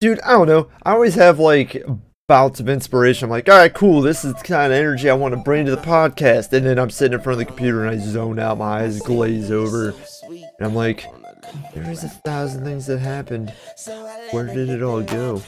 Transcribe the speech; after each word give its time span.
dude, 0.00 0.20
I 0.20 0.32
don't 0.32 0.48
know. 0.48 0.70
I 0.82 0.92
always 0.92 1.14
have 1.16 1.38
like 1.38 1.84
bouts 2.26 2.58
of 2.58 2.68
inspiration. 2.68 3.26
I'm 3.26 3.30
like, 3.30 3.48
all 3.48 3.56
right, 3.56 3.72
cool. 3.72 4.00
This 4.00 4.24
is 4.24 4.34
the 4.34 4.42
kind 4.42 4.72
of 4.72 4.78
energy 4.78 5.10
I 5.10 5.14
want 5.14 5.34
to 5.34 5.40
bring 5.40 5.66
to 5.66 5.76
the 5.76 5.82
podcast. 5.82 6.52
And 6.52 6.64
then 6.64 6.78
I'm 6.78 6.90
sitting 6.90 7.18
in 7.18 7.22
front 7.22 7.40
of 7.40 7.46
the 7.46 7.52
computer 7.52 7.84
and 7.84 7.90
I 7.90 8.02
zone 8.02 8.38
out. 8.38 8.58
My 8.58 8.82
eyes 8.82 9.00
glaze 9.00 9.50
over. 9.50 9.94
And 10.30 10.46
I'm 10.60 10.74
like, 10.74 11.04
there's 11.74 12.04
a 12.04 12.08
thousand 12.08 12.64
things 12.64 12.86
that 12.86 12.98
happened. 12.98 13.52
Where 14.30 14.46
did 14.46 14.70
it 14.70 14.82
all 14.82 15.02
go? 15.02 15.42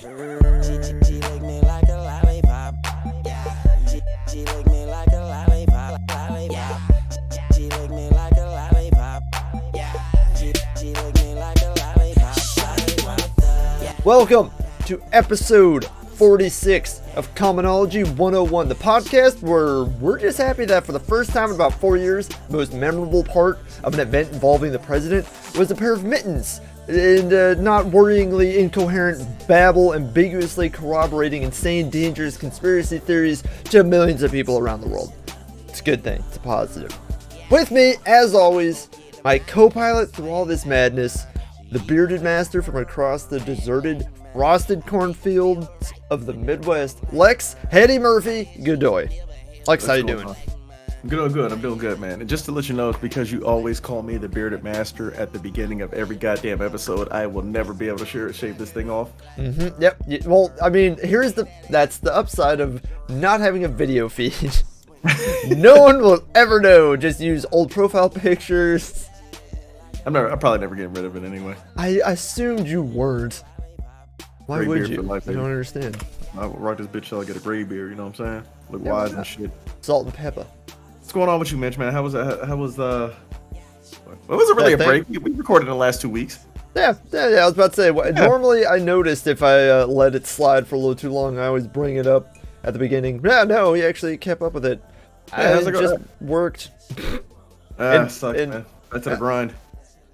Welcome 14.04 14.50
to 14.86 15.00
episode 15.12 15.84
46 16.16 17.02
of 17.14 17.32
Commonology 17.36 18.04
101, 18.04 18.68
the 18.68 18.74
podcast 18.74 19.40
where 19.42 19.84
we're 19.84 20.18
just 20.18 20.38
happy 20.38 20.64
that 20.64 20.84
for 20.84 20.90
the 20.90 20.98
first 20.98 21.30
time 21.30 21.50
in 21.50 21.54
about 21.54 21.72
four 21.74 21.96
years, 21.96 22.26
the 22.26 22.56
most 22.56 22.74
memorable 22.74 23.22
part 23.22 23.60
of 23.84 23.94
an 23.94 24.00
event 24.00 24.32
involving 24.32 24.72
the 24.72 24.78
president 24.80 25.24
was 25.56 25.70
a 25.70 25.76
pair 25.76 25.92
of 25.92 26.02
mittens 26.02 26.60
and 26.88 27.32
uh, 27.32 27.54
not 27.62 27.84
worryingly 27.86 28.56
incoherent 28.56 29.24
babble 29.46 29.94
ambiguously 29.94 30.68
corroborating 30.68 31.44
insane, 31.44 31.88
dangerous 31.88 32.36
conspiracy 32.36 32.98
theories 32.98 33.44
to 33.66 33.84
millions 33.84 34.24
of 34.24 34.32
people 34.32 34.58
around 34.58 34.80
the 34.80 34.88
world. 34.88 35.12
It's 35.68 35.80
a 35.80 35.84
good 35.84 36.02
thing, 36.02 36.24
it's 36.26 36.38
a 36.38 36.40
positive. 36.40 36.92
With 37.52 37.70
me, 37.70 37.94
as 38.06 38.34
always, 38.34 38.88
my 39.22 39.38
co 39.38 39.70
pilot 39.70 40.10
through 40.10 40.30
all 40.30 40.44
this 40.44 40.66
madness, 40.66 41.24
the 41.72 41.78
bearded 41.80 42.20
master 42.20 42.60
from 42.60 42.76
across 42.76 43.24
the 43.24 43.40
deserted, 43.40 44.06
frosted 44.34 44.86
cornfields 44.86 45.66
of 46.10 46.26
the 46.26 46.34
Midwest, 46.34 47.00
Lex 47.12 47.56
Hetty 47.70 47.98
Murphy 47.98 48.50
Godoy. 48.62 49.08
Lex, 49.66 49.86
how 49.86 49.94
you 49.94 50.02
doing? 50.02 50.28
I'm 50.28 51.08
doing 51.08 51.32
good. 51.32 51.50
I'm 51.50 51.62
doing 51.62 51.78
good, 51.78 51.98
man. 51.98 52.20
And 52.20 52.28
just 52.28 52.44
to 52.44 52.52
let 52.52 52.68
you 52.68 52.74
know, 52.76 52.90
it's 52.90 52.98
because 52.98 53.32
you 53.32 53.44
always 53.46 53.80
call 53.80 54.02
me 54.02 54.18
the 54.18 54.28
bearded 54.28 54.62
master 54.62 55.14
at 55.14 55.32
the 55.32 55.38
beginning 55.38 55.80
of 55.80 55.94
every 55.94 56.14
goddamn 56.14 56.60
episode. 56.60 57.08
I 57.10 57.26
will 57.26 57.42
never 57.42 57.72
be 57.72 57.88
able 57.88 57.98
to 57.98 58.06
share, 58.06 58.30
shave 58.34 58.58
this 58.58 58.70
thing 58.70 58.90
off. 58.90 59.10
Mm-hmm. 59.36 59.82
Yep. 59.82 60.26
Well, 60.26 60.54
I 60.62 60.68
mean, 60.68 60.98
here's 61.02 61.32
the 61.32 61.48
that's 61.70 61.98
the 61.98 62.14
upside 62.14 62.60
of 62.60 62.82
not 63.08 63.40
having 63.40 63.64
a 63.64 63.68
video 63.68 64.10
feed. 64.10 64.54
no 65.48 65.82
one 65.82 66.02
will 66.02 66.22
ever 66.34 66.60
know. 66.60 66.96
Just 66.96 67.18
use 67.18 67.46
old 67.50 67.70
profile 67.70 68.10
pictures. 68.10 69.08
I'm 70.04 70.12
never. 70.12 70.28
I'm 70.28 70.38
probably 70.38 70.60
never 70.60 70.74
getting 70.74 70.92
rid 70.94 71.04
of 71.04 71.16
it 71.16 71.24
anyway. 71.24 71.54
I 71.76 72.00
assumed 72.04 72.66
you 72.66 72.82
weren't. 72.82 73.42
Why 74.46 74.58
Gray 74.58 74.66
would 74.66 74.88
you? 74.88 75.02
life, 75.02 75.28
I 75.28 75.32
don't 75.34 75.44
understand. 75.44 75.96
I 76.36 76.46
rock 76.46 76.78
this 76.78 76.86
bitch 76.88 77.08
till 77.08 77.20
I 77.20 77.24
get 77.24 77.36
a 77.36 77.40
gray 77.40 77.62
beard. 77.62 77.90
You 77.90 77.96
know 77.96 78.06
what 78.06 78.18
I'm 78.20 78.26
saying? 78.26 78.44
Look 78.70 78.84
Yeah, 78.84 78.92
wise 78.92 79.12
and 79.12 79.26
shit. 79.26 79.50
Salt 79.82 80.06
and 80.06 80.14
pepper. 80.14 80.44
What's 80.98 81.12
going 81.12 81.28
on 81.28 81.38
with 81.38 81.52
you, 81.52 81.58
Mitch? 81.58 81.78
Man, 81.78 81.92
how 81.92 82.02
was 82.02 82.14
that? 82.14 82.44
How 82.46 82.56
was 82.56 82.78
uh? 82.78 83.14
Well, 84.26 84.38
was 84.38 84.48
it 84.50 84.56
really 84.56 84.72
a 84.72 84.76
break? 84.78 85.08
We 85.08 85.18
recorded 85.18 85.66
in 85.66 85.70
the 85.70 85.76
last 85.76 86.00
two 86.00 86.08
weeks. 86.08 86.38
Yeah, 86.74 86.94
yeah, 87.12 87.28
yeah. 87.28 87.36
I 87.42 87.44
was 87.44 87.54
about 87.54 87.74
to 87.74 87.76
say. 87.76 87.90
wh- 87.92 88.14
Normally, 88.14 88.66
I 88.66 88.78
noticed 88.78 89.26
if 89.26 89.42
I 89.42 89.68
uh, 89.68 89.86
let 89.86 90.14
it 90.14 90.26
slide 90.26 90.66
for 90.66 90.74
a 90.74 90.78
little 90.78 90.94
too 90.96 91.10
long, 91.10 91.38
I 91.38 91.46
always 91.46 91.66
bring 91.66 91.96
it 91.96 92.06
up 92.06 92.34
at 92.64 92.72
the 92.72 92.78
beginning. 92.78 93.20
Yeah, 93.24 93.44
no, 93.44 93.74
he 93.74 93.82
actually 93.84 94.16
kept 94.16 94.40
up 94.42 94.54
with 94.54 94.64
it. 94.64 94.82
Yeah, 95.28 95.36
I 95.36 95.58
it 95.58 95.72
just 95.72 95.96
worked. 96.20 96.70
Ah, 97.78 97.92
And- 98.02 98.10
sucks, 98.10 98.38
and- 98.38 98.50
man. 98.52 98.66
That's 98.90 99.06
a 99.06 99.16
grind. 99.16 99.54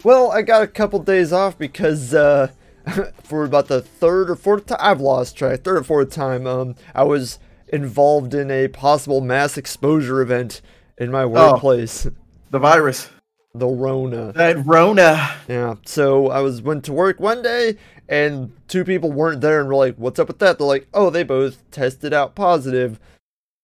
Well, 0.05 0.31
I 0.31 0.43
got 0.43 0.63
a 0.63 0.69
couple 0.69 1.01
days 1.01 1.33
off 1.33 1.59
because 1.59 2.15
uh, 2.15 2.49
for 3.23 3.45
about 3.45 3.69
the 3.69 3.83
third 3.83 4.31
or 4.31 4.37
fourth 4.37 4.67
time, 4.67 4.79
I've 4.81 5.01
lost 5.01 5.37
track. 5.37 5.63
Third 5.63 5.79
or 5.79 5.85
fourth 5.85 6.11
time, 6.11 6.47
um, 6.47 6.77
I 6.95 7.05
was 7.05 7.39
involved 7.69 8.35
in 8.35 8.51
a 8.51 8.69
possible 8.69 9.21
mass 9.21 9.57
exposure 9.57 10.21
event 10.21 10.61
in 10.97 11.11
my 11.11 11.27
workplace. 11.27 12.07
The 12.51 12.59
virus. 12.59 13.11
The 13.55 13.67
Rona. 13.67 14.33
That 14.33 14.65
Rona. 14.65 15.35
Yeah. 15.49 15.75
So 15.85 16.29
I 16.29 16.41
was 16.41 16.63
went 16.63 16.85
to 16.85 16.93
work 16.93 17.19
one 17.19 17.43
day 17.43 17.77
and 18.09 18.53
two 18.69 18.85
people 18.85 19.13
weren't 19.13 19.41
there 19.41 19.61
and 19.61 19.69
were 19.69 19.75
like, 19.75 19.97
"What's 19.97 20.19
up 20.19 20.29
with 20.29 20.39
that?" 20.39 20.59
They're 20.59 20.67
like, 20.67 20.89
"Oh, 20.95 21.11
they 21.11 21.23
both 21.25 21.69
tested 21.71 22.13
out 22.13 22.35
positive." 22.35 22.99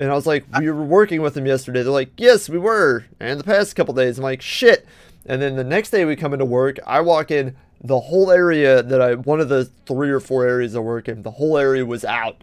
And 0.00 0.10
I 0.10 0.14
was 0.14 0.26
like, 0.26 0.44
"We 0.58 0.70
were 0.70 0.84
working 0.84 1.22
with 1.22 1.34
them 1.34 1.46
yesterday." 1.46 1.82
They're 1.82 1.92
like, 1.92 2.12
"Yes, 2.18 2.48
we 2.48 2.58
were." 2.58 3.04
And 3.20 3.40
the 3.40 3.44
past 3.44 3.76
couple 3.76 3.94
days, 3.94 4.18
I'm 4.18 4.24
like, 4.24 4.42
"Shit." 4.42 4.86
And 5.26 5.40
then 5.40 5.56
the 5.56 5.64
next 5.64 5.90
day 5.90 6.04
we 6.04 6.16
come 6.16 6.32
into 6.32 6.44
work, 6.44 6.78
I 6.86 7.00
walk 7.00 7.30
in, 7.30 7.56
the 7.82 8.00
whole 8.00 8.30
area 8.30 8.82
that 8.82 9.00
I 9.00 9.14
one 9.14 9.40
of 9.40 9.50
the 9.50 9.66
three 9.86 10.10
or 10.10 10.20
four 10.20 10.46
areas 10.46 10.74
I 10.74 10.78
work 10.78 11.08
in, 11.08 11.22
the 11.22 11.32
whole 11.32 11.58
area 11.58 11.84
was 11.84 12.04
out. 12.04 12.42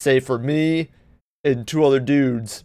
Say 0.00 0.20
for 0.20 0.38
me 0.38 0.88
and 1.42 1.66
two 1.66 1.84
other 1.84 2.00
dudes. 2.00 2.64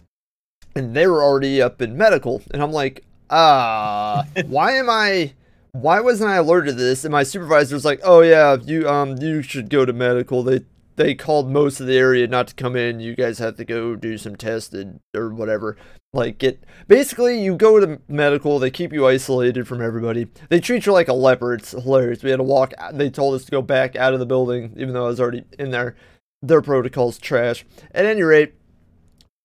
And 0.75 0.96
they 0.96 1.08
were 1.08 1.24
already 1.24 1.62
up 1.62 1.81
in 1.81 1.97
medical. 1.97 2.42
And 2.52 2.62
I'm 2.62 2.72
like, 2.72 3.03
ah, 3.30 4.25
why 4.47 4.74
am 4.74 4.90
I 4.90 5.34
why 5.72 6.00
wasn't 6.00 6.30
I 6.30 6.38
alerted 6.38 6.78
to 6.78 6.84
this? 6.84 7.06
And 7.06 7.12
my 7.12 7.24
supervisor's 7.24 7.86
like, 7.86 8.00
"Oh 8.03 8.22
yeah, 8.22 8.58
you 8.66 8.90
um 8.90 9.18
you 9.18 9.41
should 9.41 9.70
go 9.70 9.86
to 9.86 9.94
medical. 9.94 10.44
They 10.44 10.62
they 11.00 11.16
called 11.16 11.50
most 11.50 11.80
of 11.80 11.88
the 11.88 11.98
area 11.98 12.28
not 12.28 12.50
to 12.50 12.54
come 12.54 12.76
in. 12.76 13.00
You 13.00 13.16
guys 13.16 13.40
have 13.40 13.56
to 13.56 13.64
go 13.64 13.96
do 13.96 14.18
some 14.18 14.36
tested 14.36 15.00
or 15.16 15.30
whatever. 15.30 15.78
Like 16.12 16.40
get 16.40 16.62
basically 16.90 17.42
you 17.42 17.56
go 17.56 17.80
to 17.80 18.02
medical. 18.10 18.60
They 18.60 18.70
keep 18.70 18.92
you 18.92 19.08
isolated 19.08 19.66
from 19.66 19.82
everybody. 19.82 20.28
They 20.50 20.59
treat 20.59 20.86
you 20.86 20.92
like 20.92 21.08
a 21.08 21.14
leper. 21.14 21.54
It's 21.54 21.72
hilarious. 21.72 22.22
We 22.22 22.32
had 22.32 22.38
to 22.38 22.44
walk. 22.44 22.74
They 22.92 23.09
told 23.09 23.36
us 23.36 23.46
to 23.46 23.52
go 23.52 23.62
back 23.62 23.96
out 23.96 24.14
of 24.14 24.20
the 24.20 24.26
building, 24.26 24.74
even 24.76 24.94
though 24.94 25.06
I 25.06 25.08
was 25.08 25.22
already 25.22 25.46
in 25.58 25.72
there. 25.72 25.96
Their 26.42 26.62
protocol's 26.62 27.18
trash. 27.18 27.66
At 27.92 28.06
any 28.06 28.22
rate, 28.22 28.56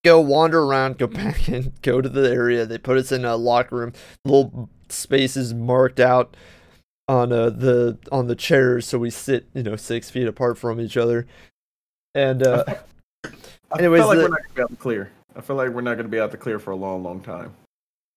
go 0.04 0.20
wander 0.20 0.60
around, 0.60 0.98
go 0.98 1.06
back 1.08 1.48
in, 1.48 1.72
go 1.82 2.00
to 2.00 2.08
the 2.08 2.32
area. 2.32 2.66
They 2.66 2.78
put 2.78 2.98
us 2.98 3.12
in 3.12 3.24
a 3.24 3.36
locker 3.36 3.76
room, 3.76 3.92
little 4.24 4.70
spaces 4.88 5.54
marked 5.54 6.00
out 6.00 6.36
on 7.08 7.32
uh, 7.32 7.50
the 7.50 7.98
on 8.10 8.26
the 8.28 8.34
chairs, 8.36 8.86
so 8.86 8.98
we 8.98 9.10
sit, 9.10 9.46
you 9.54 9.62
know, 9.62 9.76
six 9.76 10.10
feet 10.10 10.26
apart 10.26 10.58
from 10.58 10.80
each 10.80 10.96
other. 10.96 11.26
And 12.14 12.42
uh, 12.46 12.64
I 13.24 13.78
Anyways, 13.78 14.02
feel 14.02 14.08
like 14.08 14.18
the- 14.18 14.22
we're 14.24 14.28
not 14.28 14.38
gonna 14.42 14.54
be 14.54 14.62
out 14.62 14.70
the 14.70 14.76
clear. 14.76 15.10
I 15.36 15.40
feel 15.40 15.56
like 15.56 15.70
we're 15.70 15.80
not 15.80 15.96
gonna 15.96 16.08
be 16.08 16.20
out 16.20 16.30
the 16.30 16.36
clear 16.36 16.58
for 16.58 16.70
a 16.70 16.76
long, 16.76 17.02
long 17.02 17.20
time. 17.20 17.52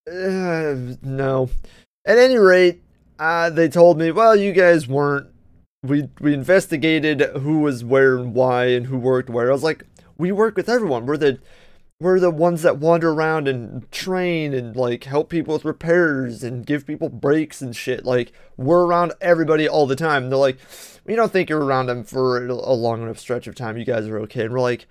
uh, 0.09 0.95
no. 1.01 1.49
At 2.05 2.17
any 2.17 2.37
rate, 2.37 2.81
uh, 3.19 3.49
they 3.49 3.67
told 3.67 3.97
me, 3.97 4.11
well, 4.11 4.35
you 4.35 4.53
guys 4.53 4.87
weren't. 4.87 5.27
We 5.83 6.09
we 6.19 6.33
investigated 6.33 7.21
who 7.21 7.59
was 7.59 7.83
where 7.83 8.17
and 8.17 8.33
why 8.33 8.65
and 8.67 8.85
who 8.87 8.97
worked 8.97 9.29
where. 9.29 9.49
I 9.49 9.53
was 9.53 9.63
like, 9.63 9.83
we 10.17 10.31
work 10.31 10.55
with 10.55 10.69
everyone. 10.69 11.05
We're 11.05 11.17
the 11.17 11.39
we're 11.99 12.19
the 12.19 12.29
ones 12.29 12.61
that 12.61 12.77
wander 12.77 13.11
around 13.11 13.47
and 13.47 13.91
train 13.91 14.53
and 14.53 14.75
like 14.75 15.05
help 15.05 15.29
people 15.29 15.53
with 15.53 15.65
repairs 15.65 16.43
and 16.43 16.65
give 16.65 16.85
people 16.85 17.09
breaks 17.09 17.61
and 17.61 17.75
shit. 17.75 18.05
Like 18.05 18.31
we're 18.55 18.85
around 18.85 19.13
everybody 19.19 19.67
all 19.67 19.87
the 19.87 19.95
time. 19.95 20.23
And 20.23 20.31
they're 20.31 20.37
like, 20.37 20.59
we 21.05 21.15
don't 21.15 21.31
think 21.31 21.49
you're 21.49 21.63
around 21.63 21.87
them 21.87 22.03
for 22.03 22.45
a 22.45 22.73
long 22.73 23.01
enough 23.01 23.17
stretch 23.17 23.47
of 23.47 23.55
time. 23.55 23.77
You 23.77 23.85
guys 23.85 24.07
are 24.07 24.19
okay. 24.19 24.45
And 24.45 24.53
we're 24.53 24.59
like, 24.59 24.87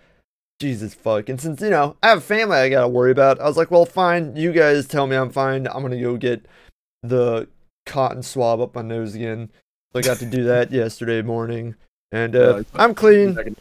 Jesus 0.58 0.94
fuck. 0.94 1.28
And 1.28 1.40
since 1.40 1.60
you 1.60 1.70
know 1.70 1.96
I 2.02 2.08
have 2.08 2.18
a 2.18 2.22
family 2.22 2.56
I 2.56 2.68
gotta 2.70 2.88
worry 2.88 3.12
about, 3.12 3.40
I 3.40 3.46
was 3.46 3.56
like, 3.56 3.70
well, 3.70 3.86
fine. 3.86 4.34
You 4.34 4.52
guys 4.52 4.88
tell 4.88 5.06
me 5.06 5.14
I'm 5.14 5.30
fine. 5.30 5.68
I'm 5.68 5.82
gonna 5.82 6.00
go 6.00 6.16
get 6.16 6.46
the 7.02 7.46
cotton 7.84 8.22
swab 8.22 8.60
up 8.60 8.74
my 8.74 8.82
nose 8.82 9.14
again. 9.14 9.50
So 9.92 10.00
I 10.00 10.02
got 10.02 10.18
to 10.18 10.26
do 10.26 10.44
that 10.44 10.72
yesterday 10.72 11.22
morning, 11.22 11.76
and 12.10 12.34
uh, 12.34 12.64
I'm 12.74 12.94
clean. 12.94 13.56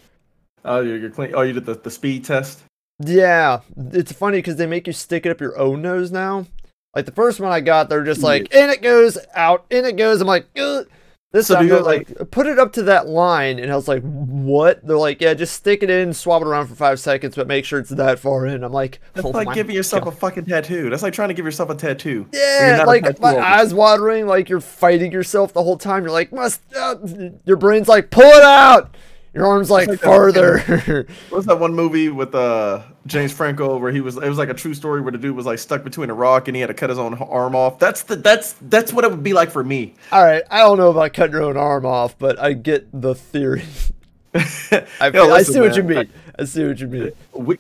Oh, 0.63 0.81
you're 0.81 1.09
clean. 1.11 1.31
Oh, 1.35 1.41
you 1.41 1.53
did 1.53 1.65
the, 1.65 1.75
the 1.75 1.91
speed 1.91 2.25
test. 2.25 2.63
Yeah, 2.99 3.61
it's 3.77 4.11
funny 4.11 4.37
because 4.37 4.55
they 4.55 4.67
make 4.67 4.87
you 4.87 4.93
stick 4.93 5.25
it 5.25 5.29
up 5.29 5.41
your 5.41 5.57
own 5.57 5.81
nose 5.81 6.11
now. 6.11 6.47
Like 6.95 7.05
the 7.05 7.11
first 7.11 7.41
one 7.41 7.51
I 7.51 7.59
got, 7.59 7.89
they're 7.89 8.05
just 8.05 8.23
like, 8.23 8.53
in 8.53 8.69
it 8.69 8.81
goes, 8.81 9.17
out, 9.33 9.65
in 9.69 9.83
it 9.83 9.97
goes. 9.97 10.21
I'm 10.21 10.27
like, 10.27 10.47
Ugh. 10.57 10.87
this 11.33 11.47
So 11.47 11.55
time 11.55 11.67
they're 11.67 11.79
you, 11.79 11.83
like, 11.83 12.31
put 12.31 12.47
it 12.47 12.57
up 12.57 12.71
to 12.73 12.83
that 12.83 13.07
line, 13.07 13.59
and 13.59 13.69
I 13.69 13.75
was 13.75 13.89
like, 13.89 14.01
what? 14.01 14.79
They're 14.87 14.97
like, 14.97 15.19
yeah, 15.19 15.33
just 15.33 15.55
stick 15.55 15.83
it 15.83 15.89
in, 15.89 16.13
swab 16.13 16.41
it 16.41 16.47
around 16.47 16.67
for 16.67 16.75
five 16.75 16.97
seconds, 17.01 17.35
but 17.35 17.47
make 17.47 17.65
sure 17.65 17.79
it's 17.79 17.89
that 17.89 18.17
far 18.17 18.45
in. 18.45 18.63
I'm 18.63 18.71
like, 18.71 19.01
That's 19.13 19.25
oh 19.25 19.31
like 19.31 19.53
giving 19.53 19.75
yourself 19.75 20.05
God. 20.05 20.13
a 20.13 20.15
fucking 20.15 20.45
tattoo. 20.45 20.89
That's 20.89 21.03
like 21.03 21.11
trying 21.11 21.27
to 21.27 21.33
give 21.35 21.43
yourself 21.43 21.69
a 21.69 21.75
tattoo. 21.75 22.27
Yeah, 22.31 22.85
like 22.87 23.03
tattoo 23.03 23.21
my 23.21 23.37
eyes 23.37 23.73
watering, 23.73 24.25
like 24.25 24.47
you're 24.47 24.61
fighting 24.61 25.11
yourself 25.11 25.51
the 25.51 25.63
whole 25.63 25.77
time. 25.77 26.03
You're 26.03 26.13
like, 26.13 26.31
must. 26.31 26.61
Uh, 26.73 26.95
your 27.43 27.57
brain's 27.57 27.89
like, 27.89 28.09
pull 28.09 28.23
it 28.23 28.43
out. 28.43 28.95
Your 29.35 29.47
arms 29.47 29.69
like, 29.69 29.89
like 29.89 29.99
further. 29.99 30.59
What 31.29 31.37
was 31.37 31.45
that 31.47 31.59
one 31.59 31.73
movie 31.73 32.07
with 32.07 32.33
uh 32.33 32.83
James 33.05 33.33
Franco 33.33 33.77
where 33.77 33.91
he 33.91 33.99
was? 33.99 34.15
It 34.15 34.29
was 34.29 34.37
like 34.37 34.47
a 34.47 34.53
true 34.53 34.73
story 34.73 35.01
where 35.01 35.11
the 35.11 35.17
dude 35.17 35.35
was 35.35 35.45
like 35.45 35.59
stuck 35.59 35.83
between 35.83 36.09
a 36.09 36.13
rock 36.13 36.47
and 36.47 36.55
he 36.55 36.61
had 36.61 36.67
to 36.67 36.73
cut 36.73 36.89
his 36.89 36.97
own 36.97 37.15
arm 37.15 37.53
off. 37.53 37.77
That's 37.77 38.03
the 38.03 38.15
that's 38.15 38.53
that's 38.61 38.93
what 38.93 39.03
it 39.03 39.11
would 39.11 39.23
be 39.23 39.33
like 39.33 39.51
for 39.51 39.63
me. 39.63 39.95
All 40.13 40.23
right, 40.23 40.43
I 40.49 40.59
don't 40.59 40.77
know 40.77 40.89
about 40.89 41.11
cutting 41.13 41.33
your 41.33 41.43
own 41.43 41.57
arm 41.57 41.85
off, 41.85 42.17
but 42.17 42.39
I 42.39 42.53
get 42.53 42.87
the 42.93 43.13
theory. 43.13 43.63
I, 44.35 45.09
Yo, 45.13 45.23
I 45.23 45.37
listen, 45.37 45.53
see 45.53 45.59
what 45.61 45.75
you 45.75 45.83
mean. 45.83 46.09
I 46.37 46.43
see 46.43 46.65
what 46.65 46.79
you 46.79 46.87
mean. 46.87 47.11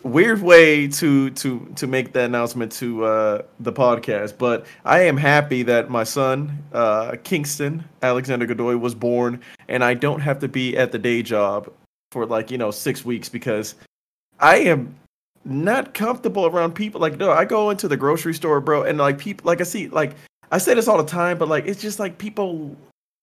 Weird 0.03 0.41
way 0.41 0.87
to 0.89 1.29
to 1.29 1.73
to 1.75 1.87
make 1.87 2.13
that 2.13 2.25
announcement 2.25 2.71
to 2.73 3.05
uh, 3.05 3.41
the 3.59 3.71
podcast, 3.71 4.37
but 4.37 4.65
I 4.83 5.01
am 5.01 5.15
happy 5.15 5.63
that 5.63 5.89
my 5.89 6.03
son 6.03 6.63
uh, 6.73 7.15
Kingston 7.23 7.85
Alexander 8.01 8.45
Godoy 8.45 8.75
was 8.75 8.93
born, 8.93 9.41
and 9.69 9.83
I 9.83 9.93
don't 9.93 10.19
have 10.19 10.39
to 10.39 10.47
be 10.47 10.75
at 10.75 10.91
the 10.91 10.99
day 10.99 11.23
job 11.23 11.71
for 12.11 12.25
like 12.25 12.51
you 12.51 12.57
know 12.57 12.71
six 12.71 13.05
weeks 13.05 13.29
because 13.29 13.75
I 14.39 14.57
am 14.57 14.95
not 15.45 15.93
comfortable 15.93 16.45
around 16.45 16.73
people. 16.73 16.99
Like 16.99 17.17
no, 17.17 17.31
I 17.31 17.45
go 17.45 17.69
into 17.69 17.87
the 17.87 17.97
grocery 17.97 18.33
store, 18.33 18.59
bro, 18.59 18.83
and 18.83 18.97
like 18.97 19.17
people, 19.17 19.47
like 19.47 19.61
I 19.61 19.65
see, 19.65 19.87
like 19.87 20.15
I 20.51 20.57
say 20.57 20.73
this 20.73 20.89
all 20.89 20.97
the 20.97 21.09
time, 21.09 21.37
but 21.37 21.47
like 21.47 21.67
it's 21.67 21.81
just 21.81 21.99
like 21.99 22.17
people 22.17 22.75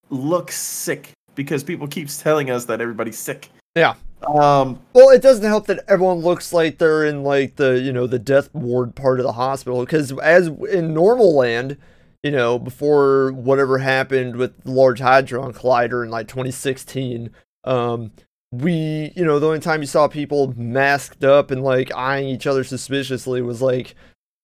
look 0.08 0.50
sick 0.50 1.12
because 1.34 1.64
people 1.64 1.86
keeps 1.86 2.20
telling 2.20 2.50
us 2.50 2.64
that 2.66 2.80
everybody's 2.80 3.18
sick. 3.18 3.50
Yeah. 3.74 3.94
Um, 4.26 4.80
Well, 4.92 5.10
it 5.10 5.22
doesn't 5.22 5.44
help 5.44 5.66
that 5.66 5.84
everyone 5.88 6.18
looks 6.18 6.52
like 6.52 6.78
they're 6.78 7.04
in 7.04 7.24
like 7.24 7.56
the 7.56 7.80
you 7.80 7.92
know 7.92 8.06
the 8.06 8.18
death 8.18 8.54
ward 8.54 8.94
part 8.94 9.18
of 9.18 9.24
the 9.24 9.32
hospital 9.32 9.80
because 9.80 10.12
as 10.20 10.48
in 10.48 10.94
normal 10.94 11.34
land, 11.34 11.76
you 12.22 12.30
know, 12.30 12.58
before 12.58 13.32
whatever 13.32 13.78
happened 13.78 14.36
with 14.36 14.62
the 14.62 14.70
Large 14.70 15.00
Hadron 15.00 15.52
Collider 15.52 16.04
in 16.04 16.10
like 16.10 16.28
2016, 16.28 17.30
um, 17.64 18.12
we 18.52 19.12
you 19.16 19.24
know 19.24 19.38
the 19.38 19.46
only 19.46 19.60
time 19.60 19.80
you 19.80 19.86
saw 19.86 20.06
people 20.06 20.54
masked 20.56 21.24
up 21.24 21.50
and 21.50 21.64
like 21.64 21.92
eyeing 21.92 22.28
each 22.28 22.46
other 22.46 22.62
suspiciously 22.62 23.42
was 23.42 23.60
like 23.60 23.94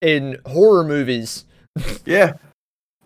in 0.00 0.38
horror 0.46 0.84
movies. 0.84 1.44
Yeah. 2.05 2.32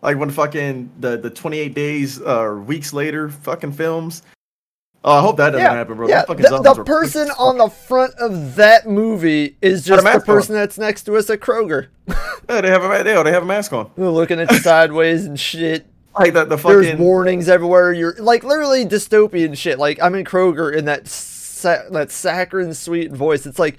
Like 0.02 0.16
when 0.18 0.30
fucking 0.30 0.90
the 1.00 1.16
the 1.16 1.30
28 1.30 1.74
days 1.74 2.20
or 2.20 2.60
weeks 2.60 2.92
later 2.92 3.28
fucking 3.28 3.72
films. 3.72 4.22
Oh, 5.04 5.12
I 5.18 5.20
hope 5.20 5.36
that 5.38 5.50
doesn't 5.50 5.60
Yeah, 5.66 5.72
happen, 5.74 5.96
bro. 5.96 6.08
yeah, 6.08 6.24
fucking 6.24 6.44
the, 6.44 6.60
the 6.62 6.84
person 6.84 7.28
on 7.36 7.58
the 7.58 7.68
front 7.68 8.14
of 8.20 8.54
that 8.54 8.86
movie 8.88 9.56
is 9.60 9.84
just 9.84 9.98
the 10.04 10.04
mask 10.04 10.28
on. 10.28 10.34
person 10.36 10.54
that's 10.54 10.78
next 10.78 11.02
to 11.04 11.16
us 11.16 11.28
at 11.30 11.40
Kroger. 11.40 11.88
Yeah, 12.48 12.60
they 12.60 12.70
have 12.70 12.82
a 12.84 13.04
they, 13.04 13.14
oh, 13.16 13.22
they 13.22 13.30
have 13.30 13.44
a 13.44 13.46
mask 13.46 13.72
on. 13.72 13.90
They're 13.96 14.08
looking 14.10 14.40
at 14.40 14.50
you 14.50 14.58
sideways 14.60 15.24
and 15.26 15.38
shit. 15.38 15.86
Like 16.18 16.34
the 16.34 16.44
the 16.44 16.56
There's 16.56 16.98
warnings 16.98 17.48
everywhere. 17.48 17.92
You're 17.92 18.14
like 18.18 18.42
literally 18.42 18.84
dystopian 18.84 19.56
shit. 19.56 19.78
Like 19.78 20.02
I'm 20.02 20.14
in 20.16 20.24
Kroger 20.24 20.74
in 20.76 20.84
that 20.86 21.06
sa- 21.06 21.88
that 21.90 22.10
saccharine 22.10 22.74
sweet 22.74 23.12
voice. 23.12 23.46
It's 23.46 23.60
like, 23.60 23.78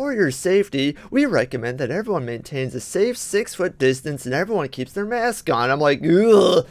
for 0.00 0.14
your 0.14 0.30
safety, 0.30 0.96
we 1.10 1.26
recommend 1.26 1.78
that 1.78 1.90
everyone 1.90 2.24
maintains 2.24 2.74
a 2.74 2.80
safe 2.80 3.18
six 3.18 3.54
foot 3.54 3.76
distance 3.76 4.24
and 4.24 4.34
everyone 4.34 4.66
keeps 4.68 4.94
their 4.94 5.04
mask 5.04 5.50
on. 5.50 5.70
I'm 5.70 5.78
like, 5.78 5.98
ugh. 5.98 6.66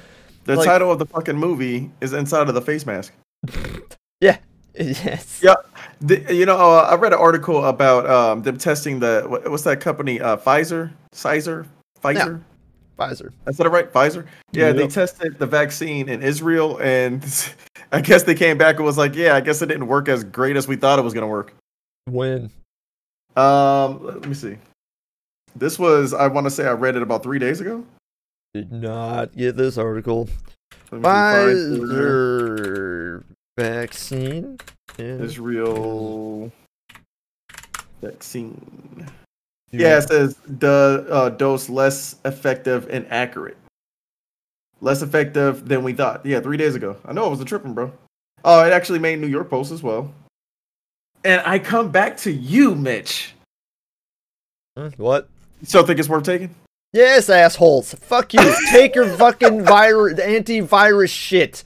the 0.46 0.56
like- 0.56 0.66
title 0.66 0.92
of 0.92 0.98
the 0.98 1.06
fucking 1.06 1.38
movie 1.38 1.92
is 2.02 2.12
inside 2.12 2.48
of 2.48 2.56
the 2.56 2.62
face 2.62 2.88
mask. 2.88 3.14
Yeah. 4.22 4.38
Yes. 4.76 5.42
Yeah, 5.44 5.56
the, 6.02 6.34
you 6.34 6.46
know, 6.46 6.56
uh, 6.56 6.88
I 6.90 6.96
read 6.96 7.14
an 7.14 7.20
article 7.20 7.66
about 7.66 8.10
um, 8.10 8.42
them 8.42 8.58
testing 8.58 9.00
the 9.00 9.26
what, 9.28 9.50
what's 9.50 9.64
that 9.64 9.80
company? 9.80 10.20
Uh, 10.20 10.38
Pfizer, 10.38 10.92
Pfizer, 11.14 11.68
Pfizer. 12.02 12.42
Pfizer. 12.98 13.32
I 13.46 13.52
said 13.52 13.66
it 13.66 13.70
right, 13.70 13.92
Pfizer. 13.92 14.26
Yeah, 14.54 14.72
they 14.72 14.88
tested 14.88 15.38
the 15.38 15.46
vaccine 15.46 16.08
in 16.08 16.24
Israel, 16.24 16.78
and 16.82 17.24
I 17.92 18.02
guess 18.02 18.24
they 18.24 18.36
came 18.36 18.58
back 18.58 18.78
and 18.78 18.86
was 18.86 18.98
like, 18.98 19.16
"Yeah, 19.16 19.36
I 19.36 19.42
guess 19.42 19.62
it 19.62 19.66
didn't 19.66 19.88
work 19.88 20.08
as 20.08 20.24
great 20.24 20.56
as 20.56 20.68
we 20.68 20.76
thought 20.78 20.98
it 20.98 21.04
was 21.04 21.14
gonna 21.14 21.28
work." 21.28 21.54
When? 22.06 22.50
Um, 23.40 24.04
let 24.06 24.28
me 24.28 24.34
see. 24.34 24.58
This 25.56 25.80
was 25.80 26.14
I 26.14 26.28
want 26.28 26.46
to 26.46 26.52
say 26.52 26.66
I 26.66 26.72
read 26.72 26.96
it 26.96 27.02
about 27.02 27.24
three 27.24 27.40
days 27.40 27.62
ago. 27.62 27.84
Did 28.54 28.72
not 28.72 29.36
get 29.36 29.56
this 29.56 29.78
article. 29.78 30.28
Let 30.92 31.02
me 31.02 31.04
see, 31.04 31.10
Pfizer, 31.78 33.24
vaccine. 33.58 34.58
in- 34.98 35.22
Israel 35.22 36.52
vaccine. 38.02 39.06
Yeah, 39.72 39.98
it 39.98 40.08
says 40.08 40.36
the 40.48 41.06
uh, 41.10 41.30
dose 41.30 41.70
less 41.70 42.16
effective 42.26 42.88
and 42.90 43.06
accurate. 43.12 43.58
Less 44.82 45.02
effective 45.02 45.68
than 45.68 45.84
we 45.84 45.94
thought. 45.94 46.26
Yeah, 46.26 46.40
three 46.40 46.58
days 46.58 46.76
ago. 46.76 46.98
I 47.06 47.14
know 47.14 47.28
it 47.28 47.30
was 47.30 47.42
a 47.42 47.46
tripping, 47.46 47.74
bro. 47.74 47.92
Oh, 48.44 48.66
it 48.66 48.74
actually 48.74 49.00
made 49.00 49.20
New 49.20 49.28
York 49.28 49.50
Post 49.50 49.72
as 49.72 49.84
well. 49.84 50.12
And 51.24 51.42
I 51.46 51.60
come 51.60 51.92
back 51.92 52.18
to 52.18 52.32
you, 52.32 52.76
Mitch. 52.76 53.34
What? 54.98 55.28
You 55.60 55.68
still 55.68 55.86
think 55.86 56.00
it's 56.00 56.08
worth 56.08 56.24
taking? 56.24 56.56
Yes, 56.94 57.30
assholes. 57.30 57.94
Fuck 57.94 58.34
you. 58.34 58.56
Take 58.72 58.96
your 58.96 59.08
fucking 59.08 59.64
virus, 59.66 60.20
antivirus 60.20 61.10
shit. 61.10 61.64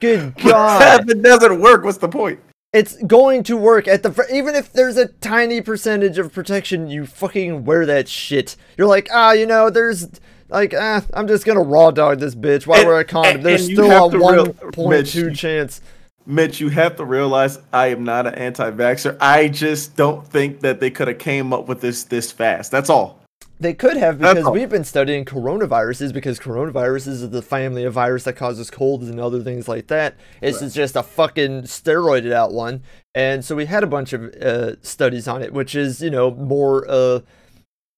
Good 0.00 0.34
God. 0.42 1.02
if 1.02 1.08
it 1.10 1.22
doesn't 1.22 1.60
work, 1.60 1.84
what's 1.84 1.98
the 1.98 2.08
point? 2.08 2.40
it's 2.72 3.02
going 3.02 3.42
to 3.42 3.56
work 3.56 3.88
at 3.88 4.04
the 4.04 4.12
fr- 4.12 4.22
even 4.32 4.54
if 4.54 4.72
there's 4.72 4.96
a 4.96 5.06
tiny 5.08 5.60
percentage 5.60 6.18
of 6.18 6.32
protection. 6.32 6.88
You 6.88 7.04
fucking 7.04 7.64
wear 7.64 7.84
that 7.86 8.08
shit. 8.08 8.54
You're 8.78 8.86
like, 8.86 9.08
ah, 9.12 9.32
you 9.32 9.44
know, 9.44 9.70
there's 9.70 10.08
like, 10.48 10.72
ah, 10.78 11.02
I'm 11.12 11.26
just 11.26 11.44
gonna 11.44 11.62
raw 11.64 11.90
dog 11.90 12.20
this 12.20 12.36
bitch. 12.36 12.68
Why 12.68 12.78
And- 12.78 12.86
wear 12.86 13.00
a 13.00 13.04
condom? 13.04 13.36
and- 13.38 13.44
There's 13.44 13.66
and 13.66 13.76
still 13.76 13.90
a 13.90 14.16
one 14.16 14.52
point 14.72 15.08
two 15.08 15.30
Mitch, 15.30 15.38
chance. 15.40 15.80
Mitch, 16.26 16.60
you 16.60 16.68
have 16.68 16.96
to 16.96 17.04
realize 17.04 17.58
I 17.72 17.88
am 17.88 18.04
not 18.04 18.26
an 18.26 18.34
anti-vaxxer. 18.34 19.16
I 19.20 19.48
just 19.48 19.96
don't 19.96 20.26
think 20.26 20.60
that 20.60 20.80
they 20.80 20.90
could 20.90 21.08
have 21.08 21.18
came 21.18 21.52
up 21.52 21.66
with 21.66 21.80
this 21.80 22.04
this 22.04 22.30
fast. 22.30 22.70
That's 22.70 22.90
all. 22.90 23.20
They 23.58 23.74
could 23.74 23.98
have 23.98 24.18
because 24.18 24.48
we've 24.50 24.70
been 24.70 24.84
studying 24.84 25.26
coronaviruses 25.26 26.14
because 26.14 26.38
coronaviruses 26.38 27.22
are 27.22 27.26
the 27.26 27.42
family 27.42 27.84
of 27.84 27.92
virus 27.92 28.24
that 28.24 28.34
causes 28.34 28.70
colds 28.70 29.06
and 29.08 29.20
other 29.20 29.42
things 29.42 29.68
like 29.68 29.88
that. 29.88 30.16
This 30.40 30.62
is 30.62 30.72
just 30.72 30.96
a 30.96 31.02
fucking 31.02 31.62
steroided 31.62 32.32
out 32.32 32.52
one, 32.52 32.82
and 33.14 33.44
so 33.44 33.54
we 33.54 33.66
had 33.66 33.82
a 33.82 33.86
bunch 33.86 34.14
of 34.14 34.34
uh, 34.36 34.80
studies 34.80 35.28
on 35.28 35.42
it, 35.42 35.52
which 35.52 35.74
is 35.74 36.00
you 36.00 36.10
know 36.10 36.30
more 36.30 36.86
uh, 36.88 37.20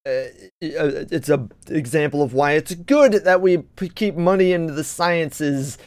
uh, 0.05 0.27
it's 0.61 1.29
a 1.29 1.47
example 1.69 2.21
of 2.21 2.33
why 2.33 2.53
it's 2.53 2.75
good 2.75 3.13
that 3.13 3.39
we 3.39 3.59
p- 3.59 3.87
keep 3.87 4.15
money 4.15 4.51
into 4.51 4.73
the 4.73 4.83
sciences 4.83 5.77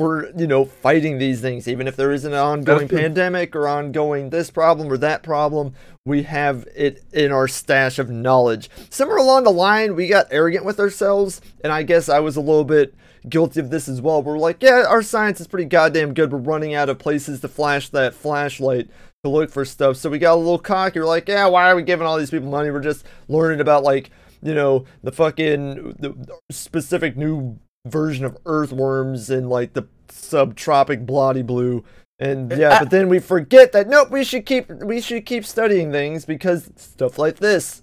for 0.00 0.30
you 0.36 0.46
know 0.46 0.64
fighting 0.64 1.18
these 1.18 1.40
things. 1.40 1.68
Even 1.68 1.86
if 1.86 1.96
there 1.96 2.10
is 2.10 2.24
an 2.24 2.32
ongoing 2.32 2.88
pandemic 2.88 3.54
or 3.54 3.68
ongoing 3.68 4.30
this 4.30 4.50
problem 4.50 4.90
or 4.90 4.96
that 4.96 5.22
problem 5.22 5.74
we 6.06 6.22
have 6.22 6.66
it 6.74 7.04
in 7.12 7.30
our 7.30 7.46
stash 7.46 7.98
of 7.98 8.08
knowledge. 8.08 8.70
Somewhere 8.88 9.18
along 9.18 9.44
the 9.44 9.50
line 9.50 9.94
we 9.94 10.08
got 10.08 10.26
arrogant 10.30 10.64
with 10.64 10.80
ourselves 10.80 11.42
and 11.62 11.72
i 11.72 11.82
guess 11.82 12.08
i 12.08 12.18
was 12.18 12.36
a 12.36 12.40
little 12.40 12.64
bit 12.64 12.94
guilty 13.28 13.60
of 13.60 13.68
this 13.68 13.86
as 13.88 14.00
well. 14.00 14.22
We're 14.22 14.38
like 14.38 14.62
yeah 14.62 14.86
our 14.88 15.02
science 15.02 15.40
is 15.40 15.46
pretty 15.46 15.66
goddamn 15.66 16.14
good. 16.14 16.32
We're 16.32 16.38
running 16.38 16.74
out 16.74 16.88
of 16.88 16.98
places 16.98 17.40
to 17.40 17.48
flash 17.48 17.90
that 17.90 18.14
flashlight 18.14 18.88
to 19.22 19.30
look 19.30 19.50
for 19.50 19.66
stuff. 19.66 19.98
So 19.98 20.08
we 20.08 20.18
got 20.18 20.34
a 20.34 20.36
little 20.36 20.58
cocky. 20.58 20.98
We're 20.98 21.06
like 21.06 21.28
yeah 21.28 21.46
why 21.46 21.70
are 21.70 21.76
we 21.76 21.82
giving 21.82 22.06
all 22.06 22.18
these 22.18 22.30
people 22.30 22.48
money? 22.48 22.70
We're 22.70 22.80
just 22.80 23.04
learning 23.28 23.60
about 23.60 23.82
like 23.82 24.10
you 24.42 24.54
know 24.54 24.86
the 25.02 25.12
fucking 25.12 25.96
the 25.98 26.14
specific 26.50 27.18
new 27.18 27.58
version 27.86 28.24
of 28.24 28.36
earthworms 28.46 29.30
and 29.30 29.48
like 29.48 29.72
the 29.72 29.84
subtropic 30.08 31.06
bloody 31.06 31.42
blue 31.42 31.82
and 32.18 32.52
yeah 32.52 32.78
but 32.80 32.90
then 32.90 33.08
we 33.08 33.18
forget 33.18 33.72
that 33.72 33.88
nope 33.88 34.10
we 34.10 34.22
should 34.22 34.44
keep 34.44 34.68
we 34.68 35.00
should 35.00 35.24
keep 35.24 35.46
studying 35.46 35.90
things 35.90 36.24
because 36.24 36.70
stuff 36.76 37.18
like 37.18 37.36
this 37.36 37.82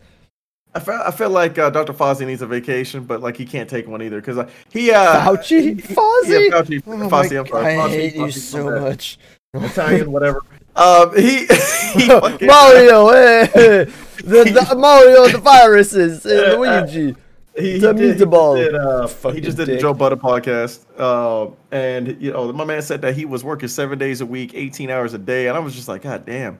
I 0.75 0.79
feel, 0.79 1.01
I 1.03 1.11
feel 1.11 1.29
like 1.31 1.57
uh, 1.57 1.71
Dr. 1.71 1.93
Fauci 1.93 2.27
needs 2.27 2.43
a 2.43 2.45
vacation, 2.45 3.03
but 3.03 3.19
like 3.19 3.35
he 3.35 3.45
can't 3.45 3.67
take 3.67 3.87
one 3.87 3.99
either 4.03 4.19
because 4.19 4.37
uh, 4.37 4.47
he 4.69 4.91
uh 4.91 5.25
Fauci 5.25 5.81
Fauci 5.81 6.49
yeah, 6.49 6.61
Fauci, 6.61 6.83
oh 6.85 6.97
my 6.97 7.05
Fauci, 7.07 7.39
I'm 7.39 7.45
God, 7.45 7.49
sorry, 7.49 7.73
I 7.73 7.77
Fauci, 7.77 7.89
hate 7.89 8.15
you 8.15 8.21
Fauci, 8.21 8.37
so 8.37 8.63
my 8.65 8.71
bad. 8.71 8.81
much 8.81 9.19
Italian, 9.55 10.11
whatever. 10.11 10.41
Um, 10.77 11.15
he, 11.15 11.47
he 11.95 12.07
Mario 12.45 13.09
hey, 13.09 13.47
hey, 13.51 13.83
the, 14.17 14.65
the 14.69 14.75
Mario 14.77 15.27
the 15.27 15.39
viruses 15.39 16.23
and 16.23 16.59
Luigi 16.59 17.15
he, 17.57 17.73
he 17.73 17.79
The 17.79 17.93
did, 17.93 18.19
he 18.19 18.25
did, 18.25 18.75
uh, 18.75 19.07
he 19.31 19.41
just 19.41 19.57
did 19.57 19.65
dick. 19.65 19.75
the 19.75 19.81
Joe 19.81 19.93
Budden 19.93 20.19
podcast, 20.19 20.85
uh, 20.97 21.51
and 21.71 22.21
you 22.21 22.31
know, 22.31 22.51
my 22.53 22.63
man 22.65 22.81
said 22.81 23.01
that 23.01 23.15
he 23.15 23.25
was 23.25 23.43
working 23.43 23.67
seven 23.69 23.97
days 23.97 24.21
a 24.21 24.25
week, 24.25 24.51
eighteen 24.53 24.89
hours 24.89 25.13
a 25.13 25.17
day, 25.17 25.47
and 25.47 25.57
I 25.57 25.59
was 25.59 25.75
just 25.75 25.87
like, 25.87 26.01
God 26.03 26.25
damn. 26.25 26.59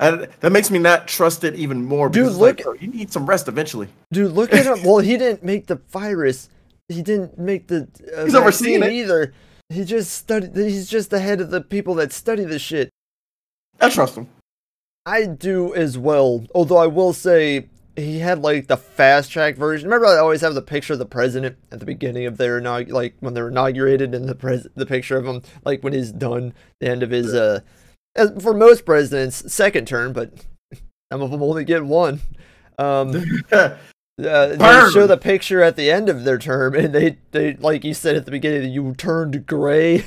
And 0.00 0.26
that 0.40 0.50
makes 0.50 0.70
me 0.70 0.78
not 0.80 1.06
trust 1.06 1.44
it 1.44 1.54
even 1.54 1.84
more. 1.84 2.08
Dude, 2.08 2.24
Because 2.24 2.38
like, 2.38 2.58
look- 2.64 2.64
bro, 2.64 2.74
you 2.74 2.88
need 2.88 3.12
some 3.12 3.24
rest 3.24 3.46
eventually. 3.46 3.88
Dude, 4.12 4.32
look 4.32 4.52
at 4.52 4.66
him. 4.66 4.82
Well, 4.84 4.98
he 4.98 5.16
didn't 5.16 5.44
make 5.44 5.66
the 5.68 5.76
virus. 5.90 6.48
He 6.88 7.02
didn't 7.02 7.38
make 7.38 7.68
the 7.68 7.88
uh, 8.16 8.24
He's 8.24 8.32
vaccine 8.32 8.82
it. 8.82 8.92
either. 8.92 9.32
He 9.68 9.84
just 9.84 10.12
studied. 10.12 10.56
He's 10.56 10.88
just 10.88 11.10
the 11.10 11.20
head 11.20 11.40
of 11.40 11.50
the 11.50 11.60
people 11.60 11.94
that 11.96 12.12
study 12.12 12.44
this 12.44 12.60
shit. 12.62 12.90
I 13.80 13.88
trust 13.90 14.16
him. 14.16 14.28
I 15.06 15.26
do 15.26 15.72
as 15.74 15.96
well. 15.96 16.44
Although 16.54 16.76
I 16.78 16.86
will 16.88 17.12
say 17.12 17.68
he 17.96 18.18
had 18.20 18.40
like 18.40 18.66
the 18.68 18.76
fast 18.76 19.30
track 19.30 19.56
version. 19.56 19.88
Remember, 19.88 20.06
I 20.06 20.18
always 20.18 20.40
have 20.40 20.54
the 20.54 20.62
picture 20.62 20.94
of 20.94 20.98
the 20.98 21.06
president 21.06 21.56
at 21.70 21.80
the 21.80 21.86
beginning 21.86 22.26
of 22.26 22.36
their 22.38 22.60
inaug- 22.60 22.90
like 22.90 23.14
when 23.20 23.34
they're 23.34 23.48
inaugurated, 23.48 24.14
and 24.14 24.28
the 24.28 24.34
pres 24.34 24.66
the 24.74 24.86
picture 24.86 25.16
of 25.16 25.26
him 25.26 25.42
like 25.64 25.82
when 25.82 25.92
he's 25.92 26.12
done 26.12 26.54
the 26.80 26.88
end 26.88 27.02
of 27.02 27.10
his 27.10 27.34
uh. 27.34 27.60
as- 28.16 28.32
For 28.42 28.54
most 28.54 28.84
presidents, 28.86 29.52
second 29.52 29.86
term, 29.86 30.12
but 30.12 30.32
some 31.12 31.22
of 31.22 31.30
them 31.30 31.42
only 31.42 31.64
get 31.64 31.84
one. 31.84 32.20
Um, 32.78 33.10
uh, 33.52 33.76
they 34.16 34.90
show 34.92 35.06
the 35.06 35.18
picture 35.20 35.62
at 35.62 35.76
the 35.76 35.90
end 35.90 36.08
of 36.08 36.24
their 36.24 36.38
term, 36.38 36.74
and 36.74 36.94
they, 36.94 37.18
they 37.32 37.54
like 37.54 37.84
you 37.84 37.94
said 37.94 38.16
at 38.16 38.24
the 38.24 38.30
beginning, 38.30 38.72
you 38.72 38.94
turned 38.96 39.46
gray. 39.46 40.06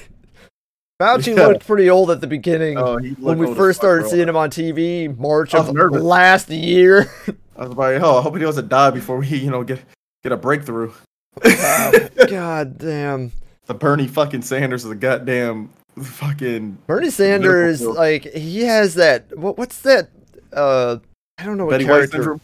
Fauci 1.02 1.36
Yeah. 1.36 1.48
looked 1.48 1.68
pretty 1.68 1.90
old 1.90 2.10
at 2.10 2.22
the 2.22 2.28
beginning 2.28 2.78
Oh, 2.78 2.98
when 3.20 3.38
we 3.38 3.54
first 3.54 3.78
started 3.80 4.08
seeing 4.08 4.30
him 4.30 4.38
on 4.38 4.50
TV, 4.50 5.16
March 5.18 5.54
of 5.54 5.74
nervous. 5.74 6.02
last 6.02 6.50
year. 6.50 7.12
I 7.56 7.66
was 7.68 7.78
like, 7.78 8.02
oh, 8.02 8.18
I 8.18 8.22
hope 8.22 8.36
he 8.36 8.42
doesn't 8.42 8.70
die 8.70 8.92
before 8.92 9.18
we, 9.18 9.28
you 9.28 9.50
know, 9.50 9.64
get 9.64 9.82
get 10.24 10.32
a 10.32 10.38
breakthrough. 10.38 10.92
God 11.44 12.78
damn. 12.78 13.32
The 13.66 13.74
Bernie 13.74 14.08
fucking 14.08 14.42
Sanders 14.44 14.86
is 14.86 14.92
a 14.92 14.96
goddamn 14.96 15.70
fucking 16.02 16.78
Bernie 16.88 17.10
Sanders, 17.10 17.82
like 17.82 18.24
he 18.34 18.62
has 18.62 18.96
that. 18.96 19.38
What, 19.38 19.58
what's 19.58 19.82
that? 19.82 20.10
Uh, 20.54 20.98
I 21.38 21.44
don't 21.46 21.58
know 21.58 21.66
what 21.66 21.72
Betty 21.72 21.86
character. 21.86 22.18
syndrome. 22.18 22.42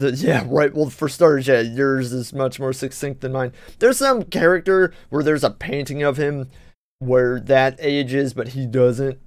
The- 0.00 0.12
yeah, 0.12 0.44
right. 0.48 0.74
Well, 0.74 0.90
for 0.90 1.08
starters, 1.08 1.46
yeah, 1.46 1.60
yours 1.60 2.12
is 2.12 2.32
much 2.32 2.58
more 2.58 2.72
succinct 2.72 3.20
than 3.20 3.32
mine. 3.32 3.52
There's 3.78 3.98
some 3.98 4.24
character 4.24 4.92
where 5.10 5.22
there's 5.22 5.44
a 5.44 5.50
painting 5.50 6.02
of 6.02 6.16
him 6.16 6.50
where 6.98 7.38
that 7.40 7.76
ages, 7.78 8.34
but 8.34 8.48
he 8.48 8.66
doesn't. 8.66 9.18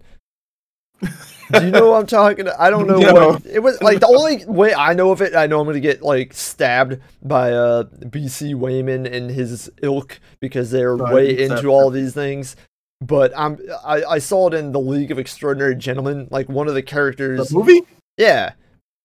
Do 1.51 1.63
you 1.65 1.71
know 1.71 1.91
what 1.91 1.99
I'm 2.01 2.07
talking? 2.07 2.47
I 2.47 2.69
don't 2.69 2.87
know 2.87 2.97
No. 2.99 3.13
what 3.29 3.45
it 3.45 3.59
was 3.59 3.81
like. 3.81 3.99
The 3.99 4.07
only 4.07 4.45
way 4.45 4.73
I 4.73 4.93
know 4.93 5.11
of 5.11 5.21
it, 5.21 5.35
I 5.35 5.47
know 5.47 5.59
I'm 5.61 5.65
gonna 5.67 5.79
get 5.79 6.01
like 6.01 6.33
stabbed 6.33 6.99
by 7.23 7.51
uh 7.53 7.83
BC 7.83 8.53
Wayman 8.55 9.05
and 9.05 9.29
his 9.31 9.69
ilk 9.81 10.19
because 10.39 10.71
they're 10.71 10.95
way 10.97 11.29
into 11.37 11.55
that- 11.55 11.65
all 11.65 11.89
these 11.89 12.13
things. 12.13 12.55
But 12.99 13.31
I'm 13.37 13.59
I, 13.85 14.03
I 14.03 14.17
saw 14.19 14.47
it 14.47 14.53
in 14.55 14.71
the 14.71 14.79
League 14.79 15.11
of 15.11 15.19
Extraordinary 15.19 15.75
Gentlemen. 15.75 16.27
Like 16.31 16.49
one 16.49 16.67
of 16.67 16.73
the 16.73 16.81
characters, 16.83 17.49
The 17.49 17.55
movie? 17.55 17.81
yeah, 18.17 18.53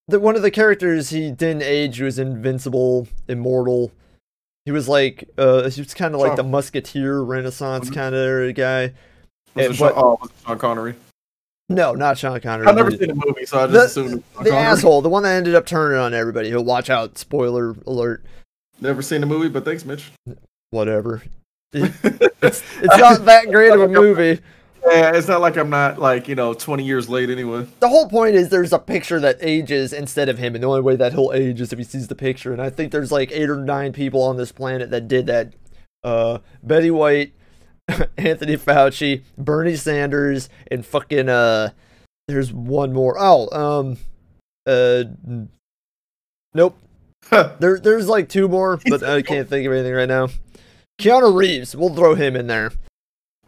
the 0.09 0.19
one 0.19 0.35
of 0.35 0.43
the 0.43 0.51
characters 0.51 1.11
he 1.11 1.31
didn't 1.31 1.63
age. 1.63 1.99
He 1.99 2.03
was 2.05 2.19
invincible, 2.19 3.07
immortal. 3.29 3.93
He 4.65 4.71
was 4.73 4.89
like 4.89 5.29
uh 5.37 5.69
he 5.69 5.81
was 5.83 5.93
kind 5.93 6.15
of 6.15 6.21
like 6.21 6.31
Sean- 6.31 6.37
the 6.37 6.43
musketeer 6.45 7.21
Renaissance 7.21 7.91
Mhm. 7.91 7.95
kind 7.95 8.15
of 8.15 8.55
guy. 8.55 8.93
Was 9.55 9.67
Eh, 9.67 9.69
it 9.71 9.75
Sean, 9.77 9.89
but- 9.89 9.95
oh, 10.03 10.19
was 10.23 10.31
it 10.31 10.37
Sean 10.47 10.59
Connery? 10.59 10.95
No, 11.69 11.93
not 11.95 12.19
Sean 12.19 12.39
Connery. 12.41 12.67
I've 12.67 12.75
never 12.77 12.91
seen 12.91 13.09
the 13.09 13.15
movie, 13.15 13.47
so 13.47 13.59
I 13.61 13.67
just 13.67 13.95
the, 13.95 14.03
assumed 14.03 14.25
Sean 14.35 14.45
the 14.45 14.51
Connery. 14.51 14.67
asshole, 14.67 15.03
the 15.03 15.09
one 15.09 15.23
that 15.23 15.37
ended 15.37 15.55
up 15.55 15.65
turning 15.65 15.99
on 15.99 16.13
everybody. 16.13 16.49
He'll 16.49 16.65
watch 16.65 16.91
out. 16.91 17.17
Spoiler 17.19 17.75
alert. 17.87 18.25
Never 18.81 19.01
seen 19.01 19.21
the 19.21 19.27
movie, 19.27 19.49
but 19.49 19.65
thanks, 19.65 19.85
Mitch. 19.85 20.11
Whatever. 20.71 21.23
It- 21.75 21.91
it's 22.43 22.63
it's 22.83 22.99
not 22.99 23.25
that 23.25 23.51
great 23.51 23.73
of 23.73 23.81
a 23.81 23.89
movie. 23.89 24.43
Yeah, 24.85 25.13
it's 25.15 25.27
not 25.29 25.41
like 25.41 25.57
I'm 25.57 25.71
not 25.71 25.99
like 25.99 26.29
you 26.29 26.35
know 26.35 26.53
20 26.53 26.85
years 26.85 27.09
late 27.09 27.31
anyway. 27.31 27.67
The 27.81 27.89
whole 27.89 28.09
point 28.11 28.35
is 28.35 28.51
there's 28.51 28.75
a 28.75 28.79
picture 28.79 29.19
that 29.21 29.39
ages 29.41 29.93
instead 29.95 30.29
of 30.29 30.37
him, 30.37 30.55
and 30.55 30.63
the 30.63 30.69
only 30.69 30.83
way 30.83 30.97
that 30.97 31.13
he'll 31.13 31.33
age 31.33 31.63
is 31.63 31.73
if 31.73 31.79
he 31.79 31.85
sees 31.85 32.09
the 32.09 32.15
picture. 32.15 32.53
And 32.53 32.61
I 32.61 32.69
think 32.69 32.93
there's 32.93 33.11
like 33.13 33.31
eight 33.33 33.49
or 33.49 33.57
nine 33.57 33.93
people 33.95 34.21
on 34.23 34.37
this 34.37 34.53
planet 34.53 34.91
that 34.91 35.09
did 35.09 35.27
that. 35.29 35.55
Uh, 36.05 36.39
Betty 36.63 36.91
White, 36.91 37.33
Anthony 38.17 38.57
Fauci, 38.57 39.23
Bernie 39.37 39.77
Sanders, 39.77 40.49
and 40.71 40.85
fucking 40.85 41.29
uh, 41.29 41.71
there's 42.29 42.53
one 42.53 42.93
more. 42.93 43.17
Oh, 43.19 43.49
um, 43.51 43.99
uh, 44.67 45.05
nope. 46.55 46.79
There, 47.61 47.79
there's 47.79 48.09
like 48.09 48.29
two 48.29 48.49
more, 48.49 48.79
but 48.85 49.03
I 49.03 49.23
can't 49.23 49.49
think 49.49 49.67
of 49.67 49.73
anything 49.73 49.95
right 49.95 50.09
now. 50.09 50.29
Keanu 51.01 51.35
Reeves, 51.35 51.75
we'll 51.75 51.95
throw 51.95 52.15
him 52.15 52.37
in 52.37 52.47
there. 52.47 52.73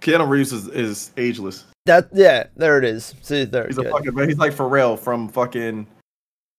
Keanu 0.00 0.28
Reeves 0.28 0.52
is, 0.52 0.68
is 0.68 1.10
ageless. 1.16 1.64
That, 1.86 2.08
yeah, 2.12 2.44
there 2.56 2.78
it 2.78 2.84
is. 2.84 3.14
See, 3.20 3.44
there. 3.44 3.66
He's 3.66 3.76
good. 3.76 3.86
a 3.86 3.90
fucking 3.90 4.16
he's 4.28 4.38
like 4.38 4.54
Pharrell 4.54 4.98
from 4.98 5.28
fucking 5.28 5.86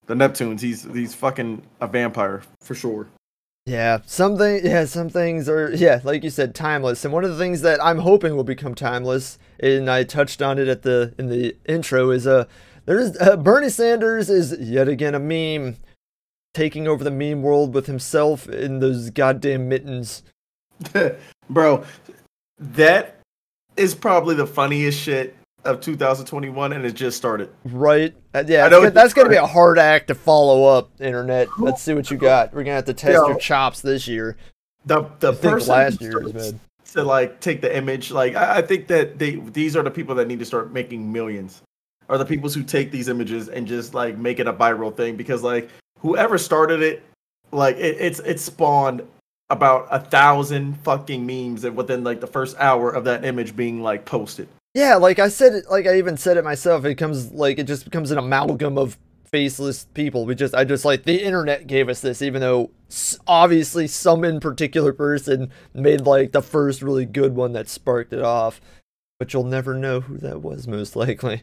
the 0.06 0.14
Neptunes. 0.14 0.60
He's 0.60 0.84
he's 0.84 1.14
fucking 1.14 1.62
a 1.80 1.88
vampire 1.88 2.42
for 2.60 2.74
sure. 2.74 3.08
Yeah, 3.66 3.98
some 4.06 4.38
thing, 4.38 4.60
yeah, 4.64 4.84
some 4.84 5.10
things 5.10 5.48
are, 5.48 5.74
yeah, 5.74 6.00
like 6.04 6.22
you 6.24 6.30
said, 6.30 6.54
timeless. 6.54 7.04
And 7.04 7.12
one 7.12 7.24
of 7.24 7.30
the 7.30 7.38
things 7.38 7.60
that 7.62 7.84
I'm 7.84 7.98
hoping 7.98 8.36
will 8.36 8.44
become 8.44 8.74
timeless, 8.74 9.38
and 9.60 9.90
I 9.90 10.04
touched 10.04 10.40
on 10.40 10.58
it 10.58 10.68
at 10.68 10.82
the 10.82 11.12
in 11.18 11.28
the 11.28 11.56
intro, 11.66 12.10
is 12.10 12.26
uh, 12.26 12.46
there's 12.86 13.18
uh, 13.18 13.36
Bernie 13.36 13.68
Sanders 13.68 14.30
is 14.30 14.56
yet 14.60 14.88
again 14.88 15.14
a 15.14 15.18
meme, 15.18 15.76
taking 16.54 16.86
over 16.86 17.02
the 17.02 17.10
meme 17.10 17.42
world 17.42 17.74
with 17.74 17.86
himself 17.86 18.48
in 18.48 18.78
those 18.78 19.10
goddamn 19.10 19.68
mittens. 19.68 20.22
Bro, 21.50 21.84
that 22.58 23.20
is 23.76 23.94
probably 23.94 24.34
the 24.36 24.46
funniest 24.46 25.00
shit 25.00 25.36
of 25.66 25.80
2021, 25.80 26.72
and 26.72 26.84
it 26.84 26.92
just 26.92 27.16
started. 27.16 27.50
Right? 27.64 28.14
Uh, 28.34 28.44
yeah, 28.46 28.68
that's, 28.68 28.94
that's 28.94 29.14
gonna 29.14 29.28
be 29.28 29.36
a 29.36 29.46
hard 29.46 29.78
act 29.78 30.08
to 30.08 30.14
follow 30.14 30.64
up. 30.64 30.90
Internet. 31.00 31.48
Let's 31.58 31.82
see 31.82 31.94
what 31.94 32.10
you 32.10 32.16
got. 32.16 32.54
We're 32.54 32.64
gonna 32.64 32.76
have 32.76 32.84
to 32.86 32.94
test 32.94 33.14
Yo. 33.14 33.28
your 33.28 33.38
chops 33.38 33.80
this 33.80 34.08
year. 34.08 34.36
The 34.84 35.04
the 35.20 35.32
I 35.32 35.36
person 35.36 35.68
last 35.74 36.00
year 36.00 36.20
was 36.20 36.32
starts 36.32 36.52
bad. 36.52 36.60
to 36.92 37.02
like 37.02 37.40
take 37.40 37.60
the 37.60 37.76
image, 37.76 38.10
like 38.10 38.36
I, 38.36 38.58
I 38.58 38.62
think 38.62 38.86
that 38.88 39.18
they 39.18 39.36
these 39.36 39.76
are 39.76 39.82
the 39.82 39.90
people 39.90 40.14
that 40.16 40.28
need 40.28 40.38
to 40.38 40.44
start 40.44 40.72
making 40.72 41.12
millions. 41.12 41.62
Are 42.08 42.18
the 42.18 42.24
people 42.24 42.48
who 42.48 42.62
take 42.62 42.92
these 42.92 43.08
images 43.08 43.48
and 43.48 43.66
just 43.66 43.92
like 43.92 44.16
make 44.16 44.38
it 44.38 44.46
a 44.46 44.52
viral 44.52 44.96
thing 44.96 45.16
because 45.16 45.42
like 45.42 45.68
whoever 45.98 46.38
started 46.38 46.80
it, 46.80 47.02
like 47.50 47.76
it, 47.76 47.96
it's 47.98 48.20
it 48.20 48.38
spawned 48.38 49.02
about 49.50 49.86
a 49.90 50.00
thousand 50.00 50.74
fucking 50.80 51.24
memes 51.24 51.64
within 51.64 52.02
like 52.04 52.20
the 52.20 52.26
first 52.26 52.56
hour 52.58 52.90
of 52.90 53.04
that 53.04 53.24
image 53.24 53.54
being 53.56 53.82
like 53.82 54.04
posted. 54.04 54.48
Yeah, 54.76 54.96
like 54.96 55.18
I 55.18 55.28
said 55.28 55.54
it, 55.54 55.70
like 55.70 55.86
I 55.86 55.96
even 55.96 56.18
said 56.18 56.36
it 56.36 56.44
myself. 56.44 56.84
It 56.84 56.96
comes 56.96 57.32
like 57.32 57.58
it 57.58 57.66
just 57.66 57.86
becomes 57.86 58.10
an 58.10 58.18
amalgam 58.18 58.76
of 58.76 58.98
faceless 59.24 59.86
people. 59.94 60.26
We 60.26 60.34
just, 60.34 60.54
I 60.54 60.64
just 60.64 60.84
like 60.84 61.04
the 61.04 61.24
internet 61.24 61.66
gave 61.66 61.88
us 61.88 62.02
this, 62.02 62.20
even 62.20 62.42
though 62.42 62.70
obviously 63.26 63.86
some 63.86 64.22
in 64.22 64.38
particular 64.38 64.92
person 64.92 65.50
made 65.72 66.02
like 66.02 66.32
the 66.32 66.42
first 66.42 66.82
really 66.82 67.06
good 67.06 67.34
one 67.34 67.54
that 67.54 67.70
sparked 67.70 68.12
it 68.12 68.22
off. 68.22 68.60
But 69.18 69.32
you'll 69.32 69.44
never 69.44 69.72
know 69.72 70.00
who 70.00 70.18
that 70.18 70.42
was, 70.42 70.68
most 70.68 70.94
likely. 70.94 71.40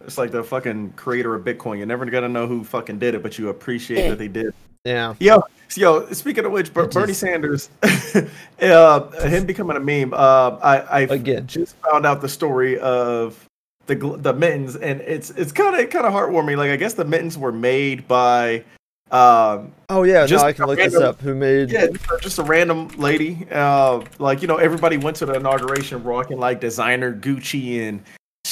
It's 0.00 0.16
like 0.16 0.30
the 0.30 0.42
fucking 0.42 0.92
creator 0.92 1.34
of 1.34 1.44
Bitcoin. 1.44 1.76
You're 1.76 1.86
never 1.86 2.06
gonna 2.06 2.30
know 2.30 2.46
who 2.46 2.64
fucking 2.64 2.98
did 2.98 3.14
it, 3.14 3.22
but 3.22 3.38
you 3.38 3.50
appreciate 3.50 4.08
that 4.08 4.16
they 4.16 4.28
did. 4.28 4.54
Yeah. 4.84 5.14
Yo, 5.18 5.42
yo. 5.76 6.06
Speaking 6.12 6.44
of 6.44 6.52
which, 6.52 6.72
Ber- 6.74 6.88
Bernie 6.88 7.14
Sanders, 7.14 7.70
uh, 8.62 9.10
him 9.26 9.46
becoming 9.46 9.76
a 9.76 9.80
meme. 9.80 10.12
Uh, 10.12 10.58
I 10.62 10.80
I 10.80 11.00
Again. 11.00 11.46
just 11.46 11.76
found 11.76 12.04
out 12.04 12.20
the 12.20 12.28
story 12.28 12.78
of 12.80 13.48
the 13.86 13.94
the 13.96 14.34
mittens, 14.34 14.76
and 14.76 15.00
it's 15.00 15.30
it's 15.30 15.52
kind 15.52 15.74
of 15.80 15.88
kind 15.88 16.06
of 16.06 16.12
heartwarming. 16.12 16.58
Like 16.58 16.70
I 16.70 16.76
guess 16.76 16.92
the 16.94 17.04
mittens 17.06 17.38
were 17.38 17.50
made 17.52 18.06
by, 18.06 18.62
um, 19.10 19.72
Oh 19.88 20.02
yeah, 20.02 20.26
Just 20.26 20.42
no, 20.44 20.48
I 20.48 20.52
can 20.52 20.64
a 20.64 20.66
look 20.66 20.76
this 20.76 20.92
random- 20.92 21.08
up. 21.10 21.20
Who 21.22 21.34
made? 21.34 21.70
yeah, 21.70 21.86
just 22.20 22.38
a 22.38 22.42
random 22.42 22.88
lady. 22.98 23.46
Uh, 23.50 24.02
like 24.18 24.42
you 24.42 24.48
know, 24.48 24.56
everybody 24.56 24.98
went 24.98 25.16
to 25.16 25.26
the 25.26 25.32
inauguration 25.32 26.04
rocking 26.04 26.38
like 26.38 26.60
designer 26.60 27.14
Gucci 27.14 27.88
and 27.88 28.02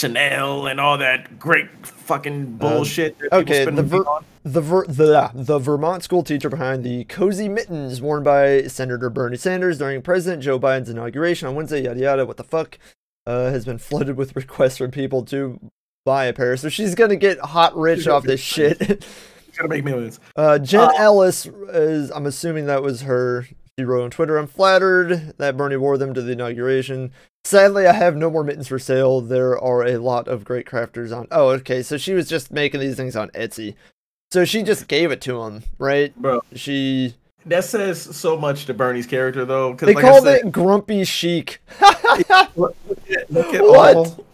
Chanel 0.02 0.66
and 0.66 0.80
all 0.80 0.99
that 0.99 1.38
great 1.38 1.68
fucking 1.87 2.56
bullshit. 2.56 3.16
that 3.21 3.32
okay, 3.32 3.64
the 3.64 3.82
ver- 3.82 4.04
The 4.42 4.61
Ver- 4.61 4.87
the 4.87 5.30
the 5.32 5.59
Vermont 5.61 6.02
school 6.02 6.25
teacher 6.25 6.49
behind 6.50 6.82
the 6.82 7.04
cozy 7.04 7.49
mittens 7.49 8.02
worn 8.02 8.25
by 8.25 8.62
Senator 8.62 9.09
Bernie 9.11 9.37
Sanders 9.37 9.78
during 9.78 10.02
President 10.02 10.42
Joe 10.42 10.59
Biden's 10.59 10.88
inauguration 10.88 11.47
on 11.49 11.54
Wednesday. 11.54 11.82
Yada 11.85 12.00
yada. 12.00 12.26
What 12.26 12.37
the 12.37 12.42
fuck? 12.44 12.78
Uh, 13.26 13.50
has 13.50 13.64
been 13.64 13.78
flooded 13.88 14.16
with 14.16 14.35
requests 14.35 14.78
from 14.78 14.90
people 14.90 15.25
to 15.26 15.61
buy 16.04 16.25
a 16.25 16.32
pair. 16.32 16.56
So 16.56 16.68
she's 16.68 16.97
gonna 16.97 17.14
get 17.14 17.38
hot 17.38 17.76
rich 17.76 18.09
off 18.09 18.25
this 18.25 18.40
shit. 18.40 19.06
It's 19.52 19.59
gonna 19.59 19.68
make 19.68 19.85
millions. 19.85 20.18
Uh, 20.35 20.59
Jen 20.59 20.80
Uh, 20.80 20.92
Ellis 20.97 21.44
is. 21.44 22.11
I'm 22.11 22.25
assuming 22.25 22.64
that 22.66 22.82
was 22.82 23.02
her. 23.02 23.47
She 23.79 23.85
wrote 23.85 24.05
on 24.05 24.11
Twitter, 24.11 24.37
"I'm 24.37 24.47
flattered 24.47 25.35
that 25.38 25.57
Bernie 25.57 25.76
wore 25.76 25.97
them 25.97 26.12
to 26.14 26.21
the 26.21 26.33
inauguration. 26.33 27.11
Sadly, 27.45 27.87
I 27.87 27.93
have 27.95 28.14
no 28.17 28.31
more 28.31 28.45
mittens 28.45 28.69
for 28.69 28.79
sale. 28.79 29.21
There 29.23 29.59
are 29.59 29.83
a 29.87 29.97
lot 29.97 30.29
of 30.29 30.45
great 30.45 30.67
crafters 30.67 31.17
on. 31.17 31.26
Oh, 31.31 31.49
okay. 31.50 31.83
So 31.83 31.97
she 31.97 32.12
was 32.12 32.29
just 32.29 32.52
making 32.52 32.81
these 32.81 32.97
things 32.97 33.17
on 33.17 33.31
Etsy. 33.31 33.75
So 34.31 34.45
she 34.45 34.62
just 34.62 34.88
gave 34.88 35.11
it 35.11 35.21
to 35.23 35.43
him, 35.43 35.62
right? 35.79 36.14
Bro, 36.17 36.43
She. 36.55 37.14
that 37.47 37.64
says 37.64 38.00
so 38.00 38.37
much 38.37 38.67
to 38.67 38.75
Bernie's 38.75 39.07
character, 39.07 39.45
though. 39.45 39.75
They 39.75 39.95
like 39.95 40.05
called 40.05 40.25
said, 40.25 40.47
it 40.47 40.52
grumpy 40.52 41.05
chic. 41.05 41.61
Look, 42.57 42.76
at, 43.11 43.31
look 43.31 43.55
at 43.55 43.62
What? 43.62 43.97
all. 43.97 44.25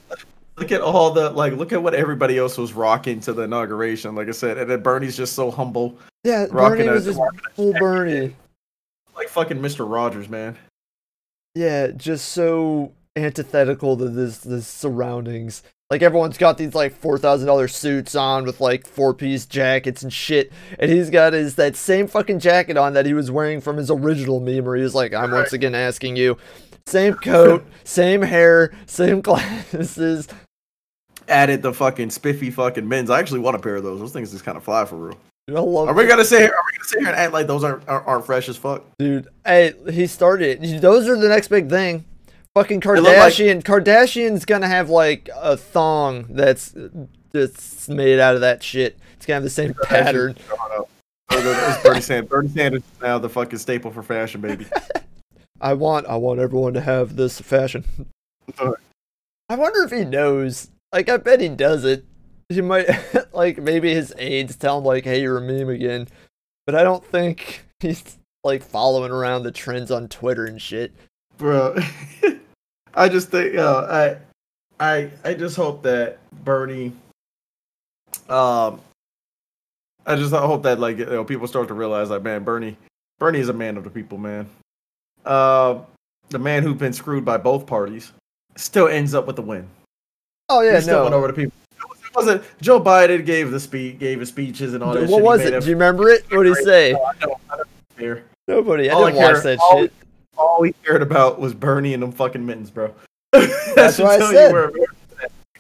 Look 0.57 0.73
at 0.73 0.80
all 0.80 1.12
the 1.12 1.30
like. 1.30 1.52
Look 1.52 1.73
at 1.73 1.80
what 1.80 1.95
everybody 1.95 2.37
else 2.38 2.59
was 2.59 2.73
rocking 2.73 3.21
to 3.21 3.33
the 3.33 3.42
inauguration. 3.42 4.16
Like 4.16 4.26
I 4.26 4.33
said, 4.33 4.59
and 4.59 4.68
then 4.68 4.83
Bernie's 4.83 5.16
just 5.16 5.35
so 5.35 5.52
humble, 5.52 5.97
Yeah, 6.25 6.47
Rocking 6.50 6.78
Bernie 6.78 6.88
a- 6.88 6.92
was 6.92 7.04
just 7.04 7.21
full 7.54 7.73
Bernie. 7.75 8.35
Like 9.18 9.28
fucking 9.28 9.58
Mr. 9.58 9.90
Rogers, 9.90 10.28
man. 10.28 10.56
Yeah, 11.54 11.88
just 11.88 12.28
so 12.28 12.92
antithetical 13.16 13.96
to 13.96 14.08
this 14.08 14.38
the 14.38 14.62
surroundings. 14.62 15.62
Like 15.90 16.02
everyone's 16.02 16.38
got 16.38 16.58
these 16.58 16.75
like 16.75 16.94
four 16.94 17.18
thousand 17.18 17.46
dollar 17.46 17.66
suits 17.66 18.14
on 18.14 18.44
with 18.44 18.60
like 18.60 18.87
four 18.87 19.14
piece 19.14 19.46
jackets 19.46 20.02
and 20.02 20.12
shit, 20.12 20.52
and 20.78 20.90
he's 20.90 21.10
got 21.10 21.32
his 21.32 21.56
that 21.56 21.76
same 21.76 22.06
fucking 22.06 22.38
jacket 22.38 22.76
on 22.76 22.92
that 22.92 23.06
he 23.06 23.14
was 23.14 23.30
wearing 23.30 23.60
from 23.60 23.76
his 23.76 23.90
original 23.90 24.38
meme, 24.38 24.64
where 24.64 24.76
he 24.76 24.82
was 24.82 24.94
like, 24.94 25.12
"I'm 25.12 25.30
once 25.32 25.52
again 25.52 25.75
asking 25.75 26.16
you." 26.16 26.38
Same 26.87 27.14
coat, 27.14 27.66
same 27.84 28.22
hair, 28.22 28.72
same 28.87 29.20
glasses. 29.22 30.28
Added 31.26 31.62
the 31.62 31.75
fucking 31.75 32.10
spiffy 32.10 32.50
fucking 32.50 32.88
men's. 32.88 33.10
I 33.10 33.18
actually 33.18 33.40
want 33.40 33.56
a 33.56 33.58
pair 33.58 33.76
of 33.76 33.82
those. 33.82 34.00
Those 34.00 34.12
things 34.12 34.30
just 34.30 34.44
kind 34.44 34.56
of 34.56 34.64
fly 34.64 34.84
for 34.84 34.96
real. 34.96 35.18
I 35.49 35.61
love 35.61 35.88
Are 35.88 35.95
we 35.95 36.07
gonna 36.07 36.25
sit 36.25 36.40
here? 36.40 36.50
Are 36.50 36.62
we 36.67 36.76
gonna 36.76 36.85
sit 36.85 36.99
here 37.00 37.09
and 37.09 37.17
act 37.17 37.33
like 37.33 37.47
those 37.47 37.64
aren't 37.64 37.88
aren't, 37.88 38.07
aren't 38.07 38.26
fresh 38.26 38.49
as 38.49 38.57
fuck? 38.57 38.85
Dude, 38.99 39.28
hey, 39.47 39.73
he 39.90 40.07
started 40.07 40.62
it. 40.62 40.81
Those 40.83 41.09
are 41.09 41.17
the 41.17 41.28
next 41.28 41.49
big 41.49 41.71
thing. 41.71 42.05
Fucking 42.55 42.81
looked 42.81 43.02
like- 43.05 43.33
Kardashian. 43.33 43.62
Kardashian's 43.62 44.45
gonna 44.45 44.69
have 44.69 44.90
like 44.90 45.28
a 45.35 45.57
thong 45.57 46.26
that's 46.31 46.75
that's 47.33 47.88
made 47.88 48.19
out 48.21 48.35
of 48.35 48.40
that 48.43 48.62
shit. 48.62 48.99
It's 49.17 49.26
gonna 49.26 49.37
have 49.37 49.43
the 49.43 49.50
same 49.50 49.75
pattern. 49.85 50.37
It's 51.31 51.83
Bernie 51.83 52.00
Sanders. 52.00 52.28
Bernie 52.31 52.49
Sanders 52.49 52.83
is 52.83 53.00
now 53.02 53.19
the 53.19 53.28
fucking 53.28 53.59
staple 53.59 53.90
for 53.90 54.02
fashion, 54.02 54.40
baby. 54.40 54.67
I 55.61 55.75
want 55.75 56.07
I 56.07 56.17
want 56.17 56.40
everyone 56.40 56.75
to 56.75 56.81
have 56.81 57.17
this 57.17 57.40
fashion. 57.40 57.85
I 58.59 59.55
wonder 59.57 59.83
if 59.83 59.90
he 59.90 60.05
knows. 60.05 60.69
Like 60.93 61.09
I 61.09 61.17
bet 61.17 61.40
he 61.40 61.49
does 61.49 61.85
it. 61.85 62.05
He 62.49 62.61
might 62.61 62.88
like 63.33 63.59
maybe 63.59 63.93
his 63.93 64.14
aides 64.19 64.57
tell 64.57 64.78
him 64.78 64.85
like, 64.85 65.05
"Hey, 65.05 65.21
you're 65.21 65.38
a 65.38 65.40
meme 65.40 65.69
again," 65.69 66.09
but 66.67 66.75
I 66.75 66.83
don't 66.83 67.05
think 67.05 67.64
he's 67.81 68.19
like 68.45 68.62
following 68.62 69.11
around 69.11 69.43
the 69.43 69.52
trends 69.52 69.90
on 69.90 70.09
Twitter 70.09 70.47
and 70.47 70.61
shit. 70.61 70.93
bro. 71.37 71.76
I 72.95 73.09
just 73.09 73.31
think, 73.31 73.55
uh, 73.55 74.17
I, 74.81 74.85
I, 74.85 75.11
I 75.23 75.35
just 75.35 75.55
hope 75.55 75.83
that 75.85 76.19
Bernie, 76.45 76.93
um, 78.28 78.81
I 80.07 80.17
just 80.17 80.33
hope 80.33 80.62
that 80.64 80.81
like 80.81 80.99
you 80.99 81.07
know 81.07 81.25
people 81.25 81.47
start 81.47 81.69
to 81.69 81.75
realize 81.75 82.11
like 82.11 82.23
man, 82.23 82.45
Bernie, 82.45 82.76
Bernie 83.19 83.40
is 83.40 83.50
a 83.50 83.52
man 83.52 83.76
of 83.76 83.85
the 83.85 83.90
people, 83.90 84.19
man. 84.19 84.49
Uh, 85.25 85.81
the 86.31 86.38
man 86.38 86.62
who's 86.62 86.78
been 86.78 86.93
screwed 86.93 87.25
by 87.25 87.37
both 87.37 87.67
parties 87.67 88.12
still 88.57 88.88
ends 88.88 89.14
up 89.14 89.26
with 89.26 89.37
the 89.37 89.43
win. 89.43 89.69
Oh 90.49 90.62
yeah, 90.62 90.76
he 90.76 90.81
still 90.81 91.02
went 91.02 91.12
no. 91.12 91.19
over 91.19 91.26
the 91.28 91.35
people. 91.35 91.52
Wasn't 92.18 92.42
Joe 92.60 92.80
Biden 92.80 93.25
gave 93.25 93.50
the 93.50 93.60
speech, 93.60 93.98
gave 93.98 94.20
his 94.20 94.28
speeches 94.28 94.75
and 94.75 94.82
all 94.82 94.94
that. 94.94 95.08
What 95.08 95.22
was 95.22 95.40
it? 95.42 95.60
Do 95.60 95.66
you 95.68 95.75
remember 95.75 96.08
it? 96.08 96.25
What 96.30 96.42
did 96.44 96.56
he 96.56 96.64
say? 96.64 96.92
I 96.94 97.12
don't, 97.20 97.40
I 97.50 97.56
don't 97.56 97.68
care. 97.96 98.25
Nobody. 98.48 98.90
I 98.90 98.94
All 98.94 99.06
didn't 99.06 99.16
watch 99.22 99.42
that 99.44 99.58
all- 99.60 99.80
shit. 99.82 99.92
All 100.37 100.58
we 100.60 100.72
cared 100.84 101.02
about 101.02 101.40
was 101.40 101.52
Bernie 101.54 101.94
and 101.94 102.02
them 102.02 102.12
fucking 102.12 102.44
mittens, 102.46 102.70
bro. 102.70 102.92
That's 103.32 103.98
what 103.98 104.22
I 104.22 104.32
said. 104.32 104.52
Where 104.52 104.70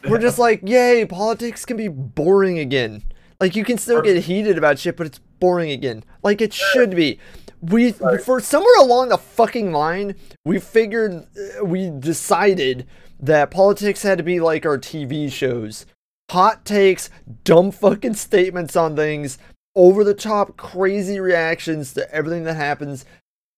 We're 0.08 0.18
just 0.20 0.38
like, 0.38 0.60
yay, 0.62 1.04
politics 1.04 1.64
can 1.64 1.76
be 1.76 1.88
boring 1.88 2.58
again. 2.58 3.02
Like 3.40 3.54
you 3.56 3.64
can 3.64 3.78
still 3.78 4.02
get 4.02 4.24
heated 4.24 4.56
about 4.58 4.78
shit, 4.78 4.96
but 4.96 5.06
it's 5.06 5.18
boring 5.40 5.70
again. 5.70 6.04
Like 6.22 6.40
it 6.40 6.52
should 6.52 6.94
be. 6.94 7.18
We 7.60 7.92
for 7.92 8.40
somewhere 8.40 8.78
along 8.80 9.08
the 9.08 9.18
fucking 9.18 9.72
line, 9.72 10.14
we 10.44 10.58
figured 10.60 11.26
uh, 11.60 11.64
we 11.64 11.90
decided 11.90 12.86
that 13.20 13.50
politics 13.50 14.02
had 14.02 14.18
to 14.18 14.24
be 14.24 14.38
like 14.40 14.64
our 14.64 14.78
TV 14.78 15.30
shows. 15.30 15.86
Hot 16.30 16.64
takes, 16.64 17.08
dumb 17.44 17.70
fucking 17.70 18.14
statements 18.14 18.76
on 18.76 18.94
things, 18.96 19.38
over 19.74 20.04
the 20.04 20.14
top 20.14 20.56
crazy 20.56 21.20
reactions 21.20 21.94
to 21.94 22.12
everything 22.14 22.44
that 22.44 22.54
happens. 22.56 23.04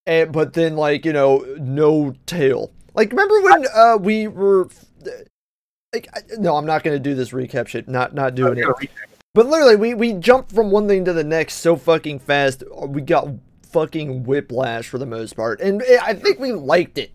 And 0.06 0.32
but 0.32 0.52
then 0.54 0.76
like, 0.76 1.04
you 1.04 1.12
know, 1.12 1.38
no 1.58 2.14
tail. 2.26 2.72
Like 2.94 3.10
remember 3.10 3.40
when 3.42 3.66
uh 3.74 3.96
we 4.00 4.28
were 4.28 4.68
like 5.92 6.08
I, 6.14 6.20
no, 6.38 6.56
I'm 6.56 6.66
not 6.66 6.82
going 6.82 6.94
to 6.96 7.00
do 7.02 7.14
this 7.14 7.30
recap 7.30 7.68
shit. 7.68 7.88
Not 7.88 8.14
not 8.14 8.34
doing 8.34 8.58
it. 8.58 8.90
But 9.34 9.46
literally, 9.46 9.76
we 9.76 9.94
we 9.94 10.12
jumped 10.14 10.52
from 10.52 10.70
one 10.70 10.88
thing 10.88 11.04
to 11.04 11.12
the 11.12 11.24
next 11.24 11.54
so 11.56 11.76
fucking 11.76 12.18
fast. 12.20 12.62
uh, 12.62 12.86
We 12.86 13.00
got 13.00 13.28
fucking 13.62 14.24
whiplash 14.24 14.88
for 14.88 14.98
the 14.98 15.06
most 15.06 15.36
part, 15.36 15.60
and 15.60 15.82
eh, 15.82 15.98
I 16.02 16.14
think 16.14 16.40
we 16.40 16.52
liked 16.52 16.98
it. 16.98 17.12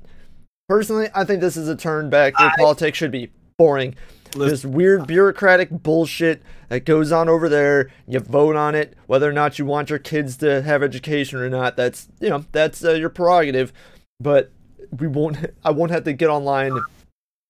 Personally, 0.69 1.09
I 1.13 1.25
think 1.25 1.41
this 1.41 1.57
is 1.57 1.67
a 1.67 1.75
turn 1.75 2.09
back. 2.09 2.39
Where 2.39 2.49
I- 2.49 2.55
politics 2.57 2.97
should 2.97 3.11
be 3.11 3.31
boring. 3.57 3.95
Listen, 4.35 4.49
This 4.49 4.65
weird 4.65 5.07
bureaucratic 5.07 5.69
bullshit 5.69 6.43
that 6.67 6.83
goes 6.83 7.11
on 7.11 7.29
over 7.29 7.47
there. 7.47 7.89
You 8.05 8.19
vote 8.19 8.57
on 8.57 8.75
it, 8.75 8.93
whether 9.07 9.29
or 9.29 9.33
not 9.33 9.57
you 9.57 9.65
want 9.65 9.89
your 9.89 9.99
kids 9.99 10.35
to 10.37 10.61
have 10.61 10.83
education 10.83 11.39
or 11.39 11.49
not. 11.49 11.77
That's 11.77 12.09
you 12.19 12.29
know 12.29 12.45
that's 12.51 12.83
uh, 12.83 12.91
your 12.91 13.09
prerogative. 13.09 13.71
But 14.19 14.51
we 14.97 15.07
won't. 15.07 15.37
I 15.63 15.71
won't 15.71 15.91
have 15.91 16.03
to 16.03 16.13
get 16.13 16.29
online 16.29 16.79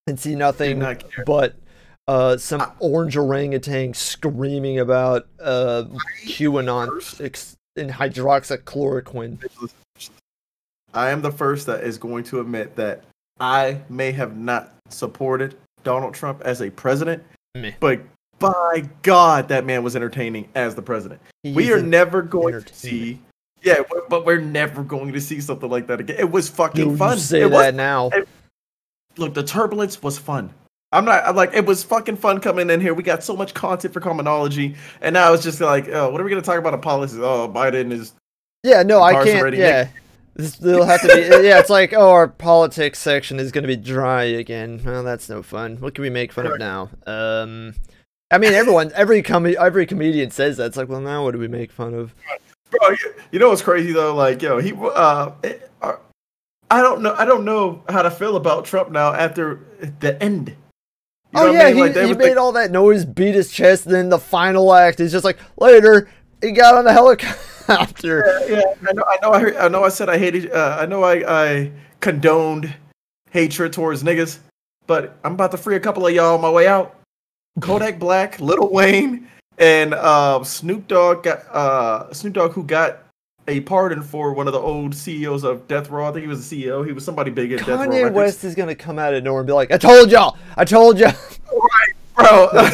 and 0.08 0.20
see 0.20 0.36
nothing 0.36 0.80
not 0.80 1.04
but 1.26 1.56
uh, 2.08 2.38
some 2.38 2.72
orange 2.80 3.18
orangutan 3.18 3.94
screaming 3.96 4.80
about 4.80 5.28
uh, 5.42 5.86
QAnon 6.26 7.20
ex- 7.20 7.58
and 7.76 7.90
hydroxychloroquine. 7.90 9.44
I 10.94 11.10
am 11.10 11.22
the 11.22 11.32
first 11.32 11.66
that 11.66 11.84
is 11.84 11.98
going 11.98 12.24
to 12.26 12.40
admit 12.40 12.76
that 12.76 13.04
I 13.40 13.82
may 13.90 14.12
have 14.12 14.38
not 14.38 14.72
supported 14.90 15.58
Donald 15.86 16.14
Trump 16.14 16.42
as 16.44 16.62
a 16.62 16.70
president, 16.70 17.24
Meh. 17.56 17.72
but 17.80 18.02
by 18.40 18.84
God, 19.04 19.48
that 19.48 19.64
man 19.66 19.82
was 19.84 19.96
entertaining 19.96 20.50
as 20.56 20.76
the 20.76 20.82
president. 20.82 21.22
we 21.46 21.72
are 21.72 21.82
never 21.82 22.22
going 22.22 22.62
to 22.62 22.74
see. 22.74 23.22
Yeah, 23.62 23.84
but- 24.10 24.26
we're 24.26 24.42
never 24.42 24.84
going 24.84 25.14
to 25.14 25.22
see 25.22 25.40
something 25.40 25.70
like 25.70 25.88
that 25.88 26.02
again. 26.02 26.18
It 26.20 26.30
was 26.30 26.50
fucking 26.50 26.92
You, 26.92 26.98
fun. 26.98 27.18
say 27.18 27.40
it 27.44 27.50
that 27.50 27.68
was, 27.68 27.74
now. 27.74 28.10
it- 28.10 28.28
look, 29.18 29.34
the 29.34 29.44
turbulence 29.44 30.04
was 30.04 30.18
fun. 30.18 30.54
I'm 30.92 31.04
not 31.04 31.26
I'm 31.26 31.36
like 31.36 31.54
it 31.54 31.66
was 31.66 31.84
fucking 31.84 32.16
fun 32.18 32.40
coming 32.40 32.70
in 32.70 32.80
here. 32.80 32.94
We 32.94 33.04
got 33.04 33.24
so 33.24 33.36
much 33.36 33.54
content 33.54 33.94
for 33.94 34.00
commonology, 34.00 34.76
and 35.02 35.14
now 35.14 35.34
it's 35.34 35.44
just 35.44 35.60
like, 35.60 35.90
oh, 35.90 36.10
what 36.10 36.22
are 36.22 36.24
we 36.24 36.30
gonna 36.30 36.42
talk 36.42 36.58
about 36.60 36.74
in 36.74 36.80
policies? 36.82 37.20
Oh, 37.20 37.50
Biden 37.54 37.92
is 37.92 38.14
Yeah, 38.64 38.84
no, 38.84 39.02
I 39.02 39.24
can't. 39.26 39.56
Yeah, 39.56 39.84
this 39.84 39.94
will 40.62 40.86
have 40.86 41.02
to 41.02 41.08
be. 41.08 41.22
yeah, 41.48 41.60
it's 41.60 41.70
like, 41.70 41.94
oh, 41.94 42.10
our 42.12 42.28
politics 42.28 43.00
section 43.00 43.40
is 43.40 43.52
going 43.52 43.64
to 43.64 43.68
be 43.68 43.76
dry 43.76 44.24
again. 44.24 44.82
Well, 44.84 45.04
that's 45.04 45.30
no 45.30 45.42
fun. 45.44 45.78
What 45.78 45.96
can 45.96 46.02
we 46.02 46.10
make 46.10 46.32
fun 46.34 46.48
of 46.48 46.60
now? 46.60 46.90
Um, 47.06 47.76
I 48.32 48.38
mean, 48.38 48.54
everyone, 48.54 48.92
every 48.96 49.22
com- 49.22 49.46
every 49.46 49.86
comedian 49.86 50.32
says 50.32 50.58
that. 50.58 50.66
It's 50.66 50.78
like, 50.78 50.90
well, 50.90 51.02
now 51.02 51.24
what 51.24 51.32
do 51.32 51.40
we 51.40 51.48
make 51.48 51.72
fun 51.72 51.94
of? 51.94 52.14
Bro, 52.72 52.90
you, 52.90 53.14
you 53.34 53.40
know 53.40 53.50
what's 53.50 53.62
crazy 53.62 53.94
though? 53.94 54.16
Like, 54.16 54.42
yo, 54.42 54.60
he 54.60 54.74
uh, 54.74 55.32
it- 55.44 55.72
uh, 55.82 55.96
I 56.72 56.82
don't 56.82 57.02
know, 57.02 57.14
I 57.14 57.26
don't 57.26 57.46
know 57.46 57.84
how 57.88 58.02
to 58.02 58.10
feel 58.10 58.36
about 58.36 58.66
Trump 58.66 58.92
now 58.92 59.14
after 59.14 59.62
the 60.00 60.22
end. 60.22 60.50
You 60.50 60.56
know 61.42 61.48
oh 61.48 61.54
what 61.54 61.56
I 61.56 61.60
yeah, 61.60 61.66
mean? 61.68 61.76
he, 61.76 61.82
Like, 62.00 62.08
he 62.08 62.14
made 62.16 62.30
like- 62.30 62.38
all 62.38 62.52
that 62.54 62.72
noise, 62.72 63.06
beat 63.06 63.36
his 63.36 63.52
chest, 63.52 63.86
and 63.86 63.94
then 63.94 64.10
the 64.10 64.20
final 64.20 64.74
act 64.74 65.00
is 65.00 65.12
just 65.12 65.24
like 65.24 65.38
later 65.58 66.10
he 66.42 66.52
got 66.52 66.76
on 66.76 66.86
the 66.86 66.94
helicopter. 66.94 67.38
yeah, 68.48 68.62
I 68.88 68.94
know, 68.94 69.04
I 69.08 69.18
know, 69.22 69.32
I, 69.32 69.66
I 69.66 69.68
know. 69.68 69.84
I 69.84 69.90
said 69.90 70.10
I 70.10 70.18
hated. 70.18 70.52
Uh, 70.52 70.78
I 70.80 70.86
know 70.86 71.04
I, 71.04 71.46
I 71.50 71.72
condoned 72.00 72.74
hatred 73.32 73.74
towards 73.74 74.04
niggas, 74.04 74.40
but 74.88 75.18
I'm 75.24 75.34
about 75.34 75.52
to 75.52 75.58
free 75.58 75.76
a 75.76 75.80
couple 75.80 76.06
of 76.06 76.14
y'all 76.14 76.36
on 76.36 76.42
my 76.42 76.50
way 76.50 76.68
out. 76.68 77.00
Kodak 77.62 78.00
Black, 78.00 78.40
Lil 78.40 78.70
Wayne, 78.70 79.28
and 79.58 79.94
uh, 79.94 80.44
Snoop 80.44 80.88
Dogg 80.88 81.24
got 81.24 81.40
uh, 81.52 82.14
Snoop 82.14 82.34
Dogg 82.34 82.52
who 82.52 82.64
got 82.64 83.00
a 83.48 83.62
pardon 83.62 84.02
for 84.02 84.34
one 84.34 84.48
of 84.48 84.54
the 84.54 84.60
old 84.60 84.94
CEOs 84.94 85.44
of 85.44 85.68
Death 85.68 85.90
Row. 85.90 86.08
I 86.08 86.12
think 86.12 86.24
he 86.24 86.28
was 86.28 86.52
a 86.52 86.56
CEO. 86.56 86.86
He 86.86 86.92
was 86.92 87.04
somebody 87.04 87.32
big 87.32 87.52
at 87.52 87.60
Death 87.60 87.68
Row. 87.68 87.78
Kanye 87.88 88.12
West 88.12 88.44
is 88.44 88.56
gonna 88.56 88.76
come 88.76 89.00
out 89.00 89.14
of 89.14 89.24
nowhere 89.24 89.42
and 89.42 89.48
be 89.48 89.54
like, 89.54 89.72
"I 89.72 89.78
told 89.78 90.12
y'all, 90.12 90.38
I 90.56 90.66
told 90.66 91.00
y'all, 91.00 91.14
bro. 92.16 92.50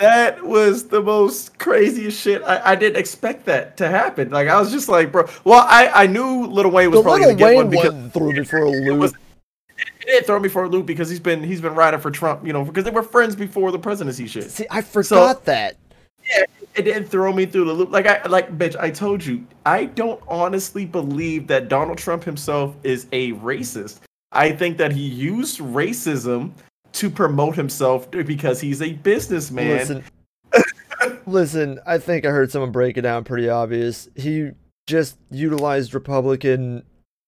that 0.00 0.42
was 0.42 0.88
the 0.88 1.02
most 1.02 1.58
craziest 1.58 2.20
shit. 2.20 2.42
I, 2.42 2.72
I 2.72 2.74
didn't 2.74 2.98
expect 2.98 3.44
that 3.44 3.76
to 3.76 3.88
happen. 3.88 4.30
Like 4.30 4.48
I 4.48 4.58
was 4.58 4.72
just 4.72 4.88
like, 4.88 5.12
bro. 5.12 5.28
Well, 5.44 5.64
I, 5.68 5.88
I 5.88 6.06
knew 6.06 6.46
Lil 6.46 6.70
Wayne 6.70 6.90
was 6.90 7.00
The 7.00 7.02
probably 7.02 7.20
little 7.26 7.36
gonna 7.36 7.52
get 7.52 7.56
one 7.56 7.70
Wayne 7.70 7.82
because 7.82 8.12
threw 8.12 8.32
me 8.32 8.44
for 8.44 8.58
a 8.58 8.70
it 8.70 8.84
loop. 8.86 8.98
was. 8.98 9.14
It 10.00 10.06
didn't 10.06 10.26
throw 10.26 10.40
me 10.40 10.48
for 10.48 10.64
a 10.64 10.68
loop 10.68 10.86
because 10.86 11.08
he's 11.10 11.20
been 11.20 11.42
he's 11.42 11.60
been 11.60 11.74
riding 11.74 12.00
for 12.00 12.10
Trump, 12.10 12.46
you 12.46 12.52
know, 12.52 12.64
because 12.64 12.84
they 12.84 12.90
were 12.90 13.02
friends 13.02 13.36
before 13.36 13.70
the 13.70 13.78
presidency 13.78 14.26
shit. 14.26 14.50
See, 14.50 14.66
I 14.70 14.80
forgot 14.80 15.44
that. 15.44 15.76
Yeah, 16.26 16.44
it 16.74 16.82
didn't 16.82 17.06
throw 17.06 17.32
me 17.32 17.46
through 17.46 17.66
the 17.66 17.72
loop. 17.72 17.90
Like 17.90 18.06
I 18.06 18.26
like, 18.26 18.56
bitch. 18.56 18.76
I 18.76 18.90
told 18.90 19.24
you, 19.24 19.46
I 19.66 19.84
don't 19.86 20.22
honestly 20.28 20.86
believe 20.86 21.46
that 21.48 21.68
Donald 21.68 21.98
Trump 21.98 22.24
himself 22.24 22.74
is 22.82 23.06
a 23.12 23.32
racist. 23.34 24.00
I 24.32 24.52
think 24.52 24.78
that 24.78 24.92
he 24.92 25.02
used 25.02 25.58
racism 25.60 26.52
to 26.92 27.10
promote 27.10 27.56
himself 27.56 28.10
because 28.10 28.60
he's 28.60 28.82
a 28.82 28.92
businessman. 28.94 29.78
Listen, 29.78 30.04
listen. 31.26 31.80
I 31.86 31.98
think 31.98 32.24
I 32.24 32.30
heard 32.30 32.50
someone 32.50 32.72
break 32.72 32.96
it 32.96 33.02
down 33.02 33.24
pretty 33.24 33.48
obvious. 33.48 34.08
He 34.16 34.50
just 34.86 35.18
utilized 35.30 35.94
Republican 35.94 36.84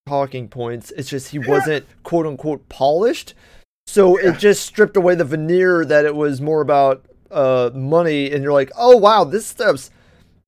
talking 0.06 0.48
points. 0.48 0.90
It's 0.92 1.08
just 1.08 1.28
he 1.28 1.38
wasn't 1.38 1.86
quote 2.02 2.26
unquote 2.26 2.68
polished. 2.68 3.34
So 3.86 4.16
it 4.16 4.38
just 4.38 4.64
stripped 4.64 4.96
away 4.96 5.14
the 5.14 5.24
veneer 5.24 5.84
that 5.84 6.04
it 6.04 6.14
was 6.14 6.40
more 6.40 6.60
about 6.60 7.04
uh 7.30 7.70
money 7.74 8.30
and 8.30 8.42
you're 8.42 8.52
like, 8.52 8.70
"Oh 8.76 8.96
wow, 8.96 9.24
this 9.24 9.46
stuff's 9.46 9.90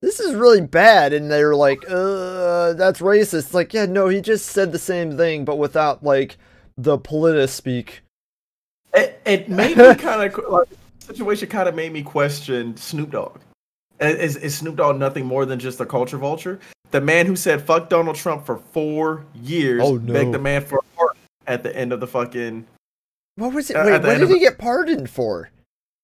this 0.01 0.19
is 0.19 0.35
really 0.35 0.61
bad." 0.61 1.13
And 1.13 1.31
they're 1.31 1.55
like, 1.55 1.83
"Uh, 1.89 2.73
that's 2.73 3.01
racist." 3.01 3.33
It's 3.33 3.53
like, 3.53 3.73
"Yeah, 3.73 3.85
no, 3.85 4.07
he 4.07 4.21
just 4.21 4.47
said 4.47 4.71
the 4.71 4.79
same 4.79 5.17
thing 5.17 5.45
but 5.45 5.57
without 5.57 6.03
like 6.03 6.37
the 6.77 6.97
politis 6.97 7.49
speak." 7.49 8.01
It, 8.95 9.21
it 9.25 9.49
made 9.49 9.77
me 9.77 9.95
kind 9.95 10.33
of 10.33 10.49
like 10.49 10.67
situation 10.99 11.49
kind 11.49 11.69
of 11.69 11.75
made 11.75 11.91
me 11.91 12.01
question 12.01 12.75
Snoop 12.77 13.11
Dogg. 13.11 13.39
Is, 13.99 14.35
is 14.37 14.57
Snoop 14.57 14.75
Dogg 14.75 14.97
nothing 14.97 15.25
more 15.25 15.45
than 15.45 15.59
just 15.59 15.79
a 15.79 15.85
culture 15.85 16.17
vulture? 16.17 16.59
The 16.91 17.01
man 17.01 17.25
who 17.25 17.35
said 17.35 17.61
"fuck 17.61 17.89
Donald 17.89 18.15
Trump" 18.15 18.45
for 18.45 18.57
four 18.57 19.25
years 19.35 19.81
Oh, 19.83 19.97
no. 19.97 20.13
begged 20.13 20.33
the 20.33 20.39
man 20.39 20.61
for 20.63 20.79
a 20.79 20.97
pardon 20.97 21.21
at 21.47 21.63
the 21.63 21.75
end 21.75 21.91
of 21.93 21.99
the 21.99 22.07
fucking. 22.07 22.65
What 23.35 23.53
was 23.53 23.69
it? 23.69 23.75
Uh, 23.75 23.83
Wait, 23.85 24.01
what 24.03 24.17
did 24.17 24.29
he 24.29 24.39
get 24.39 24.57
pardoned 24.57 25.09
for? 25.09 25.49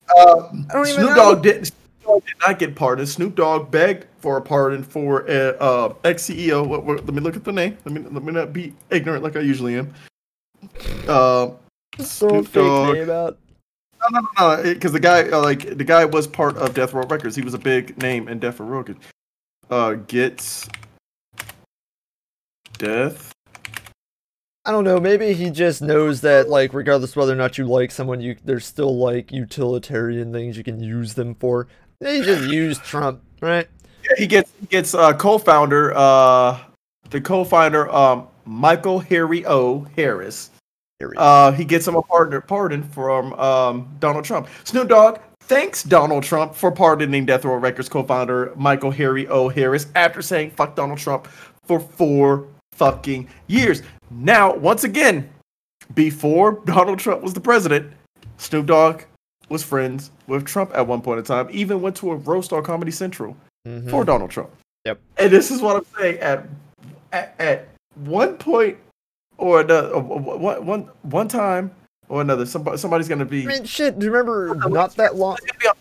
Uh, 0.09 0.49
I 0.69 0.73
don't 0.73 0.87
even 0.87 0.95
Snoop 1.03 1.09
know. 1.11 1.15
Dogg 1.15 1.43
didn't. 1.43 1.65
Snoop 1.65 2.03
Dogg 2.03 2.25
did 2.25 2.35
not 2.45 2.59
get 2.59 2.75
pardoned. 2.75 3.07
Snoop 3.07 3.35
Dogg 3.35 3.71
begged 3.71 4.05
for 4.19 4.37
a 4.37 4.41
pardon 4.41 4.83
for 4.83 5.29
uh, 5.29 5.53
uh, 5.59 5.93
ex 6.03 6.23
CEO. 6.23 6.67
Let 6.85 7.13
me 7.13 7.21
look 7.21 7.35
at 7.37 7.43
the 7.43 7.53
name. 7.53 7.77
Let 7.85 7.93
me 7.93 8.01
let 8.01 8.23
me 8.23 8.33
not 8.33 8.51
be 8.51 8.73
ignorant 8.89 9.23
like 9.23 9.35
I 9.35 9.41
usually 9.41 9.77
am. 9.77 9.93
Uh, 11.07 11.51
A 11.99 12.03
Snoop 12.03 12.47
fake 12.47 12.63
Dogg. 12.63 12.95
name 12.95 13.09
out. 13.09 13.37
No, 14.01 14.19
no, 14.19 14.27
no, 14.37 14.63
no, 14.63 14.73
because 14.73 14.91
the 14.93 14.99
guy, 14.99 15.29
uh, 15.29 15.41
like, 15.41 15.77
the 15.77 15.83
guy 15.83 16.05
was 16.05 16.25
part 16.25 16.57
of 16.57 16.73
Death 16.73 16.93
Row 16.93 17.03
Records. 17.03 17.35
He 17.35 17.41
was 17.43 17.53
a 17.53 17.59
big 17.59 17.97
name 18.01 18.27
in 18.27 18.39
Death 18.39 18.59
Row 18.59 18.79
Records. 18.79 18.99
Uh, 19.69 19.93
gets 19.93 20.67
death. 22.77 23.31
I 24.63 24.71
don't 24.71 24.83
know. 24.83 24.99
Maybe 24.99 25.33
he 25.33 25.49
just 25.49 25.81
knows 25.81 26.21
that, 26.21 26.47
like, 26.47 26.73
regardless 26.73 27.15
whether 27.15 27.33
or 27.33 27.35
not 27.35 27.57
you 27.57 27.65
like 27.65 27.89
someone, 27.89 28.21
you 28.21 28.35
there's 28.43 28.65
still 28.65 28.95
like 28.95 29.31
utilitarian 29.31 30.31
things 30.31 30.55
you 30.55 30.63
can 30.63 30.79
use 30.79 31.15
them 31.15 31.33
for. 31.35 31.67
They 31.99 32.21
just 32.21 32.43
use 32.51 32.77
Trump, 32.79 33.23
right? 33.41 33.67
Yeah, 34.03 34.11
he 34.17 34.27
gets 34.27 34.51
he 34.59 34.67
gets 34.67 34.93
uh, 34.93 35.13
co-founder, 35.13 35.93
uh, 35.95 36.59
the 37.09 37.21
co-founder, 37.21 37.89
um, 37.91 38.27
Michael 38.45 38.99
Harry 38.99 39.45
O. 39.47 39.87
Harris. 39.95 40.50
Uh, 41.17 41.51
he 41.51 41.65
gets 41.65 41.87
him 41.87 41.95
a 41.95 42.01
pardon, 42.01 42.41
pardon 42.43 42.83
from 42.83 43.33
um, 43.33 43.89
Donald 43.99 44.25
Trump. 44.25 44.47
Snoop 44.63 44.89
Dogg 44.89 45.19
thanks 45.43 45.83
Donald 45.83 46.23
Trump 46.23 46.55
for 46.55 46.71
pardoning 46.71 47.25
Death 47.25 47.43
Row 47.43 47.55
Records 47.55 47.89
co-founder 47.89 48.53
Michael 48.55 48.91
Harry 48.91 49.27
O. 49.27 49.49
Harris 49.49 49.87
after 49.95 50.21
saying 50.21 50.51
"fuck 50.51 50.75
Donald 50.75 50.99
Trump" 50.99 51.27
for 51.65 51.79
four 51.79 52.47
fucking 52.73 53.27
years. 53.47 53.83
Now, 54.09 54.55
once 54.55 54.83
again, 54.83 55.29
before 55.93 56.61
Donald 56.65 56.99
Trump 56.99 57.21
was 57.21 57.33
the 57.33 57.41
president, 57.41 57.91
Snoop 58.37 58.65
Dogg 58.67 59.01
was 59.49 59.63
friends 59.63 60.11
with 60.27 60.45
Trump 60.45 60.71
at 60.73 60.87
one 60.87 61.01
point 61.01 61.19
in 61.19 61.25
time. 61.25 61.47
Even 61.51 61.81
went 61.81 61.95
to 61.97 62.11
a 62.11 62.15
roast 62.15 62.53
on 62.53 62.63
Comedy 62.63 62.91
Central 62.91 63.35
Mhm. 63.67 63.89
for 63.89 64.05
Donald 64.05 64.31
Trump. 64.31 64.49
Yep. 64.85 64.99
And 65.17 65.31
this 65.31 65.51
is 65.51 65.61
what 65.61 65.75
I'm 65.75 65.85
saying. 65.99 66.19
At 66.19 66.47
at, 67.11 67.35
at 67.39 67.67
one 67.95 68.37
point 68.37 68.77
or 69.41 69.61
another, 69.61 69.97
one 69.99 70.65
one 70.65 70.89
one 71.01 71.27
time 71.27 71.71
or 72.07 72.21
another, 72.21 72.45
somebody, 72.45 72.77
somebody's 72.77 73.09
gonna 73.09 73.25
be 73.25 73.43
I 73.43 73.47
mean, 73.47 73.63
shit. 73.65 73.97
Do 73.97 74.05
you 74.05 74.11
remember 74.11 74.55
not 74.69 74.95
that 74.95 75.15
long? 75.15 75.37
gonna 75.41 75.59
be 75.59 75.67
on- 75.67 75.75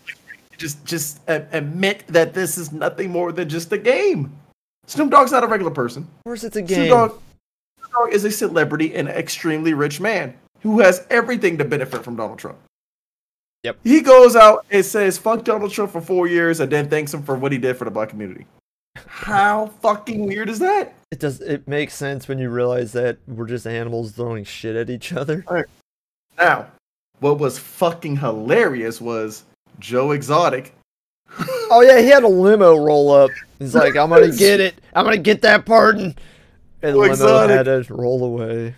just 0.57 0.83
just 0.85 1.19
admit 1.27 2.03
that 2.07 2.33
this 2.33 2.57
is 2.57 2.71
nothing 2.71 3.09
more 3.09 3.31
than 3.31 3.47
just 3.49 3.71
a 3.71 3.77
game. 3.77 4.31
Snoop 4.87 5.09
Dogg's 5.09 5.31
not 5.31 5.43
a 5.43 5.47
regular 5.47 5.71
person. 5.71 6.03
Of 6.03 6.23
course, 6.25 6.43
it's 6.43 6.55
a 6.55 6.59
Snoop 6.59 6.69
game. 6.69 6.89
Dogg, 6.89 7.11
Snoop 7.77 7.91
Dogg 7.91 8.13
is 8.13 8.25
a 8.25 8.31
celebrity 8.31 8.93
and 8.95 9.07
an 9.07 9.15
extremely 9.15 9.73
rich 9.73 9.99
man 9.99 10.33
who 10.61 10.79
has 10.79 11.05
everything 11.09 11.57
to 11.57 11.65
benefit 11.65 12.03
from 12.03 12.15
Donald 12.15 12.39
Trump. 12.39 12.57
Yep. 13.63 13.77
He 13.83 14.01
goes 14.01 14.35
out 14.35 14.65
and 14.71 14.83
says 14.83 15.17
"fuck 15.17 15.43
Donald 15.43 15.71
Trump" 15.71 15.91
for 15.91 16.01
four 16.01 16.27
years, 16.27 16.59
and 16.59 16.71
then 16.71 16.89
thanks 16.89 17.13
him 17.13 17.21
for 17.23 17.35
what 17.35 17.51
he 17.51 17.57
did 17.57 17.77
for 17.77 17.85
the 17.85 17.91
black 17.91 18.09
community. 18.09 18.45
How 18.95 19.67
fucking 19.81 20.25
weird 20.25 20.49
is 20.49 20.59
that? 20.59 20.93
It 21.11 21.19
does. 21.19 21.41
It 21.41 21.67
makes 21.67 21.93
sense 21.93 22.27
when 22.27 22.39
you 22.39 22.49
realize 22.49 22.91
that 22.93 23.17
we're 23.27 23.47
just 23.47 23.67
animals 23.67 24.11
throwing 24.11 24.43
shit 24.43 24.75
at 24.75 24.89
each 24.89 25.13
other. 25.13 25.45
Now, 26.37 26.67
what 27.19 27.39
was 27.39 27.59
fucking 27.59 28.17
hilarious 28.17 28.99
was 28.99 29.43
Joe 29.79 30.11
Exotic. 30.11 30.73
Oh 31.73 31.81
yeah, 31.81 32.01
he 32.01 32.07
had 32.07 32.23
a 32.23 32.27
limo 32.27 32.75
roll 32.75 33.11
up. 33.11 33.31
He's 33.57 33.73
like, 33.73 33.95
I'm 33.95 34.09
gonna 34.09 34.35
get 34.35 34.59
it. 34.59 34.75
I'm 34.93 35.05
gonna 35.05 35.17
get 35.17 35.41
that 35.43 35.65
pardon. 35.65 36.15
And 36.81 36.95
the 36.95 36.99
limo 36.99 37.13
exotic. 37.13 37.55
had 37.55 37.85
to 37.85 37.93
roll 37.93 38.25
away. 38.25 38.75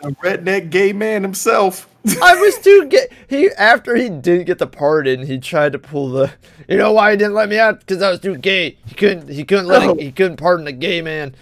The 0.00 0.10
redneck 0.10 0.70
gay 0.70 0.92
man 0.92 1.22
himself. 1.22 1.88
I 2.22 2.34
was 2.34 2.58
too 2.58 2.86
get 2.86 3.12
he 3.28 3.50
after 3.52 3.94
he 3.94 4.08
didn't 4.08 4.44
get 4.46 4.58
the 4.58 4.66
pardon, 4.66 5.26
he 5.26 5.38
tried 5.38 5.72
to 5.72 5.78
pull 5.78 6.08
the 6.10 6.32
you 6.68 6.76
know 6.76 6.92
why 6.92 7.10
he 7.10 7.16
didn't 7.16 7.34
let 7.34 7.48
me 7.48 7.58
out 7.58 7.80
because 7.80 8.00
I 8.00 8.10
was 8.10 8.20
too 8.20 8.36
gay. 8.36 8.78
He 8.86 8.94
couldn't 8.94 9.28
he 9.28 9.44
couldn't 9.44 9.66
let 9.66 9.82
oh. 9.82 9.86
No. 9.86 9.92
it, 9.92 10.00
he 10.00 10.12
couldn't 10.12 10.38
pardon 10.38 10.66
a 10.66 10.72
gay 10.72 11.02
man. 11.02 11.34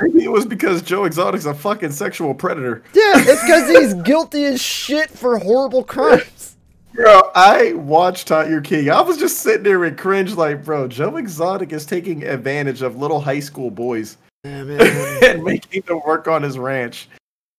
Maybe 0.00 0.24
it 0.24 0.30
was 0.30 0.44
because 0.44 0.82
Joe 0.82 1.04
Exotic's 1.04 1.46
a 1.46 1.54
fucking 1.54 1.92
sexual 1.92 2.34
predator. 2.34 2.82
Yeah, 2.92 3.14
it's 3.16 3.42
because 3.42 3.68
he's 3.94 3.94
guilty 4.02 4.44
as 4.44 4.60
shit 4.60 5.10
for 5.10 5.38
horrible 5.38 5.82
crimes. 5.84 6.56
Bro, 6.92 7.30
I 7.34 7.72
watched 7.74 8.28
Tiger 8.28 8.60
King. 8.60 8.90
I 8.90 9.00
was 9.02 9.18
just 9.18 9.40
sitting 9.40 9.64
there 9.64 9.84
and 9.84 9.98
cringe 9.98 10.34
like, 10.34 10.64
bro, 10.64 10.88
Joe 10.88 11.16
Exotic 11.16 11.72
is 11.72 11.84
taking 11.84 12.24
advantage 12.24 12.80
of 12.80 12.96
little 12.96 13.20
high 13.20 13.40
school 13.40 13.70
boys 13.70 14.16
Yeah, 14.44 14.64
man. 14.64 15.18
and 15.24 15.44
making 15.44 15.82
them 15.82 16.00
work 16.06 16.26
on 16.26 16.42
his 16.42 16.58
ranch 16.58 17.08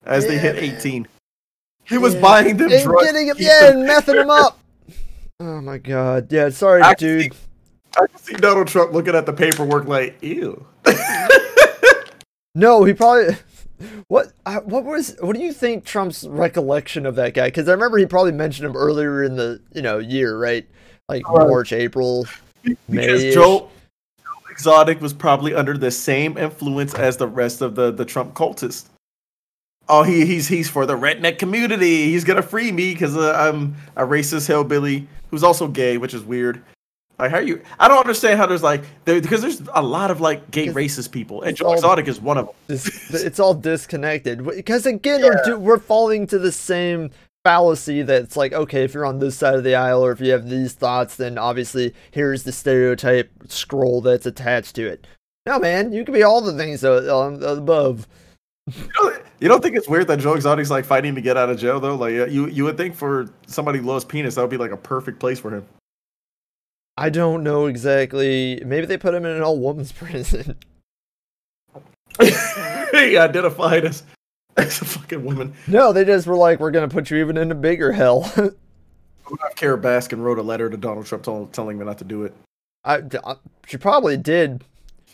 as 0.06 0.26
they 0.26 0.36
Yeah, 0.36 0.54
hit 0.54 0.56
man. 0.56 1.08
18. 1.88 1.98
He 1.98 1.98
was 2.02 2.14
Yeah. 2.16 2.22
buying 2.22 2.58
them 2.58 2.72
and 2.72 2.84
drugs. 2.84 3.06
getting 3.06 3.28
him, 3.28 3.36
yeah, 3.40 3.62
them- 3.72 3.78
and 3.80 3.88
messing 3.88 4.16
him 4.16 4.30
up. 4.30 4.60
Oh 5.40 5.62
my 5.62 5.78
god. 5.78 6.32
Yeah, 6.32 6.50
sorry, 6.50 6.82
I 6.82 6.96
dude. 6.96 7.32
I 7.96 8.08
can 8.08 8.18
see 8.18 8.34
Donald 8.34 8.68
Trump 8.68 8.92
looking 8.92 9.14
at 9.16 9.28
the 9.28 9.34
paperwork 9.34 9.86
like, 9.88 10.18
ew. 10.24 10.66
No, 12.56 12.84
he 12.84 12.94
probably. 12.94 13.36
What? 14.08 14.32
What 14.64 14.86
was? 14.86 15.16
What 15.20 15.36
do 15.36 15.42
you 15.44 15.54
think 15.54 15.86
Trump's 15.86 16.26
recollection 16.28 17.06
of 17.06 17.14
that 17.18 17.36
guy? 17.36 17.46
Because 17.50 17.68
I 17.70 17.74
remember 17.74 18.00
he 18.00 18.08
probably 18.08 18.32
mentioned 18.32 18.66
him 18.68 18.76
earlier 18.76 19.24
in 19.24 19.36
the 19.36 19.62
you 19.72 19.84
know 19.84 20.00
year, 20.00 20.36
right? 20.36 20.68
Like 21.08 21.30
Right. 21.30 21.48
March, 21.48 21.72
April. 21.72 22.26
because 22.64 22.78
May-ish. 22.88 23.36
Joe, 23.36 23.70
Joe 24.20 24.26
Exotic 24.50 25.00
was 25.00 25.14
probably 25.14 25.54
under 25.54 25.78
the 25.78 25.92
same 25.92 26.40
influence 26.40 26.96
as 26.96 27.18
the 27.18 27.28
rest 27.28 27.62
of 27.62 27.76
the, 27.76 27.92
the 27.92 28.04
Trump 28.04 28.34
cultists. 28.34 28.86
Oh, 29.90 30.04
he 30.04 30.26
he's 30.26 30.48
he's 30.48 30.70
for 30.70 30.86
the 30.86 30.98
redneck 30.98 31.40
community. 31.40 32.10
He's 32.12 32.24
gonna 32.24 32.42
free 32.42 32.72
me 32.72 32.94
because 32.94 33.16
uh, 33.16 33.34
I'm 33.34 33.76
a 33.96 34.04
racist 34.04 34.48
hillbilly 34.48 35.08
who's 35.32 35.44
also 35.44 35.68
gay, 35.68 35.98
which 35.98 36.14
is 36.14 36.24
weird. 36.24 36.62
Like, 37.20 37.32
how 37.32 37.38
are 37.38 37.42
you? 37.42 37.62
I 37.80 37.88
don't 37.88 37.98
understand 37.98 38.38
how 38.38 38.46
there's 38.46 38.64
like 38.64 38.84
there 39.06 39.20
because 39.20 39.42
there's 39.42 39.62
a 39.74 39.82
lot 39.82 40.12
of 40.12 40.22
like 40.22 40.52
gay 40.52 40.68
racist 40.68 41.12
people, 41.12 41.42
and 41.42 41.56
Joe 41.58 41.68
all- 41.68 41.74
Exotic 41.74 42.08
is 42.08 42.22
one 42.22 42.38
of 42.38 42.48
them. 42.48 42.56
This, 42.68 43.12
it's 43.26 43.40
all 43.40 43.54
disconnected 43.54 44.46
because 44.46 44.86
again, 44.86 45.22
we're, 45.22 45.58
we're 45.58 45.80
falling 45.80 46.28
to 46.28 46.38
the 46.38 46.52
same 46.52 47.10
fallacy 47.44 48.02
that's 48.02 48.36
like, 48.36 48.52
okay, 48.52 48.84
if 48.84 48.94
you're 48.94 49.06
on 49.06 49.20
this 49.20 49.38
side 49.38 49.56
of 49.56 49.64
the 49.64 49.74
aisle 49.74 50.04
or 50.06 50.12
if 50.12 50.20
you 50.20 50.32
have 50.32 50.50
these 50.50 50.74
thoughts, 50.74 51.16
then 51.16 51.38
obviously 51.38 51.94
here's 52.12 52.44
the 52.44 52.52
stereotype 52.52 53.32
scroll 53.48 54.02
that's 54.02 54.26
attached 54.26 54.76
to 54.76 54.86
it. 54.86 55.08
No, 55.46 55.58
man, 55.58 55.94
you 55.94 56.04
can 56.04 56.14
be 56.14 56.24
all 56.24 56.42
the 56.42 56.52
things 56.52 56.84
uh, 56.84 57.18
um, 57.18 57.42
above. 57.42 58.06
You 58.68 58.90
don't, 58.96 59.24
you 59.40 59.48
don't 59.48 59.64
think 59.64 59.76
it's 59.76 59.88
weird 59.88 60.08
that 60.08 60.20
Joe 60.20 60.34
Exotic's 60.34 60.70
like 60.70 60.86
fighting 60.86 61.16
to 61.16 61.22
get 61.22 61.38
out 61.38 61.50
of 61.50 61.58
jail 61.58 61.80
though? 61.80 61.96
Like 61.96 62.14
uh, 62.16 62.26
you 62.26 62.48
you 62.48 62.64
would 62.66 62.78
think 62.78 62.96
for 62.96 63.30
somebody 63.46 63.80
who 63.80 63.86
loves 63.86 64.04
penis 64.06 64.36
that 64.36 64.42
would 64.42 64.50
be 64.50 64.58
like 64.58 64.72
a 64.72 64.78
perfect 64.78 65.20
place 65.20 65.40
for 65.40 65.52
him. 65.52 65.66
I 66.98 67.10
don't 67.10 67.44
know 67.44 67.68
exactly. 67.68 68.62
Maybe 68.66 68.86
they 68.88 68.98
put 68.98 69.14
him 69.14 69.24
in 69.26 69.32
an 69.36 69.42
all 69.44 69.58
woman's 69.60 69.92
prison. 69.94 70.58
he 72.22 73.18
identified 73.18 73.86
as 73.86 74.04
as 74.58 74.82
a 74.82 74.86
fucking 74.86 75.24
woman. 75.24 75.54
No, 75.68 75.94
they 75.94 76.04
just 76.04 76.26
were 76.28 76.36
like, 76.36 76.60
we're 76.60 76.72
gonna 76.72 76.88
put 76.88 77.10
you 77.12 77.18
even 77.18 77.38
in 77.38 77.52
a 77.52 77.56
bigger 77.56 77.92
hell. 77.92 78.32
Carole 79.56 79.78
Baskin 79.78 80.20
wrote 80.22 80.40
a 80.40 80.42
letter 80.42 80.70
to 80.70 80.78
Donald 80.78 81.06
Trump 81.06 81.24
tell, 81.24 81.48
telling 81.48 81.80
him 81.80 81.86
not 81.86 81.98
to 82.00 82.06
do 82.06 82.24
it. 82.24 82.34
I, 82.84 83.02
I- 83.26 83.36
she 83.68 83.78
probably 83.78 84.18
did. 84.18 84.64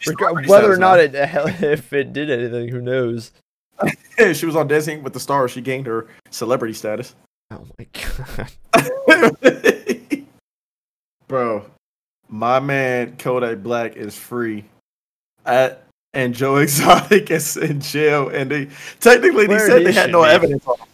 Reg- 0.07 0.47
whether 0.49 0.71
or 0.71 0.77
not 0.77 0.99
it, 0.99 1.15
if 1.15 1.91
it 1.93 2.13
did 2.13 2.29
anything, 2.29 2.67
who 2.69 2.79
knows? 2.81 3.31
she 4.33 4.45
was 4.45 4.55
on 4.55 4.67
Dancing 4.67 5.03
with 5.03 5.13
the 5.13 5.19
Stars. 5.19 5.51
She 5.51 5.61
gained 5.61 5.87
her 5.87 6.07
celebrity 6.29 6.73
status. 6.73 7.15
Oh 7.51 7.65
my 7.77 7.87
god. 8.73 10.23
Bro, 11.27 11.65
my 12.29 12.59
man 12.59 13.15
Kodak 13.17 13.63
Black 13.63 13.95
is 13.95 14.17
free. 14.17 14.65
At 15.45 15.83
and 16.13 16.33
Joe 16.33 16.55
Exotic 16.63 17.31
is 17.31 17.57
in 17.57 17.81
jail, 17.81 18.29
and 18.29 18.49
they 18.49 18.69
technically 18.99 19.47
they 19.47 19.55
Where 19.55 19.67
said 19.67 19.85
they 19.85 19.91
had 19.91 20.11
no 20.11 20.23
be. 20.23 20.29
evidence 20.29 20.65
on 20.67 20.77
him. 20.77 20.87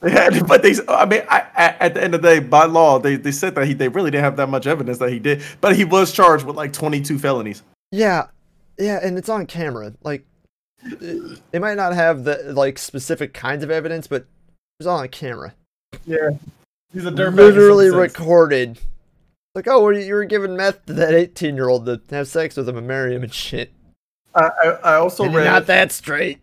They 0.00 0.10
had, 0.10 0.46
but 0.46 0.62
they, 0.62 0.74
I 0.86 1.06
mean, 1.06 1.22
I, 1.30 1.46
I, 1.56 1.64
at 1.80 1.94
the 1.94 2.04
end 2.04 2.14
of 2.14 2.20
the 2.20 2.28
day, 2.28 2.38
by 2.38 2.66
law, 2.66 2.98
they, 2.98 3.16
they 3.16 3.32
said 3.32 3.54
that 3.54 3.66
he, 3.66 3.72
they 3.72 3.88
really 3.88 4.10
didn't 4.10 4.24
have 4.24 4.36
that 4.36 4.50
much 4.50 4.66
evidence 4.66 4.98
that 4.98 5.10
he 5.10 5.18
did, 5.18 5.42
but 5.62 5.74
he 5.74 5.84
was 5.84 6.12
charged 6.12 6.44
with 6.44 6.56
like 6.56 6.74
22 6.74 7.18
felonies. 7.18 7.62
Yeah, 7.90 8.26
yeah, 8.78 9.00
and 9.02 9.16
it's 9.16 9.30
on 9.30 9.46
camera. 9.46 9.94
Like, 10.02 10.26
it, 10.84 11.40
it 11.52 11.60
might 11.60 11.76
not 11.76 11.94
have 11.94 12.24
the 12.24 12.52
like 12.54 12.78
specific 12.78 13.34
kinds 13.34 13.64
of 13.64 13.70
evidence, 13.70 14.06
but 14.06 14.26
it's 14.78 14.86
on 14.86 15.08
camera. 15.08 15.54
Yeah, 16.06 16.30
he's 16.92 17.06
a 17.06 17.10
dirtbag. 17.10 17.36
Literally 17.36 17.90
recorded. 17.90 18.78
Like, 19.54 19.68
oh, 19.68 19.84
well, 19.84 19.96
you 19.96 20.14
were 20.14 20.24
giving 20.24 20.56
meth 20.56 20.84
to 20.86 20.92
that 20.94 21.14
eighteen-year-old 21.14 21.86
to 21.86 22.00
have 22.10 22.26
sex 22.26 22.56
with 22.56 22.68
him 22.68 22.76
and 22.76 22.88
marry 22.88 23.14
him 23.14 23.22
and 23.22 23.32
shit. 23.32 23.70
I, 24.34 24.50
I, 24.64 24.68
I 24.68 24.94
also 24.96 25.24
and 25.24 25.34
read. 25.34 25.44
not 25.44 25.66
that 25.66 25.92
straight. 25.92 26.40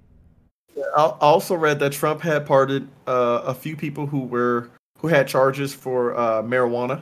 I 0.96 1.02
I 1.02 1.10
also 1.20 1.56
read 1.56 1.80
that 1.80 1.92
Trump 1.92 2.22
had 2.22 2.46
pardoned 2.46 2.90
uh, 3.06 3.42
a 3.46 3.54
few 3.54 3.76
people 3.76 4.08
who 4.08 4.22
were 4.22 4.70
who 5.00 5.10
had 5.10 5.28
charges 5.28 5.74
for 5.74 6.16
uh, 6.16 6.42
marijuana, 6.42 7.02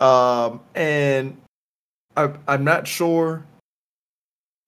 um, 0.00 0.60
and 0.74 1.38
I, 2.16 2.32
I'm 2.46 2.64
not 2.64 2.86
sure 2.86 3.44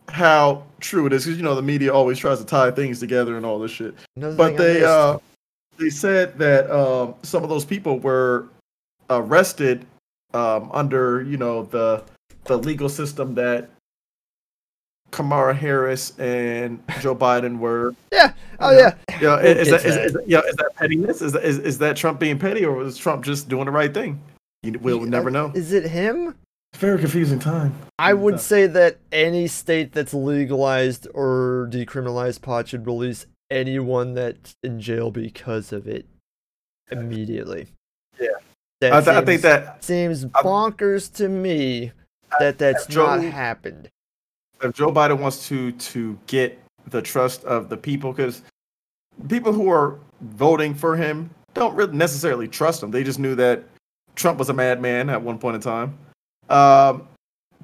how 0.09 0.65
true 0.83 1.07
it 1.07 1.13
is 1.13 1.25
because 1.25 1.39
you 1.39 1.45
know 1.45 1.55
the 1.55 1.63
media 1.63 1.93
always 1.93 2.19
tries 2.19 2.39
to 2.39 2.45
tie 2.45 2.71
things 2.71 3.01
together 3.01 3.37
and 3.37 3.47
all 3.47 3.59
this 3.59 3.71
shit. 3.71 3.95
Another 4.17 4.37
But 4.37 4.57
they 4.57 4.85
uh, 4.85 5.19
they 5.79 5.91
said 5.91 6.39
that 6.39 6.71
um, 6.71 7.15
some 7.23 7.43
of 7.43 7.49
those 7.49 7.65
people 7.65 7.99
were 7.99 8.49
arrested 9.09 9.87
um, 10.35 10.71
under 10.73 11.23
you 11.23 11.37
know 11.37 11.65
the 11.65 12.03
the 12.45 12.59
legal 12.59 12.89
system 12.89 13.35
that 13.37 13.71
Kamala 15.13 15.55
Harris 15.55 16.19
and 16.19 16.83
Joe 17.01 17.15
Biden 17.15 17.59
were. 17.59 17.95
Yeah. 18.13 18.35
Oh 18.61 18.71
Yeah. 18.71 18.95
yeah. 19.09 19.19
Yeah, 19.21 19.37
We'll 19.43 19.57
is, 19.59 19.71
that, 19.71 19.85
is, 19.85 19.97
to 19.97 20.05
is, 20.05 20.17
yeah, 20.27 20.41
is 20.41 20.55
that 20.57 20.71
pettiness? 20.77 21.23
Is 21.23 21.33
that, 21.33 21.45
is, 21.45 21.59
is 21.59 21.79
that 21.79 21.97
Trump 21.97 22.21
being 22.21 22.39
petty, 22.39 22.65
or 22.65 22.73
was 22.73 22.97
Trump 22.99 23.25
just 23.25 23.49
doing 23.49 23.65
the 23.65 23.71
right 23.71 23.93
thing? 23.93 24.21
You, 24.63 24.79
we'll 24.81 25.01
never 25.01 25.31
know. 25.31 25.51
Is 25.55 25.73
it 25.73 25.85
him? 25.85 26.35
It's 26.73 26.83
a 26.83 26.87
very 26.87 26.99
confusing 26.99 27.39
time. 27.39 27.75
I 27.99 28.15
would 28.15 28.35
Yeah. 28.35 28.41
say 28.41 28.67
that 28.67 28.99
any 29.13 29.47
state 29.47 29.93
that's 29.93 30.15
legalized 30.15 31.07
or 31.15 31.69
decriminalized 31.71 32.41
pot 32.41 32.69
should 32.69 32.87
release 32.87 33.27
anyone 33.51 34.15
that's 34.15 34.57
in 34.63 34.81
jail 34.81 35.11
because 35.11 35.73
of 35.73 35.87
it 35.87 36.07
immediately. 36.91 37.67
Yeah. 38.19 38.29
That 38.81 38.93
I, 38.95 39.01
th- 39.01 39.17
I 39.17 39.25
think 39.25 39.43
that 39.43 39.85
seems 39.85 40.25
bonkers 40.25 41.13
to 41.17 41.29
me 41.29 41.93
that 42.41 42.59
that's 42.59 42.87
Joe- 42.87 43.07
not 43.17 43.23
happened. 43.23 43.91
if 44.63 44.73
Joe 44.75 44.91
Biden 44.91 45.19
wants 45.21 45.47
to 45.49 45.73
to 45.73 46.19
get 46.27 46.59
the 46.89 47.03
trust 47.03 47.45
of 47.45 47.69
the 47.69 47.77
people, 47.77 48.13
because 48.13 48.43
people 49.29 49.53
who 49.53 49.69
are 49.71 49.99
voting 50.23 50.75
for 50.75 50.97
him 50.97 51.31
don't 51.55 51.75
really 51.77 51.97
necessarily 51.97 52.49
trust 52.49 52.83
him. 52.83 52.91
They 52.91 53.05
just 53.05 53.19
knew 53.19 53.35
that 53.37 53.63
Trump 54.17 54.39
was 54.39 54.49
a 54.49 54.55
madman 54.55 55.11
at 55.11 55.21
one 55.23 55.39
point 55.39 55.55
in 55.57 55.61
time. 55.61 55.97
Um, 56.49 57.09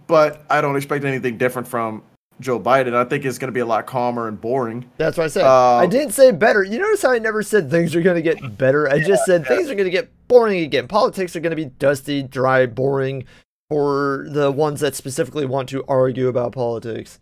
but 0.07 0.45
I 0.49 0.61
don't 0.61 0.77
expect 0.77 1.05
anything 1.05 1.37
different 1.39 1.69
from 1.69 2.03
Joe 2.41 2.59
Biden. 2.59 2.95
I 2.95 3.05
think 3.05 3.25
it's 3.25 3.39
going 3.39 3.49
to 3.49 3.53
be 3.53 3.61
a 3.61 3.67
lot 3.67 3.87
calmer 3.87 4.29
and 4.29 4.41
boring. 4.41 4.89
That's 4.97 5.17
what 5.19 5.25
I 5.25 5.29
said. 5.29 5.45
Uh, 5.45 5.77
I 5.77 5.87
didn't 5.87 6.13
say 6.13 6.31
better. 6.31 6.63
You 6.63 6.79
notice 6.79 7.03
how 7.03 7.11
I 7.11 7.19
never 7.19 7.43
said 7.43 7.71
things 7.71 7.95
are 7.95 8.01
going 8.01 8.17
to 8.17 8.23
get 8.23 8.57
better. 8.57 8.89
I 8.89 9.01
just 9.03 9.25
said 9.27 9.47
things 9.47 9.69
are 9.71 9.75
going 9.75 9.85
to 9.87 9.91
get 9.91 10.11
boring 10.29 10.61
again. 10.61 10.89
Politics 10.89 11.35
are 11.37 11.41
going 11.41 11.51
to 11.51 11.57
be 11.57 11.67
dusty, 11.67 12.23
dry, 12.23 12.67
boring 12.67 13.25
for 13.69 14.27
the 14.31 14.51
ones 14.51 14.81
that 14.81 14.95
specifically 14.95 15.45
want 15.45 15.69
to 15.71 15.85
argue 15.89 16.29
about 16.29 16.53
politics. 16.53 17.19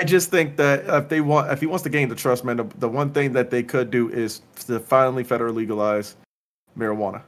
I 0.00 0.04
just 0.04 0.30
think 0.30 0.56
that 0.56 0.84
if 0.88 1.08
they 1.08 1.20
want, 1.20 1.52
if 1.52 1.60
he 1.60 1.66
wants 1.66 1.82
to 1.84 1.90
gain 1.90 2.08
the 2.08 2.14
trust, 2.14 2.44
man, 2.44 2.56
the, 2.56 2.64
the 2.78 2.88
one 2.88 3.12
thing 3.12 3.32
that 3.34 3.50
they 3.50 3.62
could 3.62 3.90
do 3.90 4.08
is 4.08 4.40
to 4.66 4.80
finally 4.80 5.22
federally 5.22 5.54
legalize 5.56 6.16
marijuana. 6.78 7.22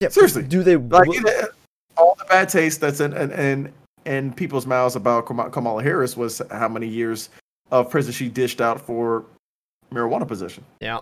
Yeah, 0.00 0.08
Seriously. 0.08 0.44
do 0.44 0.62
they? 0.62 0.76
Like 0.76 1.06
w- 1.06 1.22
it- 1.26 1.44
all 1.44 1.48
the 2.24 2.28
bad 2.28 2.48
taste 2.48 2.80
that's 2.80 3.00
in 3.00 3.12
in, 3.14 3.30
in, 3.32 3.72
in 4.06 4.32
people's 4.32 4.66
mouths 4.66 4.96
about 4.96 5.26
Kamala 5.26 5.82
Harris 5.82 6.16
was 6.16 6.40
how 6.50 6.68
many 6.68 6.86
years 6.88 7.28
of 7.70 7.90
prison 7.90 8.12
she 8.12 8.28
dished 8.28 8.60
out 8.60 8.80
for 8.80 9.24
marijuana 9.92 10.26
possession. 10.26 10.64
yeah, 10.80 11.00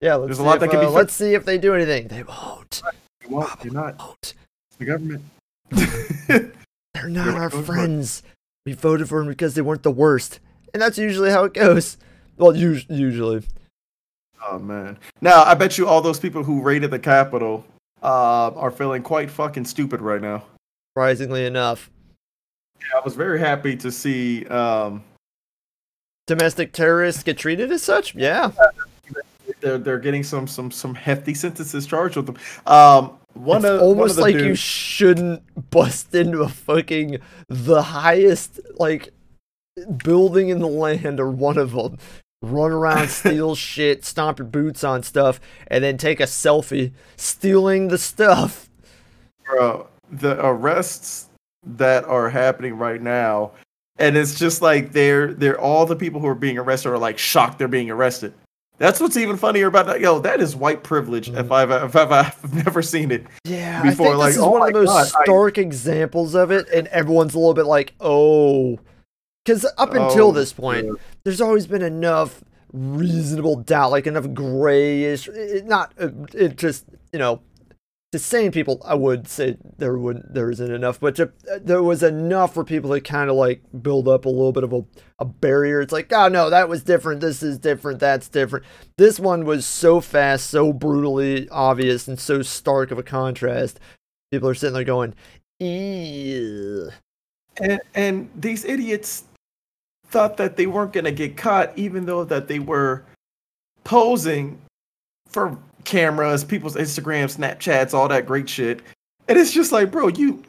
yeah. 0.00 0.14
Let's 0.14 0.28
There's 0.28 0.38
see 0.38 0.42
a 0.44 0.46
lot 0.46 0.54
if, 0.56 0.60
that 0.60 0.70
can 0.70 0.80
be 0.80 0.86
uh, 0.86 0.90
fi- 0.90 0.94
let's 0.96 1.14
see 1.14 1.34
if 1.34 1.44
they 1.44 1.58
do 1.58 1.74
anything. 1.74 2.08
They 2.08 2.22
won't. 2.22 2.82
You 3.22 3.30
won't, 3.36 3.64
you're 3.64 3.72
not 3.74 3.98
Won't. 3.98 4.34
the 4.78 4.84
government. 4.84 5.24
They're 6.28 7.08
not 7.08 7.24
They're 7.24 7.34
our 7.34 7.40
not 7.40 7.50
voting 7.52 7.64
for 7.66 7.72
it. 7.72 7.76
friends. 7.76 8.22
We 8.64 8.72
voted 8.72 9.08
for 9.08 9.18
them 9.20 9.28
because 9.28 9.54
they 9.54 9.62
weren't 9.62 9.82
the 9.82 9.90
worst, 9.90 10.40
and 10.72 10.80
that's 10.82 10.98
usually 10.98 11.30
how 11.30 11.44
it 11.44 11.54
goes. 11.54 11.96
Well, 12.36 12.50
us- 12.50 12.84
usually. 12.88 13.42
oh 14.48 14.58
man! 14.58 14.98
Now 15.20 15.42
I 15.44 15.54
bet 15.54 15.78
you 15.78 15.86
all 15.88 16.00
those 16.00 16.20
people 16.20 16.42
who 16.44 16.60
raided 16.62 16.90
the 16.90 16.98
Capitol 16.98 17.64
uh, 18.06 18.52
are 18.54 18.70
feeling 18.70 19.02
quite 19.02 19.30
fucking 19.30 19.64
stupid 19.64 20.00
right 20.00 20.22
now. 20.22 20.44
Surprisingly 20.94 21.44
enough, 21.44 21.90
Yeah, 22.80 23.00
I 23.00 23.04
was 23.04 23.16
very 23.16 23.40
happy 23.40 23.76
to 23.76 23.90
see 23.90 24.46
um, 24.46 25.02
domestic 26.26 26.72
terrorists 26.72 27.22
get 27.24 27.36
treated 27.36 27.72
as 27.72 27.82
such. 27.82 28.14
Yeah. 28.14 28.52
they're 29.60 29.78
they're 29.78 29.98
getting 29.98 30.22
some 30.22 30.46
some 30.46 30.70
some 30.70 30.94
hefty 30.94 31.34
sentences 31.34 31.84
charged 31.84 32.16
with 32.16 32.26
them. 32.26 32.36
Um, 32.66 33.18
one 33.34 33.58
it's 33.58 33.66
of 33.66 33.82
almost 33.82 34.18
one 34.18 34.30
of 34.30 34.34
like 34.34 34.44
you 34.44 34.54
shouldn't 34.54 35.42
bust 35.70 36.14
into 36.14 36.42
a 36.42 36.48
fucking 36.48 37.18
the 37.48 37.82
highest 37.82 38.60
like 38.78 39.10
building 40.04 40.48
in 40.48 40.60
the 40.60 40.68
land 40.68 41.20
or 41.20 41.30
one 41.30 41.58
of 41.58 41.72
them 41.72 41.98
run 42.42 42.70
around 42.70 43.08
steal 43.10 43.54
shit 43.54 44.04
stomp 44.04 44.38
your 44.38 44.46
boots 44.46 44.84
on 44.84 45.02
stuff 45.02 45.40
and 45.68 45.82
then 45.82 45.96
take 45.96 46.20
a 46.20 46.24
selfie 46.24 46.92
stealing 47.16 47.88
the 47.88 47.98
stuff 47.98 48.66
bro, 49.46 49.88
the 50.10 50.44
arrests 50.44 51.28
that 51.64 52.04
are 52.04 52.28
happening 52.28 52.76
right 52.76 53.00
now, 53.00 53.52
and 53.98 54.16
it's 54.16 54.38
just 54.38 54.62
like 54.62 54.92
they're 54.92 55.32
they're 55.32 55.60
all 55.60 55.86
the 55.86 55.96
people 55.96 56.20
who 56.20 56.26
are 56.26 56.34
being 56.34 56.58
arrested 56.58 56.90
are 56.90 56.98
like 56.98 57.18
shocked 57.18 57.58
they're 57.58 57.68
being 57.68 57.90
arrested. 57.90 58.32
That's 58.78 59.00
what's 59.00 59.16
even 59.16 59.38
funnier 59.38 59.68
about 59.68 59.86
that. 59.86 60.00
Yo, 60.00 60.18
that 60.18 60.40
is 60.40 60.54
white 60.54 60.84
privilege. 60.84 61.30
If 61.30 61.34
mm-hmm. 61.34 61.52
I've 61.52 61.70
if 61.70 61.96
I've, 61.96 62.12
I've 62.12 62.54
never 62.64 62.82
seen 62.82 63.10
it. 63.10 63.26
yeah 63.44 63.82
Before, 63.82 64.08
i 64.08 64.10
think 64.10 64.18
like, 64.18 64.28
this 64.28 64.36
is 64.36 64.42
oh 64.42 64.50
one 64.50 64.68
of 64.68 64.74
the 64.74 64.80
most 64.80 65.12
God, 65.12 65.20
I- 65.20 65.24
stark 65.24 65.58
examples 65.58 66.34
of 66.34 66.50
it 66.50 66.68
and 66.68 66.86
everyone's 66.88 67.34
a 67.34 67.38
little 67.38 67.54
bit 67.54 67.66
like 67.66 67.94
oh 68.00 68.78
because 69.44 69.64
up 69.78 69.94
until 69.94 70.28
Oh, 70.28 70.32
this 70.32 70.52
point 70.52 70.86
yeah. 70.86 70.92
There's 71.26 71.40
always 71.40 71.66
been 71.66 71.82
enough 71.82 72.44
reasonable 72.72 73.56
doubt, 73.56 73.90
like 73.90 74.06
enough 74.06 74.32
grayish, 74.32 75.26
it, 75.26 75.66
not 75.66 75.92
uh, 76.00 76.10
it 76.32 76.56
just 76.56 76.84
you 77.12 77.18
know, 77.18 77.42
to 78.12 78.18
sane 78.20 78.52
people, 78.52 78.80
I 78.84 78.94
would 78.94 79.26
say 79.26 79.56
there 79.76 79.98
would 79.98 80.22
there 80.30 80.52
isn't 80.52 80.72
enough, 80.72 81.00
but 81.00 81.16
to, 81.16 81.32
uh, 81.52 81.58
there 81.60 81.82
was 81.82 82.04
enough 82.04 82.54
for 82.54 82.62
people 82.62 82.92
to 82.92 83.00
kind 83.00 83.28
of 83.28 83.34
like 83.34 83.60
build 83.82 84.06
up 84.06 84.24
a 84.24 84.28
little 84.28 84.52
bit 84.52 84.62
of 84.62 84.72
a, 84.72 84.84
a 85.18 85.24
barrier. 85.24 85.80
It's 85.80 85.92
like, 85.92 86.12
oh 86.12 86.28
no, 86.28 86.48
that 86.48 86.68
was 86.68 86.84
different. 86.84 87.20
This 87.20 87.42
is 87.42 87.58
different. 87.58 87.98
That's 87.98 88.28
different. 88.28 88.64
This 88.96 89.18
one 89.18 89.44
was 89.44 89.66
so 89.66 90.00
fast, 90.00 90.48
so 90.48 90.72
brutally 90.72 91.48
obvious, 91.48 92.06
and 92.06 92.20
so 92.20 92.42
stark 92.42 92.92
of 92.92 92.98
a 92.98 93.02
contrast. 93.02 93.80
People 94.30 94.48
are 94.48 94.54
sitting 94.54 94.74
there 94.74 94.84
going, 94.84 95.12
ew. 95.58 96.90
And 97.60 97.80
and 97.96 98.30
these 98.36 98.64
idiots 98.64 99.24
thought 100.08 100.36
that 100.36 100.56
they 100.56 100.66
weren't 100.66 100.92
gonna 100.92 101.12
get 101.12 101.36
caught, 101.36 101.72
even 101.76 102.06
though 102.06 102.24
that 102.24 102.48
they 102.48 102.58
were 102.58 103.04
posing 103.84 104.58
for 105.28 105.58
cameras, 105.84 106.44
people's 106.44 106.76
Instagram, 106.76 107.24
Snapchats, 107.24 107.94
all 107.94 108.08
that 108.08 108.26
great 108.26 108.48
shit. 108.48 108.80
And 109.28 109.38
it's 109.38 109.52
just 109.52 109.72
like, 109.72 109.90
bro, 109.90 110.08
you 110.08 110.42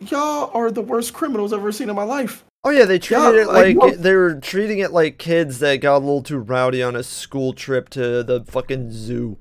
y'all 0.00 0.50
are 0.54 0.70
the 0.70 0.82
worst 0.82 1.12
criminals 1.12 1.52
I've 1.52 1.60
ever 1.60 1.72
seen 1.72 1.90
in 1.90 1.96
my 1.96 2.02
life. 2.02 2.44
Oh 2.64 2.70
yeah, 2.70 2.84
they 2.84 2.98
treated 2.98 3.34
Yeah, 3.34 3.42
it 3.42 3.46
like, 3.48 3.76
like 3.76 3.96
they 3.96 4.14
were 4.14 4.36
treating 4.36 4.78
it 4.78 4.92
like 4.92 5.18
kids 5.18 5.58
that 5.58 5.80
got 5.80 5.96
a 5.96 5.98
little 5.98 6.22
too 6.22 6.38
rowdy 6.38 6.82
on 6.82 6.94
a 6.94 7.02
school 7.02 7.52
trip 7.52 7.88
to 7.90 8.22
the 8.22 8.44
fucking 8.44 8.92
zoo. 8.92 9.36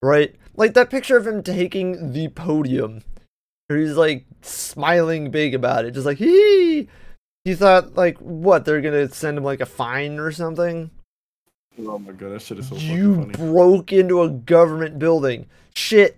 Right? 0.00 0.36
Like 0.54 0.74
that 0.74 0.90
picture 0.90 1.16
of 1.16 1.26
him 1.26 1.42
taking 1.42 2.12
the 2.12 2.28
podium. 2.28 3.02
Where 3.66 3.78
he's 3.78 3.96
like 3.96 4.24
smiling 4.42 5.30
big 5.30 5.54
about 5.54 5.84
it, 5.84 5.92
just 5.92 6.06
like 6.06 6.18
hee. 6.18 6.88
You 7.44 7.56
thought 7.56 7.94
like 7.94 8.18
what, 8.18 8.64
they're 8.64 8.80
gonna 8.80 9.08
send 9.08 9.38
him 9.38 9.44
like 9.44 9.60
a 9.60 9.66
fine 9.66 10.18
or 10.18 10.32
something? 10.32 10.90
Oh 11.86 11.98
my 11.98 12.12
god, 12.12 12.30
that 12.30 12.42
shit 12.42 12.58
is 12.58 12.68
so 12.68 12.76
you 12.76 13.26
broke 13.32 13.92
into 13.92 14.22
a 14.22 14.30
government 14.30 14.98
building. 14.98 15.46
Shit. 15.74 16.16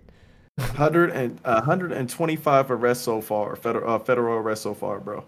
Hundred 0.59 1.11
and 1.11 1.39
uh, 1.45 1.61
hundred 1.61 1.91
and 1.91 2.09
twenty-five 2.09 2.69
arrests 2.69 3.03
so 3.03 3.21
far, 3.21 3.55
federal 3.55 3.93
uh, 3.93 3.99
federal 3.99 4.37
arrests 4.37 4.63
so 4.63 4.73
far, 4.73 4.99
bro. 4.99 5.23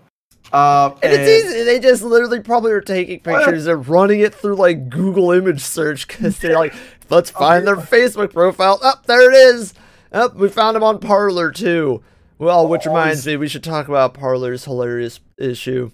Um, 0.51 0.95
And 1.01 1.13
it's 1.13 1.45
easy. 1.47 1.63
They 1.63 1.79
just 1.79 2.03
literally 2.03 2.41
probably 2.41 2.73
are 2.73 2.81
taking 2.81 3.21
pictures 3.21 3.65
and 3.65 3.87
running 3.87 4.19
it 4.19 4.35
through 4.35 4.55
like 4.55 4.89
Google 4.89 5.31
image 5.31 5.61
search 5.61 6.07
because 6.07 6.37
they're 6.39 6.57
like, 6.57 6.73
let's 7.09 7.29
find 7.31 7.65
their 7.65 7.77
Facebook 7.77 8.33
profile. 8.33 8.79
Up 8.83 8.99
oh, 8.99 9.03
there 9.07 9.31
it 9.31 9.35
is. 9.35 9.73
Up, 10.11 10.35
we 10.35 10.49
found 10.49 10.77
him 10.77 10.83
on 10.83 10.99
Parler 10.99 11.51
too. 11.51 12.03
Well, 12.43 12.67
which 12.67 12.85
reminds 12.85 13.25
me, 13.25 13.37
we 13.37 13.47
should 13.47 13.63
talk 13.63 13.87
about 13.87 14.13
Parler's 14.13 14.65
hilarious 14.65 15.19
issue. 15.37 15.91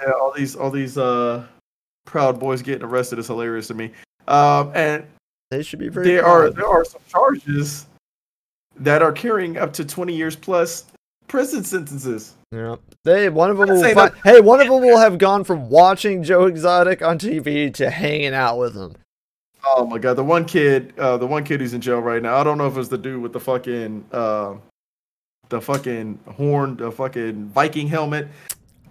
Yeah, 0.00 0.12
all 0.12 0.32
these 0.34 0.56
all 0.56 0.70
these 0.70 0.96
uh 0.96 1.44
proud 2.06 2.38
boys 2.40 2.62
getting 2.62 2.84
arrested 2.84 3.18
is 3.18 3.26
hilarious 3.26 3.66
to 3.68 3.74
me. 3.74 3.90
Um, 4.28 4.70
and 4.74 5.04
They 5.50 5.62
should 5.62 5.78
be 5.78 5.88
very. 5.88 6.06
there 6.06 6.24
are 6.24 6.50
there 6.50 6.66
are 6.66 6.84
some 6.84 7.00
charges 7.08 7.86
that 8.76 9.02
are 9.02 9.12
carrying 9.12 9.58
up 9.58 9.72
to 9.74 9.84
twenty 9.84 10.14
years 10.14 10.36
plus 10.36 10.84
prison 11.28 11.64
sentences. 11.64 12.34
Yeah. 12.52 12.76
They 13.04 13.28
one 13.28 13.50
of 13.50 13.58
them 13.58 13.68
will 13.68 13.80
that- 13.82 14.14
hey 14.24 14.40
one 14.40 14.60
of 14.60 14.68
them 14.68 14.80
will 14.80 14.98
have 14.98 15.18
gone 15.18 15.44
from 15.44 15.68
watching 15.70 16.22
Joe 16.22 16.46
Exotic 16.46 17.02
on 17.02 17.18
TV 17.18 17.72
to 17.74 17.90
hanging 17.90 18.34
out 18.34 18.58
with 18.58 18.74
him. 18.74 18.94
Oh 19.66 19.84
my 19.86 19.98
god, 19.98 20.14
the 20.14 20.24
one 20.24 20.46
kid, 20.46 20.94
uh, 20.98 21.16
the 21.18 21.26
one 21.26 21.44
kid 21.44 21.60
who's 21.60 21.74
in 21.74 21.80
jail 21.82 22.00
right 22.00 22.22
now. 22.22 22.36
I 22.36 22.44
don't 22.44 22.56
know 22.58 22.66
if 22.66 22.76
it's 22.78 22.88
the 22.88 22.96
dude 22.96 23.20
with 23.22 23.32
the 23.34 23.40
fucking, 23.40 24.06
uh, 24.10 24.54
the 25.50 25.60
fucking 25.60 26.18
horn, 26.26 26.76
the 26.76 26.90
fucking 26.90 27.46
Viking 27.50 27.86
helmet. 27.88 28.28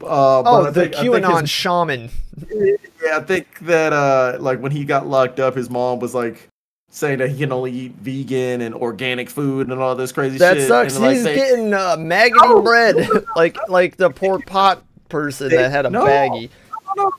Uh, 0.02 0.44
Oh, 0.46 0.72
the 0.72 0.72
think- 0.90 0.94
QAnon 0.96 1.42
his- 1.42 1.50
shaman. 1.50 2.10
Yeah, 3.02 3.18
I 3.18 3.22
think 3.22 3.60
that 3.62 3.94
uh, 3.94 4.38
like 4.42 4.60
when 4.62 4.72
he 4.74 4.84
got 4.86 5.08
locked 5.08 5.40
up, 5.40 5.56
his 5.56 5.70
mom 5.70 6.00
was 6.00 6.14
like 6.14 6.48
saying 6.92 7.20
that 7.20 7.30
he 7.30 7.38
can 7.38 7.52
only 7.54 7.72
eat 7.72 7.94
vegan 8.02 8.60
and 8.62 8.76
organic 8.76 9.30
food 9.30 9.70
and 9.70 9.80
all 9.80 9.96
this 9.96 10.12
crazy 10.12 10.38
That 10.38 10.58
shit. 10.58 10.68
sucks. 10.68 10.96
And, 10.96 11.06
like, 11.06 11.16
He's 11.16 11.24
they- 11.24 11.36
getting 11.36 11.74
uh, 11.74 11.96
maggoty 11.98 12.48
No. 12.48 12.62
bread, 12.62 12.96
like 13.36 13.58
like 13.70 13.96
the 13.98 14.10
poor 14.10 14.40
pot 14.40 14.84
person 15.08 15.50
They- 15.50 15.56
that 15.58 15.72
had 15.72 15.86
a 15.86 15.90
no. 15.90 16.06
baggie. 16.06 16.50
No, 16.98 17.12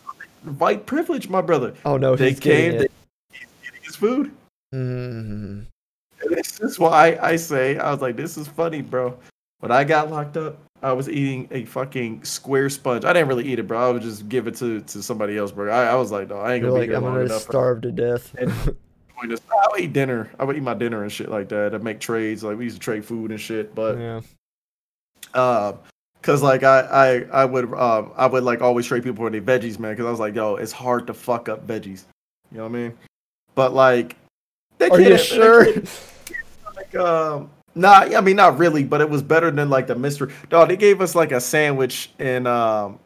no, 0.45 0.53
white 0.59 0.85
privilege, 0.87 1.29
my 1.29 1.41
brother. 1.41 1.75
Oh 1.85 1.97
no, 1.97 2.15
they 2.17 2.31
he's 2.31 2.41
getting 2.41 2.71
came, 2.73 2.81
they, 2.81 2.89
he's 3.33 3.47
eating 3.67 3.81
his 3.85 3.97
food. 3.97 4.33
Mhm. 4.75 5.65
This 6.29 6.61
is 6.61 6.79
why 6.79 7.19
I 7.21 7.37
say 7.37 7.79
I 7.79 7.91
was 7.91 8.01
like, 8.01 8.17
this 8.17 8.37
is 8.37 8.49
funny, 8.49 8.83
bro. 8.83 9.19
When 9.61 9.71
I 9.71 9.85
got 9.85 10.11
locked 10.11 10.37
up, 10.37 10.59
I 10.83 10.93
was 10.93 11.09
eating 11.09 11.49
a 11.51 11.65
fucking 11.65 12.25
square 12.25 12.71
sponge. 12.71 13.05
I 13.05 13.13
didn't 13.13 13.29
really 13.29 13.47
eat 13.47 13.59
it, 13.59 13.67
bro. 13.67 13.89
I 13.89 13.93
would 13.93 14.03
just 14.03 14.29
give 14.29 14.47
it 14.47 14.55
to, 14.57 14.81
to 14.81 15.03
somebody 15.03 15.37
else, 15.37 15.53
bro. 15.53 15.71
I, 15.71 15.93
I 15.93 15.95
was 15.95 16.11
like, 16.11 16.29
no, 16.29 16.37
I 16.39 16.55
ain't 16.55 16.63
You're 16.63 16.71
gonna 16.71 16.81
like, 16.81 16.89
be 16.89 16.97
I'm 16.97 17.03
gonna 17.03 17.21
enough. 17.21 17.43
starve 17.43 17.83
to 17.83 17.93
death. 17.93 18.35
I 19.23 19.69
would 19.71 19.81
eat 19.81 19.93
dinner. 19.93 20.31
I 20.39 20.45
would 20.45 20.57
eat 20.57 20.63
my 20.63 20.75
dinner 20.75 21.03
and 21.03 21.13
shit 21.13 21.29
like 21.29 21.49
that. 21.51 21.75
I'd 21.75 21.85
make 21.85 22.01
trades. 22.01 22.43
Like 22.43 22.57
we 22.57 22.65
used 22.65 22.77
to 22.77 22.81
trade 22.81 23.05
food 23.05 23.31
and 23.31 23.41
shit. 23.41 23.75
But 23.75 23.99
yeah. 23.99 24.21
um, 25.35 25.79
cause 26.23 26.43
like 26.43 26.63
I 26.63 26.81
I 26.81 27.43
I 27.43 27.45
would 27.45 27.73
um 27.75 28.13
I 28.17 28.27
would 28.27 28.45
like 28.45 28.63
always 28.63 28.87
trade 28.87 29.03
people 29.03 29.17
for 29.17 29.31
their 29.31 29.43
veggies, 29.43 29.79
man. 29.79 29.95
Cause 29.97 30.07
I 30.07 30.11
was 30.11 30.21
like, 30.21 30.35
yo, 30.35 30.57
it's 30.57 30.73
hard 30.73 31.07
to 31.09 31.15
fuck 31.15 31.51
up 31.51 31.67
veggies. 31.67 32.05
You 32.51 32.59
know 32.59 32.63
what 32.65 32.71
I 32.71 32.73
mean? 32.73 32.99
But 33.55 33.75
like, 33.75 34.17
they 34.79 34.89
Are 34.89 35.01
you 35.01 35.19
sure? 35.19 35.67
Like 36.93 37.03
um 37.03 37.51
nah 37.75 38.01
I 38.01 38.21
mean 38.21 38.37
not 38.37 38.59
really 38.59 38.85
but 38.85 39.01
it 39.01 39.09
was 39.09 39.23
better 39.23 39.51
than 39.51 39.71
like 39.71 39.87
the 39.87 39.95
mystery. 39.95 40.33
Dog 40.49 40.69
they 40.69 40.77
gave 40.77 41.01
us 41.01 41.15
like 41.15 41.33
a 41.33 41.41
sandwich 41.41 42.11
and 42.19 42.47
um 42.47 42.99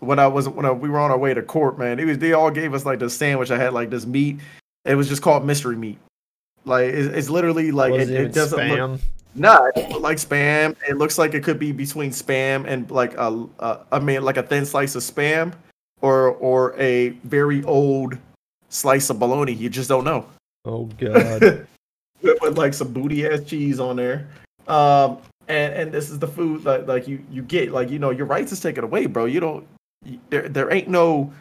when 0.00 0.18
I 0.18 0.26
was 0.28 0.48
when 0.48 0.64
I, 0.64 0.70
we 0.70 0.88
were 0.88 0.98
on 0.98 1.10
our 1.10 1.18
way 1.18 1.34
to 1.34 1.42
court 1.42 1.78
man. 1.78 1.98
It 1.98 2.04
was 2.04 2.18
they 2.18 2.32
all 2.32 2.50
gave 2.50 2.74
us 2.74 2.84
like 2.84 3.00
the 3.00 3.10
sandwich. 3.10 3.50
I 3.50 3.58
had 3.58 3.72
like 3.72 3.90
this 3.90 4.06
meat. 4.06 4.38
It 4.84 4.94
was 4.94 5.08
just 5.08 5.22
called 5.22 5.44
mystery 5.44 5.76
meat. 5.76 5.98
Like 6.64 6.86
it's, 6.86 7.14
it's 7.14 7.30
literally 7.30 7.70
like 7.70 7.94
it, 7.94 8.10
it, 8.10 8.20
it 8.20 8.32
doesn't 8.32 8.58
look 8.58 8.78
spam? 8.78 9.00
nah 9.34 9.70
look 9.76 10.00
like 10.00 10.18
spam. 10.18 10.76
It 10.88 10.96
looks 10.96 11.18
like 11.18 11.34
it 11.34 11.42
could 11.42 11.58
be 11.58 11.72
between 11.72 12.10
spam 12.10 12.66
and 12.66 12.90
like 12.90 13.14
a, 13.14 13.46
a 13.58 13.80
I 13.90 13.98
mean 13.98 14.22
like 14.22 14.36
a 14.36 14.42
thin 14.42 14.66
slice 14.66 14.94
of 14.94 15.02
spam 15.02 15.54
or 16.00 16.32
or 16.34 16.78
a 16.78 17.10
very 17.24 17.64
old 17.64 18.16
slice 18.68 19.10
of 19.10 19.18
bologna. 19.18 19.52
You 19.52 19.68
just 19.68 19.88
don't 19.88 20.04
know. 20.04 20.26
Oh 20.64 20.84
god. 20.98 21.66
with, 22.22 22.58
like 22.58 22.74
some 22.74 22.92
booty 22.92 23.26
ass 23.26 23.44
cheese 23.44 23.80
on 23.80 23.96
there. 23.96 24.28
Um, 24.66 25.18
and 25.48 25.72
and 25.72 25.92
this 25.92 26.10
is 26.10 26.18
the 26.18 26.28
food 26.28 26.64
that 26.64 26.86
like 26.86 27.08
you 27.08 27.24
you 27.30 27.42
get 27.42 27.72
like 27.72 27.90
you 27.90 27.98
know 27.98 28.10
your 28.10 28.26
rights 28.26 28.52
is 28.52 28.60
taken 28.60 28.84
away, 28.84 29.06
bro. 29.06 29.24
You 29.24 29.40
don't 29.40 29.66
you- 30.04 30.20
there 30.30 30.48
there 30.48 30.72
ain't 30.72 30.88
no 30.88 31.32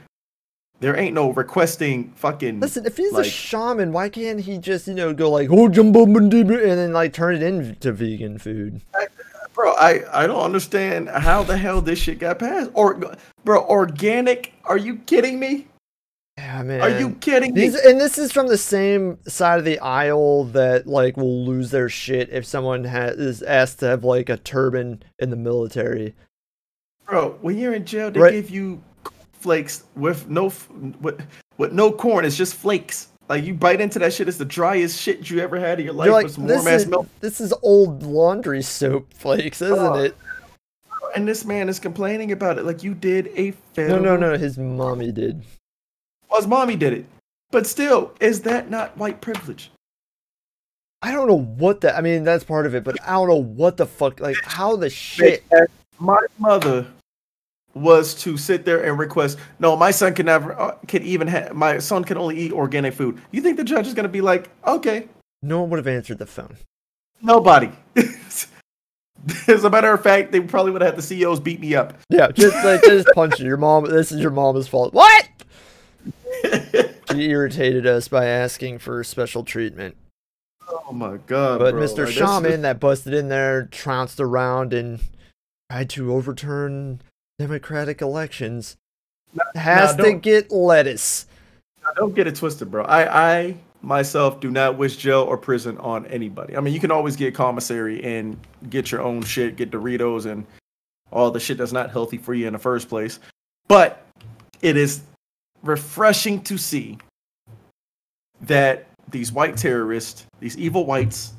there 0.80 0.98
ain't 0.98 1.16
no 1.16 1.32
requesting 1.32 2.12
fucking 2.16 2.60
Listen, 2.60 2.86
if 2.86 2.98
he's 2.98 3.14
a 3.14 3.24
shaman, 3.24 3.92
why 3.92 4.10
can't 4.10 4.40
he 4.40 4.60
just, 4.60 4.88
you 4.88 4.94
know, 4.94 5.12
go 5.12 5.32
like, 5.32 5.50
oh, 5.52 5.68
jumbo 5.70 6.04
and 6.04 6.32
then 6.32 6.94
like 6.94 7.14
turn 7.14 7.36
it 7.36 7.42
into 7.42 7.92
vegan 7.92 8.38
food? 8.38 8.82
bro. 9.58 9.74
I 9.74 10.24
I 10.24 10.28
don't 10.28 10.40
understand 10.40 11.10
how 11.10 11.44
the 11.44 11.58
hell 11.58 11.82
this 11.82 12.00
shit 12.00 12.20
got 12.20 12.40
passed. 12.40 12.70
Or 12.76 13.18
bro, 13.44 13.66
organic? 13.66 14.54
Are 14.64 14.78
you 14.78 14.98
kidding 14.98 15.40
me? 15.40 15.68
Yeah, 16.38 16.62
man. 16.64 16.82
Are 16.82 17.00
you 17.00 17.12
kidding 17.16 17.54
me? 17.54 17.66
And 17.66 18.00
this 18.00 18.18
is 18.20 18.32
from 18.32 18.48
the 18.48 18.58
same 18.58 19.18
side 19.28 19.58
of 19.60 19.66
the 19.66 19.80
aisle 19.80 20.44
that 20.46 20.86
like 20.86 21.18
will 21.18 21.46
lose 21.46 21.72
their 21.72 21.90
shit 21.90 22.30
if 22.30 22.46
someone 22.46 22.84
ha- 22.84 23.14
is 23.16 23.42
asked 23.42 23.80
to 23.80 23.88
have 23.88 24.04
like 24.04 24.30
a 24.30 24.38
turban 24.38 25.02
in 25.20 25.32
the 25.32 25.36
military. 25.36 26.14
Bro, 27.06 27.38
when 27.42 27.58
you're 27.58 27.74
in 27.74 27.86
jail, 27.86 28.12
they 28.12 28.20
Right. 28.20 28.32
give 28.34 28.50
you 28.52 28.84
flakes 29.34 29.84
with 29.96 30.30
no 30.30 30.52
with, 31.02 31.20
with 31.58 31.72
no 31.72 31.92
corn. 31.92 32.24
It's 32.24 32.38
just 32.38 32.54
flakes. 32.54 33.08
Like 33.30 33.44
you 33.44 33.54
bite 33.56 33.82
into 33.82 33.98
that 34.00 34.14
shit, 34.14 34.28
it's 34.30 34.38
the 34.38 34.46
driest 34.46 35.02
shit 35.02 35.30
you 35.30 35.40
ever 35.40 35.60
had 35.60 35.80
in 35.80 35.86
your 35.86 35.94
life 35.96 36.06
You're 36.06 36.14
like, 36.14 36.26
with 36.26 36.36
some 36.36 36.46
this 36.48 36.58
warm 36.64 36.68
ass 36.68 36.82
is, 36.82 36.88
milk. 36.88 37.08
this 37.20 37.42
is 37.42 37.54
old 37.64 38.04
laundry 38.04 38.62
soap 38.62 39.12
flakes, 39.14 39.62
isn't 39.62 39.78
Oh, 39.78 39.96
it? 39.96 40.16
And 41.16 41.28
this 41.28 41.44
man 41.46 41.68
is 41.68 41.80
complaining 41.80 42.32
about 42.32 42.58
it 42.60 42.64
like 42.66 42.84
you 42.84 42.94
did 42.94 43.28
a 43.36 43.48
No, 43.50 43.56
federal. 43.74 44.02
no, 44.04 44.16
no. 44.18 44.38
His 44.38 44.58
mommy 44.58 45.12
did. 45.12 45.44
Well, 46.30 46.40
his 46.40 46.48
mommy 46.48 46.76
did 46.76 46.94
it, 46.94 47.06
but 47.52 47.66
still, 47.68 48.14
is 48.20 48.42
that 48.42 48.70
not 48.70 48.98
white 48.98 49.22
privilege? 49.22 49.72
I 51.02 51.12
don't 51.12 51.28
know 51.28 51.40
what 51.40 51.82
that. 51.82 51.96
I 51.96 52.02
mean, 52.02 52.24
that's 52.24 52.44
part 52.44 52.66
of 52.66 52.74
it, 52.76 52.84
but 52.84 52.98
I 53.08 53.12
don't 53.14 53.28
know 53.30 53.36
what 53.44 53.78
the 53.78 53.86
fuck. 53.86 54.20
Like, 54.20 54.38
how 54.44 54.76
the 54.76 54.90
shit. 54.90 55.44
My 56.00 56.20
mother 56.40 56.86
was 57.76 58.16
to 58.16 58.36
sit 58.38 58.66
there 58.66 58.84
and 58.84 58.98
request. 58.98 59.38
No, 59.60 59.76
my 59.76 59.92
son 59.92 60.14
can 60.16 60.26
never 60.26 60.60
uh, 60.60 60.76
can 60.88 61.04
even 61.04 61.28
have. 61.28 61.54
My 61.56 61.78
son 61.78 62.04
can 62.04 62.18
only 62.18 62.38
eat 62.38 62.52
organic 62.52 62.94
food. 62.94 63.22
You 63.32 63.42
think 63.42 63.58
the 63.58 63.64
judge 63.64 63.88
is 63.88 63.94
gonna 63.94 64.08
be 64.08 64.22
like, 64.22 64.50
okay, 64.66 65.08
No 65.44 65.62
one 65.62 65.70
would 65.70 65.78
have 65.78 65.88
answered 65.88 66.18
the 66.18 66.26
phone. 66.26 66.58
nobody. 67.22 67.72
As 69.48 69.64
a 69.64 69.70
matter 69.70 69.92
of 69.92 70.02
fact, 70.04 70.32
they 70.32 70.40
probably 70.40 70.72
would 70.72 70.82
have 70.82 70.92
had 70.92 70.98
the 70.98 71.02
CEOs 71.02 71.40
beat 71.40 71.60
me 71.60 71.76
up. 71.76 71.98
Yeah, 72.10 72.32
just 72.32 72.56
like 72.66 72.82
just 72.84 73.08
punch 73.14 73.40
your 73.40 73.58
mom. 73.58 73.86
This 73.86 74.12
is 74.12 74.20
your 74.20 74.32
mom's 74.32 74.68
fault. 74.68 74.94
What? 74.94 75.28
She 77.12 77.30
irritated 77.30 77.88
us 77.88 78.08
by 78.08 78.26
asking 78.26 78.80
for 78.80 79.04
special 79.04 79.44
treatment. 79.44 79.96
oh 80.70 80.92
my 80.92 81.18
god! 81.26 81.60
But 81.60 81.72
bro. 81.72 81.82
Mr. 81.82 82.06
Like, 82.06 82.14
Shaman 82.14 82.52
just- 82.52 82.62
that 82.64 82.80
busted 82.80 83.14
in 83.14 83.30
there, 83.30 83.64
trounced 83.64 84.20
around, 84.20 84.74
and 84.74 85.00
tried 85.72 85.90
to 85.92 86.14
overturn 86.14 87.02
democratic 87.40 88.02
elections 88.02 88.78
has 89.56 89.98
now 89.98 90.04
to 90.04 90.14
get 90.14 90.52
lettuce. 90.52 91.28
Now, 91.84 91.92
don't 91.96 92.16
get 92.16 92.28
it 92.28 92.36
twisted, 92.36 92.72
bro. 92.72 92.84
I, 92.84 93.38
I 93.38 93.56
myself 93.82 94.40
do 94.40 94.52
not 94.52 94.78
wish 94.78 94.98
jail 94.98 95.22
or 95.22 95.38
prison 95.38 95.78
on 95.78 96.06
anybody. 96.08 96.58
I 96.58 96.60
mean, 96.60 96.74
you 96.74 96.80
can 96.80 96.92
always 96.92 97.16
get 97.16 97.36
commissary 97.36 98.04
and 98.04 98.38
get 98.70 98.92
your 98.92 99.02
own 99.02 99.24
shit, 99.24 99.56
get 99.56 99.72
Doritos 99.72 100.26
and 100.26 100.46
all 101.12 101.32
the 101.32 101.40
shit 101.40 101.58
that's 101.58 101.72
not 101.72 101.92
healthy 101.92 102.18
for 102.18 102.34
you 102.34 102.48
in 102.48 102.54
the 102.54 102.60
first 102.60 102.90
place. 102.90 103.20
But 103.68 104.04
it 104.62 104.76
is 104.78 105.02
refreshing 105.68 106.42
to 106.44 106.58
see 106.58 106.98
that 108.42 108.88
these 109.10 109.32
white 109.32 109.58
terrorists, 109.58 110.26
these 110.40 110.58
evil 110.58 110.86
whites, 110.86 111.34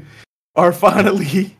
are 0.56 0.72
finally 0.72 1.56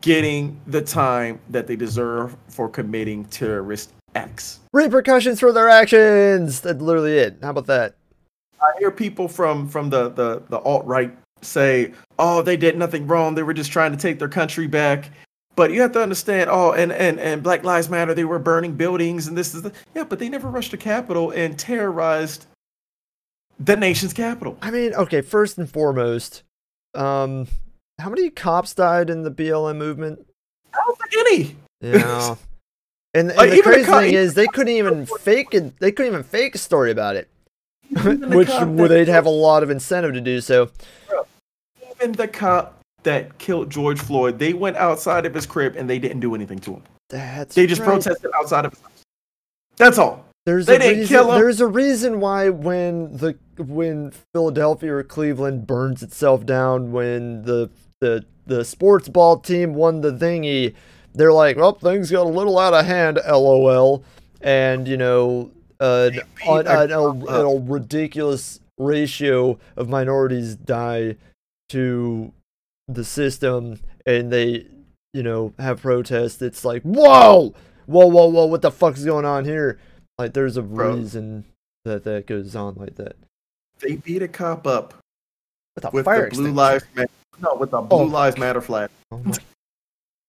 getting 0.00 0.60
the 0.66 0.82
time 0.82 1.40
that 1.50 1.66
they 1.66 1.76
deserve 1.76 2.36
for 2.48 2.68
committing 2.68 3.24
terrorist 3.26 3.92
acts. 4.14 4.60
Repercussions 4.72 5.40
for 5.40 5.52
their 5.52 5.68
actions. 5.68 6.60
That's 6.60 6.80
literally 6.80 7.18
it. 7.18 7.38
How 7.42 7.50
about 7.50 7.66
that? 7.66 7.94
I 8.60 8.72
hear 8.78 8.90
people 8.90 9.28
from 9.28 9.68
from 9.68 9.90
the 9.90 10.08
the, 10.10 10.42
the 10.48 10.58
alt 10.58 10.84
right 10.86 11.16
say, 11.42 11.92
"Oh, 12.18 12.42
they 12.42 12.56
did 12.56 12.76
nothing 12.76 13.06
wrong. 13.06 13.34
They 13.34 13.42
were 13.42 13.54
just 13.54 13.70
trying 13.70 13.92
to 13.92 13.98
take 13.98 14.18
their 14.18 14.28
country 14.28 14.66
back." 14.66 15.10
But 15.56 15.72
you 15.72 15.80
have 15.80 15.92
to 15.92 16.02
understand, 16.02 16.50
oh, 16.50 16.72
and 16.72 16.92
and 16.92 17.18
and 17.18 17.42
Black 17.42 17.64
Lives 17.64 17.88
Matter. 17.88 18.14
They 18.14 18.24
were 18.24 18.38
burning 18.38 18.74
buildings, 18.74 19.26
and 19.26 19.36
this 19.36 19.54
is 19.54 19.62
the 19.62 19.72
yeah. 19.94 20.04
But 20.04 20.18
they 20.18 20.28
never 20.28 20.48
rushed 20.48 20.70
the 20.70 20.76
Capitol 20.76 21.30
and 21.30 21.58
terrorized 21.58 22.46
the 23.58 23.76
nation's 23.76 24.12
capital. 24.12 24.58
I 24.62 24.70
mean, 24.70 24.94
okay, 24.94 25.22
first 25.22 25.58
and 25.58 25.68
foremost, 25.68 26.42
um, 26.94 27.48
how 27.98 28.10
many 28.10 28.30
cops 28.30 28.74
died 28.74 29.10
in 29.10 29.22
the 29.22 29.30
BLM 29.30 29.76
movement? 29.76 30.26
I 30.74 30.78
don't 30.86 30.98
think 30.98 31.26
any. 31.26 31.56
Yeah. 31.80 32.36
And, 33.14 33.30
and 33.30 33.38
Like, 33.38 33.48
the 33.48 33.56
the 33.56 33.62
crazy 33.62 33.90
thing 33.90 34.12
is, 34.12 34.34
they 34.34 34.46
couldn't 34.46 34.74
even 34.74 35.06
fake 35.06 35.54
it. 35.54 35.78
They 35.78 35.90
couldn't 35.90 36.12
even 36.12 36.22
fake 36.22 36.54
a 36.54 36.58
story 36.58 36.90
about 36.90 37.16
it, 37.16 37.30
the 37.90 38.12
which 38.28 38.50
would 38.50 38.90
they'd 38.90 39.08
have 39.08 39.24
a 39.24 39.30
lot 39.30 39.62
of 39.62 39.70
incentive 39.70 40.12
to 40.12 40.20
do 40.20 40.42
so. 40.42 40.70
even 41.94 42.12
the 42.12 42.28
cop 42.28 42.75
that 43.06 43.38
killed 43.38 43.70
George 43.70 43.98
Floyd. 44.00 44.38
They 44.38 44.52
went 44.52 44.76
outside 44.76 45.24
of 45.26 45.32
his 45.34 45.46
crib 45.46 45.76
and 45.76 45.88
they 45.88 45.98
didn't 45.98 46.20
do 46.20 46.34
anything 46.34 46.58
to 46.60 46.72
him. 46.74 46.82
That's 47.08 47.54
They 47.54 47.66
just 47.66 47.80
right. 47.80 47.86
protested 47.88 48.30
outside 48.34 48.64
of 48.66 48.72
his 48.72 48.80
house. 48.82 49.04
That's 49.76 49.98
all. 49.98 50.24
There's 50.44 50.66
They 50.66 50.76
a 50.76 50.78
didn't 50.78 50.98
reason, 51.00 51.16
kill 51.16 51.32
him. 51.32 51.40
There's 51.40 51.60
a 51.60 51.66
reason 51.66 52.20
why 52.20 52.50
when 52.50 53.16
the 53.16 53.36
when 53.58 54.12
Philadelphia 54.32 54.92
or 54.92 55.02
Cleveland 55.02 55.66
burns 55.66 56.02
itself 56.02 56.44
down 56.44 56.92
when 56.92 57.42
the 57.42 57.70
the 58.00 58.24
the 58.46 58.64
sports 58.64 59.08
ball 59.08 59.38
team 59.38 59.74
won 59.74 60.00
the 60.00 60.12
thingy, 60.12 60.74
they're 61.14 61.32
like, 61.32 61.56
well, 61.56 61.72
things 61.72 62.10
got 62.10 62.26
a 62.26 62.28
little 62.28 62.58
out 62.58 62.74
of 62.74 62.86
hand, 62.86 63.18
lol, 63.28 64.04
and 64.40 64.86
you 64.86 64.96
know, 64.96 65.50
uh, 65.80 66.10
an, 66.46 66.66
an, 66.66 66.90
a, 66.92 66.98
a 66.98 67.60
ridiculous 67.60 68.60
ratio 68.78 69.58
of 69.76 69.88
minorities 69.88 70.54
die 70.54 71.16
to 71.70 72.32
the 72.88 73.04
system, 73.04 73.80
and 74.06 74.32
they, 74.32 74.66
you 75.12 75.22
know, 75.22 75.52
have 75.58 75.80
protests. 75.82 76.40
It's 76.42 76.64
like, 76.64 76.82
whoa, 76.82 77.54
whoa, 77.86 78.06
whoa, 78.06 78.26
whoa, 78.26 78.46
what 78.46 78.62
the 78.62 78.70
fuck's 78.70 79.04
going 79.04 79.24
on 79.24 79.44
here? 79.44 79.78
Like, 80.18 80.32
there's 80.34 80.56
a 80.56 80.62
Bro. 80.62 80.94
reason 80.96 81.44
that 81.84 82.04
that 82.04 82.26
goes 82.26 82.54
on 82.56 82.74
like 82.76 82.94
that. 82.96 83.16
They 83.80 83.96
beat 83.96 84.22
a 84.22 84.28
cop 84.28 84.66
up 84.66 84.94
With 85.74 85.84
a 85.84 85.90
with 85.90 86.04
fire 86.04 86.30
the 86.30 86.36
Blue. 86.36 86.52
Lives 86.52 86.84
Matter. 86.94 87.10
No, 87.42 87.54
with 87.54 87.70
the 87.70 87.78
oh 87.78 87.82
Blue 87.82 87.98
Oh. 87.98 88.04
Lives 88.04 88.38
Matter 88.38 88.60
flag. 88.60 88.90
Oh 89.12 89.18
my- 89.18 89.36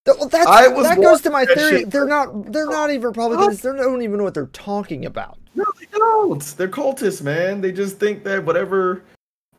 well, 0.05 0.29
that's, 0.29 0.47
I 0.47 0.69
was 0.69 0.87
that 0.87 1.01
goes 1.01 1.19
to 1.23 1.29
my 1.29 1.43
theory. 1.43 1.79
shit. 1.79 1.91
They're 1.91 2.05
not. 2.05 2.53
They're 2.53 2.69
not 2.69 2.91
even 2.91 3.01
Republicans. 3.07 3.59
They 3.61 3.71
don't 3.73 4.01
even 4.01 4.17
know 4.17 4.23
what 4.23 4.33
they're 4.33 4.45
talking 4.47 5.05
about. 5.05 5.37
No, 5.53 5.65
they 5.79 5.85
don't. 5.91 6.41
They're 6.57 6.69
cultists, 6.69 7.21
man. 7.21 7.59
They 7.59 7.73
just 7.73 7.99
think 7.99 8.23
that 8.23 8.45
whatever 8.45 9.03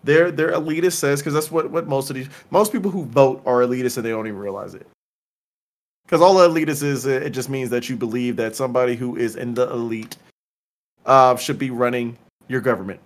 their 0.09 0.31
their 0.31 0.53
elitist 0.53 0.95
says, 0.95 1.21
because 1.21 1.35
that's 1.35 1.51
what 1.51 1.71
what 1.71 1.87
most 1.87 2.09
of 2.11 2.17
these 2.17 2.29
most 2.51 2.73
people 2.73 2.91
who 2.91 3.05
vote 3.05 3.43
are 3.45 3.61
elitists 3.61 3.97
and 3.97 4.07
they 4.07 4.11
don't 4.11 4.27
even 4.27 4.39
realize 4.39 4.75
it. 4.75 4.87
Because 6.05 6.23
all 6.23 6.37
elitist 6.37 6.83
is, 6.83 7.05
it 7.05 7.23
it 7.23 7.31
just 7.31 7.51
means 7.51 7.69
that 7.71 7.89
you 7.89 7.97
believe 7.97 8.37
that 8.37 8.57
somebody 8.57 8.97
who 8.97 9.17
is 9.17 9.37
in 9.37 9.55
the 9.55 9.71
elite 9.71 10.17
uh, 11.05 11.37
should 11.37 11.59
be 11.59 11.71
running 11.71 12.17
your 12.49 12.63
government. 12.63 13.01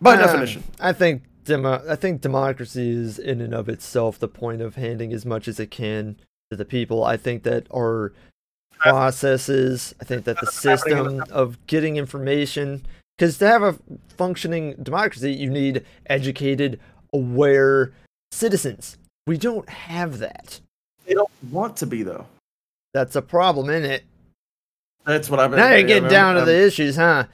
By 0.00 0.14
Uh, 0.14 0.26
definition. 0.26 0.64
I 0.80 0.92
think 0.92 1.22
demo- 1.44 1.84
I 1.88 1.94
think 1.94 2.20
democracy 2.20 2.90
is 2.90 3.20
in 3.20 3.40
and 3.40 3.54
of 3.54 3.68
itself 3.68 4.18
the 4.18 4.28
point 4.28 4.60
of 4.60 4.74
handing 4.74 5.12
as 5.12 5.24
much 5.24 5.46
as 5.46 5.60
it 5.60 5.70
can 5.70 6.16
to 6.50 6.56
the 6.56 6.64
people. 6.64 7.04
I 7.04 7.16
think 7.16 7.44
that 7.44 7.68
our 7.72 8.12
processes, 8.78 9.94
I 10.00 10.04
think 10.04 10.24
that 10.24 10.40
the 10.40 10.50
system 10.50 11.22
of 11.30 11.64
getting 11.68 11.96
information, 11.96 12.84
because 13.22 13.38
to 13.38 13.46
have 13.46 13.62
a 13.62 13.78
functioning 14.16 14.74
democracy, 14.82 15.32
you 15.32 15.48
need 15.48 15.84
educated, 16.06 16.80
aware 17.12 17.92
citizens. 18.32 18.98
We 19.28 19.38
don't 19.38 19.68
have 19.68 20.18
that. 20.18 20.60
They 21.06 21.14
don't 21.14 21.30
want 21.52 21.76
to 21.76 21.86
be 21.86 22.02
though. 22.02 22.26
That's 22.92 23.14
a 23.14 23.22
problem, 23.22 23.70
isn't 23.70 23.88
it? 23.88 24.02
That's 25.06 25.30
what 25.30 25.38
I've 25.38 25.52
been. 25.52 25.60
Now 25.60 25.70
you 25.70 25.82
yeah, 25.82 25.86
get 25.86 26.02
I'm- 26.02 26.10
down 26.10 26.34
to 26.34 26.44
the 26.44 26.56
um, 26.56 26.66
issues, 26.66 26.96
huh? 26.96 27.26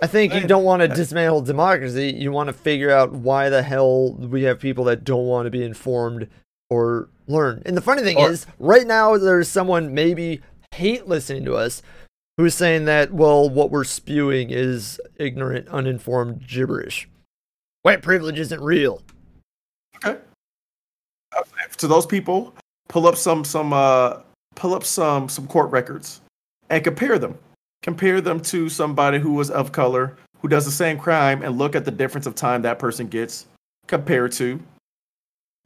I 0.00 0.06
think 0.06 0.32
you 0.32 0.46
don't 0.46 0.64
want 0.64 0.80
to 0.80 0.88
dismantle 0.88 1.42
democracy. 1.42 2.14
You 2.16 2.32
want 2.32 2.46
to 2.46 2.54
figure 2.54 2.90
out 2.90 3.12
why 3.12 3.50
the 3.50 3.62
hell 3.62 4.14
we 4.14 4.44
have 4.44 4.58
people 4.58 4.84
that 4.84 5.04
don't 5.04 5.26
want 5.26 5.44
to 5.44 5.50
be 5.50 5.62
informed 5.62 6.28
or 6.70 7.10
learn. 7.26 7.62
And 7.66 7.76
the 7.76 7.82
funny 7.82 8.00
thing 8.00 8.16
Or- 8.16 8.30
is, 8.30 8.46
right 8.58 8.86
now 8.86 9.18
there's 9.18 9.48
someone 9.48 9.92
maybe 9.92 10.40
hate 10.72 11.06
listening 11.06 11.44
to 11.46 11.56
us 11.56 11.82
who's 12.38 12.54
saying 12.54 12.86
that 12.86 13.12
well, 13.12 13.50
what 13.50 13.70
we're 13.70 13.84
spewing 13.84 14.48
is 14.48 14.98
ignorant, 15.16 15.68
uninformed 15.68 16.46
gibberish. 16.46 17.06
White 17.82 18.00
privilege 18.00 18.38
isn't 18.38 18.60
real. 18.62 19.02
Okay. 19.96 20.18
Uh, 21.36 21.42
To 21.76 21.86
those 21.86 22.06
people, 22.06 22.54
pull 22.88 23.06
up 23.06 23.16
some 23.16 23.44
some 23.44 23.74
uh 23.74 24.20
pull 24.54 24.74
up 24.74 24.84
some 24.84 25.28
some 25.28 25.46
court 25.46 25.70
records 25.70 26.22
and 26.70 26.82
compare 26.82 27.18
them. 27.18 27.36
Compare 27.82 28.20
them 28.20 28.40
to 28.40 28.68
somebody 28.68 29.18
who 29.18 29.34
was 29.34 29.50
of 29.50 29.70
color 29.72 30.16
who 30.40 30.48
does 30.48 30.64
the 30.64 30.70
same 30.70 30.98
crime 30.98 31.42
and 31.42 31.58
look 31.58 31.74
at 31.74 31.84
the 31.84 31.90
difference 31.90 32.26
of 32.26 32.34
time 32.34 32.62
that 32.62 32.78
person 32.78 33.08
gets 33.08 33.46
compared 33.86 34.32
to 34.32 34.60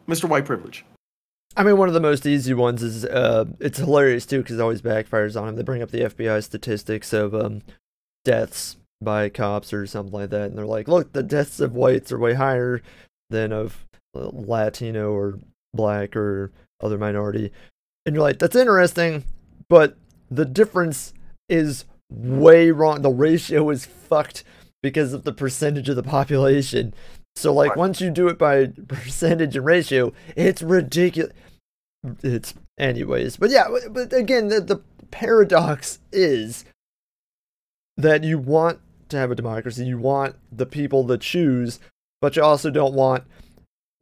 Mr. 0.08 0.28
White 0.28 0.44
Privilege. 0.44 0.84
I 1.56 1.62
mean, 1.64 1.76
one 1.76 1.88
of 1.88 1.94
the 1.94 2.00
most 2.00 2.26
easy 2.26 2.54
ones 2.54 2.82
is 2.82 3.04
uh, 3.04 3.44
it's 3.60 3.78
hilarious 3.78 4.24
too 4.24 4.42
because 4.42 4.58
it 4.58 4.62
always 4.62 4.82
backfires 4.82 5.40
on 5.40 5.48
him. 5.48 5.56
They 5.56 5.62
bring 5.62 5.82
up 5.82 5.90
the 5.90 6.02
FBI 6.02 6.42
statistics 6.42 7.12
of 7.12 7.34
um, 7.34 7.62
deaths 8.24 8.76
by 9.02 9.28
cops 9.28 9.72
or 9.72 9.86
something 9.86 10.12
like 10.12 10.30
that, 10.30 10.48
and 10.48 10.56
they're 10.56 10.64
like, 10.64 10.88
"Look, 10.88 11.12
the 11.12 11.22
deaths 11.22 11.60
of 11.60 11.74
whites 11.74 12.10
are 12.10 12.18
way 12.18 12.34
higher 12.34 12.80
than 13.28 13.52
of 13.52 13.84
uh, 14.14 14.30
Latino 14.32 15.12
or 15.12 15.38
black 15.74 16.16
or 16.16 16.52
other 16.80 16.96
minority," 16.96 17.52
and 18.06 18.14
you're 18.14 18.22
like, 18.22 18.38
"That's 18.38 18.56
interesting," 18.56 19.24
but 19.68 19.96
the 20.30 20.46
difference 20.46 21.12
is 21.48 21.84
way 22.08 22.70
wrong. 22.70 23.02
The 23.02 23.10
ratio 23.10 23.68
is 23.70 23.84
fucked 23.84 24.44
because 24.82 25.12
of 25.12 25.24
the 25.24 25.32
percentage 25.32 25.88
of 25.88 25.96
the 25.96 26.02
population. 26.02 26.94
So 27.36 27.52
like 27.52 27.70
Right. 27.70 27.78
once 27.78 28.00
you 28.00 28.10
do 28.10 28.28
it 28.28 28.38
by 28.38 28.66
percentage 28.88 29.56
and 29.56 29.64
ratio, 29.66 30.12
it's 30.36 30.62
ridiculous. 30.62 31.32
It's 32.22 32.54
anyways, 32.78 33.36
but 33.36 33.50
yeah, 33.50 33.68
but- 33.70 33.92
but 33.92 34.12
again, 34.12 34.48
the, 34.48 34.60
the 34.60 34.80
paradox 35.10 35.98
is 36.12 36.64
that 37.96 38.24
you 38.24 38.38
want 38.38 38.80
to 39.10 39.16
have 39.18 39.30
a 39.30 39.34
democracy, 39.34 39.84
you 39.84 39.98
want 39.98 40.36
the 40.50 40.66
people 40.66 41.06
to 41.06 41.18
choose, 41.18 41.78
but 42.20 42.34
you 42.36 42.42
also 42.42 42.70
don't 42.70 42.94
want 42.94 43.24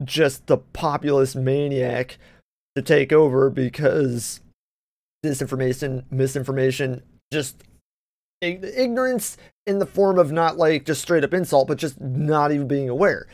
just 0.05 0.47
the 0.47 0.57
populist 0.57 1.35
maniac 1.37 2.17
to 2.77 2.83
take 2.83 3.13
over 3.13 3.51
because 3.51 4.41
disinformation, 5.25 6.05
misinformation, 6.11 7.03
just 7.33 7.63
ignorance 8.41 9.37
in 9.71 9.79
the 9.79 9.87
form 9.87 10.19
of 10.19 10.33
not 10.33 10.59
like 10.59 10.85
just 10.85 11.01
straight 11.01 11.25
up 11.25 11.33
insult, 11.33 11.69
but 11.69 11.79
just 11.79 12.01
not 12.01 12.53
even 12.53 12.67
being 12.67 12.89
aware. 12.89 13.27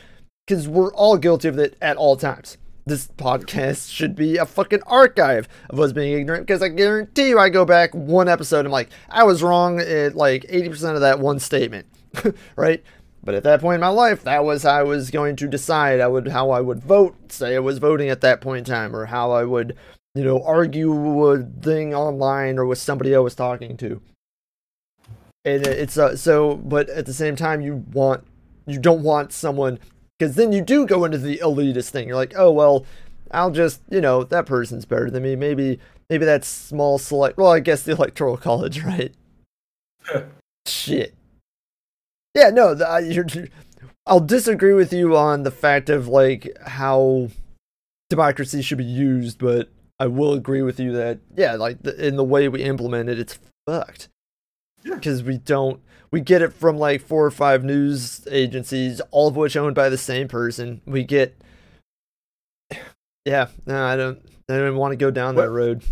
Because 0.45 0.67
we're 0.67 0.93
all 0.93 1.17
guilty 1.17 1.49
of 1.49 1.57
it 1.57 1.75
at 1.81 1.97
all 1.97 2.15
times. 2.15 2.57
This 2.85 3.07
podcast 3.17 3.91
should 3.91 4.15
be 4.15 4.37
a 4.37 4.45
fucking 4.45 4.83
archive 4.87 5.49
of 5.69 5.79
us 5.79 5.91
being 5.91 6.17
ignorant 6.17 6.47
because 6.47 6.61
I 6.61 6.69
guarantee 6.69 7.29
you 7.29 7.39
I 7.39 7.49
go 7.49 7.65
back 7.65 7.93
one 7.93 8.29
episode 8.29 8.59
and 8.59 8.67
I'm 8.67 8.71
like, 8.71 8.89
I 9.09 9.23
was 9.23 9.43
wrong 9.43 9.81
at 9.81 10.15
like 10.15 10.43
80% 10.43 10.95
of 10.95 11.01
that 11.01 11.19
one 11.19 11.39
statement, 11.39 11.87
right? 12.55 12.81
But 13.23 13.35
at 13.35 13.43
that 13.43 13.59
point 13.59 13.75
in 13.75 13.81
my 13.81 13.89
life, 13.89 14.23
that 14.23 14.45
was 14.45 14.63
how 14.63 14.75
I 14.75 14.83
was 14.83 15.11
going 15.11 15.35
to 15.37 15.49
decide 15.49 15.99
I 15.99 16.07
would 16.07 16.29
how 16.29 16.51
I 16.51 16.61
would 16.61 16.81
vote, 16.81 17.29
say 17.29 17.57
I 17.57 17.59
was 17.59 17.79
voting 17.79 18.07
at 18.07 18.21
that 18.21 18.39
point 18.39 18.59
in 18.59 18.73
time, 18.73 18.95
or 18.95 19.07
how 19.07 19.31
I 19.31 19.43
would, 19.43 19.75
you 20.15 20.23
know, 20.23 20.41
argue 20.43 21.25
a 21.25 21.43
thing 21.43 21.93
online 21.93 22.57
or 22.57 22.65
with 22.65 22.77
somebody 22.77 23.13
I 23.13 23.19
was 23.19 23.35
talking 23.35 23.75
to 23.77 24.01
and 25.47 25.65
it's 25.65 25.97
uh, 25.97 26.15
so 26.15 26.55
but 26.57 26.89
at 26.89 27.05
the 27.05 27.13
same 27.13 27.35
time 27.35 27.61
you 27.61 27.83
want 27.93 28.23
you 28.65 28.79
don't 28.79 29.01
want 29.03 29.31
someone 29.31 29.79
because 30.19 30.35
then 30.35 30.51
you 30.51 30.61
do 30.61 30.85
go 30.85 31.05
into 31.05 31.17
the 31.17 31.37
elitist 31.43 31.89
thing. 31.89 32.07
You're 32.07 32.17
like 32.17 32.33
oh 32.37 32.51
well 32.51 32.85
i'll 33.31 33.51
just 33.51 33.81
you 33.89 33.99
know 34.01 34.23
that 34.23 34.45
person's 34.45 34.85
better 34.85 35.09
than 35.09 35.23
me. 35.23 35.35
Maybe 35.35 35.79
maybe 36.09 36.25
that 36.25 36.45
small 36.45 36.97
select 36.97 37.37
well 37.37 37.51
i 37.51 37.59
guess 37.59 37.83
the 37.83 37.91
electoral 37.93 38.37
college 38.49 38.81
right? 38.83 39.13
Shit. 40.65 41.13
Yeah 42.35 42.49
no 42.49 42.73
the, 42.75 42.87
I- 42.87 42.99
you're, 42.99 43.25
i'll 44.05 44.19
disagree 44.21 44.73
with 44.73 44.93
you 44.93 45.15
on 45.17 45.43
the 45.43 45.51
fact 45.51 45.89
of 45.89 46.07
like 46.07 46.55
how 46.65 47.29
democracy 48.09 48.61
should 48.61 48.77
be 48.77 48.85
used 48.85 49.37
but 49.39 49.69
i 49.99 50.07
will 50.07 50.33
agree 50.33 50.61
with 50.61 50.79
you 50.79 50.93
that 50.93 51.19
yeah 51.35 51.55
like 51.55 51.81
the, 51.83 52.07
in 52.07 52.15
the 52.15 52.23
way 52.23 52.47
we 52.47 52.63
implement 52.63 53.09
it 53.09 53.19
it's 53.19 53.37
fucked 53.65 54.07
because 54.83 55.23
we 55.23 55.37
don't 55.37 55.81
we 56.11 56.21
get 56.21 56.41
it 56.41 56.53
from 56.53 56.77
like 56.77 57.01
four 57.01 57.25
or 57.25 57.31
five 57.31 57.63
news 57.63 58.25
agencies 58.31 59.01
all 59.11 59.27
of 59.27 59.35
which 59.35 59.57
owned 59.57 59.75
by 59.75 59.89
the 59.89 59.97
same 59.97 60.27
person. 60.27 60.81
We 60.85 61.03
get 61.03 61.35
yeah 63.25 63.47
no 63.65 63.85
i 63.85 63.97
don't 63.97 64.19
i 64.47 64.53
don't 64.53 64.67
even 64.67 64.77
want 64.77 64.93
to 64.93 64.97
go 64.97 65.11
down 65.11 65.35
that 65.35 65.49
road. 65.49 65.83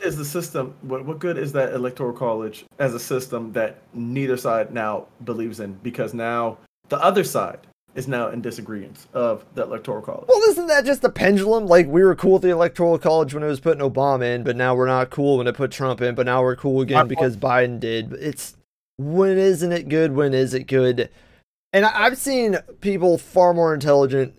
Is 0.00 0.16
the 0.16 0.24
system 0.24 0.74
what 0.82 1.04
what 1.04 1.18
good 1.18 1.36
is 1.36 1.52
that 1.52 1.74
electoral 1.74 2.12
college 2.12 2.64
as 2.78 2.94
a 2.94 3.00
system 3.00 3.52
that 3.52 3.82
neither 3.92 4.36
side 4.36 4.72
now 4.72 5.06
believes 5.24 5.60
in? 5.60 5.74
Because 5.82 6.14
now 6.14 6.58
the 6.88 6.98
other 7.02 7.24
side 7.24 7.58
is 7.98 8.08
now 8.08 8.28
in 8.28 8.40
disagreement 8.40 9.06
of 9.12 9.44
the 9.54 9.62
electoral 9.62 10.00
college. 10.00 10.24
well 10.28 10.40
isn't 10.50 10.68
that 10.68 10.84
just 10.84 11.02
a 11.04 11.08
pendulum? 11.08 11.66
Like 11.66 11.86
we 11.86 12.02
were 12.02 12.14
cool 12.14 12.34
with 12.34 12.42
the 12.42 12.50
electoral 12.50 12.98
college 12.98 13.34
when 13.34 13.42
it 13.42 13.46
was 13.46 13.60
putting 13.60 13.82
obama 13.82 14.34
in 14.34 14.42
but 14.44 14.56
now 14.56 14.74
we're 14.74 14.86
not 14.86 15.10
cool 15.10 15.38
when 15.38 15.46
it 15.46 15.54
put 15.56 15.70
trump 15.72 16.00
in 16.00 16.14
but 16.14 16.26
now 16.26 16.42
we're 16.42 16.56
cool 16.56 16.80
again 16.80 16.98
point- 17.00 17.08
because 17.08 17.36
biden 17.36 17.80
did. 17.80 18.12
It's 18.14 18.56
when 18.96 19.36
isn't 19.38 19.72
it 19.72 19.88
good? 19.88 20.12
When 20.14 20.32
is 20.34 20.54
it 20.54 20.64
good? 20.64 21.10
And 21.72 21.84
I- 21.84 22.04
i've 22.04 22.16
seen 22.18 22.56
people 22.80 23.18
far 23.18 23.52
more 23.52 23.74
intelligent 23.74 24.38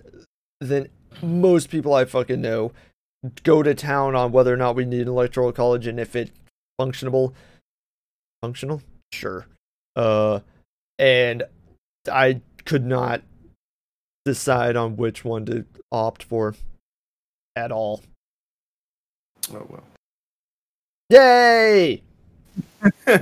than 0.61 0.89
most 1.21 1.69
people 1.69 1.93
i 1.93 2.05
fucking 2.05 2.39
know 2.41 2.71
go 3.43 3.61
to 3.61 3.75
town 3.75 4.15
on 4.15 4.31
whether 4.31 4.53
or 4.53 4.57
not 4.57 4.75
we 4.75 4.85
need 4.85 5.01
an 5.01 5.07
electoral 5.09 5.51
college 5.51 5.85
and 5.85 5.99
if 5.99 6.15
it's 6.15 6.31
functionable. 6.79 7.33
Functional? 8.41 8.81
Sure. 9.11 9.45
Uh 9.97 10.39
and 10.97 11.43
i 12.09 12.39
could 12.65 12.85
not 12.85 13.21
decide 14.25 14.75
on 14.75 14.95
which 14.95 15.23
one 15.23 15.45
to 15.45 15.65
opt 15.91 16.23
for 16.23 16.55
at 17.55 17.71
all. 17.71 18.01
Oh 19.53 19.65
well. 19.69 19.83
yay! 21.09 22.03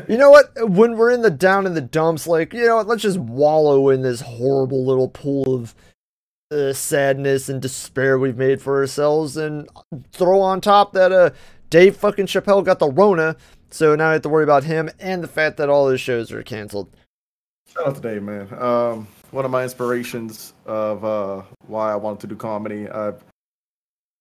You 0.08 0.18
know 0.18 0.30
what? 0.30 0.52
When 0.70 0.98
we're 0.98 1.12
in 1.12 1.22
the 1.22 1.32
down 1.32 1.66
in 1.66 1.74
the 1.74 1.82
dumps 1.82 2.28
like 2.28 2.54
you 2.54 2.66
know 2.66 2.78
what? 2.78 2.88
Let's 2.88 3.02
just 3.02 3.18
wallow 3.18 3.90
in 3.90 4.02
this 4.02 4.22
horrible 4.22 4.86
little 4.86 5.10
pool 5.10 5.56
of 5.56 5.76
uh, 6.52 6.74
sadness 6.74 7.50
and 7.50 7.62
despair 7.62 8.18
we've 8.18 8.38
made 8.38 8.62
for 8.62 8.78
ourselves 8.78 9.36
and 9.36 9.68
throw 10.14 10.40
on 10.40 10.62
top 10.62 10.94
that 10.94 11.12
uh 11.12 11.30
dave 11.70 11.98
fucking 11.98 12.26
chappelle 12.26 12.64
got 12.64 12.80
the 12.80 12.90
rona 12.90 13.36
so 13.70 13.96
now 13.96 14.10
i 14.10 14.14
have 14.14 14.22
to 14.22 14.30
worry 14.30 14.46
about 14.46 14.64
him 14.64 14.90
and 14.98 15.22
the 15.22 15.28
fact 15.28 15.58
that 15.58 15.68
all 15.68 15.90
his 15.90 16.00
shows 16.00 16.32
are 16.32 16.42
canceled. 16.44 16.90
Shout 17.74 17.88
out 17.88 17.96
to 17.96 18.02
Dave, 18.02 18.24
man. 18.24 18.48
Um, 18.54 19.08
one 19.32 19.46
of 19.46 19.52
my 19.52 19.64
inspirations 19.64 20.54
of 20.66 21.04
uh, 21.06 21.42
why 21.68 21.92
I 21.92 21.96
wanted 21.96 22.22
to 22.22 22.28
do 22.28 22.36
comedy. 22.36 22.90
I've 22.90 23.24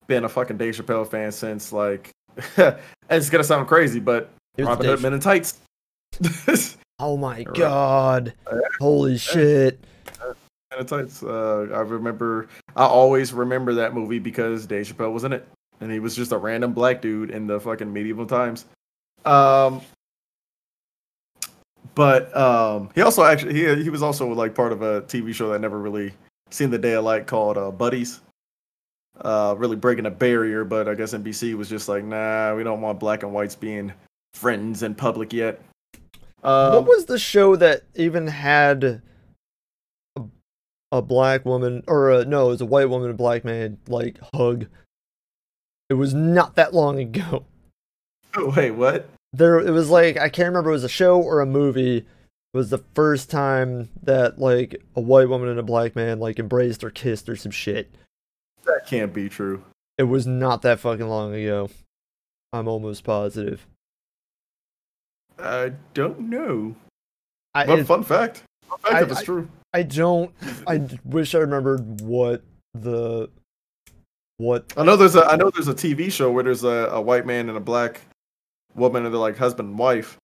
been 0.06 0.24
a 0.24 0.28
fucking 0.28 0.56
Dave 0.56 0.74
Chappelle 0.74 1.06
fan 1.08 1.32
since 1.32 1.72
like, 1.72 2.10
it's 3.10 3.30
gonna 3.30 3.44
sound 3.44 3.68
crazy, 3.68 4.00
but 4.00 4.30
He 4.56 4.62
was 4.62 4.68
Robin 4.68 4.86
Hood 4.86 5.02
Men 5.02 5.14
in 5.14 5.20
Tights. 5.20 5.58
oh 6.98 7.16
my 7.16 7.36
Right. 7.36 7.54
god 7.54 8.32
holy 8.80 9.18
shit 9.18 9.78
Men 10.70 10.80
in 10.80 10.86
Tights. 10.86 11.22
Uh, 11.22 11.66
I 11.72 11.80
remember. 11.80 12.48
I 12.74 12.84
always 12.84 13.32
remember 13.32 13.74
that 13.74 13.94
movie 13.94 14.18
because 14.18 14.66
Dave 14.66 14.86
Chappelle 14.86 15.12
was 15.12 15.24
in 15.24 15.32
it, 15.32 15.46
and 15.80 15.90
he 15.92 16.00
was 16.00 16.16
just 16.16 16.32
a 16.32 16.38
random 16.38 16.72
black 16.72 17.00
dude 17.00 17.30
in 17.30 17.46
the 17.46 17.60
fucking 17.60 17.92
medieval 17.92 18.26
times. 18.26 18.64
Um, 19.24 19.80
but 21.96 22.36
um, 22.36 22.90
he 22.94 23.00
also 23.00 23.24
actually 23.24 23.54
he 23.54 23.82
he 23.82 23.90
was 23.90 24.02
also 24.02 24.28
like 24.28 24.54
part 24.54 24.70
of 24.70 24.82
a 24.82 25.02
TV 25.02 25.34
show 25.34 25.48
that 25.48 25.60
never 25.60 25.80
really 25.80 26.12
seen 26.50 26.70
the 26.70 26.78
day 26.78 26.92
of 26.92 27.04
light 27.04 27.26
called 27.26 27.58
uh, 27.58 27.72
Buddies. 27.72 28.20
Uh, 29.18 29.54
really 29.56 29.76
breaking 29.76 30.04
a 30.04 30.10
barrier, 30.10 30.62
but 30.62 30.88
I 30.88 30.94
guess 30.94 31.14
NBC 31.14 31.54
was 31.54 31.70
just 31.70 31.88
like, 31.88 32.04
nah, 32.04 32.54
we 32.54 32.62
don't 32.62 32.82
want 32.82 33.00
black 33.00 33.22
and 33.22 33.32
whites 33.32 33.54
being 33.54 33.90
friends 34.34 34.82
in 34.82 34.94
public 34.94 35.32
yet. 35.32 35.58
Um, 36.44 36.74
what 36.74 36.86
was 36.86 37.06
the 37.06 37.18
show 37.18 37.56
that 37.56 37.84
even 37.94 38.26
had 38.26 39.00
a, 40.16 40.22
a 40.92 41.00
black 41.00 41.46
woman 41.46 41.82
or 41.88 42.10
a, 42.10 42.24
no 42.26 42.48
it 42.48 42.50
was 42.50 42.60
a 42.60 42.66
white 42.66 42.90
woman 42.90 43.08
and 43.08 43.14
a 43.14 43.16
black 43.16 43.42
man 43.42 43.78
like 43.88 44.18
hug 44.34 44.66
It 45.88 45.94
was 45.94 46.12
not 46.12 46.56
that 46.56 46.74
long 46.74 46.98
ago. 47.00 47.46
Oh, 48.36 48.52
wait, 48.56 48.72
what? 48.72 49.08
There, 49.36 49.58
it 49.58 49.70
was 49.70 49.90
like 49.90 50.16
I 50.16 50.28
can't 50.28 50.48
remember. 50.48 50.70
It 50.70 50.74
was 50.74 50.84
a 50.84 50.88
show 50.88 51.20
or 51.20 51.40
a 51.40 51.46
movie. 51.46 51.98
It 51.98 52.06
was 52.56 52.70
the 52.70 52.82
first 52.94 53.30
time 53.30 53.90
that 54.02 54.38
like 54.38 54.82
a 54.94 55.00
white 55.00 55.28
woman 55.28 55.48
and 55.48 55.58
a 55.58 55.62
black 55.62 55.94
man 55.94 56.18
like 56.20 56.38
embraced 56.38 56.82
or 56.82 56.90
kissed 56.90 57.28
or 57.28 57.36
some 57.36 57.52
shit. 57.52 57.94
That 58.64 58.86
can't 58.86 59.12
be 59.12 59.28
true. 59.28 59.62
It 59.98 60.04
was 60.04 60.26
not 60.26 60.62
that 60.62 60.80
fucking 60.80 61.06
long 61.08 61.34
ago. 61.34 61.68
I'm 62.52 62.66
almost 62.68 63.04
positive. 63.04 63.66
I 65.38 65.72
don't 65.94 66.20
know. 66.30 66.74
I, 67.54 67.66
But 67.66 67.80
it- 67.80 67.86
fun 67.86 68.02
fact. 68.04 68.42
Fun 68.68 68.78
fact 68.78 68.94
I- 68.94 69.02
if 69.02 69.10
it's 69.10 69.20
I- 69.20 69.24
true. 69.24 69.48
I 69.74 69.82
don't. 69.82 70.32
I 70.66 70.88
wish 71.04 71.34
I 71.34 71.38
remembered 71.38 72.00
what 72.00 72.42
the 72.72 73.28
what. 74.38 74.72
I 74.78 74.84
know 74.84 74.96
there's 74.96 75.16
a 75.16 75.24
I 75.26 75.36
know 75.36 75.50
there's 75.50 75.68
a 75.68 75.74
TV 75.74 76.10
show 76.10 76.30
where 76.32 76.42
there's 76.44 76.64
a, 76.64 76.88
a 76.92 77.00
white 77.00 77.26
man 77.26 77.50
and 77.50 77.58
a 77.58 77.60
black 77.60 78.00
woman 78.76 79.04
and 79.04 79.12
they're 79.14 79.20
like 79.20 79.36
husband 79.36 79.70
and 79.70 79.78
wife. 79.78 80.16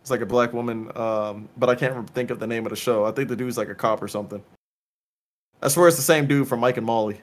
It's 0.00 0.10
like 0.10 0.20
a 0.20 0.26
black 0.26 0.52
woman, 0.52 0.90
um, 0.96 1.48
but 1.56 1.70
I 1.70 1.74
can't 1.74 2.08
think 2.10 2.30
of 2.30 2.38
the 2.38 2.46
name 2.46 2.66
of 2.66 2.70
the 2.70 2.76
show. 2.76 3.06
I 3.06 3.10
think 3.12 3.28
the 3.30 3.36
dude's 3.36 3.56
like 3.56 3.68
a 3.70 3.74
cop 3.74 4.02
or 4.02 4.08
something. 4.08 4.42
I 5.62 5.68
swear 5.68 5.88
it's 5.88 5.96
the 5.96 6.02
same 6.02 6.26
dude 6.26 6.46
from 6.46 6.60
Mike 6.60 6.76
and 6.76 6.84
Molly. 6.86 7.20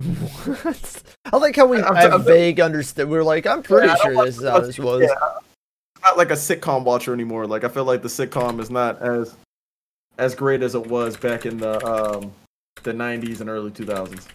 What? 0.00 1.02
I 1.32 1.36
like 1.36 1.56
how 1.56 1.66
we 1.66 1.78
I'm- 1.82 1.94
have 1.96 2.12
I'm- 2.12 2.22
vague 2.24 2.60
understand. 2.60 3.10
We're 3.10 3.24
like, 3.24 3.46
I'm 3.46 3.62
pretty 3.62 3.88
Yeah, 3.88 3.96
sure 3.96 4.24
this 4.24 4.38
is 4.38 4.44
how 4.48 4.60
this 4.60 4.78
was. 4.78 5.02
yeah. 5.02 5.14
I'm 5.96 6.02
not 6.02 6.16
like 6.18 6.30
a 6.30 6.34
sitcom 6.34 6.84
watcher 6.84 7.12
anymore. 7.12 7.46
Like 7.46 7.64
I 7.64 7.68
feel 7.68 7.84
like 7.84 8.00
the 8.02 8.08
sitcom 8.08 8.60
is 8.60 8.70
not 8.70 9.02
as 9.02 9.34
as 10.18 10.34
great 10.34 10.62
as 10.62 10.74
it 10.74 10.86
was 10.86 11.16
back 11.16 11.44
in 11.46 11.58
the 11.58 11.84
um 11.86 12.32
the 12.84 12.92
90s 12.92 13.40
and 13.40 13.50
early 13.50 13.70
2000s. 13.70 14.26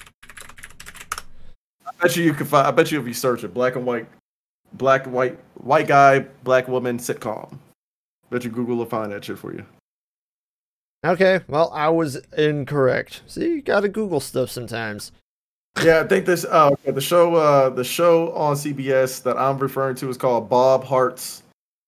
I 1.88 1.92
bet 2.02 2.16
you 2.16 2.24
you 2.24 2.34
could 2.34 2.48
find. 2.48 2.68
I 2.68 2.72
bet 2.72 2.92
you 2.92 3.00
if 3.00 3.08
you 3.08 3.14
search 3.14 3.44
it, 3.44 3.54
black 3.54 3.76
and 3.76 3.86
white, 3.86 4.08
black 4.74 5.06
white, 5.06 5.40
white 5.56 5.88
guy, 5.88 6.20
black 6.44 6.68
woman 6.68 6.98
sitcom. 6.98 7.58
Bet 8.30 8.44
you 8.44 8.50
Google 8.50 8.78
will 8.78 8.86
find 8.86 9.12
that 9.12 9.26
shit 9.26 9.38
for 9.38 9.54
you. 9.54 9.66
Okay, 11.06 11.42
well, 11.48 11.72
I 11.74 11.90
was 11.90 12.16
incorrect. 12.36 13.22
See, 13.28 13.46
you 13.48 13.62
gotta 13.62 13.88
Google 13.88 14.20
stuff 14.20 14.50
sometimes. 14.50 15.12
Yeah, 15.84 16.00
I 16.00 16.08
think 16.08 16.26
this. 16.26 16.46
Uh, 16.46 16.72
the 16.84 17.02
show. 17.02 17.36
Uh, 17.36 17.70
the 17.70 17.84
show 17.84 18.32
on 18.34 18.56
CBS 18.56 19.22
that 19.24 19.38
I'm 19.38 19.60
referring 19.60 19.96
to 19.98 20.10
is 20.10 20.18
called 20.18 20.50
Bob 20.50 20.84
Hearts 20.84 21.44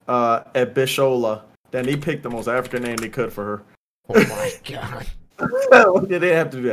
uh, 0.07 0.43
Abishola. 0.55 1.41
Then 1.71 1.87
he 1.87 1.95
picked 1.95 2.23
the 2.23 2.29
most 2.29 2.47
African 2.47 2.83
name 2.83 2.97
they 2.97 3.09
could 3.09 3.31
for 3.31 3.43
her. 3.43 3.63
Oh 4.09 4.27
my 4.27 4.51
god. 4.69 5.07
they 6.07 6.19
didn't 6.19 6.35
have 6.37 6.49
to 6.51 6.61
do 6.61 6.67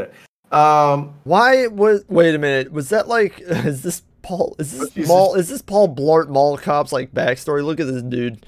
that. 0.50 0.56
Um, 0.56 1.14
Why 1.24 1.68
was? 1.68 2.04
Wait 2.08 2.34
a 2.34 2.38
minute. 2.38 2.72
Was 2.72 2.90
that 2.90 3.08
like? 3.08 3.40
Is 3.46 3.82
this 3.82 4.02
Paul? 4.24 4.56
Is 4.58 4.76
this 4.78 4.90
Jesus. 4.90 5.08
Mall? 5.08 5.34
Is 5.34 5.48
this 5.48 5.62
Paul 5.62 5.94
Blart 5.94 6.28
Mall 6.28 6.56
Cop's 6.58 6.90
like 6.92 7.12
backstory? 7.12 7.64
Look 7.64 7.78
at 7.78 7.86
this 7.86 8.02
dude. 8.02 8.44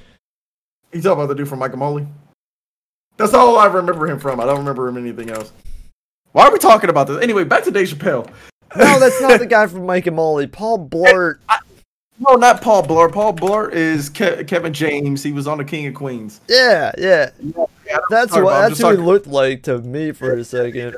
you 0.92 1.00
talking 1.02 1.12
about 1.22 1.28
the 1.28 1.34
dude 1.34 1.48
from 1.48 1.60
Mike 1.60 1.70
and 1.72 1.78
Molly? 1.80 2.06
That's 3.16 3.32
all 3.34 3.58
I 3.58 3.66
remember 3.66 4.06
him 4.08 4.18
from. 4.18 4.40
I 4.40 4.44
don't 4.46 4.58
remember 4.58 4.88
him 4.88 4.96
anything 4.96 5.30
else. 5.30 5.52
Why 6.32 6.46
are 6.46 6.52
we 6.52 6.58
talking 6.58 6.90
about 6.90 7.06
this? 7.06 7.22
Anyway, 7.22 7.44
back 7.44 7.64
to 7.64 7.70
Dave 7.70 7.88
Chappelle. 7.88 8.28
No, 8.76 8.98
that's 8.98 9.20
not 9.22 9.38
the 9.38 9.46
guy 9.50 9.66
from 9.68 9.86
Mike 9.86 10.06
and 10.06 10.16
Molly. 10.16 10.46
Paul 10.46 10.86
Blart. 10.88 11.38
No, 12.18 12.34
not 12.34 12.60
Paul 12.60 12.82
Blart. 12.82 13.12
Paul 13.12 13.32
Blart 13.34 13.72
is 13.72 14.08
Ke- 14.10 14.46
Kevin 14.46 14.72
James. 14.74 15.22
He 15.22 15.32
was 15.32 15.46
on 15.46 15.58
the 15.58 15.64
King 15.64 15.86
of 15.86 15.94
Queens. 15.94 16.40
Yeah, 16.48 16.92
yeah. 16.98 17.30
Yeah, 17.86 17.98
That's 18.10 18.32
what. 18.32 18.68
That's 18.68 18.80
who 18.80 18.90
he 18.90 18.96
looked 18.96 19.26
like 19.26 19.62
to 19.64 19.78
me 19.78 20.12
for 20.12 20.34
a 20.34 20.44
second. 20.44 20.96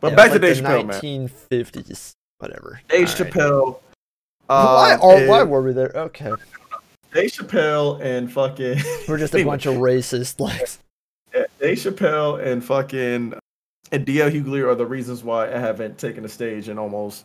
But 0.00 0.10
Yeah, 0.10 0.16
back 0.16 0.30
like 0.30 0.40
to 0.40 0.46
Dave 0.46 0.56
Chappelle, 0.64 0.86
man. 0.86 1.00
1950s, 1.00 2.14
whatever. 2.40 2.80
Dave 2.88 3.08
All 3.08 3.14
right. 3.14 3.32
Chappelle. 3.32 3.80
why? 4.46 4.98
uh, 5.00 5.06
Are, 5.06 5.26
why 5.26 5.42
were 5.44 5.62
we 5.62 5.72
there? 5.72 5.92
Okay, 5.94 6.32
Dave 7.14 7.30
Chappelle 7.30 8.00
and 8.00 8.30
fucking 8.32 8.78
we're 9.08 9.18
just 9.18 9.34
a 9.34 9.44
bunch 9.50 9.66
of 9.66 9.76
racist. 9.76 10.38
Like, 11.32 11.48
Dave 11.60 11.78
Chappelle 11.78 12.44
and 12.44 12.64
fucking 12.64 13.34
and 13.92 14.06
DL 14.06 14.30
Hughley 14.32 14.64
are 14.66 14.74
the 14.74 14.86
reasons 14.86 15.22
why 15.22 15.46
I 15.52 15.58
haven't 15.58 15.98
taken 15.98 16.22
the 16.24 16.28
stage 16.28 16.68
in 16.68 16.78
almost 16.78 17.24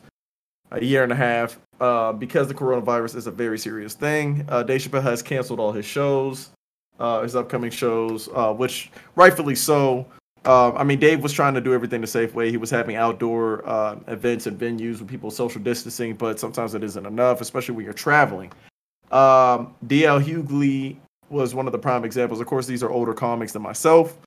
a 0.72 0.84
year 0.84 1.03
and 1.03 1.11
a 1.11 1.16
half. 1.16 1.59
Uh, 1.82 2.13
because 2.13 2.47
the 2.47 2.53
coronavirus 2.53 3.16
is 3.16 3.28
a 3.28 3.32
very 3.32 3.57
serious 3.59 3.93
thing. 3.95 4.45
Uh, 4.47 4.63
Dave 4.63 4.80
Chappelle 4.82 5.03
has 5.03 5.22
canceled 5.22 5.59
all 5.59 5.74
his 5.74 5.86
shows, 5.86 6.51
uh, 6.99 7.22
his 7.22 7.36
upcoming 7.36 7.70
shows, 7.70 8.30
uh, 8.34 8.53
which 8.53 8.91
rightfully 9.16 9.55
so. 9.55 10.05
Uh, 10.45 10.71
I 10.73 10.83
mean, 10.83 10.99
Dave 10.99 11.23
was 11.23 11.33
trying 11.33 11.55
to 11.55 11.61
do 11.61 11.73
everything 11.73 12.01
the 12.01 12.07
safe 12.07 12.35
way. 12.35 12.51
He 12.51 12.57
was 12.57 12.69
having 12.69 12.95
outdoor 12.95 13.67
uh, 13.67 13.97
events 14.07 14.45
and 14.45 14.59
venues 14.59 14.99
with 14.99 15.07
people 15.07 15.31
social 15.31 15.59
distancing, 15.59 16.15
but 16.15 16.39
sometimes 16.39 16.75
it 16.75 16.83
isn't 16.83 17.05
enough, 17.05 17.41
especially 17.41 17.75
when 17.75 17.85
you're 17.85 17.93
traveling. 17.93 18.51
Um, 19.11 19.73
DL 19.87 20.21
Hughley 20.23 20.97
was 21.29 21.55
one 21.55 21.65
of 21.65 21.71
the 21.71 21.79
prime 21.79 22.05
examples. 22.05 22.39
Of 22.39 22.47
course, 22.47 22.67
these 22.67 22.83
are 22.83 22.91
older 22.91 23.13
comics 23.13 23.53
than 23.53 23.63
myself. 23.63 24.17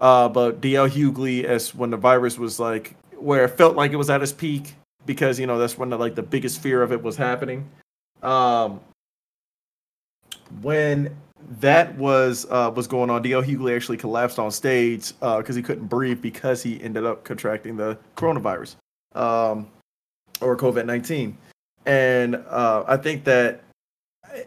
Uh, 0.00 0.28
but 0.30 0.62
DL 0.62 0.88
Hughley, 0.88 1.44
as 1.44 1.74
when 1.74 1.90
the 1.90 1.96
virus 1.96 2.38
was 2.38 2.58
like 2.58 2.96
where 3.16 3.44
it 3.44 3.48
felt 3.50 3.76
like 3.76 3.92
it 3.92 3.96
was 3.96 4.08
at 4.08 4.22
its 4.22 4.32
peak, 4.32 4.74
because 5.04 5.38
you 5.38 5.46
know 5.46 5.58
that's 5.58 5.76
when 5.76 5.90
the, 5.90 5.98
like 5.98 6.14
the 6.14 6.22
biggest 6.22 6.62
fear 6.62 6.82
of 6.82 6.90
it 6.90 7.02
was 7.02 7.16
happening. 7.16 7.68
Um, 8.22 8.80
when 10.62 11.14
that 11.60 11.96
was 11.96 12.46
uh, 12.50 12.70
was 12.74 12.86
going 12.86 13.10
on, 13.10 13.22
DL 13.22 13.44
Hughley 13.44 13.74
actually 13.74 13.96
collapsed 13.96 14.38
on 14.38 14.50
stage 14.50 15.12
because 15.20 15.56
he 15.56 15.62
couldn't 15.62 15.86
breathe 15.86 16.20
because 16.20 16.62
he 16.62 16.82
ended 16.82 17.04
up 17.04 17.24
contracting 17.24 17.76
the 17.76 17.98
coronavirus 18.16 18.76
um, 19.14 19.68
or 20.40 20.56
COVID 20.56 20.86
nineteen, 20.86 21.36
and 21.86 22.36
uh, 22.48 22.84
I 22.86 22.96
think 22.96 23.24
that 23.24 23.62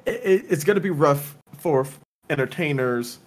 it, 0.06 0.46
it's 0.50 0.64
going 0.64 0.76
to 0.76 0.82
be 0.82 0.90
rough 0.90 1.38
for 1.58 1.88
entertainers 2.30 3.20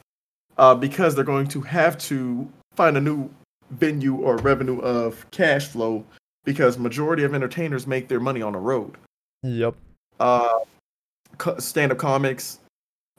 uh, 0.59 0.75
because 0.75 1.14
they're 1.14 1.25
going 1.25 1.47
to 1.49 1.61
have 1.61 1.99
to 1.99 2.49
find 2.75 2.97
a 2.97 3.01
new 3.01 3.29
venue 3.71 4.17
or 4.17 4.37
revenue 4.39 4.79
of 4.81 5.29
cash 5.31 5.69
flow 5.69 6.05
because 6.45 6.79
majority 6.79 7.25
of 7.25 7.35
entertainers 7.35 7.87
make 7.87 8.09
their 8.09 8.21
money 8.21 8.41
on 8.43 8.53
the 8.53 8.59
road. 8.59 8.97
yep. 9.43 9.75
Uh, 10.21 10.61
stand-up 11.59 11.99
comics, 11.99 12.61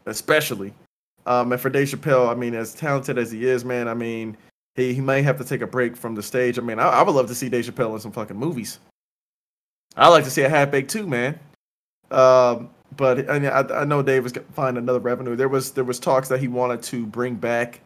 especially. 0.09 0.73
Um, 1.25 1.51
and 1.51 1.61
for 1.61 1.69
Dave 1.69 1.89
Chappelle, 1.89 2.29
I 2.29 2.35
mean, 2.35 2.55
as 2.55 2.73
talented 2.73 3.17
as 3.17 3.31
he 3.31 3.45
is, 3.45 3.65
man, 3.65 3.87
I 3.87 3.93
mean, 3.93 4.37
he, 4.75 4.93
he 4.93 5.01
may 5.01 5.21
have 5.21 5.37
to 5.39 5.43
take 5.43 5.61
a 5.61 5.67
break 5.67 5.97
from 5.97 6.15
the 6.15 6.23
stage. 6.23 6.57
I 6.57 6.61
mean, 6.61 6.79
I, 6.79 6.87
I 6.87 7.01
would 7.03 7.13
love 7.13 7.27
to 7.27 7.35
see 7.35 7.49
Dave 7.49 7.65
Chappelle 7.65 7.93
in 7.93 7.99
some 7.99 8.11
fucking 8.11 8.37
movies. 8.37 8.79
I 9.95 10.07
like 10.07 10.23
to 10.23 10.29
see 10.29 10.43
a 10.43 10.49
half 10.49 10.71
baked 10.71 10.91
too, 10.91 11.07
man. 11.07 11.37
Um, 12.11 12.69
but 12.95 13.29
I, 13.29 13.39
mean, 13.39 13.51
I, 13.51 13.61
I 13.81 13.83
know 13.83 14.01
Dave 14.01 14.23
was 14.23 14.31
gonna 14.31 14.47
find 14.53 14.77
another 14.77 14.99
revenue. 14.99 15.35
There 15.35 15.49
was 15.49 15.71
there 15.71 15.83
was 15.83 15.99
talks 15.99 16.29
that 16.29 16.39
he 16.39 16.47
wanted 16.47 16.81
to 16.83 17.05
bring 17.05 17.35
back 17.35 17.81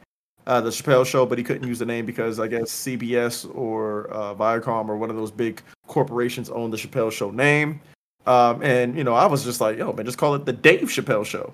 uh, 0.45 0.61
the 0.61 0.69
Chappelle 0.69 1.05
Show, 1.05 1.26
but 1.26 1.38
he 1.38 1.43
couldn't 1.43 1.67
use 1.67 1.80
the 1.80 1.86
name 1.86 2.05
because 2.05 2.39
I 2.39 2.47
guess 2.47 2.72
CBS 2.72 3.49
or 3.55 4.11
uh, 4.11 4.36
Viacom 4.36 4.89
or 4.89 4.97
one 4.97 5.09
of 5.09 5.15
those 5.15 5.32
big 5.32 5.61
corporations 5.88 6.49
own 6.49 6.69
the 6.69 6.78
Chappelle 6.78 7.11
Show 7.11 7.32
name. 7.32 7.82
Um, 8.28 8.61
and 8.61 8.95
you 8.95 9.03
know, 9.03 9.13
I 9.13 9.26
was 9.26 9.43
just 9.43 9.61
like, 9.61 9.78
yo, 9.78 9.93
man, 9.93 10.05
just 10.05 10.17
call 10.17 10.36
it 10.36 10.45
the 10.45 10.53
Dave 10.53 10.89
Chappelle 10.89 11.26
Show. 11.26 11.53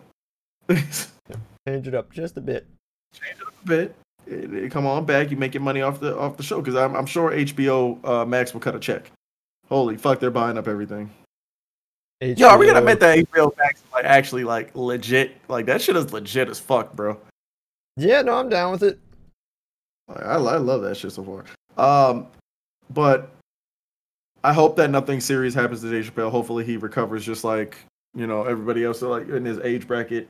Change 0.69 1.87
it 1.87 1.95
up 1.95 2.11
just 2.11 2.37
a 2.37 2.41
bit. 2.41 2.65
Change 3.13 3.37
it 3.41 3.47
up 3.47 3.53
a 3.63 3.67
bit. 3.67 3.95
It- 4.25 4.53
it- 4.53 4.71
come 4.71 4.85
on 4.85 5.05
back, 5.05 5.29
You're 5.31 5.39
making 5.39 5.61
money 5.61 5.81
off 5.81 5.99
the 5.99 6.17
off 6.17 6.37
the 6.37 6.43
show 6.43 6.59
because 6.61 6.75
I'm 6.75 6.95
I'm 6.95 7.05
sure 7.05 7.31
HBO 7.31 8.03
uh, 8.05 8.25
Max 8.25 8.53
will 8.53 8.59
cut 8.61 8.75
a 8.75 8.79
check. 8.79 9.11
Holy 9.69 9.97
fuck, 9.97 10.19
they're 10.19 10.31
buying 10.31 10.57
up 10.57 10.67
everything. 10.67 11.09
Yo, 12.21 12.47
are 12.47 12.57
we 12.57 12.65
gonna 12.65 12.79
HBO. 12.79 12.81
admit 12.81 12.99
that 13.01 13.17
HBO 13.19 13.57
Max 13.57 13.79
is 13.79 13.91
like 13.93 14.05
actually 14.05 14.43
like 14.43 14.75
legit? 14.75 15.33
Like 15.49 15.65
that 15.67 15.81
shit 15.81 15.95
is 15.95 16.11
legit 16.11 16.49
as 16.49 16.59
fuck, 16.59 16.93
bro. 16.93 17.19
Yeah, 17.95 18.21
no, 18.21 18.35
I'm 18.35 18.49
down 18.49 18.71
with 18.71 18.83
it. 18.83 18.99
Like, 20.07 20.23
I, 20.23 20.33
I 20.35 20.57
love 20.57 20.81
that 20.83 20.97
shit 20.97 21.11
so 21.11 21.23
far. 21.23 21.45
Um, 21.77 22.27
but 22.93 23.29
I 24.43 24.53
hope 24.53 24.75
that 24.77 24.89
nothing 24.89 25.19
serious 25.19 25.53
happens 25.53 25.81
to 25.81 25.91
Dave 25.91 26.11
Chappelle. 26.11 26.31
Hopefully 26.31 26.63
he 26.63 26.77
recovers 26.77 27.25
just 27.25 27.43
like 27.43 27.77
you 28.15 28.25
know 28.25 28.43
everybody 28.43 28.83
else 28.83 29.01
like 29.01 29.27
in 29.29 29.45
his 29.45 29.59
age 29.59 29.87
bracket. 29.87 30.27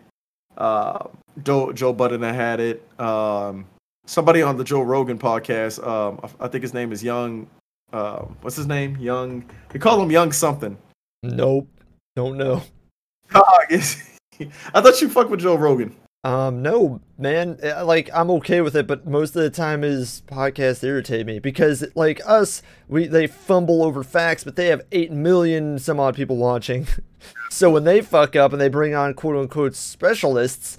Uh, 0.57 1.07
Joe 1.43 1.71
Joe 1.71 1.93
Budden 1.93 2.21
had 2.21 2.59
it. 2.59 2.99
Um, 2.99 3.65
somebody 4.05 4.41
on 4.41 4.57
the 4.57 4.63
Joe 4.63 4.81
Rogan 4.81 5.19
podcast. 5.19 5.85
Um, 5.85 6.19
I, 6.39 6.47
think 6.47 6.63
his 6.63 6.73
name 6.73 6.91
is 6.91 7.03
Young. 7.03 7.47
Uh, 7.93 8.21
what's 8.41 8.55
his 8.55 8.67
name? 8.67 8.97
Young. 8.97 9.45
They 9.69 9.79
call 9.79 10.01
him 10.01 10.09
Young 10.09 10.31
something. 10.31 10.77
Nope. 11.23 11.67
Don't 12.15 12.37
know. 12.37 12.63
I 13.31 14.81
thought 14.81 15.01
you 15.01 15.09
fucked 15.09 15.29
with 15.29 15.41
Joe 15.41 15.55
Rogan. 15.55 15.95
Um, 16.28 16.61
no, 16.61 16.99
man. 17.17 17.57
uh, 17.63 17.86
Like, 17.86 18.09
I'm 18.13 18.30
okay 18.32 18.59
with 18.59 18.75
it, 18.75 18.86
but 18.86 19.07
most 19.07 19.36
of 19.36 19.41
the 19.43 19.49
time 19.49 19.82
his 19.82 20.23
podcasts 20.28 20.84
irritate 20.84 21.25
me 21.25 21.39
because, 21.39 21.86
like 21.95 22.19
us, 22.25 22.61
we 22.89 23.07
they 23.07 23.28
fumble 23.28 23.82
over 23.82 24.03
facts, 24.03 24.43
but 24.43 24.57
they 24.57 24.67
have 24.67 24.82
eight 24.91 25.11
million 25.11 25.80
some 25.80 25.99
odd 26.01 26.15
people 26.15 26.36
watching. 26.36 26.86
so 27.49 27.69
when 27.69 27.86
they 27.86 28.01
fuck 28.01 28.36
up 28.36 28.51
and 28.51 28.59
they 28.59 28.67
bring 28.67 28.93
on 28.93 29.13
quote 29.13 29.38
unquote 29.38 29.73
specialists 29.73 30.78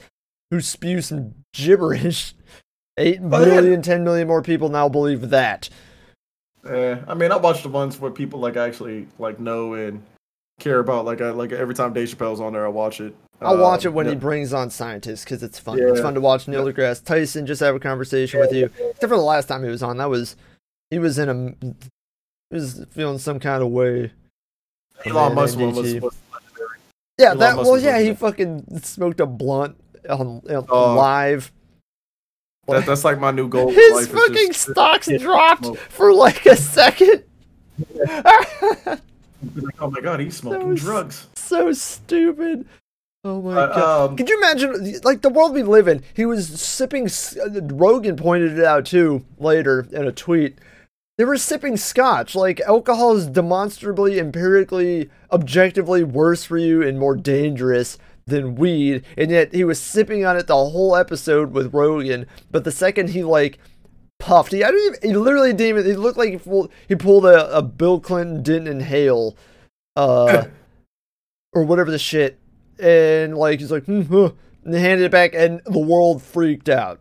who 0.51 0.61
spew 0.61 1.01
some 1.01 1.35
gibberish, 1.55 2.35
eight 2.99 3.21
Oh, 3.23 3.41
yeah. 3.41 3.47
million, 3.55 3.81
ten 3.81 4.05
million 4.05 4.29
more 4.29 4.43
people 4.43 4.69
now 4.69 4.89
believe 4.91 5.31
that. 5.31 5.71
Yeah, 6.69 7.05
I 7.09 7.15
mean, 7.15 7.33
I 7.33 7.37
watched 7.37 7.63
the 7.63 7.71
ones 7.71 7.99
where 7.99 8.11
people 8.11 8.39
like 8.41 8.57
actually 8.59 9.07
like 9.19 9.41
know 9.41 9.73
and 9.73 10.03
care 10.59 10.79
about. 10.81 11.05
Like 11.05 11.21
I 11.21 11.31
like 11.31 11.53
every 11.53 11.75
time 11.75 11.93
Dave 11.93 12.09
Chappelle's 12.09 12.41
on 12.41 12.53
there, 12.53 12.65
I 12.65 12.69
watch 12.69 13.01
it. 13.01 13.15
I'll 13.41 13.57
watch 13.59 13.85
it 13.85 13.89
Um, 13.89 13.95
when 13.95 14.07
yeah. 14.07 14.13
he 14.13 14.19
brings 14.19 14.53
on 14.53 14.69
scientists 14.71 15.23
because 15.25 15.43
it's 15.43 15.59
fun. 15.59 15.79
It's 15.81 16.01
fun 16.01 16.15
to 16.15 16.21
watch 16.21 16.49
Neil 16.49 16.65
deGrasse 16.65 17.05
Tyson 17.05 17.47
just 17.47 17.61
have 17.61 17.75
a 17.77 17.79
conversation 17.81 18.41
with 18.41 18.53
you. 18.53 18.65
Except 18.67 19.01
for 19.01 19.09
the 19.09 19.17
last 19.19 19.47
time 19.47 19.63
he 19.63 19.71
was 19.71 19.83
on, 19.83 19.97
that 19.99 20.11
was 20.11 20.35
he 20.91 20.99
was 20.99 21.19
in 21.19 21.29
a 21.29 21.67
he 22.51 22.57
was 22.57 22.85
feeling 22.91 23.19
some 23.19 23.39
kind 23.39 23.63
of 23.63 23.69
way. 23.71 24.13
Elon 25.07 25.35
Musk 25.37 25.57
one 25.59 25.75
was, 25.75 25.95
was 25.95 26.15
legendary. 26.33 26.79
Yeah, 27.19 27.27
Elon 27.29 27.39
that 27.39 27.57
Musk 27.57 27.65
well, 27.65 27.73
was 27.75 27.85
yeah, 27.85 28.01
he 28.01 28.15
fucking 28.15 28.81
smoked 28.83 29.21
a 29.21 29.27
blunt 29.27 29.77
on, 30.11 30.43
on 30.51 30.67
Oh. 30.69 30.95
live. 30.97 31.53
That, 32.67 32.85
that's 32.85 33.05
like 33.05 33.19
my 33.21 33.31
new 33.31 33.49
goal. 33.49 33.71
His 33.71 34.09
fucking 34.09 34.49
just- 34.49 34.71
stocks 34.73 35.09
dropped 35.21 35.77
for 35.77 36.13
like 36.13 36.45
a 36.47 36.57
second. 36.57 37.23
Like, 39.55 39.81
oh 39.81 39.91
my 39.91 40.01
god, 40.01 40.21
he's 40.21 40.37
smoking 40.37 40.69
was- 40.69 40.81
drugs. 40.81 41.27
so 41.35 41.73
stupid. 41.73 42.67
Oh 43.25 43.43
my 43.43 43.55
But, 43.55 43.75
god! 43.75 44.11
um, 44.11 44.17
Could 44.17 44.29
you 44.29 44.39
imagine, 44.39 45.01
like 45.03 45.23
the 45.23 45.29
world 45.29 45.53
we 45.53 45.63
live 45.65 45.89
in? 45.89 46.03
He 46.15 46.25
was 46.25 46.49
sipping. 46.61 47.07
uh, 47.09 47.61
Rogan 47.75 48.17
pointed 48.17 48.57
it 48.59 48.65
out 48.65 48.87
too 48.87 49.25
later 49.39 49.87
in 49.93 50.07
a 50.07 50.13
tweet. 50.13 50.57
They 51.19 51.25
were 51.25 51.37
sipping 51.37 51.77
scotch. 51.77 52.37
Like 52.37 52.61
alcohol 52.61 53.17
is 53.17 53.27
demonstrably, 53.27 54.21
empirically, 54.21 55.11
objectively 55.33 56.05
worse 56.05 56.45
for 56.45 56.59
you 56.59 56.81
and 56.83 56.97
more 56.99 57.17
dangerous 57.17 57.99
than 58.27 58.55
weed, 58.55 59.05
and 59.17 59.31
yet 59.31 59.53
he 59.55 59.65
was 59.65 59.81
sipping 59.81 60.25
on 60.25 60.37
it 60.37 60.47
the 60.47 60.55
whole 60.55 60.95
episode 60.95 61.53
with 61.53 61.75
Rogan. 61.75 62.27
But 62.53 62.63
the 62.65 62.71
second 62.71 63.11
he 63.11 63.25
like 63.25 63.59
puffed, 64.19 64.53
he 64.53 64.63
I 64.65 64.71
don't 64.71 64.95
even. 64.95 65.11
He 65.11 65.17
literally 65.17 65.53
didn't 65.53 65.79
even. 65.79 65.87
He 65.87 65.97
looked 65.97 66.19
like 66.19 66.31
he 66.31 66.39
pulled, 66.39 66.71
he 66.89 66.95
pulled 66.95 67.25
a, 67.25 67.57
a 67.57 67.63
Bill 67.63 68.01
Clinton 68.01 68.43
didn't 68.43 68.69
inhale, 68.69 69.37
uh, 69.97 70.45
or 71.53 71.63
whatever 71.63 71.91
the 71.91 71.99
shit, 71.99 72.39
and 72.79 73.37
like 73.37 73.61
he's 73.61 73.71
like, 73.71 73.85
hmm, 73.85 74.03
huh, 74.03 74.31
and 74.65 74.75
handed 74.75 75.05
it 75.05 75.11
back, 75.11 75.35
and 75.35 75.61
the 75.65 75.79
world 75.79 76.23
freaked 76.23 76.69
out. 76.69 77.01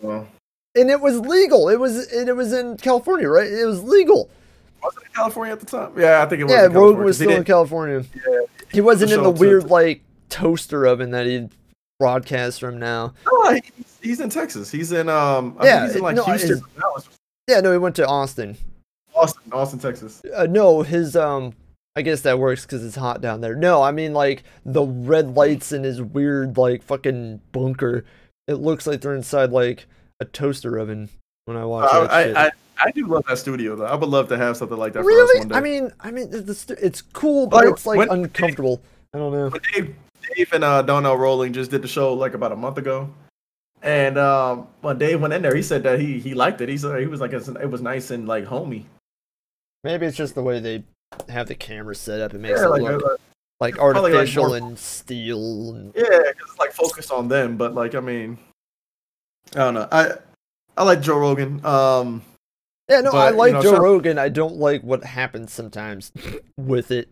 Well, 0.00 0.26
And 0.74 0.90
it 0.90 1.00
was 1.00 1.20
legal. 1.20 1.68
It 1.68 1.78
was 1.78 2.10
and 2.12 2.28
it 2.28 2.36
was 2.36 2.52
in 2.52 2.76
California, 2.78 3.28
right? 3.28 3.50
It 3.50 3.66
was 3.66 3.82
legal. 3.82 4.30
was 4.82 4.96
it 4.96 5.04
in 5.04 5.12
California 5.12 5.52
at 5.52 5.60
the 5.60 5.66
time? 5.66 5.92
Yeah, 5.98 6.22
I 6.22 6.26
think 6.26 6.40
it 6.40 6.44
was. 6.44 6.52
Yeah, 6.52 6.66
in 6.66 6.72
California, 6.72 6.88
Rogan 6.90 7.04
was 7.04 7.18
he 7.18 7.24
still 7.24 7.36
in 7.36 7.44
California. 7.44 8.04
Yeah, 8.14 8.40
He 8.72 8.80
wasn't 8.80 9.12
in 9.12 9.22
the 9.22 9.30
weird 9.30 9.64
like 9.64 10.02
toaster 10.30 10.86
oven 10.86 11.10
that 11.10 11.26
he 11.26 11.48
broadcasts 11.98 12.58
from 12.58 12.78
now. 12.78 13.12
No, 13.30 13.52
he's, 13.52 13.89
he's 14.02 14.20
in 14.20 14.30
Texas. 14.30 14.70
He's 14.70 14.92
in 14.92 15.08
um. 15.08 15.56
I 15.58 15.66
Yeah, 15.66 15.86
he's 15.86 15.96
in 15.96 16.02
like 16.02 16.16
no, 16.16 16.24
Houston, 16.24 16.50
his- 16.50 17.08
Yeah, 17.48 17.60
no, 17.60 17.72
he 17.72 17.78
went 17.78 17.96
to 17.96 18.06
Austin. 18.06 18.56
Austin, 19.14 19.52
Austin, 19.52 19.78
Texas. 19.78 20.22
Uh, 20.34 20.46
no, 20.48 20.82
his 20.82 21.16
um. 21.16 21.54
I 21.96 22.02
guess 22.02 22.20
that 22.20 22.38
works 22.38 22.62
because 22.64 22.84
it's 22.84 22.94
hot 22.94 23.20
down 23.20 23.40
there. 23.40 23.56
No, 23.56 23.82
I 23.82 23.90
mean 23.90 24.12
like 24.14 24.44
the 24.64 24.82
red 24.82 25.34
lights 25.34 25.72
in 25.72 25.82
his 25.82 26.00
weird 26.00 26.56
like 26.56 26.82
fucking 26.84 27.40
bunker. 27.50 28.04
It 28.46 28.54
looks 28.54 28.86
like 28.86 29.00
they're 29.00 29.14
inside 29.14 29.50
like 29.50 29.86
a 30.20 30.24
toaster 30.24 30.78
oven 30.78 31.08
when 31.46 31.56
I 31.56 31.64
watch 31.64 31.88
Uh, 31.92 32.24
shit. 32.24 32.36
I, 32.36 32.46
I 32.46 32.50
I 32.82 32.90
do 32.92 33.06
love 33.06 33.24
that 33.28 33.38
studio 33.38 33.74
though. 33.74 33.86
I 33.86 33.96
would 33.96 34.08
love 34.08 34.28
to 34.28 34.36
have 34.38 34.56
something 34.56 34.78
like 34.78 34.92
that 34.92 35.04
really? 35.04 35.40
one 35.40 35.48
day. 35.48 35.54
I 35.56 35.60
mean, 35.60 35.92
I 36.00 36.10
mean, 36.12 36.30
the, 36.30 36.40
the, 36.40 36.54
stu- 36.54 36.76
it's 36.80 37.02
cool, 37.02 37.46
but 37.48 37.64
Like, 37.64 37.74
it's 37.74 37.84
like 37.86 38.08
uncomfortable. 38.08 38.80
I 39.12 39.18
don't 39.18 39.32
know. 39.32 39.50
Dave, 39.74 39.94
Dave 40.36 40.52
and 40.52 40.62
uh, 40.64 40.82
Donnell 40.82 41.16
Rawlings 41.16 41.56
just 41.56 41.70
did 41.72 41.82
the 41.82 41.88
show 41.88 42.14
like 42.14 42.34
about 42.34 42.52
a 42.52 42.56
month 42.56 42.78
ago, 42.78 43.12
and 43.82 44.18
um, 44.18 44.68
when 44.80 44.98
Dave 44.98 45.20
went 45.20 45.32
in 45.34 45.42
there, 45.42 45.54
he 45.54 45.62
said 45.62 45.82
that 45.84 46.00
he 46.00 46.18
he 46.18 46.34
liked 46.34 46.60
it. 46.60 46.68
He 46.68 46.76
said 46.78 46.98
he 47.00 47.06
was 47.06 47.20
like 47.20 47.32
it 47.32 47.70
was 47.70 47.80
nice 47.82 48.10
and 48.10 48.26
like 48.28 48.44
homey. 48.44 48.86
Maybe 49.84 50.06
it's 50.06 50.16
just 50.16 50.34
the 50.34 50.42
way 50.42 50.60
they 50.60 50.84
have 51.28 51.48
the 51.48 51.54
camera 51.54 51.94
set 51.94 52.20
up. 52.20 52.34
It 52.34 52.38
makes 52.40 52.58
Yeah, 52.60 52.66
it 52.66 52.70
like, 52.70 52.82
look 52.82 53.04
uh, 53.04 53.16
like 53.60 53.74
probably, 53.76 54.02
like, 54.12 54.14
artificial 54.14 54.48
more- 54.48 54.56
and 54.56 54.78
steel. 54.78 55.74
And, 55.74 55.92
yeah, 55.94 56.04
'cause 56.04 56.50
it's 56.50 56.58
like 56.58 56.72
focused 56.72 57.10
on 57.10 57.28
them. 57.28 57.56
But 57.56 57.74
like 57.74 57.94
I 57.94 58.00
mean, 58.00 58.38
I 59.54 59.58
don't 59.58 59.74
know. 59.74 59.88
I 59.90 60.12
I 60.76 60.84
like 60.84 61.00
Joe 61.00 61.18
Rogan. 61.18 61.64
Um, 61.64 62.22
yeah, 62.88 63.00
no, 63.02 63.12
But, 63.12 63.18
I 63.18 63.30
you 63.30 63.36
like 63.36 63.52
know, 63.54 63.62
Joe 63.62 63.72
some- 63.74 63.82
Rogan. 63.82 64.18
I 64.18 64.28
don't 64.28 64.56
like 64.56 64.82
what 64.82 65.02
happens 65.04 65.52
sometimes 65.52 66.12
with 66.58 66.90
it. 66.90 67.08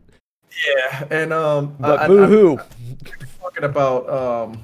yeah, 0.66 1.04
and 1.10 1.32
um, 1.32 1.76
But 1.80 2.00
I, 2.00 2.04
I, 2.04 2.08
boo 2.08 2.58
I'm 2.58 3.28
talking 3.40 3.64
about 3.64 4.08
um. 4.10 4.62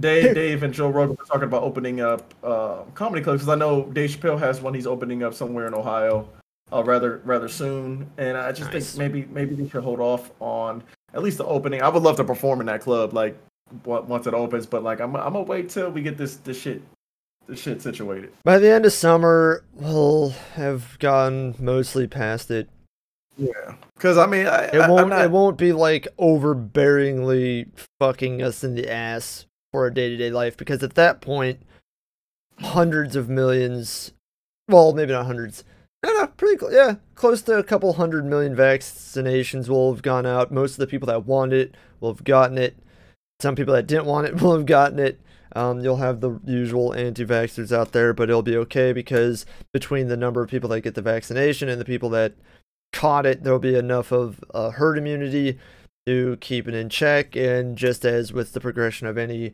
Dave, 0.00 0.34
Dave, 0.34 0.62
and 0.62 0.72
Joe 0.72 0.88
Rogan 0.88 1.16
were 1.16 1.24
talking 1.24 1.42
about 1.44 1.62
opening 1.62 2.00
up 2.00 2.32
uh, 2.44 2.82
comedy 2.94 3.22
clubs 3.22 3.40
because 3.42 3.48
I 3.52 3.56
know 3.56 3.84
Dave 3.84 4.10
Chappelle 4.10 4.38
has 4.38 4.60
one. 4.60 4.74
He's 4.74 4.86
opening 4.86 5.22
up 5.22 5.34
somewhere 5.34 5.66
in 5.66 5.74
Ohio, 5.74 6.28
uh, 6.72 6.82
rather 6.84 7.20
rather 7.24 7.48
soon. 7.48 8.10
And 8.18 8.36
I 8.36 8.52
just 8.52 8.72
Nice. 8.72 8.94
think 8.94 8.98
maybe 9.12 9.28
maybe 9.32 9.54
they 9.54 9.68
should 9.68 9.82
hold 9.82 10.00
off 10.00 10.30
on 10.40 10.82
at 11.14 11.22
least 11.22 11.38
the 11.38 11.44
opening. 11.46 11.82
I 11.82 11.88
would 11.88 12.02
love 12.02 12.16
to 12.16 12.24
perform 12.24 12.60
in 12.60 12.66
that 12.66 12.80
club 12.80 13.12
like 13.12 13.36
wa- 13.84 14.00
once 14.02 14.26
it 14.26 14.34
opens, 14.34 14.66
but 14.66 14.82
like 14.82 15.00
I'm 15.00 15.16
I'm 15.16 15.32
gonna 15.32 15.42
wait 15.42 15.68
till 15.70 15.90
we 15.90 16.02
get 16.02 16.16
this 16.16 16.36
this 16.36 16.60
shit 16.60 16.82
this 17.46 17.60
shit 17.60 17.80
situated. 17.82 18.32
By 18.44 18.58
the 18.58 18.68
end 18.70 18.84
of 18.86 18.92
summer, 18.92 19.64
we'll 19.72 20.30
have 20.54 20.98
gone 20.98 21.54
mostly 21.58 22.06
past 22.06 22.50
it. 22.50 22.68
Yeah, 23.38 23.74
because 23.94 24.18
I 24.18 24.26
mean 24.26 24.46
I, 24.46 24.64
It 24.66 24.78
won't. 24.88 25.00
I'm 25.00 25.08
not, 25.08 25.24
It 25.24 25.30
won't 25.30 25.56
be 25.58 25.72
like 25.72 26.08
overbearingly 26.18 27.68
fucking 28.00 28.42
us 28.42 28.64
in 28.64 28.74
the 28.74 28.90
ass 28.90 29.46
for 29.72 29.86
a 29.86 29.94
day 29.94 30.08
to 30.08 30.16
day 30.16 30.30
life 30.30 30.56
because 30.56 30.82
at 30.82 30.94
that 30.94 31.20
point, 31.20 31.60
hundreds 32.60 33.16
of 33.16 33.28
millions, 33.28 34.12
well, 34.68 34.92
maybe 34.92 35.12
not 35.12 35.26
hundreds. 35.26 35.64
I 36.04 36.08
don't 36.08 36.36
pretty 36.36 36.58
cl- 36.58 36.72
yeah, 36.72 36.94
close 37.14 37.42
to 37.42 37.58
a 37.58 37.64
couple 37.64 37.92
hundred 37.94 38.24
million 38.24 38.54
vaccinations 38.54 39.68
will 39.68 39.92
have 39.92 40.02
gone 40.02 40.26
out. 40.26 40.52
Most 40.52 40.72
of 40.72 40.78
the 40.78 40.86
people 40.86 41.06
that 41.06 41.26
want 41.26 41.52
it 41.52 41.74
will 42.00 42.12
have 42.14 42.24
gotten 42.24 42.56
it. 42.56 42.76
Some 43.40 43.54
people 43.54 43.74
that 43.74 43.86
didn't 43.86 44.06
want 44.06 44.26
it 44.26 44.34
will 44.40 44.56
have 44.56 44.66
gotten 44.66 44.98
it. 44.98 45.20
Um, 45.56 45.80
you'll 45.80 45.96
have 45.96 46.20
the 46.20 46.38
usual 46.44 46.94
anti-vaxxers 46.94 47.72
out 47.72 47.92
there, 47.92 48.12
but 48.12 48.28
it'll 48.28 48.42
be 48.42 48.56
okay 48.58 48.92
because 48.92 49.46
between 49.72 50.08
the 50.08 50.16
number 50.16 50.42
of 50.42 50.50
people 50.50 50.68
that 50.70 50.82
get 50.82 50.94
the 50.94 51.02
vaccination 51.02 51.68
and 51.68 51.80
the 51.80 51.86
people 51.86 52.10
that 52.10 52.34
caught 52.92 53.26
it, 53.26 53.42
there'll 53.42 53.58
be 53.58 53.74
enough 53.74 54.12
of 54.12 54.44
uh, 54.54 54.70
herd 54.70 54.98
immunity 54.98 55.58
to 56.08 56.38
keep 56.40 56.66
it 56.66 56.74
in 56.74 56.88
check. 56.88 57.36
And 57.36 57.76
just 57.76 58.04
as 58.04 58.32
with 58.32 58.52
the 58.52 58.60
progression 58.60 59.06
of 59.06 59.18
any 59.18 59.52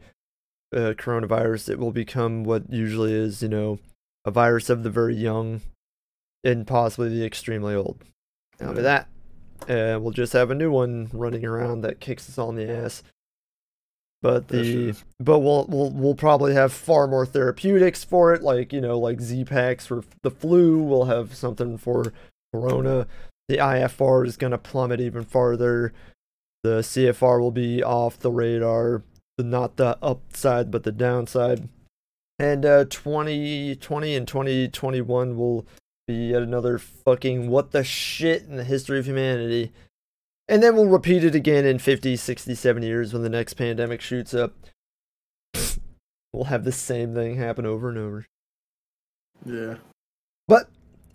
uh, 0.73 0.95
coronavirus, 0.97 1.69
it 1.69 1.79
will 1.79 1.93
become 1.93 2.45
what 2.45 2.71
usually 2.71 3.13
is, 3.13 3.43
you 3.43 3.49
know, 3.49 3.79
a 4.25 4.31
virus 4.31 4.71
of 4.71 4.83
the 4.83 4.91
very 4.91 5.15
young 5.15 5.61
and 6.43 6.67
possibly 6.67 7.09
the 7.09 7.25
extremely 7.25 7.75
old. 7.75 8.03
Now, 8.61 8.73
with 8.73 8.85
that, 8.85 9.09
uh, 9.63 9.99
we'll 10.01 10.13
just 10.13 10.33
have 10.33 10.51
a 10.51 10.55
new 10.55 10.71
one 10.71 11.11
running 11.13 11.45
around 11.45 11.81
that 11.81 12.01
kicks 12.01 12.29
us 12.29 12.39
all 12.39 12.51
in 12.51 12.57
the 12.57 12.71
ass. 12.71 13.03
But 14.23 14.49
the 14.49 14.95
but 15.21 15.41
we'll 15.41 15.67
we'll 15.67 15.91
we'll 15.91 16.15
probably 16.15 16.55
have 16.55 16.73
far 16.73 17.07
more 17.07 17.27
therapeutics 17.27 18.05
for 18.05 18.33
it, 18.33 18.43
like 18.43 18.73
you 18.73 18.81
know, 18.81 18.99
like 18.99 19.21
Z 19.21 19.45
packs 19.45 19.87
for 19.87 20.03
the 20.23 20.31
flu. 20.31 20.79
We'll 20.79 21.05
have 21.05 21.35
something 21.35 21.77
for 21.77 22.11
Corona. 22.51 23.07
The 23.49 23.59
IFR 23.59 24.27
is 24.27 24.39
gonna 24.39 24.57
plummet 24.57 24.99
even 24.99 25.25
farther. 25.25 25.93
The 26.65 26.81
CFR 26.81 27.41
will 27.41 27.51
be 27.51 27.83
off 27.83 28.19
the 28.19 28.33
radar. 28.33 29.03
The 29.37 29.45
not 29.45 29.77
the 29.77 29.99
upside, 30.01 30.71
but 30.71 30.83
the 30.83 30.93
downside. 30.93 31.69
And 32.39 32.65
uh, 32.65 32.87
2020 32.87 34.17
and 34.17 34.27
2021 34.27 35.37
will 35.37 35.67
be 36.07 36.31
yet 36.31 36.41
another 36.41 36.79
fucking 36.79 37.49
what 37.49 37.73
the 37.73 37.85
shit 37.85 38.45
in 38.45 38.57
the 38.57 38.65
history 38.65 38.99
of 38.99 39.05
humanity. 39.05 39.73
And 40.49 40.62
then 40.62 40.75
we'll 40.75 40.87
repeat 40.87 41.23
it 41.23 41.35
again 41.35 41.67
in 41.67 41.79
50, 41.79 42.17
60, 42.17 42.55
70 42.55 42.87
years 42.87 43.12
when 43.12 43.23
the 43.23 43.29
next 43.29 43.55
pandemic 43.55 44.01
shoots 44.01 44.33
up. 44.33 44.55
we'll 46.33 46.45
have 46.45 46.65
the 46.65 46.73
same 46.73 47.15
thing 47.15 47.37
happen 47.37 47.67
over 47.67 47.91
and 47.91 47.99
over. 47.99 48.27
yeah. 49.45 49.77
But 50.49 50.71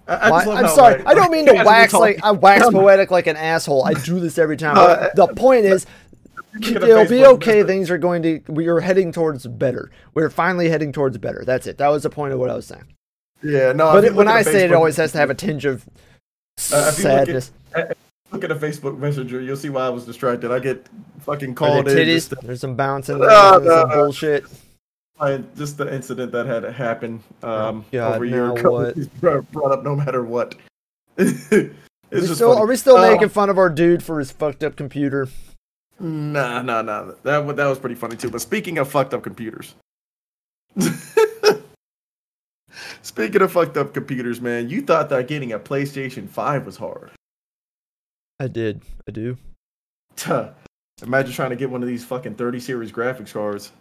I, 0.09 0.15
I 0.15 0.29
Why- 0.31 0.37
just 0.39 0.47
love 0.47 0.57
I'm 0.57 0.69
sorry. 0.75 1.03
I 1.05 1.13
don't 1.13 1.31
mean 1.37 1.45
to 1.45 1.53
wax 1.63 1.93
like 1.93 2.19
I 2.23 2.31
wax 2.31 2.67
poetic 2.69 3.11
like 3.11 3.27
an 3.27 3.37
asshole. 3.37 3.85
I 3.85 3.93
do 3.93 4.19
this 4.19 4.37
every 4.37 4.57
time. 4.57 4.77
Uh, 4.79 5.09
the 5.15 5.27
point 5.27 5.65
is, 5.65 5.85
Look 6.53 6.75
at 6.75 6.81
the 6.81 6.89
it'll 6.89 7.05
be 7.07 7.25
okay. 7.25 7.63
Things 7.63 7.91
are 7.91 7.97
going 7.97 8.23
to. 8.23 8.41
We 8.47 8.67
are 8.67 8.79
heading 8.79 9.11
towards 9.11 9.45
better. 9.45 9.91
We're 10.15 10.29
finally 10.31 10.69
heading 10.69 10.91
towards 10.91 11.17
better. 11.19 11.43
That's 11.45 11.67
it. 11.67 11.77
That 11.77 11.89
was 11.89 12.03
the 12.03 12.09
point 12.09 12.33
of 12.33 12.39
what 12.39 12.49
I 12.49 12.55
was 12.55 12.65
saying. 12.65 12.85
Yeah, 13.43 13.71
no. 13.73 13.91
But 13.93 14.03
it, 14.05 14.11
you 14.11 14.17
when 14.17 14.27
I 14.27 14.41
say 14.41 14.63
it, 14.65 14.71
it 14.71 14.73
always 14.73 14.97
has 14.97 15.11
to 15.11 15.17
have 15.19 15.29
a 15.29 15.35
tinge 15.35 15.65
of 15.65 15.85
Uh, 15.85 15.89
if 16.57 16.71
look 16.71 16.75
at- 16.87 16.93
sadness. 16.95 17.51
Look 18.31 18.43
at 18.43 18.49
the 18.49 18.55
Facebook 18.67 18.97
Messenger. 18.97 19.41
You'll 19.41 19.57
see 19.57 19.69
why 19.69 19.85
I 19.85 19.89
was 19.89 20.05
distracted. 20.05 20.51
I 20.51 20.59
get 20.59 20.87
fucking 21.21 21.55
called 21.55 21.85
there 21.87 21.97
in. 21.99 22.19
There's 22.43 22.59
some 22.61 22.75
bouncing. 22.75 23.17
No, 23.19 23.59
there's 23.59 23.65
no, 23.65 23.81
some 23.81 23.89
bullshit. 23.89 24.45
Just 25.55 25.77
the 25.77 25.93
incident 25.93 26.31
that 26.31 26.45
had 26.45 26.63
happened 26.63 27.21
um, 27.43 27.83
Oh, 27.87 27.91
God, 27.91 28.15
over 28.15 28.25
a 28.25 28.29
year 28.29 28.51
ago. 28.51 28.79
is 28.95 29.07
brought 29.07 29.71
up 29.71 29.83
no 29.83 29.95
matter 29.95 30.23
what. 30.23 30.55
it's 31.17 31.51
Are 31.51 31.71
we 32.11 32.25
still, 32.27 32.49
funny. 32.53 32.61
are 32.61 32.67
we 32.67 32.75
still 32.75 32.97
Uh, 32.97 33.11
making 33.11 33.29
fun 33.29 33.49
of 33.49 33.57
our 33.57 33.69
dude 33.69 34.01
for 34.01 34.19
his 34.19 34.31
fucked 34.31 34.63
up 34.63 34.75
computer? 34.75 35.27
Nah, 35.99 36.61
nah, 36.61 36.81
nah. 36.81 37.11
That 37.23 37.55
that 37.57 37.67
was 37.67 37.77
pretty 37.79 37.95
funny 37.95 38.15
too. 38.15 38.29
But 38.29 38.39
speaking 38.41 38.77
of 38.77 38.89
fucked 38.89 39.13
up 39.13 39.21
computers, 39.21 39.75
speaking 43.01 43.41
of 43.41 43.51
fucked 43.51 43.75
up 43.77 43.93
computers, 43.93 44.39
man, 44.39 44.69
you 44.69 44.81
thought 44.81 45.09
that 45.09 45.27
getting 45.27 45.51
a 45.51 45.59
PlayStation 45.59 46.29
Five 46.29 46.65
was 46.65 46.77
hard. 46.77 47.11
I 48.39 48.47
did. 48.47 48.81
I 49.07 49.11
do. 49.11 49.37
Tuh. 50.15 50.49
Imagine 51.03 51.33
trying 51.33 51.49
to 51.49 51.55
get 51.57 51.69
one 51.69 51.81
of 51.81 51.87
these 51.89 52.03
fucking 52.05 52.35
30 52.35 52.59
series 52.59 52.91
graphics 52.91 53.33
cards. 53.33 53.71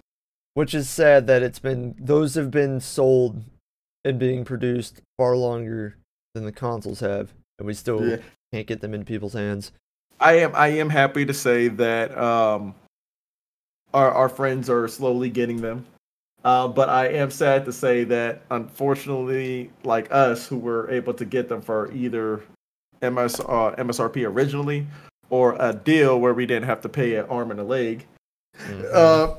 Which 0.58 0.74
is 0.74 0.90
sad 0.90 1.28
that 1.28 1.44
it's 1.44 1.60
been 1.60 1.94
those 2.00 2.34
have 2.34 2.50
been 2.50 2.80
sold 2.80 3.44
and 4.04 4.18
being 4.18 4.44
produced 4.44 5.02
far 5.16 5.36
longer 5.36 5.94
than 6.34 6.46
the 6.46 6.50
consoles 6.50 6.98
have, 6.98 7.32
and 7.60 7.66
we 7.68 7.74
still 7.74 8.04
Yeah. 8.04 8.16
can't 8.52 8.66
get 8.66 8.80
them 8.80 8.92
in 8.92 9.04
people's 9.04 9.34
hands. 9.34 9.70
I 10.18 10.32
am 10.40 10.50
I 10.56 10.66
am 10.66 10.90
happy 10.90 11.24
to 11.24 11.32
say 11.32 11.68
that 11.68 12.10
um 12.18 12.74
our 13.94 14.10
our 14.10 14.28
friends 14.28 14.68
are 14.68 14.88
slowly 14.88 15.30
getting 15.30 15.60
them. 15.60 15.86
Uh, 16.44 16.66
but 16.66 16.88
I 16.88 17.06
am 17.06 17.30
sad 17.30 17.64
to 17.66 17.72
say 17.72 18.02
that 18.02 18.42
unfortunately, 18.50 19.70
like 19.84 20.08
us 20.10 20.44
who 20.48 20.58
were 20.58 20.90
able 20.90 21.14
to 21.14 21.24
get 21.24 21.48
them 21.48 21.62
for 21.62 21.92
either 21.92 22.40
MS 23.00 23.38
uh, 23.38 23.76
MSRP 23.78 24.26
originally 24.26 24.88
or 25.30 25.54
a 25.60 25.72
deal 25.72 26.18
where 26.20 26.34
we 26.34 26.46
didn't 26.46 26.66
have 26.66 26.80
to 26.80 26.88
pay 26.88 27.14
an 27.14 27.26
arm 27.26 27.52
and 27.52 27.60
a 27.60 27.64
leg. 27.64 28.06
Mhm. 28.56 28.92
Uh, 28.92 29.34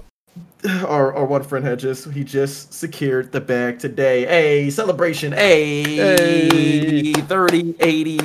our, 0.85 1.13
our 1.13 1.25
one 1.25 1.43
friend 1.43 1.65
had 1.65 1.79
just 1.79 2.11
he 2.11 2.23
just 2.23 2.73
secured 2.73 3.31
the 3.31 3.39
bag 3.41 3.79
today. 3.79 4.25
Hey, 4.25 4.69
celebration! 4.69 5.31
Hey, 5.31 5.83
Hey. 5.95 7.13
30, 7.13 7.75
80, 7.79 8.17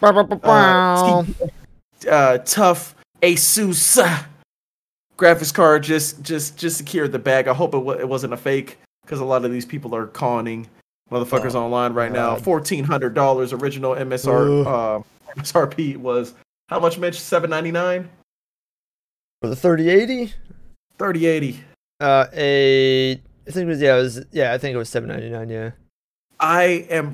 Bow, 0.00 0.12
bow, 0.12 0.22
bow, 0.24 0.36
bow. 0.36 1.26
uh, 2.10 2.38
tough 2.38 2.94
Asus 3.22 4.02
uh, 4.02 4.22
graphics 5.18 5.52
card 5.54 5.82
just 5.82 6.22
just 6.22 6.56
just 6.56 6.76
secured 6.78 7.12
the 7.12 7.18
bag. 7.18 7.46
I 7.48 7.54
hope 7.54 7.74
it, 7.74 7.78
wa- 7.78 7.92
it 7.92 8.08
wasn't 8.08 8.32
a 8.32 8.36
fake 8.38 8.78
because 9.02 9.20
a 9.20 9.24
lot 9.24 9.44
of 9.44 9.52
these 9.52 9.66
people 9.66 9.94
are 9.94 10.06
conning 10.06 10.68
motherfuckers 11.10 11.54
Oh, 11.54 11.64
online 11.64 11.92
right 11.92 12.10
now. 12.10 12.36
Fourteen 12.36 12.84
hundred 12.84 13.14
dollars 13.14 13.52
original 13.52 13.94
MSR 13.94 14.66
uh, 14.66 15.02
MSRP 15.36 15.96
was 15.98 16.34
how 16.68 16.80
much? 16.80 16.98
Mitch 16.98 17.20
seven 17.20 17.50
ninety 17.50 17.70
nine. 17.70 18.08
For 19.42 19.48
the 19.48 19.56
3080, 19.56 20.32
3080. 20.98 21.64
Uh, 22.02 22.26
a 22.34 23.12
I 23.12 23.50
think 23.50 23.64
it 23.64 23.68
was 23.68 23.80
yeah, 23.80 23.96
it 23.96 24.02
was 24.02 24.24
yeah, 24.32 24.52
I 24.52 24.58
think 24.58 24.74
it 24.74 24.78
was 24.78 24.88
799. 24.88 25.48
Yeah. 25.48 25.70
I 26.40 26.86
am 26.90 27.12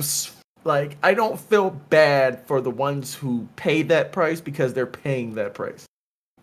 like 0.65 0.97
I 1.03 1.15
don't 1.15 1.39
feel 1.39 1.71
bad 1.71 2.45
for 2.47 2.61
the 2.61 2.71
ones 2.71 3.15
who 3.15 3.47
pay 3.57 3.83
that 3.83 4.13
price 4.13 4.41
because 4.41 4.73
they're 4.73 4.87
paying 4.87 5.35
that 5.35 5.55
price. 5.55 5.87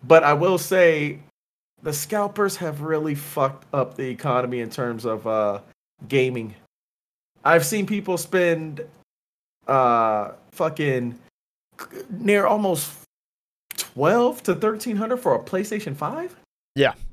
But 0.04 0.22
I 0.22 0.32
will 0.32 0.58
say 0.58 1.18
the 1.82 1.92
scalpers 1.92 2.56
have 2.56 2.80
really 2.80 3.14
fucked 3.14 3.66
up 3.74 3.96
the 3.96 4.08
economy 4.08 4.60
in 4.60 4.70
terms 4.70 5.04
of 5.04 5.26
uh 5.26 5.60
gaming. 6.08 6.54
I've 7.44 7.66
seen 7.66 7.86
people 7.86 8.16
spend 8.16 8.82
uh 9.66 10.32
fucking 10.52 11.18
near 12.10 12.46
almost 12.46 12.92
12 13.76 14.42
to 14.44 14.52
1300 14.52 15.16
for 15.16 15.34
a 15.34 15.38
PlayStation 15.38 15.94
5? 15.96 16.36
Yeah. 16.74 16.94
Yeah. 16.94 17.05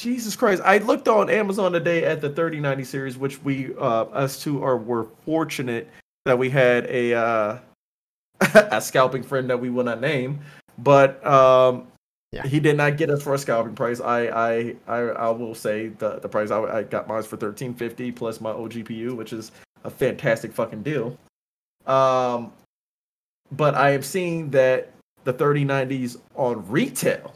Jesus 0.00 0.34
Christ. 0.34 0.62
I 0.64 0.78
looked 0.78 1.08
on 1.08 1.28
Amazon 1.28 1.72
today 1.72 2.04
at 2.04 2.20
the 2.20 2.30
3090 2.30 2.84
series, 2.84 3.18
which 3.18 3.42
we, 3.42 3.74
uh, 3.76 4.04
us 4.04 4.42
two 4.42 4.62
are, 4.62 4.78
were 4.78 5.08
fortunate 5.24 5.88
that 6.24 6.38
we 6.38 6.48
had 6.48 6.86
a, 6.86 7.14
uh, 7.14 7.58
a 8.40 8.80
scalping 8.80 9.22
friend 9.22 9.50
that 9.50 9.60
we 9.60 9.68
will 9.68 9.84
not 9.84 10.00
name, 10.00 10.40
but, 10.78 11.24
um, 11.26 11.86
Yeah. 12.32 12.46
he 12.46 12.60
did 12.60 12.76
not 12.76 12.96
get 12.96 13.10
us 13.10 13.22
for 13.22 13.34
a 13.34 13.38
scalping 13.38 13.74
price. 13.74 14.00
I, 14.00 14.28
I, 14.28 14.76
I, 14.88 14.98
I 14.98 15.30
will 15.30 15.54
say 15.54 15.88
the, 15.88 16.18
the 16.20 16.28
price 16.28 16.50
I, 16.50 16.60
I 16.62 16.82
got 16.84 17.06
mine 17.06 17.22
for 17.22 17.36
1350 17.36 18.12
plus 18.12 18.40
my 18.40 18.52
OGPU, 18.52 19.14
which 19.14 19.32
is 19.32 19.52
a 19.84 19.90
fantastic 19.90 20.52
fucking 20.52 20.82
deal. 20.82 21.18
Um, 21.86 22.52
but 23.52 23.74
I 23.74 23.90
am 23.90 24.02
seeing 24.02 24.50
that 24.50 24.92
the 25.24 25.34
3090s 25.34 26.18
on 26.36 26.66
retail 26.70 27.34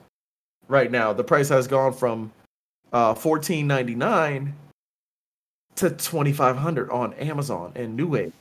right 0.68 0.90
now, 0.90 1.12
the 1.12 1.24
price 1.24 1.48
has 1.48 1.66
gone 1.66 1.92
from 1.92 2.32
uh 2.94 3.14
14.99 3.14 4.52
to 5.76 5.90
2500 5.90 6.90
on 6.90 7.12
Amazon 7.14 7.72
and 7.74 7.98
Newegg. 7.98 8.32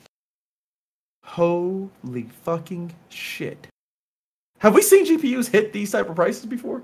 Holy 1.24 2.28
fucking 2.42 2.94
shit. 3.08 3.66
Have 4.60 4.74
we 4.74 4.82
seen 4.82 5.04
GPUs 5.04 5.50
hit 5.50 5.72
these 5.72 5.90
type 5.90 6.08
of 6.08 6.16
prices 6.16 6.46
before? 6.46 6.82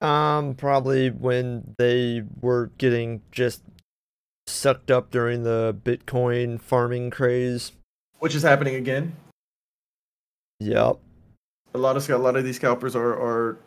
Um, 0.00 0.54
probably 0.54 1.10
when 1.10 1.74
they 1.78 2.24
were 2.40 2.70
getting 2.78 3.22
just 3.30 3.62
sucked 4.46 4.90
up 4.90 5.10
during 5.10 5.44
the 5.44 5.76
Bitcoin 5.84 6.60
farming 6.60 7.10
craze. 7.10 7.72
Which 8.18 8.34
is 8.34 8.42
happening 8.42 8.74
again. 8.74 9.16
Yep. 10.60 10.98
A 11.74 11.78
lot 11.78 11.96
of 11.96 12.08
a 12.10 12.18
lot 12.18 12.36
of 12.36 12.44
these 12.44 12.56
scalpers 12.56 12.94
are 12.94 13.12
are 13.14 13.58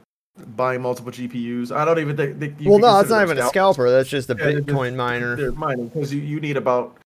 buying 0.55 0.81
multiple 0.81 1.11
GPUs. 1.11 1.75
I 1.75 1.85
don't 1.85 1.99
even 1.99 2.17
think. 2.17 2.39
think 2.39 2.55
Well, 2.63 2.79
no, 2.79 2.97
that's 2.97 3.09
not 3.09 3.23
even 3.23 3.37
a 3.37 3.47
scalper. 3.47 3.89
That's 3.89 4.09
just 4.09 4.29
a 4.29 4.35
Yeah, 4.37 4.45
they're 4.45 4.61
Bitcoin 4.61 4.95
miner. 4.95 5.35
They're 5.35 5.51
mining 5.51 5.87
because 5.87 6.13
you, 6.13 6.21
you 6.21 6.39
need 6.39 6.57
about 6.57 6.97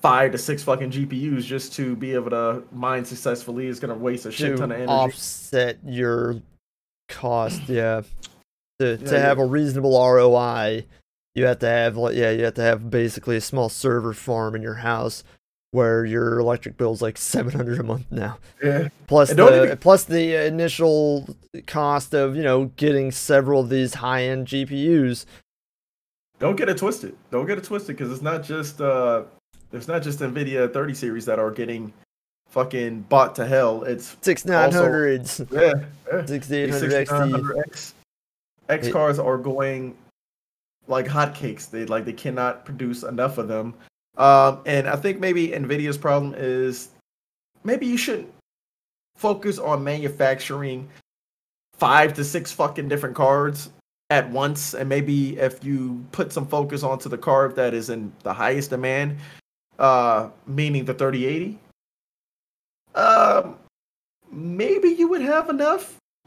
five 0.00 0.32
to 0.32 0.38
six 0.38 0.62
fucking 0.62 0.90
GPUs 0.90 1.42
just 1.42 1.72
to 1.74 1.96
be 1.96 2.12
able 2.12 2.30
to 2.30 2.62
mine 2.72 3.04
successfully. 3.04 3.68
It's 3.68 3.80
gonna 3.80 3.94
waste 3.94 4.26
a 4.26 4.30
shit 4.32 4.56
ton 4.58 4.70
of 4.70 4.76
energy. 4.76 4.90
offset 4.90 5.78
your 5.84 6.36
cost. 7.08 7.68
Yeah. 7.68 8.02
To 8.80 8.96
to 8.96 9.04
Yeah, 9.04 9.20
have 9.20 9.38
yeah. 9.38 9.44
a 9.44 9.46
reasonable 9.46 9.92
ROI, 9.92 10.84
you 11.36 11.44
have 11.44 11.60
to 11.60 11.68
have 11.68 11.96
like 11.96 12.16
yeah, 12.16 12.32
you 12.32 12.42
have 12.42 12.54
to 12.54 12.62
have 12.62 12.90
basically 12.90 13.36
a 13.36 13.40
small 13.40 13.68
server 13.68 14.12
farm 14.12 14.56
in 14.56 14.62
your 14.62 14.74
house 14.74 15.22
where 15.74 16.04
your 16.04 16.38
electric 16.38 16.76
bill 16.76 16.92
is 16.92 17.02
like 17.02 17.18
700 17.18 17.80
a 17.80 17.82
month 17.82 18.06
now. 18.12 18.38
Yeah. 18.62 18.88
Plus 19.08 19.32
the 19.32 19.64
even- 19.64 19.76
plus 19.78 20.04
the 20.04 20.46
initial 20.46 21.36
cost 21.66 22.14
of, 22.14 22.36
you 22.36 22.44
know, 22.44 22.66
getting 22.76 23.10
several 23.10 23.60
of 23.60 23.70
these 23.70 23.94
high-end 23.94 24.46
GPUs. 24.46 25.26
Don't 26.38 26.54
get 26.54 26.68
it 26.68 26.78
twisted. 26.78 27.16
Don't 27.32 27.46
get 27.46 27.58
it 27.58 27.64
twisted 27.64 27.96
because 27.96 28.12
it's 28.12 28.22
not 28.22 28.44
just 28.44 28.80
uh, 28.80 29.24
it's 29.72 29.88
not 29.88 30.02
just 30.02 30.20
Nvidia 30.20 30.72
30 30.72 30.94
series 30.94 31.24
that 31.26 31.40
are 31.40 31.50
getting 31.50 31.92
fucking 32.50 33.00
bought 33.08 33.34
to 33.34 33.46
hell. 33.46 33.82
It's 33.82 34.14
6900s, 34.22 35.50
yeah, 35.50 35.86
yeah. 36.12 36.26
6800 36.26 37.08
XT. 37.08 37.08
6900X 37.08 37.92
X 38.68 38.88
cars 38.90 39.18
are 39.18 39.38
going 39.38 39.96
like 40.86 41.06
hotcakes. 41.06 41.68
They 41.68 41.84
like 41.86 42.04
they 42.04 42.12
cannot 42.12 42.64
produce 42.64 43.02
enough 43.02 43.38
of 43.38 43.48
them. 43.48 43.74
Um, 44.16 44.60
and 44.66 44.88
I 44.88 44.96
think 44.96 45.20
maybe 45.20 45.48
Nvidia's 45.48 45.98
problem 45.98 46.34
is 46.36 46.88
maybe 47.64 47.86
you 47.86 47.96
shouldn't 47.96 48.32
focus 49.16 49.58
on 49.58 49.82
manufacturing 49.82 50.88
five 51.74 52.14
to 52.14 52.24
six 52.24 52.52
fucking 52.52 52.88
different 52.88 53.16
cards 53.16 53.70
at 54.10 54.30
once. 54.30 54.74
And 54.74 54.88
maybe 54.88 55.38
if 55.38 55.64
you 55.64 56.04
put 56.12 56.32
some 56.32 56.46
focus 56.46 56.82
onto 56.82 57.08
the 57.08 57.18
card 57.18 57.56
that 57.56 57.74
is 57.74 57.90
in 57.90 58.12
the 58.22 58.32
highest 58.32 58.70
demand, 58.70 59.18
uh, 59.78 60.28
meaning 60.46 60.84
the 60.84 60.94
3080, 60.94 61.58
um, 62.94 63.56
maybe 64.30 64.90
you 64.90 65.08
would 65.08 65.22
have 65.22 65.48
enough 65.50 65.96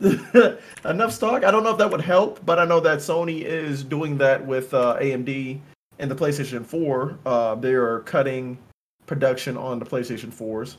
enough 0.85 1.11
stock. 1.11 1.43
I 1.43 1.49
don't 1.49 1.63
know 1.63 1.71
if 1.71 1.77
that 1.79 1.89
would 1.89 2.01
help, 2.01 2.45
but 2.45 2.59
I 2.59 2.65
know 2.65 2.79
that 2.81 2.99
Sony 2.99 3.41
is 3.41 3.83
doing 3.83 4.17
that 4.19 4.45
with 4.45 4.73
uh, 4.73 4.97
AMD 5.01 5.59
and 5.99 6.09
the 6.09 6.15
PlayStation 6.15 6.65
4. 6.65 7.19
Uh, 7.25 7.55
they 7.55 7.73
are 7.73 8.01
cutting 8.01 8.57
production 9.05 9.57
on 9.57 9.79
the 9.79 9.85
PlayStation 9.85 10.31
4s 10.31 10.75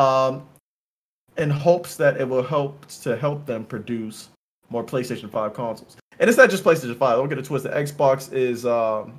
um, 0.00 0.46
in 1.36 1.50
hopes 1.50 1.96
that 1.96 2.20
it 2.20 2.28
will 2.28 2.42
help 2.42 2.86
to 2.86 3.16
help 3.16 3.44
them 3.46 3.64
produce 3.64 4.30
more 4.68 4.84
PlayStation 4.84 5.30
5 5.30 5.52
consoles. 5.52 5.96
And 6.18 6.28
it's 6.28 6.38
not 6.38 6.50
just 6.50 6.64
PlayStation 6.64 6.96
5. 6.96 7.16
Don't 7.16 7.28
get 7.28 7.38
it 7.38 7.44
twisted. 7.44 7.72
Xbox 7.72 8.32
is 8.32 8.66
um, 8.66 9.14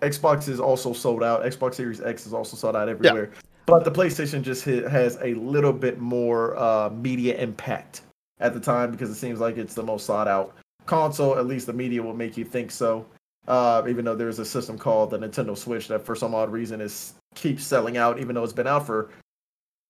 Xbox 0.00 0.48
is 0.48 0.60
also 0.60 0.92
sold 0.92 1.22
out. 1.22 1.42
Xbox 1.44 1.74
Series 1.74 2.00
X 2.00 2.26
is 2.26 2.34
also 2.34 2.56
sold 2.56 2.76
out 2.76 2.88
everywhere. 2.88 3.30
But 3.66 3.84
the 3.84 3.92
PlayStation 3.92 4.42
just 4.42 4.64
hit, 4.64 4.90
has 4.90 5.16
a 5.22 5.34
little 5.34 5.72
bit 5.72 6.00
more 6.00 6.56
uh, 6.58 6.90
media 6.90 7.36
impact 7.36 8.02
at 8.40 8.52
the 8.52 8.60
time 8.60 8.90
because 8.90 9.08
it 9.08 9.14
seems 9.14 9.38
like 9.38 9.56
it's 9.56 9.74
the 9.74 9.82
most 9.82 10.04
sought 10.04 10.26
out 10.26 10.56
console. 10.86 11.38
At 11.38 11.46
least 11.46 11.66
the 11.66 11.72
media 11.72 12.02
will 12.02 12.14
make 12.14 12.36
you 12.36 12.44
think 12.44 12.72
so. 12.72 13.06
Uh, 13.48 13.82
even 13.88 14.04
though 14.04 14.14
there's 14.14 14.38
a 14.38 14.44
system 14.44 14.78
called 14.78 15.10
the 15.10 15.18
Nintendo 15.18 15.56
Switch 15.56 15.88
that, 15.88 16.04
for 16.04 16.14
some 16.14 16.34
odd 16.34 16.50
reason, 16.52 16.80
is 16.80 17.14
keeps 17.34 17.64
selling 17.64 17.96
out, 17.96 18.20
even 18.20 18.34
though 18.34 18.44
it's 18.44 18.52
been 18.52 18.66
out 18.68 18.86
for 18.86 19.10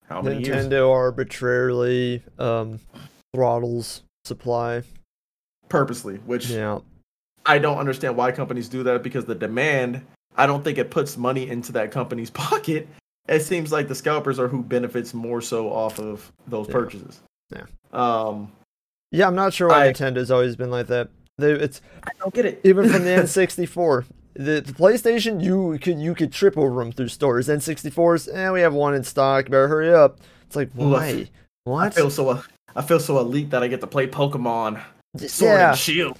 how 0.08 0.22
many 0.22 0.42
years? 0.44 0.66
Nintendo 0.66 0.90
arbitrarily 0.90 2.22
um, 2.38 2.80
throttles 3.34 4.02
supply. 4.24 4.82
Purposely, 5.68 6.16
which 6.18 6.48
Yeah. 6.48 6.78
I 7.44 7.58
don't 7.58 7.78
understand 7.78 8.16
why 8.16 8.30
companies 8.32 8.68
do 8.68 8.82
that 8.84 9.02
because 9.02 9.24
the 9.24 9.34
demand, 9.34 10.02
I 10.36 10.46
don't 10.46 10.62
think 10.62 10.78
it 10.78 10.90
puts 10.90 11.16
money 11.16 11.48
into 11.48 11.72
that 11.72 11.90
company's 11.90 12.30
pocket. 12.48 12.88
It 13.28 13.40
seems 13.40 13.70
like 13.72 13.88
the 13.88 13.94
scalpers 13.94 14.38
are 14.38 14.48
who 14.48 14.62
benefits 14.62 15.12
more 15.14 15.40
so 15.40 15.70
off 15.72 15.98
of 16.00 16.30
those 16.46 16.66
Yeah. 16.68 16.72
purchases. 16.72 17.20
Yeah. 17.52 17.64
Um, 17.92 18.50
Yeah, 19.10 19.26
I'm 19.26 19.34
not 19.34 19.52
sure 19.52 19.68
why 19.68 19.86
I- 19.86 19.92
Nintendo's 19.92 20.30
always 20.30 20.56
been 20.56 20.70
like 20.70 20.86
that. 20.86 21.08
They, 21.38 21.52
it's 21.52 21.80
I 22.04 22.10
don't 22.18 22.34
get 22.34 22.44
it. 22.46 22.60
even 22.64 22.88
from 22.90 23.04
the 23.04 23.10
N64. 23.22 24.04
The, 24.34 24.60
the 24.62 24.72
PlayStation, 24.72 25.42
you 25.42 25.78
could 25.80 25.98
you 25.98 26.14
could 26.14 26.32
trip 26.32 26.56
over 26.56 26.82
them 26.82 26.92
through 26.92 27.08
stores. 27.08 27.48
N64s, 27.48 28.34
eh, 28.34 28.50
we 28.50 28.60
have 28.60 28.72
one 28.74 28.94
in 28.94 29.04
stock. 29.04 29.46
Better 29.46 29.68
hurry 29.68 29.92
up. 29.92 30.18
It's 30.46 30.56
like 30.56 30.70
Look, 30.74 30.92
why? 31.00 31.08
I 31.08 31.28
What? 31.64 31.94
feel 31.94 32.10
so 32.10 32.42
I 32.74 32.82
feel 32.82 33.00
so 33.00 33.18
elite 33.18 33.50
that 33.50 33.62
I 33.62 33.68
get 33.68 33.80
to 33.82 33.86
play 33.86 34.06
Pokemon 34.06 34.82
Sword 35.18 35.50
yeah. 35.58 35.70
and 35.70 35.78
Shield. 35.78 36.18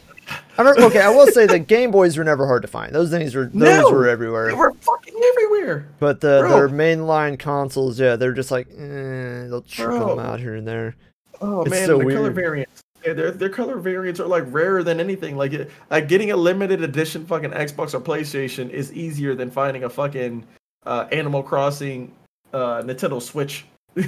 I 0.57 0.63
remember, 0.63 0.83
okay, 0.85 1.01
I 1.01 1.09
will 1.09 1.27
say 1.27 1.47
the 1.47 1.59
Game 1.59 1.91
Boys 1.91 2.17
were 2.17 2.25
never 2.25 2.47
hard 2.47 2.63
to 2.63 2.69
find. 2.69 2.95
Those 2.95 3.11
things 3.11 3.35
were 3.35 3.47
those 3.47 3.55
No! 3.55 3.91
were 3.91 4.09
everywhere. 4.09 4.49
They 4.49 4.55
were 4.55 4.73
fucking 4.75 5.15
everywhere. 5.33 5.89
But 5.99 6.21
the 6.21 6.41
Bro. 6.41 6.51
their 6.51 6.69
mainline 6.69 7.39
consoles, 7.39 7.99
yeah, 7.99 8.17
they're 8.17 8.33
just 8.35 8.51
like 8.51 8.69
eh, 8.69 9.47
they'll 9.49 9.63
trickle 9.63 9.99
Bro. 9.99 10.17
them 10.17 10.19
out 10.25 10.39
here 10.41 10.55
and 10.55 10.67
there. 10.69 10.95
Oh 11.41 11.63
It's 11.63 11.71
man, 11.71 11.87
so 11.87 11.99
the 11.99 12.05
color 12.05 12.31
variants. 12.31 12.83
Yeah, 13.05 13.15
their 13.15 13.31
their 13.33 13.49
color 13.49 13.79
variants 13.79 14.21
are 14.21 14.27
like 14.27 14.45
rarer 14.47 14.83
than 14.83 15.01
anything. 15.01 15.37
Like 15.37 15.71
like 15.91 16.09
getting 16.09 16.31
a 16.31 16.37
limited 16.37 16.83
edition 16.83 17.27
fucking 17.27 17.51
Xbox 17.51 17.95
or 17.95 18.01
PlayStation 18.01 18.71
is 18.71 18.93
easier 18.93 19.35
than 19.35 19.51
finding 19.51 19.85
a 19.85 19.91
fucking 19.91 20.47
uh, 20.87 21.07
Animal 21.11 21.43
Crossing 21.43 22.13
uh, 22.53 22.83
Nintendo 22.83 23.21
Switch. 23.21 23.65
like 23.97 24.07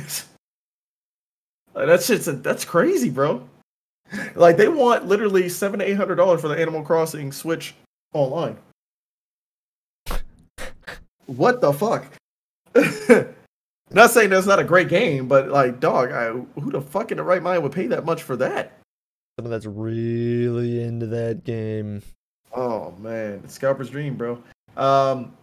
that's 1.74 2.06
just 2.06 2.42
that's 2.42 2.64
crazy, 2.64 3.10
bro. 3.10 3.42
Like 4.34 4.56
they 4.56 4.68
want 4.68 5.06
literally 5.06 5.48
seven 5.48 5.80
to 5.80 5.88
eight 5.88 5.96
hundred 5.96 6.16
dollars 6.16 6.40
for 6.40 6.48
the 6.48 6.60
Animal 6.60 6.82
Crossing 6.82 7.32
Switch 7.32 7.74
online. 8.12 8.56
What 11.26 11.60
the 11.60 11.72
fuck? 11.72 12.06
not 13.90 14.10
saying 14.10 14.30
that's 14.30 14.46
not 14.46 14.58
a 14.58 14.64
great 14.64 14.88
game, 14.88 15.26
but 15.26 15.48
like, 15.48 15.80
dog, 15.80 16.12
I, 16.12 16.30
who 16.60 16.70
the 16.70 16.80
fuck 16.80 17.10
in 17.10 17.16
the 17.16 17.22
right 17.22 17.42
mind 17.42 17.62
would 17.62 17.72
pay 17.72 17.86
that 17.88 18.04
much 18.04 18.22
for 18.22 18.36
that? 18.36 18.72
Someone 19.38 19.50
that's 19.50 19.66
really 19.66 20.82
into 20.82 21.06
that 21.06 21.44
game. 21.44 22.02
Oh 22.52 22.92
man, 22.98 23.48
scalper's 23.48 23.90
dream, 23.90 24.14
bro. 24.14 24.40
Um, 24.76 25.36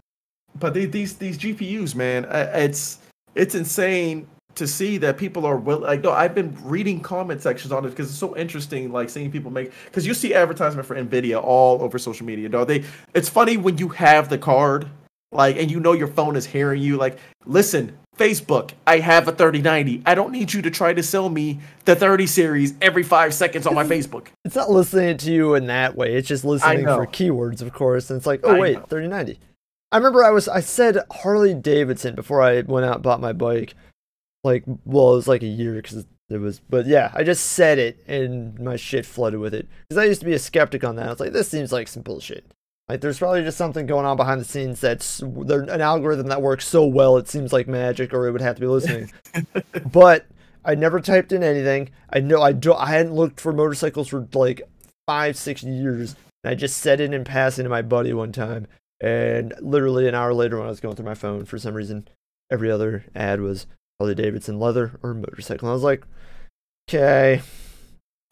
but 0.58 0.72
these 0.72 0.90
these 0.90 1.16
these 1.16 1.38
GPUs, 1.38 1.94
man, 1.94 2.26
it's 2.30 2.98
it's 3.34 3.54
insane 3.54 4.26
to 4.54 4.66
see 4.66 4.98
that 4.98 5.16
people 5.16 5.44
are 5.46 5.56
will 5.56 5.80
like. 5.80 6.02
No, 6.02 6.12
I've 6.12 6.34
been 6.34 6.56
reading 6.62 7.00
comment 7.00 7.42
sections 7.42 7.72
on 7.72 7.84
it 7.84 7.90
because 7.90 8.08
it's 8.08 8.18
so 8.18 8.36
interesting, 8.36 8.92
like 8.92 9.10
seeing 9.10 9.30
people 9.30 9.50
make 9.50 9.72
because 9.86 10.06
you 10.06 10.14
see 10.14 10.34
advertisement 10.34 10.86
for 10.86 10.96
Nvidia 10.96 11.42
all 11.42 11.82
over 11.82 11.98
social 11.98 12.26
media. 12.26 12.48
Dog, 12.48 12.68
they 12.68 12.84
it's 13.14 13.28
funny 13.28 13.56
when 13.56 13.78
you 13.78 13.88
have 13.88 14.28
the 14.28 14.38
card, 14.38 14.88
like, 15.32 15.56
and 15.56 15.70
you 15.70 15.80
know 15.80 15.92
your 15.92 16.08
phone 16.08 16.36
is 16.36 16.46
hearing 16.46 16.82
you. 16.82 16.96
Like, 16.96 17.18
listen, 17.44 17.96
Facebook, 18.16 18.72
I 18.86 18.98
have 18.98 19.26
a 19.26 19.32
3090. 19.32 20.02
I 20.04 20.14
don't 20.14 20.32
need 20.32 20.52
you 20.52 20.62
to 20.62 20.70
try 20.70 20.92
to 20.92 21.02
sell 21.02 21.30
me 21.30 21.60
the 21.86 21.96
30 21.96 22.26
series 22.26 22.74
every 22.82 23.02
five 23.02 23.32
seconds 23.32 23.66
on 23.66 23.74
my 23.74 23.84
Facebook. 23.84 24.28
It's 24.44 24.54
not 24.54 24.70
listening 24.70 25.16
to 25.18 25.32
you 25.32 25.54
in 25.54 25.66
that 25.66 25.96
way. 25.96 26.14
It's 26.14 26.28
just 26.28 26.44
listening 26.44 26.84
for 26.84 27.06
keywords, 27.06 27.62
of 27.62 27.72
course. 27.72 28.10
And 28.10 28.18
it's 28.18 28.26
like, 28.26 28.40
oh 28.44 28.54
I 28.56 28.58
wait, 28.58 28.78
know. 28.78 28.84
3090. 28.84 29.40
I 29.90 29.96
remember 29.96 30.24
I 30.24 30.30
was 30.30 30.48
I 30.48 30.60
said 30.60 30.98
Harley 31.10 31.54
Davidson 31.54 32.14
before 32.14 32.42
I 32.42 32.60
went 32.62 32.86
out 32.86 32.96
and 32.96 33.02
bought 33.02 33.20
my 33.20 33.32
bike. 33.32 33.74
Like, 34.44 34.64
well, 34.84 35.12
it 35.12 35.16
was 35.16 35.28
like 35.28 35.42
a 35.42 35.46
year 35.46 35.74
because 35.74 36.06
it 36.28 36.38
was, 36.38 36.60
but 36.68 36.86
yeah, 36.86 37.12
I 37.14 37.22
just 37.22 37.44
said 37.52 37.78
it 37.78 38.02
and 38.06 38.58
my 38.58 38.76
shit 38.76 39.06
flooded 39.06 39.40
with 39.40 39.54
it. 39.54 39.68
Because 39.88 40.02
I 40.02 40.06
used 40.06 40.20
to 40.20 40.26
be 40.26 40.32
a 40.32 40.38
skeptic 40.38 40.82
on 40.84 40.96
that. 40.96 41.06
I 41.06 41.10
was 41.10 41.20
like, 41.20 41.32
this 41.32 41.48
seems 41.48 41.72
like 41.72 41.88
some 41.88 42.02
bullshit. 42.02 42.44
Like, 42.88 43.00
there's 43.00 43.18
probably 43.18 43.42
just 43.42 43.58
something 43.58 43.86
going 43.86 44.04
on 44.04 44.16
behind 44.16 44.40
the 44.40 44.44
scenes 44.44 44.80
that's 44.80 45.22
there, 45.24 45.62
an 45.62 45.80
algorithm 45.80 46.28
that 46.28 46.42
works 46.42 46.66
so 46.66 46.84
well 46.84 47.16
it 47.16 47.28
seems 47.28 47.52
like 47.52 47.68
magic, 47.68 48.12
or 48.12 48.26
it 48.26 48.32
would 48.32 48.40
have 48.40 48.56
to 48.56 48.60
be 48.60 48.66
listening. 48.66 49.10
but 49.92 50.26
I 50.64 50.74
never 50.74 51.00
typed 51.00 51.32
in 51.32 51.42
anything. 51.42 51.90
I 52.12 52.20
know 52.20 52.42
I 52.42 52.52
do. 52.52 52.74
I 52.74 52.86
hadn't 52.86 53.14
looked 53.14 53.40
for 53.40 53.52
motorcycles 53.52 54.08
for 54.08 54.28
like 54.34 54.62
five, 55.06 55.36
six 55.36 55.62
years. 55.62 56.16
And 56.44 56.50
I 56.50 56.54
just 56.54 56.78
said 56.78 57.00
it 57.00 57.14
in 57.14 57.24
passing 57.24 57.64
to 57.64 57.70
my 57.70 57.82
buddy 57.82 58.12
one 58.12 58.32
time, 58.32 58.66
and 59.00 59.54
literally 59.60 60.08
an 60.08 60.14
hour 60.14 60.34
later, 60.34 60.58
when 60.58 60.66
I 60.66 60.70
was 60.70 60.80
going 60.80 60.96
through 60.96 61.06
my 61.06 61.14
phone, 61.14 61.44
for 61.44 61.58
some 61.58 61.74
reason, 61.74 62.08
every 62.50 62.70
other 62.70 63.04
ad 63.14 63.40
was 63.40 63.66
Harley 63.98 64.14
Davidson 64.14 64.58
leather 64.58 64.98
or 65.02 65.14
motorcycle. 65.14 65.68
And 65.68 65.70
I 65.70 65.74
was 65.74 65.82
like, 65.82 66.04
okay, 66.88 67.42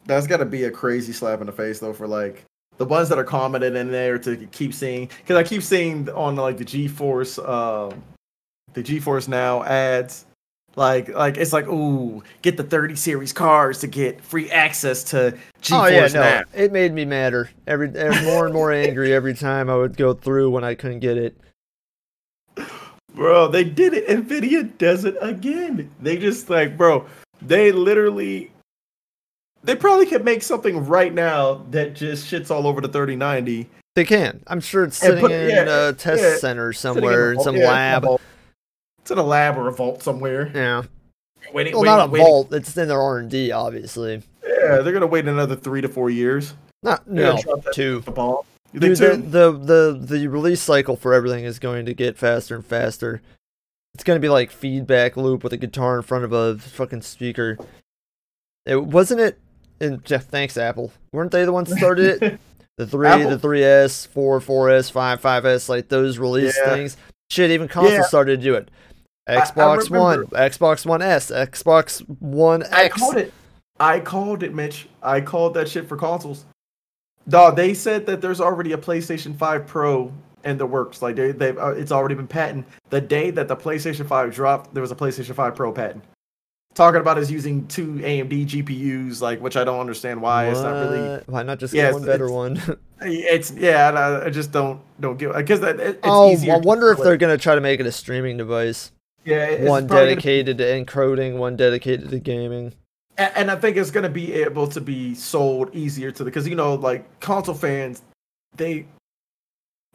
That's 0.05 0.27
got 0.27 0.37
to 0.37 0.45
be 0.45 0.65
a 0.65 0.71
crazy 0.71 1.13
slap 1.13 1.39
in 1.39 1.47
the 1.47 1.53
face, 1.53 1.79
though, 1.79 1.93
for 1.93 2.07
like 2.07 2.45
the 2.81 2.85
ones 2.85 3.09
that 3.09 3.19
are 3.19 3.23
commented 3.23 3.75
in 3.75 3.91
there 3.91 4.17
to 4.17 4.35
keep 4.47 4.73
seeing. 4.73 5.07
Because 5.19 5.37
I 5.37 5.43
keep 5.43 5.61
seeing 5.61 6.09
on 6.09 6.35
like 6.35 6.57
the 6.57 6.65
GeForce, 6.65 7.37
um, 7.47 8.01
the 8.73 8.81
GeForce 8.81 9.27
Now 9.27 9.63
ads, 9.63 10.25
like 10.75 11.09
like 11.09 11.37
it's 11.37 11.53
like, 11.53 11.67
ooh, 11.67 12.23
get 12.41 12.57
the 12.57 12.63
30 12.63 12.95
series 12.95 13.33
cars 13.33 13.77
to 13.81 13.87
get 13.87 14.19
free 14.19 14.49
access 14.49 15.03
to 15.03 15.37
GeForce 15.61 15.79
oh 15.79 15.85
yeah, 15.85 16.07
no, 16.07 16.21
Now. 16.21 16.43
it 16.55 16.71
made 16.71 16.91
me 16.91 17.05
madder. 17.05 17.51
Every, 17.67 17.95
every 17.95 18.25
more 18.25 18.45
and 18.45 18.53
more 18.53 18.71
angry 18.71 19.13
every 19.13 19.35
time 19.35 19.69
I 19.69 19.75
would 19.75 19.95
go 19.95 20.15
through 20.15 20.49
when 20.49 20.63
I 20.63 20.73
couldn't 20.73 21.01
get 21.01 21.17
it. 21.17 21.37
Bro, 23.13 23.49
they 23.49 23.63
did 23.63 23.93
it. 23.93 24.07
Nvidia 24.07 24.75
does 24.79 25.05
it 25.05 25.17
again. 25.21 25.91
They 26.01 26.17
just 26.17 26.49
like, 26.49 26.77
bro, 26.77 27.05
they 27.43 27.71
literally. 27.71 28.49
They 29.63 29.75
probably 29.75 30.05
could 30.07 30.25
make 30.25 30.41
something 30.41 30.85
right 30.87 31.13
now 31.13 31.65
that 31.71 31.93
just 31.93 32.25
shits 32.31 32.49
all 32.49 32.65
over 32.67 32.81
the 32.81 32.87
3090. 32.87 33.69
They 33.95 34.05
can. 34.05 34.41
I'm 34.47 34.59
sure 34.61 34.83
it's 34.85 34.97
sitting 34.97 35.19
put- 35.19 35.31
in 35.31 35.49
yeah, 35.49 35.89
a 35.89 35.93
test 35.93 36.21
yeah, 36.23 36.37
center 36.37 36.73
Sitting 36.73 36.97
in 36.97 37.01
somewhere 37.03 37.33
in 37.33 37.39
some 37.41 37.55
yeah, 37.57 37.67
lab. 37.69 38.05
a. 38.05 38.17
It's 39.01 39.11
in 39.11 39.17
a 39.17 39.23
lab 39.23 39.57
or 39.57 39.67
a 39.67 39.71
vault 39.73 40.01
somewhere. 40.01 40.51
Yeah. 40.53 40.83
Waiting, 41.53 41.73
Well, 41.73 41.81
waiting, 41.81 41.97
not 41.97 42.07
a 42.07 42.11
waiting. 42.11 42.27
vault. 42.27 42.53
It's 42.53 42.75
in 42.77 42.87
their 42.87 43.01
R 43.01 43.17
and 43.17 43.29
D, 43.29 43.51
obviously. 43.51 44.21
Yeah, 44.43 44.77
they're 44.77 44.93
gonna 44.93 45.07
wait 45.07 45.27
another 45.27 45.55
three 45.55 45.81
to 45.81 45.87
four 45.89 46.09
years. 46.09 46.53
Not 46.83 47.07
no 47.07 47.31
gonna 47.31 47.41
drop 47.41 47.63
that 47.63 47.73
two. 47.73 47.99
The 48.01 48.11
ball. 48.11 48.45
You 48.73 48.79
Dude, 48.79 48.97
think 48.97 49.31
the, 49.31 49.51
two? 49.51 49.57
the 49.57 49.97
the 49.97 50.17
the 50.17 50.27
release 50.27 50.61
cycle 50.61 50.95
for 50.95 51.13
everything 51.13 51.43
is 51.43 51.59
going 51.59 51.85
to 51.87 51.93
get 51.93 52.17
faster 52.17 52.55
and 52.55 52.65
faster. 52.65 53.21
It's 53.95 54.03
going 54.05 54.15
to 54.15 54.21
be 54.21 54.29
like 54.29 54.51
feedback 54.51 55.17
loop 55.17 55.43
with 55.43 55.51
a 55.51 55.57
guitar 55.57 55.97
in 55.97 56.03
front 56.03 56.23
of 56.23 56.31
a 56.31 56.57
fucking 56.57 57.01
speaker. 57.01 57.57
It 58.65 58.85
wasn't 58.85 59.19
it. 59.19 59.37
And 59.81 60.03
Jeff, 60.05 60.25
thanks 60.25 60.57
Apple. 60.57 60.91
Weren't 61.11 61.31
they 61.31 61.43
the 61.43 61.51
ones 61.51 61.69
that 61.69 61.77
started 61.77 62.21
it? 62.23 62.39
The 62.77 62.87
three, 62.87 63.07
Apple? 63.07 63.29
the 63.37 63.37
3S, 63.47 64.07
4, 64.07 64.39
4S, 64.39 64.91
5, 64.91 65.21
5S, 65.21 65.69
like 65.69 65.89
those 65.89 66.17
release 66.17 66.57
Yeah. 66.57 66.73
things. 66.73 66.97
Shit, 67.29 67.51
even 67.51 67.67
consoles 67.67 67.93
Yeah. 67.93 68.01
started 68.03 68.39
to 68.39 68.43
do 68.43 68.55
it. 68.55 68.71
I- 69.27 69.35
I 69.35 69.41
Xbox 69.41 69.89
One, 69.91 70.25
Xbox 70.27 70.85
One 70.85 71.01
S, 71.01 71.29
Xbox 71.29 71.99
One 72.19 72.63
I 72.71 72.85
X. 72.85 72.97
called 72.97 73.17
it. 73.17 73.33
I 73.79 73.99
called 73.99 74.41
it, 74.41 74.55
Mitch. 74.55 74.87
I 75.03 75.21
called 75.21 75.53
that 75.55 75.67
shit 75.67 75.87
for 75.87 75.95
consoles. 75.97 76.45
Dog, 77.29 77.55
they 77.55 77.73
said 77.75 78.05
that 78.07 78.21
there's 78.21 78.41
already 78.41 78.71
a 78.71 78.77
PlayStation 78.77 79.35
5 79.35 79.67
Pro 79.67 80.11
in 80.43 80.57
the 80.57 80.65
works. 80.65 81.01
Like 81.03 81.17
they, 81.17 81.33
they've, 81.33 81.57
uh, 81.57 81.73
it's 81.75 81.91
already 81.91 82.15
been 82.15 82.27
patented. 82.27 82.65
The 82.89 83.01
day 83.01 83.29
that 83.31 83.47
the 83.47 83.55
PlayStation 83.55 84.07
5 84.07 84.33
dropped, 84.33 84.73
there 84.73 84.81
was 84.81 84.91
a 84.91 84.95
PlayStation 84.95 85.35
5 85.35 85.53
Pro 85.55 85.71
patent. 85.71 86.03
Talking 86.73 87.01
about 87.01 87.17
is 87.17 87.29
using 87.29 87.67
two 87.67 87.95
AMD 87.95 88.47
GPUs, 88.47 89.21
like 89.21 89.41
which 89.41 89.57
I 89.57 89.63
don't 89.65 89.79
understand 89.81 90.21
why. 90.21 90.47
It's 90.47 90.61
not 90.61 90.71
really. 90.89 91.21
Why 91.25 91.43
not 91.43 91.59
just 91.59 91.73
Yeah, 91.73 91.87
get 91.87 91.93
one 91.95 92.05
better 92.05 92.29
one? 92.31 92.61
It's 93.03 93.51
yeah. 93.51 93.89
and 93.89 93.97
I, 93.97 94.25
I 94.25 94.29
just 94.29 94.51
don't 94.51 94.79
don't 94.99 95.17
give 95.17 95.33
because 95.33 95.59
that 95.61 95.79
it, 95.79 95.87
it's 95.87 95.99
oh. 96.03 96.37
I 96.49 96.57
wonder 96.57 96.91
if 96.91 96.99
they're 96.99 97.17
gonna 97.17 97.37
try 97.37 97.55
to 97.55 97.61
make 97.61 97.79
it 97.79 97.85
a 97.87 97.91
streaming 97.91 98.37
device. 98.37 98.91
yeah 99.25 99.45
it's 99.45 99.67
one 99.69 99.87
probably 99.87 100.05
gonna- 100.05 100.15
dedicated 100.15 100.57
to 100.59 100.63
encoding, 100.63 101.37
one 101.37 101.55
dedicated 101.55 102.09
to 102.11 102.19
gaming. 102.19 102.73
A- 103.17 103.37
and 103.37 103.49
I 103.51 103.55
think 103.57 103.75
it's 103.75 103.91
going 103.91 104.03
to 104.03 104.09
be 104.09 104.31
able 104.33 104.67
to 104.67 104.79
be 104.79 105.13
sold 105.15 105.75
easier 105.75 106.11
to 106.11 106.23
the 106.23 106.29
because 106.29 106.47
you 106.47 106.55
know 106.55 106.75
like 106.75 107.19
console 107.19 107.55
fans, 107.55 108.01
they 108.55 108.85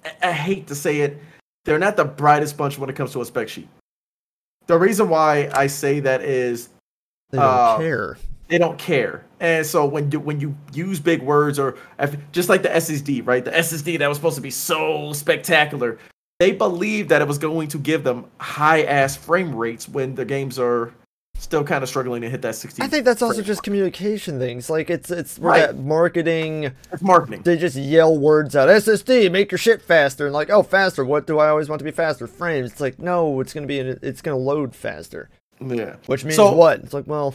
I- 0.04 0.12
I 0.28 0.32
hate 0.32 0.66
to 0.66 0.74
say 0.74 1.00
it, 1.00 1.18
they're 1.64 1.78
not 1.78 1.96
the 1.96 2.04
brightest 2.04 2.56
bunch 2.56 2.76
when 2.76 2.90
it 2.90 2.96
comes 2.96 3.12
to 3.12 3.20
a 3.22 3.24
spec 3.24 3.48
sheet. 3.48 3.68
The 4.66 4.78
reason 4.78 5.08
why 5.08 5.48
I 5.52 5.66
say 5.68 6.00
that 6.00 6.22
is 6.22 6.68
They 7.30 7.38
don't 7.38 7.46
Uh, 7.46 7.78
care. 7.78 8.18
they 8.48 8.58
don't 8.58 8.78
care, 8.78 9.24
and 9.40 9.66
so 9.66 9.84
when 9.84 10.10
you 10.12 10.20
when 10.20 10.38
you 10.40 10.54
use 10.72 11.00
big 11.00 11.22
words 11.22 11.58
or 11.58 11.76
if, 11.98 12.16
just 12.32 12.48
like 12.48 12.62
the 12.62 12.68
SSD, 12.68 13.20
right? 13.26 13.44
The 13.44 13.50
SSD 13.50 13.98
that 13.98 14.08
was 14.08 14.16
supposed 14.18 14.36
to 14.36 14.42
be 14.42 14.50
so 14.50 15.12
spectacular, 15.12 15.98
they 16.38 16.52
believed 16.52 17.08
that 17.08 17.20
it 17.22 17.26
was 17.28 17.38
going 17.38 17.66
to 17.68 17.78
give 17.78 18.04
them 18.04 18.26
high 18.38 18.82
ass 18.84 19.16
frame 19.16 19.54
rates 19.54 19.88
when 19.88 20.14
the 20.14 20.24
games 20.24 20.58
are 20.58 20.92
still 21.46 21.64
kind 21.64 21.82
of 21.82 21.88
struggling 21.88 22.20
to 22.22 22.28
hit 22.28 22.42
that 22.42 22.56
60. 22.56 22.82
I 22.82 22.88
think 22.88 23.04
that's 23.04 23.22
also 23.22 23.40
just 23.40 23.62
communication 23.62 24.38
things. 24.38 24.68
Like 24.68 24.90
it's 24.90 25.10
it's 25.10 25.38
Right. 25.38 25.60
that 25.60 25.78
marketing. 25.78 26.72
It's 26.92 27.00
marketing. 27.02 27.42
They 27.42 27.56
just 27.56 27.76
yell 27.76 28.18
words 28.18 28.54
out. 28.56 28.68
SSD, 28.68 29.30
make 29.30 29.50
your 29.52 29.58
shit 29.58 29.80
faster, 29.80 30.26
and 30.26 30.34
like, 30.34 30.50
oh, 30.50 30.62
faster. 30.62 31.04
What 31.04 31.26
do 31.26 31.38
I 31.38 31.48
always 31.48 31.68
want 31.68 31.78
to 31.80 31.84
be 31.84 31.90
faster? 31.92 32.26
Frames. 32.26 32.72
It's 32.72 32.80
like, 32.80 32.98
no, 32.98 33.40
it's 33.40 33.54
gonna 33.54 33.66
be. 33.66 33.78
In, 33.78 33.98
it's 34.02 34.20
gonna 34.20 34.36
load 34.36 34.74
faster. 34.74 35.30
Yeah. 35.64 35.96
Which 36.06 36.24
means 36.24 36.36
So- 36.36 36.52
what? 36.52 36.80
It's 36.80 36.92
like, 36.92 37.06
well, 37.06 37.34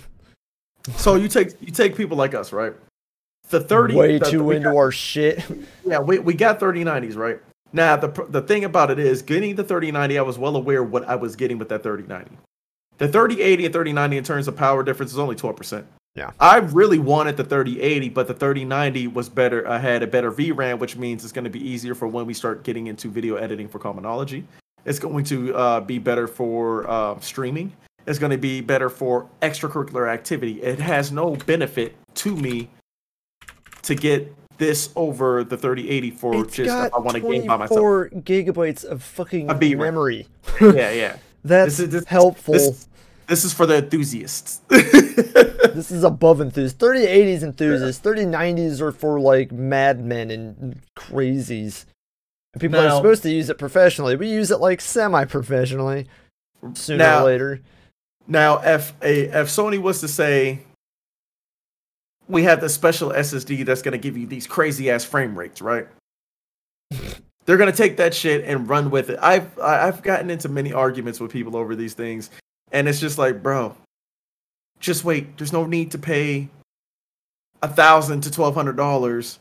So 0.98 1.16
you 1.16 1.28
take 1.28 1.54
you 1.62 1.72
take 1.72 1.96
people 1.96 2.18
like 2.18 2.34
us, 2.36 2.52
right? 2.54 2.74
The 3.50 3.60
30 3.60 3.96
way 3.96 4.18
the- 4.18 4.26
too 4.26 4.44
we 4.44 4.58
into 4.58 4.70
got- 4.70 4.78
our 4.78 4.92
shit. 4.92 5.44
Yeah, 5.86 6.00
we, 6.00 6.20
we 6.20 6.34
got 6.34 6.60
3090s, 6.60 7.16
right? 7.16 7.40
Now 7.74 7.96
the 7.96 8.10
the 8.30 8.42
thing 8.42 8.66
about 8.66 8.92
it 8.92 9.00
is 9.00 9.22
getting 9.22 9.56
the 9.56 9.64
3090, 9.64 10.18
I 10.20 10.22
was 10.22 10.38
well 10.38 10.56
aware 10.58 10.84
what 10.84 11.08
I 11.08 11.16
was 11.16 11.36
getting 11.38 11.58
with 11.58 11.70
that 11.70 11.82
3090. 11.84 12.38
The 13.02 13.08
3080 13.08 13.66
and 13.66 13.74
3090 13.74 14.18
in 14.18 14.24
terms 14.24 14.48
of 14.48 14.56
power 14.56 14.84
difference 14.84 15.12
is 15.12 15.18
only 15.18 15.36
12%. 15.36 15.84
Yeah. 16.14 16.30
I 16.40 16.58
really 16.58 17.00
wanted 17.00 17.36
the 17.36 17.44
3080, 17.44 18.10
but 18.10 18.28
the 18.28 18.36
3090 18.36 19.08
was 19.08 19.28
better. 19.28 19.68
I 19.68 19.80
had 19.80 20.04
a 20.04 20.08
better 20.08 20.32
VRAM, 20.32 20.78
which 20.78 20.98
means 20.98 21.24
it's 21.24 21.34
going 21.34 21.46
to 21.46 21.50
be 21.50 21.68
easier 21.68 21.96
for 21.96 22.08
when 22.08 22.28
we 22.28 22.36
start 22.36 22.62
getting 22.62 22.86
into 22.86 23.10
video 23.10 23.38
editing 23.38 23.68
for 23.68 23.80
Commonology. 23.80 24.44
It's 24.86 25.00
going 25.00 25.24
to 25.26 25.56
uh, 25.56 25.80
be 25.80 25.98
better 25.98 26.28
for 26.28 26.88
uh, 26.88 27.20
streaming. 27.22 27.74
It's 28.06 28.20
going 28.20 28.34
to 28.34 28.38
be 28.38 28.62
better 28.62 28.88
for 28.88 29.28
extracurricular 29.42 30.08
activity. 30.08 30.62
It 30.62 30.78
has 30.78 31.12
no 31.12 31.36
benefit 31.38 31.96
to 32.16 32.36
me 32.36 32.70
to 33.82 33.96
get 33.96 34.32
this 34.60 34.92
over 34.96 35.44
the 35.44 35.58
3080 35.58 36.12
for 36.12 36.44
It's 36.46 36.56
just 36.56 36.70
if 36.70 36.94
I 36.94 37.00
want 37.00 37.16
to 37.16 37.22
game 37.22 37.48
by 37.48 37.58
myself. 37.58 37.80
24 37.80 38.10
gigabytes 38.22 38.84
of 38.86 39.02
fucking 39.02 39.48
memory. 39.48 40.28
Yeah, 40.62 40.92
yeah. 40.92 41.18
That's 41.44 41.78
This 41.78 41.80
is- 41.88 41.90
this- 41.90 42.06
helpful. 42.06 42.54
This, 42.54 42.88
this 43.32 43.46
is 43.46 43.54
for 43.54 43.66
the 43.66 43.78
enthusiasts. 43.78 44.60
This 45.74 45.90
is 45.90 46.04
above 46.04 46.42
enthusiast. 46.42 46.80
3080s 46.80 47.44
enthusiasts. 47.44 48.06
3090s 48.06 48.82
are 48.82 48.92
for 48.92 49.22
like 49.22 49.54
madmen 49.54 50.30
and 50.30 50.82
crazies. 50.98 51.86
And 52.54 52.60
People 52.60 52.80
are 52.82 52.90
supposed 52.90 53.24
to 53.24 53.32
use 53.32 53.50
it 53.50 53.58
professionally. 53.58 54.18
We 54.18 54.28
use 54.30 54.52
it 54.52 54.60
like 54.60 54.82
semi-professionally. 54.82 56.08
Sooner 56.74 56.98
Now- 56.98 57.22
or 57.22 57.26
later. 57.26 57.62
Now, 58.28 58.58
if 58.62 58.94
a 59.02 59.22
if 59.42 59.48
Sony 59.48 59.82
was 59.82 60.02
to 60.02 60.10
say, 60.10 60.60
we 62.28 62.44
have 62.44 62.60
this 62.60 62.74
special 62.74 63.12
SSD 63.12 63.66
that's 63.66 63.82
going 63.82 63.94
to 63.94 63.98
give 63.98 64.18
you 64.18 64.28
these 64.28 64.48
crazy 64.48 64.92
ass 64.92 65.06
frame 65.06 65.40
rates, 65.40 65.62
right? 65.62 65.88
They're 67.46 67.58
going 67.58 67.72
to 67.72 67.78
take 67.78 67.96
that 67.98 68.14
shit 68.14 68.44
and 68.44 68.68
run 68.70 68.92
with 68.92 69.10
it. 69.10 69.20
I've 69.22 69.58
I've 69.58 70.04
gotten 70.04 70.30
into 70.30 70.50
many 70.50 70.74
arguments 70.74 71.20
with 71.22 71.32
people 71.32 71.56
over 71.56 71.76
these 71.76 71.94
things, 71.94 72.30
and 72.72 72.88
it's 72.88 73.00
just 73.00 73.18
like, 73.18 73.42
bro, 73.44 73.76
just 74.80 75.04
wait. 75.04 75.38
There's 75.38 75.54
no 75.54 75.66
need 75.66 75.92
to 75.92 75.98
pay 75.98 76.48
a 77.62 77.68
thousand 77.68 78.22
to 78.22 78.32
twelve 78.32 78.56
hundred 78.56 78.78
dollars 78.78 79.40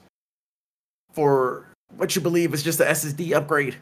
for 1.13 1.67
what 1.97 2.15
you 2.15 2.23
believe 2.23 2.55
is 2.55 2.63
just 2.63 2.81
a 2.81 2.85
SSD 2.85 3.33
upgrade, 3.35 3.77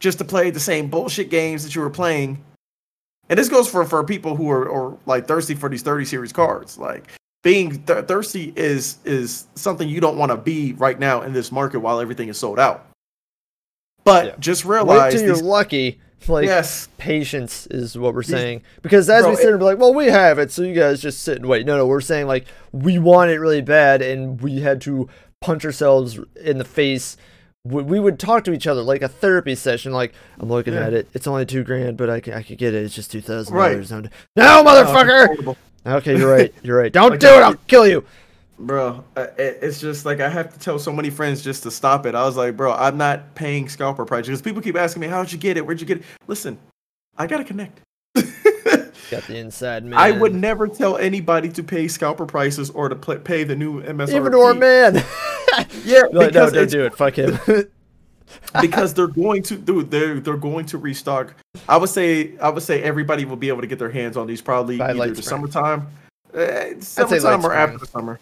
just 0.00 0.18
to 0.18 0.24
play 0.24 0.50
the 0.50 0.60
same 0.60 0.88
bullshit 0.88 1.30
games 1.30 1.62
that 1.62 1.74
you 1.74 1.80
were 1.80 1.90
playing 1.90 2.42
and 3.28 3.38
this 3.38 3.48
goes 3.48 3.68
for 3.68 3.84
for 3.84 4.02
people 4.04 4.36
who 4.36 4.50
are 4.50 4.66
or 4.68 4.98
like 5.06 5.26
thirsty 5.26 5.54
for 5.54 5.68
these 5.68 5.82
30 5.82 6.04
series 6.04 6.32
cards 6.32 6.78
like 6.78 7.10
being 7.42 7.82
th- 7.84 8.04
thirsty 8.06 8.52
is 8.56 8.98
is 9.04 9.46
something 9.56 9.88
you 9.88 10.00
don't 10.00 10.16
want 10.16 10.30
to 10.30 10.36
be 10.36 10.72
right 10.74 10.98
now 11.00 11.22
in 11.22 11.32
this 11.32 11.50
market 11.50 11.80
while 11.80 11.98
everything 12.00 12.28
is 12.28 12.38
sold 12.38 12.58
out 12.58 12.86
but 14.04 14.26
Yeah. 14.26 14.34
just 14.38 14.64
Wait 14.64 14.74
realize 14.76 15.12
till 15.14 15.22
you're 15.22 15.36
lucky. 15.36 16.00
Like 16.28 16.46
yes 16.46 16.88
patience 16.98 17.66
is 17.68 17.96
what 17.96 18.12
we're 18.14 18.22
saying. 18.24 18.62
Because 18.82 19.08
as 19.08 19.22
Bro, 19.22 19.30
we 19.30 19.36
sit 19.36 19.50
and 19.50 19.58
be 19.58 19.64
like, 19.64 19.78
well, 19.78 19.94
we 19.94 20.06
have 20.06 20.38
it, 20.40 20.50
so 20.50 20.62
you 20.62 20.74
guys 20.74 21.00
just 21.00 21.20
sit 21.22 21.36
and 21.36 21.46
wait. 21.46 21.66
No, 21.66 21.76
no, 21.76 21.86
we're 21.86 22.00
saying 22.00 22.26
like 22.26 22.46
we 22.72 22.98
want 22.98 23.30
it 23.30 23.38
really 23.38 23.60
bad, 23.62 24.02
and 24.02 24.40
we 24.40 24.60
had 24.60 24.80
to 24.82 25.08
punch 25.40 25.64
ourselves 25.64 26.18
in 26.42 26.58
the 26.58 26.64
face. 26.64 27.16
We, 27.64 27.82
we 27.82 28.00
would 28.00 28.18
talk 28.18 28.42
to 28.44 28.52
each 28.52 28.66
other 28.66 28.82
like 28.82 29.02
a 29.02 29.08
therapy 29.08 29.54
session. 29.54 29.92
Like 29.92 30.14
I'm 30.40 30.48
looking 30.48 30.74
Yeah. 30.74 30.86
at 30.86 30.94
it, 30.94 31.08
it's 31.14 31.26
only 31.28 31.46
two 31.46 31.62
grand, 31.62 31.96
but 31.96 32.10
I 32.10 32.18
can 32.20 32.32
I 32.34 32.42
could 32.42 32.58
get 32.58 32.74
it. 32.74 32.82
It's 32.82 32.94
just 32.94 33.12
two 33.12 33.20
thousand 33.20 33.54
Right. 33.54 33.72
dollars. 33.72 33.92
No, 34.34 34.64
motherfucker. 34.64 35.56
Okay, 35.86 36.18
you're 36.18 36.30
right. 36.32 36.52
You're 36.64 36.76
right. 36.78 36.92
Don't 37.00 37.20
do 37.20 37.28
it. 37.28 37.42
I'll 37.42 37.54
kill 37.68 37.86
you. 37.86 38.04
Bro 38.58 39.04
it's 39.16 39.80
just 39.80 40.06
like 40.06 40.20
i 40.20 40.28
have 40.28 40.52
to 40.52 40.58
tell 40.58 40.78
so 40.78 40.92
many 40.92 41.10
friends 41.10 41.42
just 41.42 41.62
to 41.62 41.70
stop 41.70 42.06
it 42.06 42.14
i 42.14 42.24
was 42.24 42.36
like 42.36 42.56
bro 42.56 42.72
i'm 42.72 42.96
not 42.96 43.34
paying 43.34 43.68
scalper 43.68 44.04
price 44.04 44.26
because 44.26 44.40
people 44.40 44.62
keep 44.62 44.76
asking 44.76 45.00
me 45.00 45.06
how'd 45.06 45.30
you 45.30 45.38
get 45.38 45.56
it 45.56 45.66
where'd 45.66 45.80
you 45.80 45.86
get 45.86 45.98
it 45.98 46.04
listen 46.26 46.58
i 47.18 47.26
gotta 47.26 47.44
connect 47.44 47.80
Got 49.10 49.22
the 49.28 49.36
inside 49.36 49.84
man. 49.84 49.98
I 50.00 50.10
would 50.10 50.34
never 50.34 50.66
tell 50.66 50.96
anybody 50.96 51.48
to 51.50 51.62
pay 51.62 51.86
scalper 51.86 52.26
prices 52.26 52.70
or 52.70 52.88
to 52.88 52.96
pay 52.96 53.44
the 53.44 53.54
new 53.54 53.80
MSRP. 53.82 54.14
even 54.16 54.34
our 54.34 54.52
man. 54.52 54.96
Yeah, 55.84 56.02
Like, 56.12 56.34
no, 56.34 56.50
don't 56.50 56.68
do 56.68 56.84
it. 56.84 56.96
Fuck 56.96 57.18
him. 57.18 57.38
because 58.60 58.92
they're 58.94 59.06
going 59.06 59.42
to 59.44 59.56
dude 59.56 59.90
they're 59.90 60.20
they're 60.20 60.36
going 60.36 60.66
to 60.66 60.78
restock 60.78 61.34
i 61.68 61.76
would 61.76 61.88
say 61.88 62.36
i 62.38 62.48
would 62.48 62.62
say 62.62 62.82
everybody 62.82 63.24
will 63.24 63.36
be 63.36 63.48
able 63.48 63.60
to 63.60 63.66
get 63.66 63.78
their 63.78 63.90
hands 63.90 64.16
on 64.16 64.26
these 64.26 64.40
probably 64.40 64.78
By 64.78 64.90
either 64.90 65.14
the 65.14 65.22
spring. 65.22 65.50
summertime 65.50 65.86
uh, 66.34 66.80
summertime 66.80 67.44
or 67.46 67.54
after 67.54 67.78
the 67.78 67.86
summer 67.86 68.18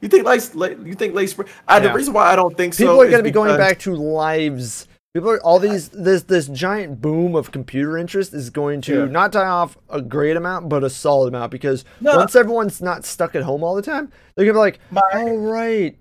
you 0.00 0.08
think 0.08 0.24
late, 0.26 0.54
late 0.54 0.78
you 0.84 0.94
think 0.94 1.14
late 1.14 1.30
spring 1.30 1.48
I, 1.66 1.78
the 1.80 1.86
Yeah. 1.88 1.94
reason 1.94 2.14
why 2.14 2.32
i 2.32 2.36
don't 2.36 2.56
think 2.56 2.74
so 2.74 2.84
People 2.84 3.00
are 3.02 3.06
going 3.06 3.18
to 3.18 3.22
be 3.22 3.30
going 3.30 3.56
back 3.56 3.78
to 3.80 3.94
lives. 3.94 4.86
People 5.14 5.30
are 5.30 5.40
all 5.42 5.58
these 5.58 5.88
this 5.88 6.22
this 6.24 6.46
giant 6.48 7.00
boom 7.00 7.34
of 7.34 7.50
computer 7.50 7.96
interest 7.98 8.34
is 8.34 8.50
going 8.50 8.80
to 8.82 9.00
Yeah. 9.00 9.04
not 9.06 9.32
die 9.32 9.46
off 9.48 9.76
a 9.88 10.00
great 10.02 10.36
amount, 10.36 10.68
but 10.68 10.84
a 10.84 10.90
solid 10.90 11.28
amount 11.28 11.50
because 11.50 11.84
No. 12.00 12.16
once 12.16 12.36
everyone's 12.36 12.80
not 12.82 13.04
stuck 13.04 13.34
at 13.34 13.42
home 13.42 13.64
all 13.64 13.74
the 13.74 13.82
time, 13.82 14.12
they're 14.36 14.44
gonna 14.44 14.54
be 14.54 14.58
like, 14.58 14.80
My- 14.90 15.00
all 15.14 15.38
right, 15.38 15.96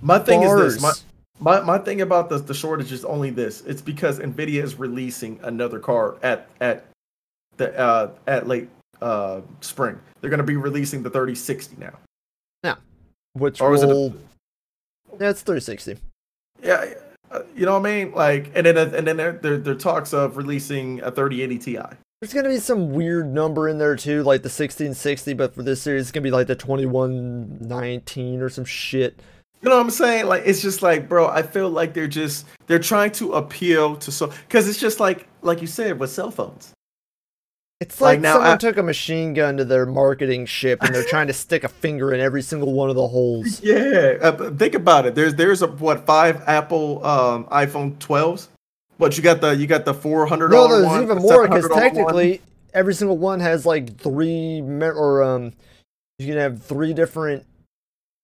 my 0.00 0.18
thing 0.18 0.42
is 0.42 0.54
this 0.54 0.82
my, 0.82 0.92
my, 1.40 1.60
my 1.64 1.78
thing 1.78 2.02
about 2.02 2.28
the, 2.28 2.38
the 2.38 2.54
shortage 2.54 2.92
is 2.92 3.04
only 3.04 3.30
this 3.30 3.62
it's 3.66 3.80
because 3.82 4.18
nvidia 4.20 4.62
is 4.62 4.78
releasing 4.78 5.40
another 5.42 5.78
card 5.80 6.16
at 6.22 6.48
at 6.60 6.84
the 7.56 7.76
uh 7.78 8.10
at 8.26 8.46
late 8.46 8.68
uh 9.00 9.40
spring 9.60 9.98
they're 10.20 10.30
going 10.30 10.38
to 10.38 10.44
be 10.46 10.56
releasing 10.56 11.02
the 11.02 11.10
3060 11.10 11.76
now 11.80 11.92
which 13.34 13.60
Or 13.60 13.70
was 13.70 13.82
it 13.82 13.90
a- 13.90 14.12
yeah, 15.20 15.30
it's 15.30 15.42
360. 15.42 15.98
Yeah, 16.62 16.94
uh, 17.30 17.40
you 17.54 17.66
know 17.66 17.78
what 17.78 17.86
I 17.86 18.04
mean. 18.04 18.12
Like, 18.12 18.50
and 18.54 18.66
then 18.66 18.76
and 18.76 19.06
then 19.06 19.16
there 19.16 19.32
there, 19.32 19.56
there 19.58 19.74
talks 19.74 20.12
of 20.14 20.36
releasing 20.36 21.00
a 21.02 21.10
3080 21.10 21.58
Ti. 21.58 21.78
There's 22.20 22.32
gonna 22.32 22.48
be 22.48 22.58
some 22.58 22.92
weird 22.92 23.26
number 23.32 23.68
in 23.68 23.78
there 23.78 23.96
too, 23.96 24.22
like 24.22 24.42
the 24.42 24.48
1660, 24.48 25.34
but 25.34 25.54
for 25.54 25.62
this 25.64 25.82
series, 25.82 26.02
it's 26.02 26.12
gonna 26.12 26.22
be 26.22 26.30
like 26.30 26.46
the 26.46 26.54
2119 26.54 28.40
or 28.40 28.48
some 28.48 28.64
shit. 28.64 29.20
You 29.60 29.68
know 29.68 29.76
what 29.76 29.82
I'm 29.84 29.90
saying? 29.90 30.26
Like, 30.26 30.42
it's 30.44 30.60
just 30.60 30.82
like, 30.82 31.08
bro, 31.08 31.28
I 31.28 31.42
feel 31.42 31.68
like 31.70 31.94
they're 31.94 32.08
just 32.08 32.46
they're 32.66 32.78
trying 32.78 33.12
to 33.12 33.32
appeal 33.34 33.96
to 33.96 34.10
so 34.12 34.28
because 34.48 34.68
it's 34.68 34.78
just 34.80 35.00
like 35.00 35.26
like 35.42 35.60
you 35.60 35.66
said 35.66 35.98
with 35.98 36.10
cell 36.10 36.30
phones. 36.30 36.72
It's 37.82 38.00
Like, 38.00 38.12
like, 38.16 38.20
now 38.20 38.34
someone 38.34 38.50
I- 38.52 38.56
took 38.56 38.76
a 38.76 38.82
machine 38.82 39.34
gun 39.34 39.56
to 39.56 39.64
their 39.64 39.86
marketing 39.86 40.46
ship 40.46 40.82
and 40.82 40.94
they're 40.94 41.02
trying 41.04 41.26
to 41.26 41.32
stick 41.32 41.64
a 41.64 41.68
finger 41.68 42.12
in 42.14 42.20
every 42.20 42.40
single 42.42 42.72
one 42.72 42.90
of 42.90 42.94
the 42.96 43.08
holes. 43.08 43.60
Yeah, 43.62 44.18
uh, 44.22 44.50
think 44.50 44.74
about 44.74 45.06
it. 45.06 45.14
There's 45.16 45.34
there's 45.34 45.62
a 45.62 45.66
what 45.66 46.06
five 46.06 46.42
Apple 46.46 47.04
um, 47.04 47.44
iPhone 47.46 47.96
12s. 47.98 48.48
But 48.98 49.16
you 49.16 49.22
got 49.22 49.40
the 49.40 49.50
you 49.56 49.66
got 49.66 49.84
the 49.84 49.94
400 49.94 50.50
No, 50.52 50.68
there's 50.68 50.86
one, 50.86 51.02
even 51.02 51.18
more 51.18 51.48
because 51.48 51.64
$700 51.64 51.70
one. 51.70 51.80
technically 51.80 52.40
every 52.72 52.94
single 52.94 53.18
one 53.18 53.40
has 53.40 53.66
like 53.66 53.96
three 53.98 54.60
or 54.62 55.22
um, 55.24 55.52
you 56.20 56.26
can 56.28 56.36
have 56.36 56.62
three 56.62 56.92
different 56.94 57.44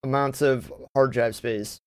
amounts 0.04 0.40
of 0.40 0.72
hard 0.94 1.12
drive 1.12 1.34
space. 1.34 1.78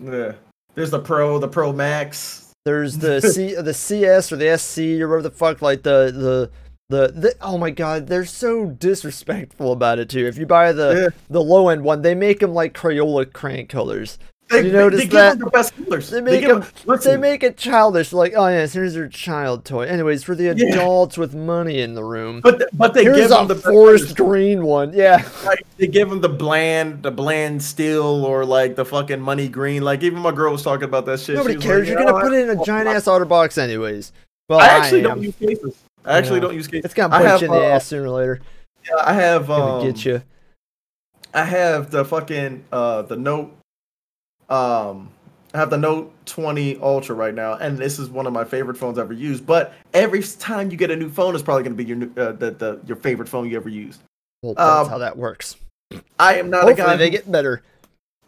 yeah. 0.00 0.32
There's 0.76 0.90
the 0.90 1.00
Pro, 1.00 1.38
the 1.38 1.48
Pro 1.48 1.72
Max. 1.72 2.52
There's 2.66 2.98
the 2.98 3.20
C, 3.32 3.54
the 3.54 3.72
CS 3.74 4.30
or 4.30 4.36
the 4.36 4.56
SC 4.58 4.78
or 5.00 5.08
whatever 5.08 5.22
the 5.22 5.30
fuck, 5.30 5.62
like 5.62 5.82
the 5.82 6.12
the. 6.14 6.50
The, 6.88 7.08
the 7.08 7.34
oh 7.40 7.58
my 7.58 7.70
god 7.70 8.06
they're 8.06 8.24
so 8.24 8.66
disrespectful 8.66 9.72
about 9.72 9.98
it 9.98 10.08
too 10.08 10.24
if 10.26 10.38
you 10.38 10.46
buy 10.46 10.70
the 10.70 11.10
Yeah. 11.12 11.20
the 11.28 11.42
low 11.42 11.68
end 11.68 11.82
one 11.82 12.02
they 12.02 12.14
make 12.14 12.38
them 12.38 12.54
like 12.54 12.74
Crayola 12.74 13.32
crank 13.32 13.68
colors 13.68 14.18
They, 14.50 14.58
you 14.58 14.70
they- 14.70 14.78
notice 14.78 15.00
they 15.00 15.06
give 15.06 15.12
that? 15.14 15.30
them 15.38 15.46
the 15.46 15.50
best 15.50 15.74
colors. 15.76 16.10
They 16.10 16.20
make 16.20 16.42
give 16.42 16.50
them. 16.60 16.64
them- 16.86 17.00
They 17.02 17.16
make 17.16 17.42
it 17.42 17.56
childish. 17.56 18.12
Like, 18.12 18.34
oh 18.36 18.46
yes, 18.46 18.72
here's 18.72 18.94
your 18.94 19.08
child 19.08 19.64
toy. 19.64 19.86
Anyways, 19.86 20.22
for 20.22 20.36
the 20.36 20.44
Yeah. 20.44 20.68
adults 20.74 21.18
with 21.18 21.34
money 21.34 21.80
in 21.80 21.94
the 21.94 22.04
room, 22.04 22.40
but 22.40 22.62
but 22.72 22.94
they 22.94 23.02
here's 23.02 23.16
give 23.16 23.30
them 23.30 23.48
the 23.48 23.56
forest 23.56 24.16
green 24.16 24.64
one. 24.64 24.92
Yeah, 24.94 25.28
like 25.44 25.66
they 25.78 25.88
give 25.88 26.08
them 26.08 26.20
the 26.20 26.28
bland, 26.28 27.02
the 27.02 27.10
bland 27.10 27.60
steel, 27.64 28.24
or 28.24 28.44
like 28.44 28.76
the 28.76 28.84
fucking 28.84 29.20
money 29.20 29.48
green. 29.48 29.82
Like 29.82 30.04
even 30.04 30.20
my 30.20 30.30
girl 30.30 30.52
was 30.52 30.62
talking 30.62 30.84
about 30.84 31.06
that 31.06 31.18
shit. 31.18 31.34
nobody 31.34 31.56
cares. 31.56 31.88
like, 31.88 31.98
You're 31.98 31.98
"Yeah, 32.06 32.12
gonna 32.12 32.22
put 32.24 32.32
it 32.32 32.48
in 32.48 32.56
a 32.60 32.64
giant 32.64 32.86
ass 32.86 33.08
outer 33.08 33.24
box 33.24 33.58
anyways. 33.58 34.12
Well, 34.48 34.60
I 34.60 34.66
I, 34.66 34.68
actually 34.78 35.00
am. 35.00 35.04
don't 35.08 35.22
use 35.24 35.34
cases. 35.34 35.74
I 36.06 36.18
actually 36.18 36.36
Yeah. 36.36 36.40
don't 36.42 36.54
use 36.54 36.68
cases. 36.68 36.84
It's 36.86 36.94
gonna 36.94 37.14
I 37.14 37.18
punch 37.18 37.30
have, 37.30 37.40
you 37.42 37.46
in 37.48 37.52
the 37.52 37.66
uh, 37.66 37.70
ass 37.70 37.86
sooner 37.86 38.04
or 38.04 38.10
later. 38.10 38.40
Yeah, 38.88 39.02
I 39.04 39.12
have 39.14 39.48
Gonna 39.48 39.78
um, 39.78 39.86
get 39.86 40.04
you. 40.04 40.22
I 41.34 41.44
have 41.44 41.90
the 41.90 42.04
fucking 42.04 42.64
uh 42.72 43.02
the 43.02 43.16
Note 43.16 43.56
um 44.48 45.10
I 45.54 45.58
have 45.58 45.70
the 45.70 45.78
Note 45.78 46.12
20 46.26 46.78
Ultra 46.80 47.14
right 47.14 47.34
now, 47.34 47.54
and 47.54 47.78
this 47.78 47.98
is 47.98 48.10
one 48.10 48.26
of 48.26 48.32
my 48.32 48.44
favorite 48.44 48.76
phones 48.76 48.98
I've 48.98 49.04
ever 49.04 49.14
used. 49.14 49.46
But 49.46 49.72
every 49.94 50.22
time 50.22 50.70
you 50.70 50.76
get 50.76 50.90
a 50.90 50.96
new 50.96 51.08
phone, 51.08 51.34
it's 51.34 51.42
probably 51.42 51.62
going 51.62 51.74
to 51.74 51.82
be 51.82 51.88
your 51.88 51.96
new, 51.96 52.12
uh, 52.16 52.32
the, 52.32 52.50
the 52.50 52.80
your 52.86 52.96
favorite 52.96 53.26
phone 53.28 53.48
you 53.48 53.56
ever 53.56 53.70
used. 53.70 54.02
Well, 54.42 54.52
that's 54.52 54.86
um, 54.86 54.88
how 54.90 54.98
that 54.98 55.16
works. 55.16 55.56
I 56.18 56.34
am 56.34 56.50
not 56.50 56.68
a 56.68 56.74
guy. 56.74 56.96
they 56.96 57.08
get 57.08 57.30
better. 57.30 57.62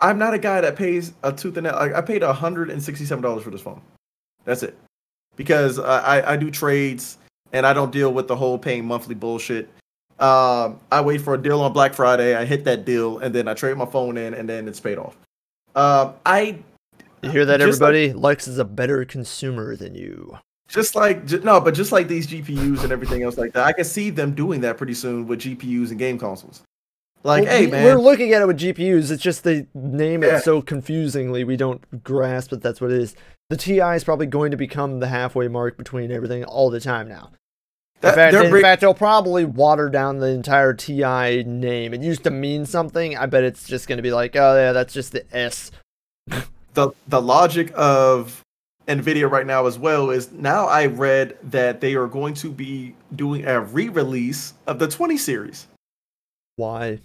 I'm 0.01 0.17
not 0.19 0.33
a 0.33 0.39
guy 0.39 0.61
that 0.63 0.77
pays 0.77 1.13
a 1.23 1.33
tooth 1.33 1.57
and 1.57 1.65
nail. 1.65 1.75
Like, 1.75 1.93
I 1.93 2.01
paid 2.01 2.23
hundred 2.23 2.71
and 2.71 2.83
sixty-seven 2.83 3.23
dollars 3.23 3.43
for 3.43 3.51
this 3.51 3.61
phone. 3.61 3.83
That's 4.45 4.63
it, 4.63 4.79
because 5.37 5.79
I, 5.79 6.21
I 6.21 6.33
I 6.33 6.37
do 6.37 6.51
trades 6.51 7.19
and 7.53 7.67
I 7.67 7.73
don't 7.73 7.91
deal 7.93 8.13
with 8.13 8.29
the 8.29 8.37
whole 8.37 8.59
paying 8.59 8.85
monthly 8.85 9.15
bullshit. 9.15 9.69
Um, 10.19 10.81
I 10.91 11.01
wait 11.01 11.21
for 11.21 11.35
a 11.35 11.39
deal 11.43 11.61
on 11.61 11.73
Black 11.73 11.95
Friday. 11.95 12.35
I 12.35 12.45
hit 12.45 12.65
that 12.65 12.85
deal 12.85 13.19
and 13.19 13.35
then 13.35 13.47
I 13.49 13.55
trade 13.55 13.77
my 13.77 13.87
phone 13.87 14.17
in 14.17 14.35
and 14.35 14.49
then 14.49 14.67
it's 14.67 14.81
paid 14.81 14.99
off. 14.99 15.17
Um, 15.77 16.15
I 16.27 16.59
You 17.23 17.31
hear 17.31 17.45
that, 17.47 17.61
just 17.61 17.81
like- 17.81 17.89
everybody? 17.91 18.13
Lex 18.13 18.49
is 18.49 18.59
a 18.59 18.65
better 18.65 19.05
consumer 19.05 19.77
than 19.77 19.95
you. 19.95 20.37
just 20.69 20.95
like 20.95 21.25
ju- 21.25 21.41
no, 21.45 21.61
but 21.61 21.73
just 21.73 21.93
like 21.93 22.09
these 22.09 22.27
GPUs 22.27 22.83
and 22.83 22.93
everything 22.93 23.23
else 23.23 23.39
like 23.39 23.53
that, 23.55 23.65
I 23.65 23.73
can 23.73 23.85
see 23.85 24.11
them 24.11 24.35
doing 24.35 24.61
that 24.63 24.77
pretty 24.77 24.93
soon 24.95 25.27
with 25.27 25.39
GPUs 25.41 25.91
and 25.91 25.99
game 25.99 26.19
consoles. 26.19 26.63
Like, 27.25 27.45
Well, 27.45 27.53
hey 27.57 27.67
man, 27.67 27.85
we're 27.85 28.01
looking 28.01 28.33
at 28.35 28.43
it 28.43 28.47
with 28.47 28.59
GPUs. 28.59 29.11
It's 29.11 29.23
just 29.23 29.45
they 29.45 29.67
name 29.75 30.23
Yeah. 30.23 30.37
it 30.39 30.43
so 30.45 30.61
confusingly. 30.61 31.43
We 31.45 31.57
don't 31.57 32.03
grasp 32.05 32.51
that 32.51 32.61
that's 32.63 32.81
what 32.81 32.91
it 32.93 33.01
is. 33.01 33.15
The 33.51 33.57
TI 33.57 33.95
is 33.95 34.05
probably 34.05 34.27
going 34.27 34.51
to 34.51 34.57
become 34.59 35.01
the 35.01 35.07
halfway 35.09 35.49
mark 35.49 35.79
between 35.79 36.13
everything 36.13 36.45
all 36.45 36.69
the 36.71 36.81
time 36.81 37.09
now. 37.09 37.31
In 38.03 38.15
fact, 38.15 38.33
they're 38.33 38.45
in 38.45 38.51
bring- 38.51 38.63
fact, 38.63 38.81
they'll 38.81 38.95
probably 38.95 39.45
water 39.45 39.89
down 39.89 40.19
the 40.19 40.29
entire 40.29 40.73
TI 40.73 41.43
name. 41.45 41.93
It 41.93 42.01
used 42.01 42.25
to 42.25 42.31
mean 42.31 42.65
something. 42.65 43.17
I 43.17 43.27
bet 43.27 43.43
it's 43.43 43.67
just 43.67 43.89
going 43.89 43.97
to 43.97 44.03
be 44.03 44.13
like, 44.13 44.37
oh 44.37 44.57
yeah, 44.57 44.73
that's 44.73 44.95
just 44.95 45.13
the 45.13 45.25
S. 45.37 45.73
the 46.75 46.91
the 47.09 47.21
logic 47.21 47.73
of 47.75 48.45
Nvidia 48.87 49.31
right 49.31 49.47
now 49.47 49.67
as 49.67 49.79
well 49.79 50.11
is 50.11 50.33
now 50.33 50.67
I 50.67 50.87
read 50.87 51.37
that 51.51 51.81
they 51.81 51.95
are 51.95 52.07
going 52.07 52.35
to 52.35 52.51
be 52.51 52.95
doing 53.15 53.45
a 53.47 53.61
re-release 53.61 54.55
of 54.67 54.79
the 54.79 54.89
20 54.89 55.19
series 55.19 55.67
Why? 56.57 57.01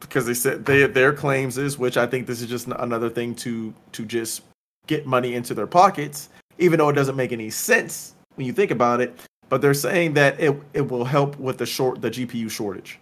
because 0.00 0.26
they 0.26 0.34
said 0.34 0.64
they, 0.64 0.86
their 0.86 1.12
claims 1.12 1.58
is 1.58 1.78
which 1.78 1.96
I 1.96 2.06
think 2.06 2.26
this 2.26 2.40
is 2.40 2.48
just 2.48 2.68
another 2.68 3.10
thing 3.10 3.34
to 3.36 3.74
to 3.92 4.04
just 4.04 4.42
get 4.86 5.06
money 5.06 5.34
into 5.34 5.54
their 5.54 5.66
pockets 5.66 6.30
even 6.58 6.78
though 6.78 6.88
it 6.88 6.94
doesn't 6.94 7.16
make 7.16 7.32
any 7.32 7.50
sense 7.50 8.14
when 8.36 8.46
you 8.46 8.52
think 8.52 8.70
about 8.70 9.00
it 9.00 9.14
but 9.48 9.60
they're 9.60 9.74
saying 9.74 10.14
that 10.14 10.38
it 10.40 10.56
it 10.72 10.88
will 10.90 11.04
help 11.04 11.38
with 11.38 11.58
the 11.58 11.66
short 11.66 12.00
the 12.00 12.10
GPU 12.10 12.50
shortage. 12.50 12.98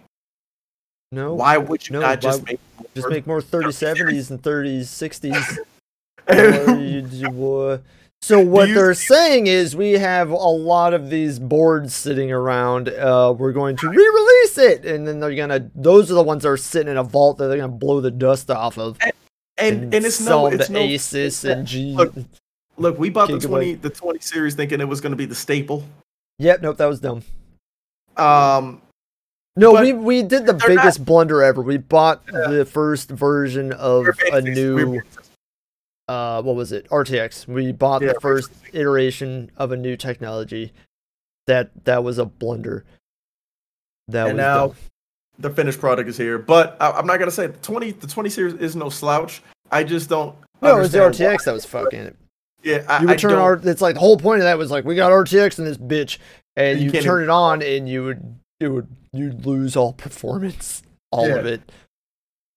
No. 1.10 1.34
Why 1.34 1.58
would 1.58 1.88
you 1.88 1.94
no, 1.94 2.00
not 2.00 2.20
just 2.20 2.44
make 2.46 2.58
Just 2.94 3.06
more- 3.06 3.10
make 3.10 3.26
more 3.26 3.40
3070s 3.42 4.30
and 4.30 4.42
3060s. 4.42 5.58
Or 6.28 6.78
you 6.78 7.02
do, 7.02 7.58
uh, 7.58 7.78
so 8.22 8.38
what 8.38 8.68
you 8.68 8.74
they're 8.74 8.94
saying 8.94 9.48
is 9.48 9.74
we 9.74 9.92
have 9.92 10.30
a 10.30 10.34
lot 10.34 10.94
of 10.94 11.10
these 11.10 11.40
boards 11.40 11.94
sitting 11.94 12.30
around. 12.30 12.88
Uh, 12.88 13.34
we're 13.36 13.52
going 13.52 13.76
to 13.76 13.88
re-release 13.88 14.56
it, 14.56 14.86
and 14.86 15.06
then 15.06 15.18
they're 15.18 15.34
gonna. 15.34 15.68
Those 15.74 16.10
are 16.12 16.14
the 16.14 16.22
ones 16.22 16.44
that 16.44 16.50
are 16.50 16.56
sitting 16.56 16.92
in 16.92 16.96
a 16.96 17.02
vault 17.02 17.38
that 17.38 17.48
they're 17.48 17.58
gonna 17.58 17.72
blow 17.72 18.00
the 18.00 18.12
dust 18.12 18.50
off 18.50 18.78
of 18.78 18.98
and 19.58 19.94
and 19.94 20.04
it's 20.06 20.16
sell 20.16 20.42
no 20.42 20.56
it's 20.56 20.66
to 20.66 20.72
no 20.72 20.80
Asus 20.80 21.50
and 21.50 21.66
G. 21.72 21.94
Look, 21.94 22.14
Look, 22.78 22.98
we 22.98 23.10
bought 23.10 23.28
the 23.28 23.38
20 23.38 23.74
the 23.74 23.90
20 23.90 24.20
series 24.20 24.54
thinking 24.54 24.80
it 24.80 24.88
was 24.88 25.00
going 25.00 25.12
to 25.12 25.16
be 25.16 25.26
the 25.26 25.34
staple. 25.34 25.84
Yep, 26.42 26.62
nope, 26.62 26.76
that 26.78 26.86
was 26.86 27.00
dumb. 27.00 27.22
Um 28.16 28.82
No, 29.56 29.80
we 29.80 29.92
we 29.92 30.22
did 30.22 30.44
the 30.46 30.54
biggest 30.54 31.04
blunder 31.04 31.42
ever. 31.42 31.62
We 31.62 31.76
bought 31.78 32.26
the 32.26 32.64
first 32.70 33.08
version 33.10 33.72
of 33.72 34.06
a 34.32 34.40
new 34.42 35.00
uh 36.08 36.42
what 36.42 36.56
was 36.56 36.72
it 36.72 36.88
RTX. 36.90 37.46
We 37.46 37.70
bought 37.72 38.02
Yeah, 38.02 38.12
the 38.14 38.20
first 38.20 38.50
iteration 38.72 39.50
of 39.56 39.72
a 39.72 39.76
new 39.76 39.96
technology. 39.96 40.72
That 41.46 41.70
that 41.84 42.02
was 42.04 42.18
a 42.18 42.24
blunder. 42.24 42.84
That 44.08 44.28
And 44.28 44.36
was 44.36 44.42
now- 44.42 44.66
dumb. 44.68 44.76
the 45.38 45.50
finished 45.50 45.78
product 45.80 46.08
is 46.08 46.16
here. 46.16 46.38
But 46.38 46.76
I, 46.80 46.90
I'm 46.90 47.06
not 47.06 47.18
gonna 47.18 47.30
say 47.30 47.46
the 47.46 47.58
20 47.58 47.92
the 47.92 48.06
20 48.06 48.28
series 48.30 48.54
is 48.54 48.74
no 48.76 48.88
slouch. 48.88 49.42
I 49.70 49.84
just 49.84 50.08
don't. 50.10 50.34
No, 50.60 50.76
it 50.76 50.80
was 50.80 50.92
the 50.92 50.98
RTX 50.98 51.20
why- 51.38 51.38
that 51.46 51.52
was 51.54 51.64
fucking 51.64 52.00
it. 52.00 52.16
Yeah, 52.62 52.84
I, 52.88 53.00
You 53.00 53.08
would 53.08 53.18
turn 53.18 53.32
our 53.34 53.54
it's 53.54 53.80
like 53.82 53.94
the 53.94 54.00
whole 54.00 54.16
point 54.16 54.40
of 54.40 54.44
that 54.44 54.58
was 54.58 54.70
like 54.70 54.84
we 54.84 54.94
got 54.94 55.10
RTX 55.12 55.58
in 55.58 55.64
this 55.64 55.76
bitch 55.78 56.18
and 56.56 56.78
You 56.80 56.86
you, 56.86 57.02
turn 57.02 57.22
even- 57.22 57.24
it 57.24 57.30
on 57.30 57.62
and 57.62 57.88
you 57.88 58.04
would 58.04 58.36
it 58.60 58.68
would 58.68 58.86
you'd 59.12 59.44
lose 59.44 59.76
all 59.76 59.92
performance. 59.92 60.82
All 61.10 61.30
of 61.30 61.44
it. 61.44 61.60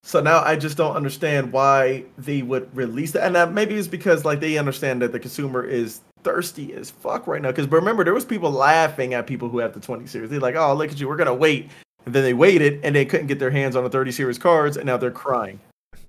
So 0.04 0.22
now 0.22 0.42
I 0.44 0.56
just 0.56 0.78
don't 0.78 0.96
understand 0.96 1.52
why 1.52 2.06
they 2.18 2.44
would 2.44 2.74
release 2.78 3.12
that. 3.14 3.24
And 3.24 3.36
uh, 3.36 3.48
maybe 3.48 3.76
it's 3.76 3.88
because 3.88 4.24
like 4.24 4.40
they 4.40 4.58
understand 4.58 5.02
that 5.02 5.12
the 5.12 5.20
consumer 5.20 5.64
is 5.66 6.02
thirsty 6.24 6.74
as 6.74 6.92
fuck 6.92 7.26
right 7.26 7.42
now. 7.42 7.50
Because 7.50 7.68
remember, 7.68 8.04
there 8.04 8.14
was 8.14 8.24
people 8.24 8.52
laughing 8.52 9.16
at 9.16 9.26
people 9.26 9.50
who 9.50 9.58
have 9.58 9.74
the 9.74 9.80
20 9.80 10.06
series. 10.06 10.30
They're 10.30 10.40
like, 10.40 10.56
"Oh, 10.56 10.74
look 10.76 10.92
at 10.92 11.00
you, 11.00 11.08
we're 11.08 11.16
gonna 11.18 11.34
wait." 11.34 11.70
And 12.06 12.14
then 12.14 12.22
they 12.24 12.36
waited, 12.36 12.82
and 12.84 12.96
they 12.96 13.04
couldn't 13.04 13.28
get 13.28 13.40
their 13.40 13.50
hands 13.50 13.76
on 13.76 13.84
the 13.84 13.90
30 13.90 14.12
series 14.12 14.38
cards, 14.38 14.78
and 14.78 14.86
now 14.86 14.96
they're 14.96 15.10
crying. 15.10 15.60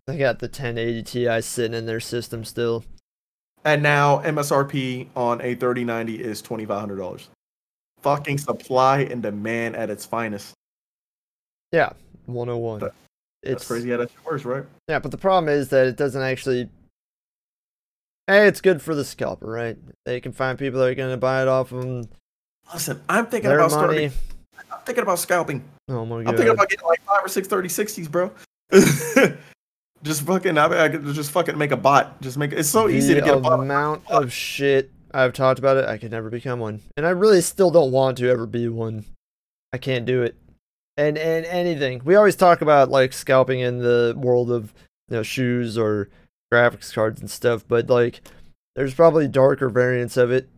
They 0.07 0.19
got 0.19 0.41
the 0.41 0.47
1080 0.47 1.03
Ti 1.03 1.41
sitting 1.41 1.75
in 1.77 1.87
their 1.87 2.01
system 2.01 2.45
still. 2.45 2.85
And 3.67 3.83
now 3.83 4.21
MSRP 4.23 5.09
on 5.17 5.41
a 5.43 5.57
3090 5.57 6.23
is 6.23 6.41
twenty 6.41 6.64
five 6.64 6.79
hundred 6.79 6.97
dollars. 6.97 7.29
Fucking 8.01 8.39
supply 8.39 9.01
and 9.01 9.21
demand 9.21 9.75
at 9.75 9.91
its 9.91 10.07
finest. 10.07 10.55
Yeah, 11.73 11.91
101. 12.27 12.81
That- 12.81 12.95
it's 13.43 13.67
crazy 13.67 13.91
how 13.91 13.99
that 13.99 14.11
works, 14.25 14.45
right? 14.45 14.64
Yeah, 14.89 14.99
but 15.01 15.11
the 15.11 15.19
problem 15.19 15.53
is 15.53 15.69
that 15.71 15.87
it 15.89 15.97
doesn't 15.97 16.23
actually. 16.23 16.69
Hey, 18.29 18.47
it's 18.47 18.61
good 18.61 18.81
for 18.83 18.95
the 18.95 19.05
scalper, 19.05 19.47
right? 19.47 19.77
They 20.05 20.21
can 20.21 20.33
find 20.33 20.59
people 20.59 20.81
that 20.81 20.87
are 20.89 20.95
going 20.95 21.11
to 21.11 21.17
buy 21.17 21.43
it 21.43 21.49
off 21.49 21.71
them. 21.71 22.09
Listen, 22.73 23.01
I'm 23.09 23.27
thinking 23.27 23.51
about 23.51 23.71
money. 23.71 24.09
starting. 24.09 24.12
I'm 24.73 24.81
thinking 24.85 25.03
about 25.03 25.19
scalping. 25.21 25.62
Oh 25.89 26.05
my 26.07 26.19
I'm 26.21 26.27
thinking 26.27 26.49
about 26.49 26.69
getting 26.69 26.87
like 26.87 27.03
five 27.03 27.25
or 27.25 27.29
six 27.29 27.47
3060s, 27.47 28.11
bro. 28.11 28.31
just 30.07 30.23
fucking, 30.23 30.57
I, 30.57 30.85
I 30.85 30.89
could 30.89 31.05
just 31.15 31.31
fucking 31.31 31.59
make 31.59 31.73
a 31.73 31.77
bot. 31.77 32.21
Just 32.21 32.39
make 32.39 32.53
it's 32.53 32.69
so 32.69 32.89
easy 32.89 33.15
to 33.15 33.21
get 33.21 33.37
a 33.37 33.41
bot. 33.41 33.61
amount 33.61 34.09
of 34.11 34.33
shit 34.33 34.91
I've 35.13 35.33
talked 35.33 35.59
about 35.59 35.77
it, 35.77 35.87
I 35.87 35.99
could 35.99 36.11
never 36.11 36.31
become 36.31 36.61
one, 36.61 36.83
and 36.97 37.07
I 37.07 37.11
really 37.11 37.41
still 37.41 37.71
don't 37.71 37.93
want 37.93 38.19
to 38.19 38.29
ever 38.29 38.47
be 38.47 38.69
one. 38.69 39.05
I 39.73 39.79
can't 39.79 40.07
do 40.07 40.23
it. 40.23 40.37
And 40.97 41.19
and 41.19 41.45
anything 41.47 42.01
we 42.05 42.15
always 42.15 42.37
talk 42.37 42.63
about 42.63 42.91
like 42.91 43.13
scalping 43.13 43.61
in 43.61 43.79
the 43.79 44.15
world 44.17 44.51
of 44.51 44.73
you 45.09 45.17
know 45.17 45.23
shoes 45.23 45.77
or 45.77 46.09
graphics 46.53 46.93
cards 46.93 47.21
and 47.21 47.31
stuff, 47.31 47.65
but 47.67 47.89
like 47.89 48.21
there's 48.75 48.95
probably 48.95 49.29
darker 49.29 49.69
variants 49.69 50.17
of 50.17 50.31
it 50.31 50.49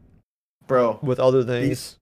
Bro, 0.66 0.98
with 1.02 1.18
other 1.18 1.44
things. 1.44 1.96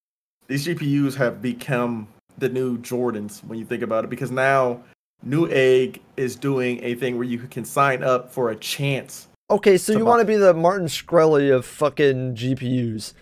these 0.48 0.66
GPUs 0.66 1.14
have 1.16 1.40
become 1.40 2.08
the 2.38 2.48
new 2.48 2.78
Jordans 2.78 3.44
when 3.44 3.58
you 3.58 3.64
think 3.64 3.82
about 3.82 4.04
it, 4.04 4.10
because 4.10 4.30
now 4.30 4.82
Newegg 5.24 6.00
is 6.16 6.36
doing 6.36 6.82
a 6.82 6.94
thing 6.94 7.16
where 7.16 7.26
you 7.26 7.38
can 7.38 7.64
sign 7.64 8.02
up 8.02 8.32
for 8.32 8.50
a 8.50 8.56
chance. 8.56 9.28
Okay, 9.50 9.76
so 9.76 9.92
you 9.92 10.04
want 10.04 10.20
to 10.20 10.24
be 10.24 10.36
the 10.36 10.52
Martin 10.54 10.88
Shkreli 10.88 11.54
of 11.54 11.64
fucking 11.64 12.34
GPUs. 12.34 13.12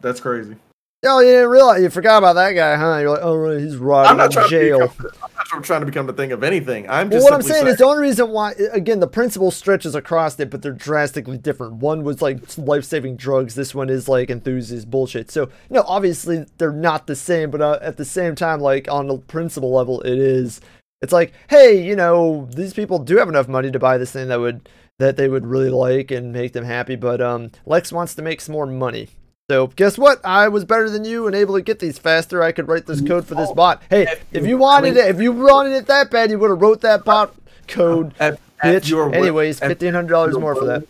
That's 0.00 0.20
crazy. 0.20 0.56
Oh, 1.02 1.20
you 1.20 1.28
didn't 1.28 1.48
realize 1.48 1.80
you 1.80 1.88
forgot 1.88 2.18
about 2.18 2.34
that 2.34 2.52
guy, 2.52 2.76
huh? 2.76 2.98
You're 2.98 3.10
like, 3.10 3.20
oh, 3.22 3.34
right, 3.34 3.58
he's 3.58 3.76
I'm 3.76 3.82
rotting 3.82 4.16
not 4.18 4.36
in 4.36 4.48
jail. 4.50 4.88
become, 4.88 5.10
I'm 5.22 5.30
not 5.54 5.64
trying 5.64 5.80
to 5.80 5.86
become 5.86 6.06
the 6.06 6.12
thing 6.12 6.30
of 6.32 6.42
anything. 6.42 6.90
I'm 6.90 7.08
Well, 7.08 7.20
just 7.20 7.24
what 7.24 7.32
I'm 7.32 7.40
simply 7.40 7.54
saying 7.54 7.66
is 7.68 7.76
the 7.78 7.86
only 7.86 8.02
reason 8.02 8.28
why, 8.28 8.52
again, 8.72 9.00
the 9.00 9.06
principle 9.06 9.50
stretches 9.50 9.94
across 9.94 10.38
it, 10.40 10.50
but 10.50 10.60
they're 10.60 10.72
drastically 10.72 11.38
different. 11.38 11.74
One 11.76 12.04
was 12.04 12.20
like 12.20 12.58
life 12.58 12.84
saving 12.84 13.16
drugs. 13.16 13.54
This 13.54 13.74
one 13.74 13.88
is 13.88 14.08
like 14.08 14.28
enthusiast 14.28 14.90
bullshit. 14.90 15.30
So, 15.30 15.48
no, 15.70 15.84
obviously 15.86 16.44
they're 16.58 16.70
not 16.70 17.06
the 17.06 17.16
same, 17.16 17.50
but 17.50 17.62
uh, 17.62 17.78
at 17.80 17.96
the 17.96 18.04
same 18.04 18.34
time, 18.34 18.60
like 18.60 18.86
on 18.90 19.06
the 19.06 19.16
principle 19.16 19.72
level, 19.72 20.02
it 20.02 20.18
is. 20.18 20.60
It's 21.02 21.12
like, 21.12 21.32
hey, 21.48 21.82
you 21.82 21.96
know, 21.96 22.46
these 22.54 22.74
people 22.74 22.98
do 22.98 23.16
have 23.16 23.28
enough 23.28 23.48
money 23.48 23.70
to 23.70 23.78
buy 23.78 23.96
this 23.96 24.12
thing 24.12 24.28
that 24.28 24.40
would 24.40 24.68
that 24.98 25.16
they 25.16 25.28
would 25.28 25.46
really 25.46 25.70
like 25.70 26.10
and 26.10 26.30
make 26.30 26.52
them 26.52 26.64
happy, 26.64 26.94
but 26.94 27.22
um, 27.22 27.50
Lex 27.64 27.90
wants 27.90 28.14
to 28.16 28.22
make 28.22 28.38
some 28.42 28.52
more 28.52 28.66
money. 28.66 29.08
So 29.50 29.68
guess 29.68 29.96
what? 29.96 30.20
I 30.24 30.48
was 30.48 30.66
better 30.66 30.90
than 30.90 31.04
you 31.06 31.26
and 31.26 31.34
able 31.34 31.54
to 31.54 31.62
get 31.62 31.78
these 31.78 31.98
faster. 31.98 32.42
I 32.42 32.52
could 32.52 32.68
write 32.68 32.86
this 32.86 33.00
code 33.00 33.26
for 33.26 33.34
this 33.34 33.50
bot. 33.52 33.82
Hey, 33.88 34.06
if 34.30 34.46
you 34.46 34.58
wanted 34.58 34.96
it, 34.98 35.08
if 35.08 35.20
you 35.20 35.32
wanted 35.32 35.72
it 35.72 35.86
that 35.86 36.10
bad, 36.10 36.30
you 36.30 36.38
would 36.38 36.50
have 36.50 36.60
wrote 36.60 36.82
that 36.82 37.04
bot 37.04 37.34
code, 37.66 38.14
If- 38.20 38.34
if 38.62 38.84
bitch. 38.84 38.90
you're 38.90 39.12
Anyways, 39.12 39.58
fifteen 39.58 39.94
hundred 39.94 40.12
dollars 40.12 40.38
more 40.38 40.54
for 40.54 40.66
that. 40.66 40.84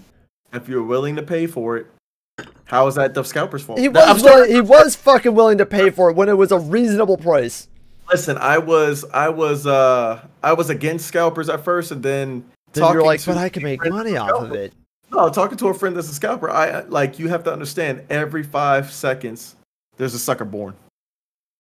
If 0.52 0.68
you're 0.68 0.82
willing 0.82 1.14
to 1.14 1.22
pay 1.22 1.46
for 1.46 1.76
it, 1.76 1.86
how 2.64 2.88
is 2.88 2.96
that 2.96 3.14
the 3.14 3.22
scalper's 3.22 3.62
fault? 3.62 3.78
He 3.78 3.88
was 3.88 4.22
willing, 4.24 4.50
he 4.50 4.60
was 4.60 4.96
fucking 4.96 5.34
willing 5.36 5.58
to 5.58 5.66
pay 5.66 5.90
for 5.90 6.10
it 6.10 6.16
when 6.16 6.28
it 6.28 6.36
was 6.36 6.50
a 6.50 6.58
reasonable 6.58 7.16
price. 7.16 7.68
Listen, 8.10 8.38
I 8.38 8.58
was 8.58 9.04
I 9.12 9.28
was 9.28 9.66
uh 9.66 10.24
I 10.42 10.52
was 10.52 10.70
against 10.70 11.06
scalpers 11.06 11.48
at 11.48 11.62
first, 11.64 11.90
and 11.92 12.02
then 12.02 12.44
Then 12.72 12.92
you're 12.92 13.04
like, 13.04 13.24
but 13.24 13.36
I 13.36 13.48
can 13.48 13.62
make 13.62 13.84
money 13.88 14.16
off 14.16 14.42
of 14.42 14.52
it. 14.52 14.72
No, 15.12 15.28
talking 15.28 15.56
to 15.58 15.68
a 15.68 15.74
friend 15.74 15.96
that's 15.96 16.08
a 16.08 16.14
scalper, 16.14 16.50
I 16.50 16.68
I- 16.70 16.84
like 16.84 17.18
you 17.18 17.28
have 17.28 17.44
to 17.44 17.52
understand. 17.52 18.04
Every 18.10 18.42
five 18.42 18.90
seconds, 18.92 19.56
there's 19.96 20.14
a 20.14 20.18
sucker 20.18 20.44
born. 20.44 20.74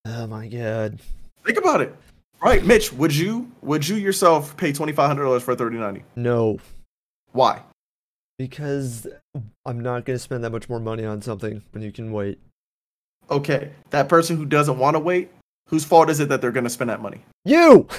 Oh 0.06 0.26
my 0.26 0.48
god. 0.48 0.98
Think 1.44 1.58
about 1.58 1.80
it, 1.80 1.94
right, 2.42 2.64
Mitch? 2.64 2.92
Would 2.92 3.14
you 3.14 3.50
would 3.62 3.86
you 3.86 3.96
yourself 3.96 4.56
pay 4.56 4.72
twenty 4.72 4.92
five 4.92 5.08
hundred 5.08 5.24
dollars 5.24 5.42
for 5.42 5.52
a 5.52 5.56
thirty 5.56 5.78
ninety? 5.78 6.04
No. 6.16 6.58
Why? 7.32 7.62
Because 8.38 9.06
I'm 9.66 9.80
not 9.80 10.04
gonna 10.04 10.18
spend 10.18 10.42
that 10.44 10.50
much 10.50 10.68
more 10.68 10.80
money 10.80 11.04
on 11.04 11.22
something 11.22 11.62
when 11.72 11.82
you 11.82 11.92
can 11.92 12.12
wait. 12.12 12.38
Okay, 13.30 13.70
that 13.90 14.08
person 14.08 14.36
who 14.36 14.44
doesn't 14.46 14.78
want 14.78 14.94
to 14.96 14.98
wait, 15.00 15.30
whose 15.70 15.84
fault 15.84 16.10
is 16.10 16.20
it 16.20 16.28
that 16.28 16.40
they're 16.40 16.52
going 16.52 16.64
to 16.64 16.70
spend 16.70 16.90
that 16.90 17.00
money? 17.00 17.22
You! 17.44 17.88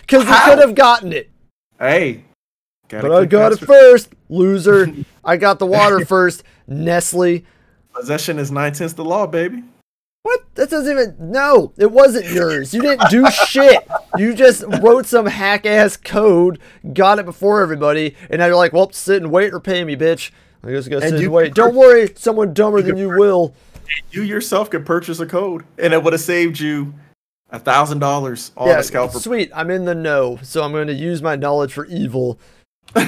Because 0.00 0.24
you 0.26 0.34
could 0.44 0.58
have 0.60 0.74
gotten 0.74 1.12
it. 1.12 1.30
Hey, 1.78 2.24
But 2.88 3.12
I 3.12 3.26
got 3.26 3.52
it 3.52 3.58
first, 3.60 4.08
loser. 4.30 4.90
I 5.24 5.36
got 5.36 5.58
the 5.58 5.66
water 5.66 6.04
first. 6.06 6.42
Nestle. 6.66 7.44
Possession 7.92 8.38
is 8.38 8.50
nine 8.50 8.72
tenths 8.72 8.94
the 8.94 9.04
law, 9.04 9.26
baby. 9.26 9.62
What? 10.22 10.42
That 10.54 10.70
doesn't 10.70 10.90
even. 10.90 11.16
No, 11.30 11.74
it 11.76 11.90
wasn't 11.92 12.30
yours. 12.30 12.72
You 12.72 12.80
didn't 12.80 13.10
do 13.10 13.30
shit. 13.30 13.86
You 14.16 14.32
just 14.32 14.64
wrote 14.80 15.04
some 15.04 15.26
hack 15.26 15.66
ass 15.66 15.98
code, 15.98 16.58
got 16.94 17.18
it 17.18 17.26
before 17.26 17.60
everybody, 17.60 18.16
and 18.30 18.38
now 18.38 18.46
you're 18.46 18.56
like, 18.56 18.72
well, 18.72 18.90
sit 18.90 19.20
and 19.22 19.30
wait 19.30 19.52
or 19.52 19.60
pay 19.60 19.84
me, 19.84 19.96
bitch. 19.96 20.30
I 20.62 20.70
guess 20.70 20.86
I 20.86 20.90
gotta 20.90 21.08
sit 21.10 21.20
you 21.20 21.26
and 21.26 21.34
wait. 21.34 21.54
Don't 21.54 21.74
worry, 21.74 22.10
someone 22.16 22.54
dumber 22.54 22.80
than 22.80 22.96
you 22.96 23.10
will. 23.10 23.54
You 24.10 24.22
yourself 24.22 24.70
could 24.70 24.86
purchase 24.86 25.20
a 25.20 25.26
code, 25.26 25.64
and 25.78 25.92
it 25.92 26.02
would 26.02 26.12
have 26.12 26.22
saved 26.22 26.60
you 26.60 26.94
a 27.50 27.58
thousand 27.58 27.98
dollars 28.00 28.50
on 28.56 28.68
yeah, 28.68 28.78
a 28.78 28.82
scalper. 28.82 29.18
sweet. 29.18 29.50
I'm 29.54 29.70
in 29.70 29.84
the 29.84 29.94
know, 29.94 30.38
so 30.42 30.62
I'm 30.62 30.72
going 30.72 30.88
to 30.88 30.94
use 30.94 31.22
my 31.22 31.36
knowledge 31.36 31.72
for 31.72 31.86
evil. 31.86 32.38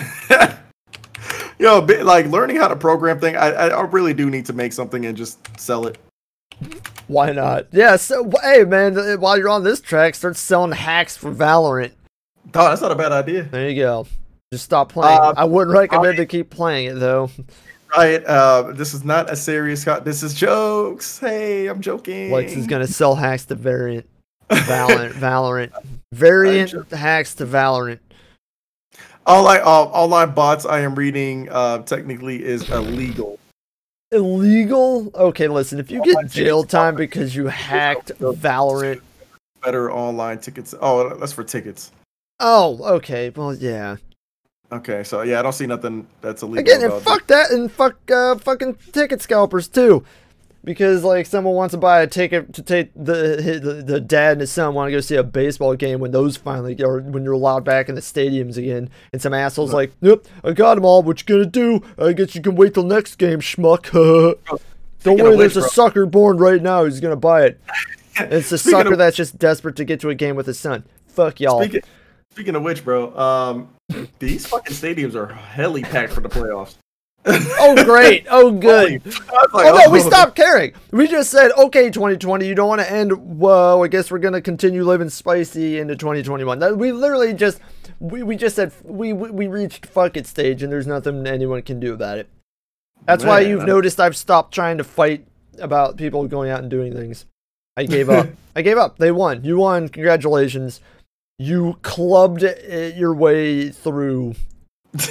Yo, 1.59 1.81
bi- 1.81 2.03
like 2.03 2.27
learning 2.27 2.57
how 2.57 2.69
to 2.69 2.77
program 2.77 3.19
thing, 3.19 3.37
I, 3.37 3.49
I 3.49 3.81
really 3.83 4.13
do 4.13 4.29
need 4.29 4.45
to 4.47 4.53
make 4.53 4.73
something 4.73 5.07
and 5.07 5.17
just 5.17 5.39
sell 5.59 5.87
it. 5.87 5.97
Why 7.07 7.33
not? 7.33 7.67
Yeah. 7.73 7.97
So 7.97 8.31
hey, 8.43 8.65
man, 8.65 9.21
while 9.21 9.39
you're 9.39 9.49
on 9.49 9.65
this 9.65 9.81
track, 9.81 10.15
start 10.15 10.37
selling 10.37 10.73
hacks 10.73 11.17
for 11.17 11.33
Valorant. 11.33 11.93
Oh, 12.55 12.69
that's 12.69 12.81
not 12.83 12.93
a 12.93 12.97
bad 12.97 13.13
idea. 13.13 13.45
There 13.45 13.69
you 13.69 13.83
go. 13.83 14.07
Just 14.53 14.65
stop 14.65 14.91
playing. 14.93 15.19
Uh, 15.19 15.35
I 15.37 15.45
wouldn't 15.45 15.77
recommend 15.77 16.15
I- 16.15 16.17
to 16.17 16.27
keep 16.27 16.51
playing 16.51 16.91
it 16.91 16.95
though. 16.95 17.31
Right. 17.95 18.25
Uh, 18.25 18.73
this 18.73 18.95
is 18.95 19.05
not 19.05 19.31
a 19.31 19.37
serious. 19.37 19.85
Co- 19.85 20.01
this 20.01 20.23
is 20.23 20.35
jokes. 20.35 21.19
Hey, 21.19 21.67
I'm 21.67 21.81
joking. 21.81 22.33
Lex 22.33 22.53
is 22.53 22.67
gonna 22.67 22.87
sell 22.87 23.15
hacks 23.15 23.45
to 23.47 23.55
Variant. 23.55 24.07
Valorant. 24.51 25.13
Valorant. 25.15 25.73
Variant 26.13 26.91
hacks 26.91 27.35
to 27.37 27.47
Valorant. 27.47 27.99
All 29.27 29.49
I 29.49 29.59
all 29.59 29.91
online 29.93 30.33
bots 30.35 30.65
I 30.65 30.81
am 30.81 30.95
reading 30.95 31.49
uh, 31.51 31.79
technically 31.79 32.45
is 32.45 32.69
illegal. 32.71 33.39
Illegal? 34.13 35.11
Okay, 35.15 35.49
listen. 35.49 35.81
If 35.81 35.91
you 35.91 36.03
get 36.05 36.31
jail 36.31 36.63
time 36.63 36.95
because 36.95 37.35
you 37.35 37.47
hacked 37.47 38.13
Valorant. 38.19 39.01
Better 39.63 39.91
online 39.91 40.39
tickets. 40.39 40.75
Oh, 40.81 41.17
that's 41.17 41.33
for 41.33 41.43
tickets. 41.43 41.91
Oh, 42.39 42.79
okay. 42.97 43.31
Well, 43.31 43.55
yeah. 43.55 43.97
Okay, 44.73 45.05
so 45.05 45.23
yeah, 45.23 45.39
I 45.39 45.43
don't 45.43 45.53
see 45.53 45.67
nothing 45.67 46.09
that's 46.21 46.43
illegal. 46.43 46.61
Again, 46.61 46.91
and 46.91 47.03
fuck 47.03 47.27
that, 47.29 47.51
and 47.53 47.71
fuck 47.71 47.97
uh, 48.11 48.35
fucking 48.37 48.77
ticket 48.93 49.23
scalpers 49.23 49.69
too, 49.69 50.05
because 50.65 51.05
like 51.05 51.27
someone 51.27 51.55
wants 51.55 51.73
to 51.73 51.79
buy 51.79 52.01
a 52.03 52.07
ticket 52.09 52.53
to 52.55 52.63
take 52.63 52.93
the 52.95 53.61
the, 53.63 53.83
the 53.87 54.01
dad 54.01 54.33
and 54.33 54.41
his 54.41 54.51
son 54.51 54.75
want 54.75 54.89
to 54.89 54.93
go 54.93 55.01
see 55.01 55.15
a 55.15 55.23
baseball 55.23 55.77
game 55.77 56.01
when 56.01 56.11
those 56.11 56.37
finally 56.37 56.83
or 56.83 57.01
when 57.01 57.23
you're 57.23 57.35
allowed 57.35 57.65
back 57.65 57.89
in 57.89 57.95
the 57.95 58.01
stadiums 58.01 58.57
again, 58.57 58.91
and 59.13 59.23
some 59.23 59.33
assholes 59.33 59.73
like, 59.73 59.93
nope, 60.01 60.27
I 60.43 60.51
got 60.51 60.75
them 60.75 60.85
all. 60.85 61.03
What 61.05 61.21
you 61.21 61.27
gonna 61.27 61.47
do? 61.47 61.83
I 61.97 62.13
guess 62.13 62.35
you 62.35 62.43
can 62.43 62.57
wait 62.57 62.75
till 62.75 62.83
next 62.83 63.17
game, 63.17 63.41
schmuck. 63.41 63.93
Don't 65.03 65.23
worry, 65.23 65.37
there's 65.37 65.57
a 65.57 65.63
sucker 65.63 66.07
born 66.07 66.39
right 66.39 66.61
now 66.61 66.83
who's 66.83 66.99
gonna 66.99 67.17
buy 67.17 67.45
it. 67.45 67.61
It's 68.19 68.51
a 68.51 68.57
sucker 68.57 68.97
that's 68.97 69.15
just 69.15 69.39
desperate 69.39 69.77
to 69.77 69.85
get 69.85 70.01
to 70.01 70.09
a 70.09 70.15
game 70.15 70.37
with 70.37 70.47
his 70.47 70.59
son. 70.59 70.85
Fuck 71.07 71.39
y'all. 71.39 71.63
Speaking, 71.63 71.83
speaking 72.37 72.55
of 72.55 72.63
which, 72.63 72.85
bro, 72.85 73.17
um, 73.19 73.71
these 74.19 74.47
fucking 74.47 74.75
stadiums 74.75 75.15
are 75.15 75.33
helly 75.33 75.81
packed 75.81 76.13
for 76.13 76.21
the 76.21 76.29
playoffs. 76.29 76.75
oh 77.25 77.83
great! 77.83 78.27
Oh 78.31 78.51
good. 78.51 79.05
Like, 79.07 79.25
oh 79.55 79.83
no, 79.87 79.91
we 79.91 80.01
stopped 80.01 80.37
caring. 80.37 80.75
We 80.91 81.09
just 81.09 81.31
said, 81.31 81.51
okay, 81.53 81.91
2020, 81.91 82.47
you 82.47 82.55
don't 82.55 82.69
want 82.69 82.83
to 82.83 82.93
end. 82.93 83.11
Whoa, 83.11 83.83
I 83.83 83.89
guess 83.89 84.11
we're 84.11 84.19
gonna 84.19 84.43
continue 84.43 84.85
living 84.85 85.09
spicy 85.09 85.79
into 85.79 85.97
2021. 85.97 86.59
That, 86.59 86.77
we 86.77 86.93
literally 86.93 87.33
just, 87.33 87.59
we, 88.01 88.23
we 88.23 88.37
just 88.37 88.55
said 88.55 88.71
we, 88.85 89.15
we 89.15 89.31
we 89.31 89.47
reached 89.47 89.87
fuck 89.87 90.19
it 90.19 90.27
stage, 90.27 90.63
and 90.63 90.71
there's 90.71 90.87
nothing 90.87 91.27
anyone 91.27 91.63
can 91.63 91.81
do 91.81 91.95
about 91.95 92.19
it. 92.19 92.29
That's 93.07 93.25
why 93.25 93.41
you've 93.41 93.63
I- 93.63 93.67
noticed 93.67 93.99
I've 93.99 94.17
stopped 94.17 94.53
trying 94.53 94.77
to 94.77 94.85
fight 94.85 95.27
about 95.59 95.97
people 95.97 96.29
going 96.29 96.51
out 96.51 96.61
and 96.61 96.71
doing 96.71 96.93
things. 96.93 97.25
I 97.79 97.85
gave 97.85 98.11
up. 98.11 98.29
I 98.57 98.61
gave 98.61 98.77
up. 98.77 98.99
They 98.99 99.11
won. 99.11 99.43
You 99.43 99.57
won. 99.57 99.89
Congratulations. 99.89 100.81
You 101.39 101.79
clubbed 101.83 102.43
it 102.43 102.97
your 102.97 103.15
way 103.15 103.71
through. 103.71 104.35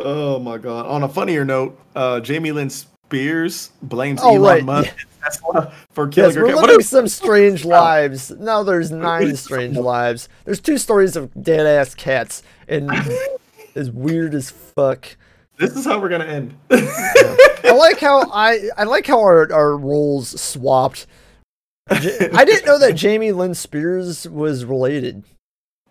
Oh 0.00 0.38
my 0.38 0.58
god. 0.58 0.86
On 0.86 1.02
a 1.02 1.08
funnier 1.08 1.44
note, 1.44 1.76
uh, 1.96 2.20
Jamie 2.20 2.52
Lynn 2.52 2.70
Spears 2.70 3.72
blames 3.82 4.20
Oh, 4.22 4.28
Elon 4.36 4.42
right, 4.42 4.64
Musk 4.64 4.94
Tesla 5.20 5.72
for 5.90 6.06
killing 6.06 6.28
Yes, 6.30 6.36
her 6.36 6.44
we're 6.44 6.52
cat. 6.54 6.62
Living 6.62 6.80
some 6.82 7.08
strange 7.08 7.64
lives. 7.64 8.30
Now 8.30 8.62
there's 8.62 8.92
nine 8.92 9.34
strange 9.34 9.76
lives. 9.76 10.28
There's 10.44 10.60
two 10.60 10.78
stories 10.78 11.16
of 11.16 11.32
dead 11.42 11.66
ass 11.66 11.96
cats, 11.96 12.44
and 12.68 12.88
as 13.74 13.90
weird 13.90 14.34
as 14.36 14.50
fuck. 14.50 15.16
This 15.56 15.74
is 15.74 15.84
how 15.84 15.98
we're 16.00 16.10
gonna 16.10 16.26
end. 16.26 16.54
I 16.70 17.74
like 17.76 17.98
how 17.98 18.30
I 18.30 18.68
I 18.76 18.84
like 18.84 19.04
how 19.08 19.18
our 19.18 19.52
our 19.52 19.76
roles 19.76 20.40
swapped. 20.40 21.08
I 21.90 22.44
didn't 22.44 22.66
know 22.66 22.78
that 22.78 22.94
Jamie 22.94 23.32
Lynn 23.32 23.54
Spears 23.54 24.28
was 24.28 24.64
related. 24.64 25.24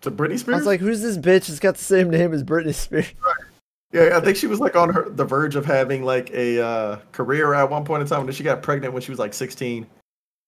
to 0.02 0.10
Britney 0.10 0.38
Spears. 0.38 0.54
I 0.54 0.58
was 0.58 0.66
like, 0.66 0.80
who's 0.80 1.02
this 1.02 1.16
bitch? 1.18 1.48
It's 1.48 1.58
got 1.58 1.76
the 1.76 1.84
same 1.84 2.10
name 2.10 2.32
as 2.32 2.44
Britney 2.44 2.74
Spears. 2.74 3.12
yeah, 3.92 4.16
I 4.16 4.20
think 4.20 4.36
she 4.36 4.46
was 4.46 4.60
like 4.60 4.76
on 4.76 4.92
her 4.92 5.08
the 5.08 5.24
verge 5.24 5.56
of 5.56 5.64
having 5.66 6.04
like 6.04 6.30
a 6.30 6.64
uh, 6.64 6.96
career 7.12 7.54
at 7.54 7.68
one 7.70 7.84
point 7.84 8.02
in 8.02 8.08
time, 8.08 8.20
and 8.20 8.28
then 8.28 8.34
she 8.34 8.44
got 8.44 8.62
pregnant 8.62 8.92
when 8.92 9.02
she 9.02 9.10
was 9.10 9.18
like 9.18 9.34
16. 9.34 9.86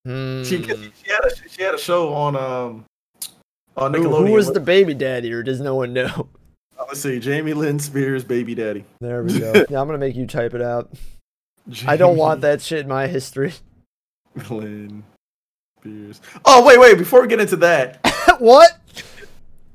Hmm. 0.05 0.43
She, 0.43 0.63
she 0.63 1.11
had 1.11 1.25
a 1.25 1.49
she 1.49 1.61
had 1.61 1.75
a 1.75 1.77
show 1.77 2.13
on 2.13 2.35
um 2.35 2.85
on 3.77 3.93
Who, 3.93 4.03
Nickelodeon. 4.03 4.27
who 4.27 4.33
was 4.33 4.51
the 4.51 4.59
baby 4.59 4.93
daddy, 4.93 5.31
or 5.31 5.43
does 5.43 5.59
no 5.61 5.75
one 5.75 5.93
know? 5.93 6.27
Let's 6.79 7.01
see, 7.01 7.19
Jamie 7.19 7.53
Lynn 7.53 7.77
Spears, 7.77 8.23
baby 8.23 8.55
daddy. 8.55 8.83
There 8.99 9.21
we 9.23 9.37
go. 9.37 9.53
Yeah, 9.69 9.79
I'm 9.79 9.87
gonna 9.87 9.97
make 9.99 10.15
you 10.15 10.25
type 10.25 10.53
it 10.55 10.61
out. 10.61 10.89
I 11.85 11.95
don't 11.95 12.17
want 12.17 12.41
that 12.41 12.61
shit 12.61 12.79
in 12.79 12.87
my 12.87 13.05
history. 13.07 13.53
Lynn 14.49 15.03
Spears. 15.81 16.21
Oh 16.45 16.65
wait, 16.65 16.79
wait! 16.79 16.97
Before 16.97 17.21
we 17.21 17.27
get 17.27 17.39
into 17.39 17.55
that, 17.57 17.99
what? 18.39 18.77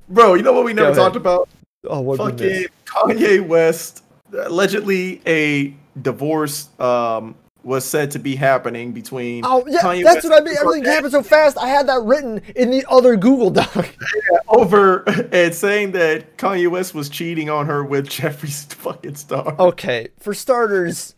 bro, 0.08 0.34
you 0.34 0.42
know 0.42 0.52
what 0.52 0.64
we 0.64 0.72
never 0.72 0.94
talked 0.94 1.16
about? 1.16 1.48
Oh, 1.84 2.00
what? 2.00 2.18
Fucking 2.18 2.66
Kanye 2.84 3.44
West. 3.46 4.04
Allegedly, 4.32 5.20
a 5.26 5.74
divorce 6.00 6.68
um 6.78 7.34
was 7.64 7.84
said 7.84 8.12
to 8.12 8.20
be 8.20 8.36
happening 8.36 8.92
between. 8.92 9.44
Oh 9.44 9.64
yeah, 9.66 9.80
Kanye 9.80 10.04
that's 10.04 10.24
West 10.24 10.28
what 10.28 10.42
I 10.42 10.44
mean. 10.44 10.48
and 10.50 10.58
Everything 10.58 10.84
Kanye 10.84 10.94
happened 10.94 11.12
so 11.12 11.22
fast. 11.22 11.58
I 11.58 11.68
had 11.68 11.88
that 11.88 12.00
written 12.02 12.40
in 12.54 12.70
the 12.70 12.84
other 12.88 13.16
Google 13.16 13.50
Doc. 13.50 13.94
over 14.48 15.02
and 15.32 15.52
saying 15.52 15.92
that 15.92 16.36
Kanye 16.36 16.70
West 16.70 16.94
was 16.94 17.08
cheating 17.08 17.50
on 17.50 17.66
her 17.66 17.84
with 17.84 18.08
Jeffree 18.08 18.72
fucking 18.74 19.16
Star. 19.16 19.56
Okay, 19.58 20.08
for 20.20 20.32
starters, 20.34 21.16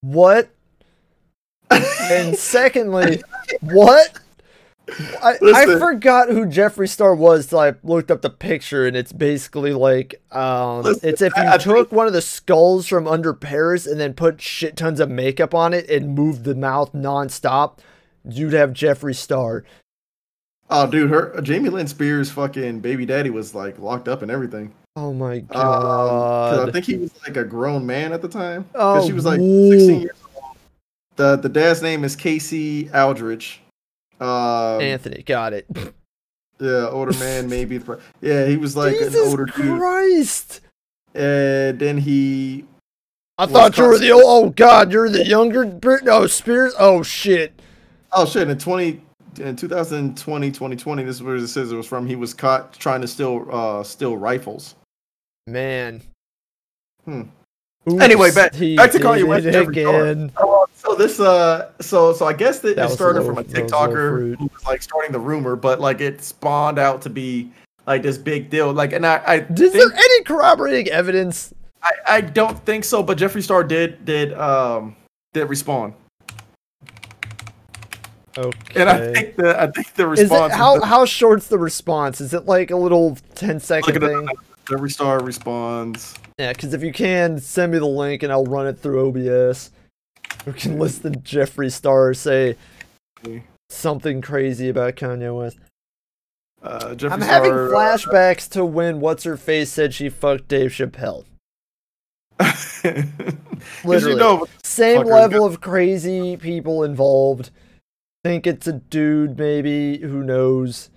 what? 0.00 0.48
And 1.70 2.36
secondly, 2.36 3.22
what? 3.60 4.18
I, 5.20 5.34
I 5.42 5.66
forgot 5.80 6.28
who 6.28 6.46
Jeffree 6.46 6.88
Star 6.88 7.12
was 7.14 7.48
till 7.48 7.58
I 7.58 7.74
looked 7.82 8.08
up 8.10 8.22
the 8.22 8.30
picture, 8.30 8.86
and 8.86 8.96
it's 8.96 9.12
basically 9.12 9.72
like 9.72 10.22
um, 10.30 10.82
Listen, 10.82 11.08
it's 11.08 11.20
if 11.22 11.32
you 11.36 11.42
I- 11.42 11.54
I 11.54 11.58
took 11.58 11.90
one 11.90 12.06
of 12.06 12.12
the 12.12 12.22
skulls 12.22 12.86
from 12.86 13.08
under 13.08 13.34
Paris 13.34 13.86
and 13.86 13.98
then 13.98 14.14
put 14.14 14.40
shit 14.40 14.76
tons 14.76 15.00
of 15.00 15.10
makeup 15.10 15.54
on 15.54 15.74
it 15.74 15.90
and 15.90 16.14
moved 16.14 16.44
the 16.44 16.54
mouth 16.54 16.92
nonstop, 16.92 17.78
you'd 18.24 18.52
have 18.52 18.70
Jeffree 18.70 19.16
Star. 19.16 19.64
Oh, 20.70 20.88
dude, 20.88 21.10
her 21.10 21.40
Jamie 21.42 21.68
Lynn 21.70 21.88
Spears 21.88 22.30
fucking 22.30 22.78
baby 22.80 23.06
daddy 23.06 23.30
was 23.30 23.56
like 23.56 23.78
locked 23.80 24.06
up 24.06 24.22
and 24.22 24.30
everything. 24.30 24.72
Oh 24.94 25.12
my 25.12 25.38
Um, 25.38 25.46
'cause 25.48 26.68
I 26.68 26.70
think 26.70 26.84
he 26.86 26.96
was 26.96 27.10
like 27.26 27.36
a 27.36 27.44
grown 27.44 27.84
man 27.86 28.12
at 28.12 28.22
the 28.22 28.28
time. 28.28 28.62
Because 28.72 29.04
Oh, 29.04 29.06
she 29.06 29.12
was 29.12 29.24
like. 29.24 29.38
16 29.40 30.00
years 30.02 30.10
old. 30.22 30.25
The 31.16 31.36
the 31.36 31.48
dad's 31.48 31.82
name 31.82 32.04
is 32.04 32.14
Casey 32.16 32.90
Aldridge. 32.92 33.60
Um, 34.20 34.80
Anthony, 34.80 35.22
got 35.22 35.52
it. 35.52 35.66
yeah, 36.58 36.88
older 36.88 37.12
man, 37.18 37.48
maybe. 37.50 37.80
Yeah, 38.20 38.46
he 38.46 38.56
was 38.56 38.76
like 38.76 38.94
an 38.96 39.04
Jesus 39.04 39.28
older 39.30 39.44
dude. 39.46 39.78
Christ! 39.78 40.60
And 41.14 41.78
then 41.78 41.98
he 41.98 42.64
I 43.38 43.46
thought 43.46 43.76
you 43.78 43.84
were 43.84 43.98
the 43.98 44.12
old. 44.12 44.22
Oh 44.24 44.50
God, 44.50 44.92
you're 44.92 45.08
the 45.08 45.26
younger 45.26 45.64
Brit. 45.66 46.04
Oh 46.06 46.26
Spears. 46.26 46.74
Oh 46.78 47.02
shit. 47.02 47.60
Oh 48.12 48.24
shit! 48.26 48.48
In 48.48 48.58
twenty, 48.58 49.02
in 49.38 49.56
2020, 49.56 50.50
2020, 50.50 51.02
this 51.04 51.16
is 51.16 51.22
where 51.22 51.36
it 51.36 51.46
says 51.48 51.72
it 51.72 51.76
was 51.76 51.86
from. 51.86 52.06
He 52.06 52.16
was 52.16 52.32
caught 52.32 52.72
trying 52.74 53.00
to 53.02 53.08
steal, 53.08 53.46
uh, 53.50 53.82
steal 53.82 54.16
rifles. 54.16 54.74
Man. 55.46 56.02
Hmm. 57.04 57.22
Oops, 57.88 58.02
Anyway, 58.02 58.30
back- 58.32 58.52
back 58.52 58.90
to 58.90 58.98
Kanye 58.98 59.24
West 59.24 59.46
it 59.46 59.54
and 59.54 59.68
Jeffree 59.68 59.80
Star. 59.82 60.04
again. 60.06 60.32
This, 60.96 61.20
uh, 61.20 61.70
so 61.80 62.12
so 62.12 62.26
I 62.26 62.32
guess 62.32 62.58
that, 62.60 62.76
That 62.76 62.90
it 62.90 62.94
started 62.94 63.20
low- 63.20 63.26
from 63.26 63.38
a 63.38 63.42
that 63.44 63.62
was 63.62 63.72
low 63.72 63.78
TikToker 63.88 64.36
who 64.38 64.44
was 64.52 64.64
like 64.64 64.82
starting 64.82 65.12
the 65.12 65.20
rumor, 65.20 65.54
but 65.56 65.80
like 65.80 66.00
it 66.00 66.22
spawned 66.22 66.78
out 66.78 67.02
to 67.02 67.10
be 67.10 67.50
like 67.86 68.02
this 68.02 68.18
big 68.18 68.50
deal. 68.50 68.72
Like, 68.72 68.92
and 68.92 69.06
I, 69.06 69.16
I 69.26 69.34
Is 69.36 69.46
think, 69.46 69.72
there 69.74 69.92
any 69.94 70.22
corroborating 70.24 70.88
evidence? 70.92 71.54
I, 71.82 71.90
I 72.08 72.20
don't 72.20 72.58
think 72.66 72.84
so, 72.84 73.02
but 73.02 73.16
Jeffree 73.18 73.42
Star 73.42 73.62
did 73.62 74.04
did 74.04 74.32
um 74.34 74.96
did 75.32 75.44
respond, 75.44 75.94
Okay. 78.38 78.80
and 78.80 78.88
I 78.88 79.12
think 79.12 79.36
the 79.36 79.60
I 79.60 79.66
think 79.70 79.94
the 79.94 80.10
is 80.12 80.20
response 80.22 80.52
it 80.52 80.56
how 80.56 80.78
the, 80.78 80.86
how 80.86 81.04
short's 81.04 81.46
the 81.48 81.58
response? 81.58 82.20
Is 82.20 82.34
it 82.34 82.46
like 82.46 82.70
a 82.70 82.76
little 82.76 83.16
10 83.34 83.60
second 83.60 84.00
thing? 84.00 84.28
Jeffree 84.66 84.90
Star 84.92 85.22
responds. 85.22 86.14
Yeah, 86.38 86.52
because 86.52 86.74
if 86.74 86.82
you 86.82 86.92
can, 86.92 87.38
send 87.38 87.72
me 87.72 87.78
the 87.78 87.86
link 87.86 88.22
and 88.22 88.30
I'll 88.32 88.44
run 88.44 88.66
it 88.66 88.78
through 88.78 89.08
OBS. 89.08 89.70
We 90.46 90.52
can 90.52 90.78
listen 90.78 91.12
to 91.12 91.18
Jeffree 91.18 91.72
Star 91.72 92.14
say 92.14 92.56
something 93.68 94.20
crazy 94.20 94.68
about 94.68 94.96
Kanye 94.96 95.36
West. 95.36 95.58
Uh, 96.62 96.94
Jeffree 96.94 97.12
I'm 97.12 97.20
having 97.20 97.50
Star, 97.52 97.68
flashbacks 97.68 98.48
to 98.50 98.64
when 98.64 99.00
what's 99.00 99.24
her 99.24 99.36
face 99.36 99.70
said 99.70 99.94
she 99.94 100.08
fucked 100.08 100.48
Dave 100.48 100.70
Chappelle. 100.70 101.24
Literally. 102.84 103.08
Literally. 103.84 104.12
You 104.12 104.18
know, 104.18 104.46
Same 104.62 105.02
Fuckers 105.02 105.10
level 105.10 105.44
of 105.44 105.60
crazy 105.60 106.36
people 106.36 106.84
involved. 106.84 107.50
Think 108.24 108.46
it's 108.46 108.66
a 108.66 108.72
dude, 108.72 109.38
maybe. 109.38 109.98
Who 109.98 110.22
knows? 110.22 110.90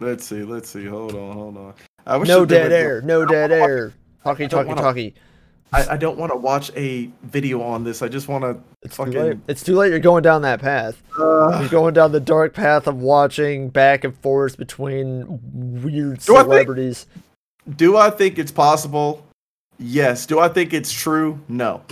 let's 0.00 0.26
see, 0.26 0.42
let's 0.42 0.68
see. 0.68 0.84
Hold 0.86 1.14
on, 1.14 1.32
hold 1.32 1.56
on. 1.56 1.74
I 2.06 2.16
wish 2.16 2.28
No 2.28 2.44
dead 2.44 2.72
air. 2.72 3.00
No 3.02 3.24
dead 3.24 3.50
air. 3.52 3.94
Talkie, 4.22 4.46
don't 4.46 4.66
talkie, 4.66 4.80
talkie. 4.80 5.14
I, 5.74 5.94
I 5.94 5.96
don't 5.96 6.16
want 6.18 6.32
to 6.32 6.36
watch 6.36 6.70
a 6.76 7.10
video 7.22 7.60
on 7.62 7.84
this. 7.84 8.00
I 8.02 8.08
just 8.08 8.28
want 8.28 8.44
to 8.44 8.56
It's 8.82 8.96
fucking. 8.96 9.12
too 9.12 9.20
late. 9.22 9.38
It's 9.48 9.62
too 9.62 9.74
late. 9.76 9.90
You're 9.90 9.98
going 9.98 10.22
down 10.22 10.42
that 10.42 10.60
path. 10.60 11.02
Uh, 11.18 11.58
You're 11.60 11.68
going 11.68 11.94
down 11.94 12.12
the 12.12 12.20
dark 12.20 12.54
path 12.54 12.86
of 12.86 12.96
watching 13.00 13.68
back 13.70 14.04
and 14.04 14.16
forth 14.18 14.56
between 14.56 15.40
weird 15.82 16.20
Do 16.20 16.36
I 16.36 16.40
think- 16.40 16.52
celebrities. 16.52 17.06
do 17.76 17.96
I 17.96 18.10
think 18.10 18.38
it's 18.38 18.52
possible? 18.52 19.26
Yes. 19.78 20.26
Do 20.26 20.38
I 20.38 20.48
think 20.48 20.72
it's 20.72 20.92
true? 20.92 21.40
No. 21.48 21.82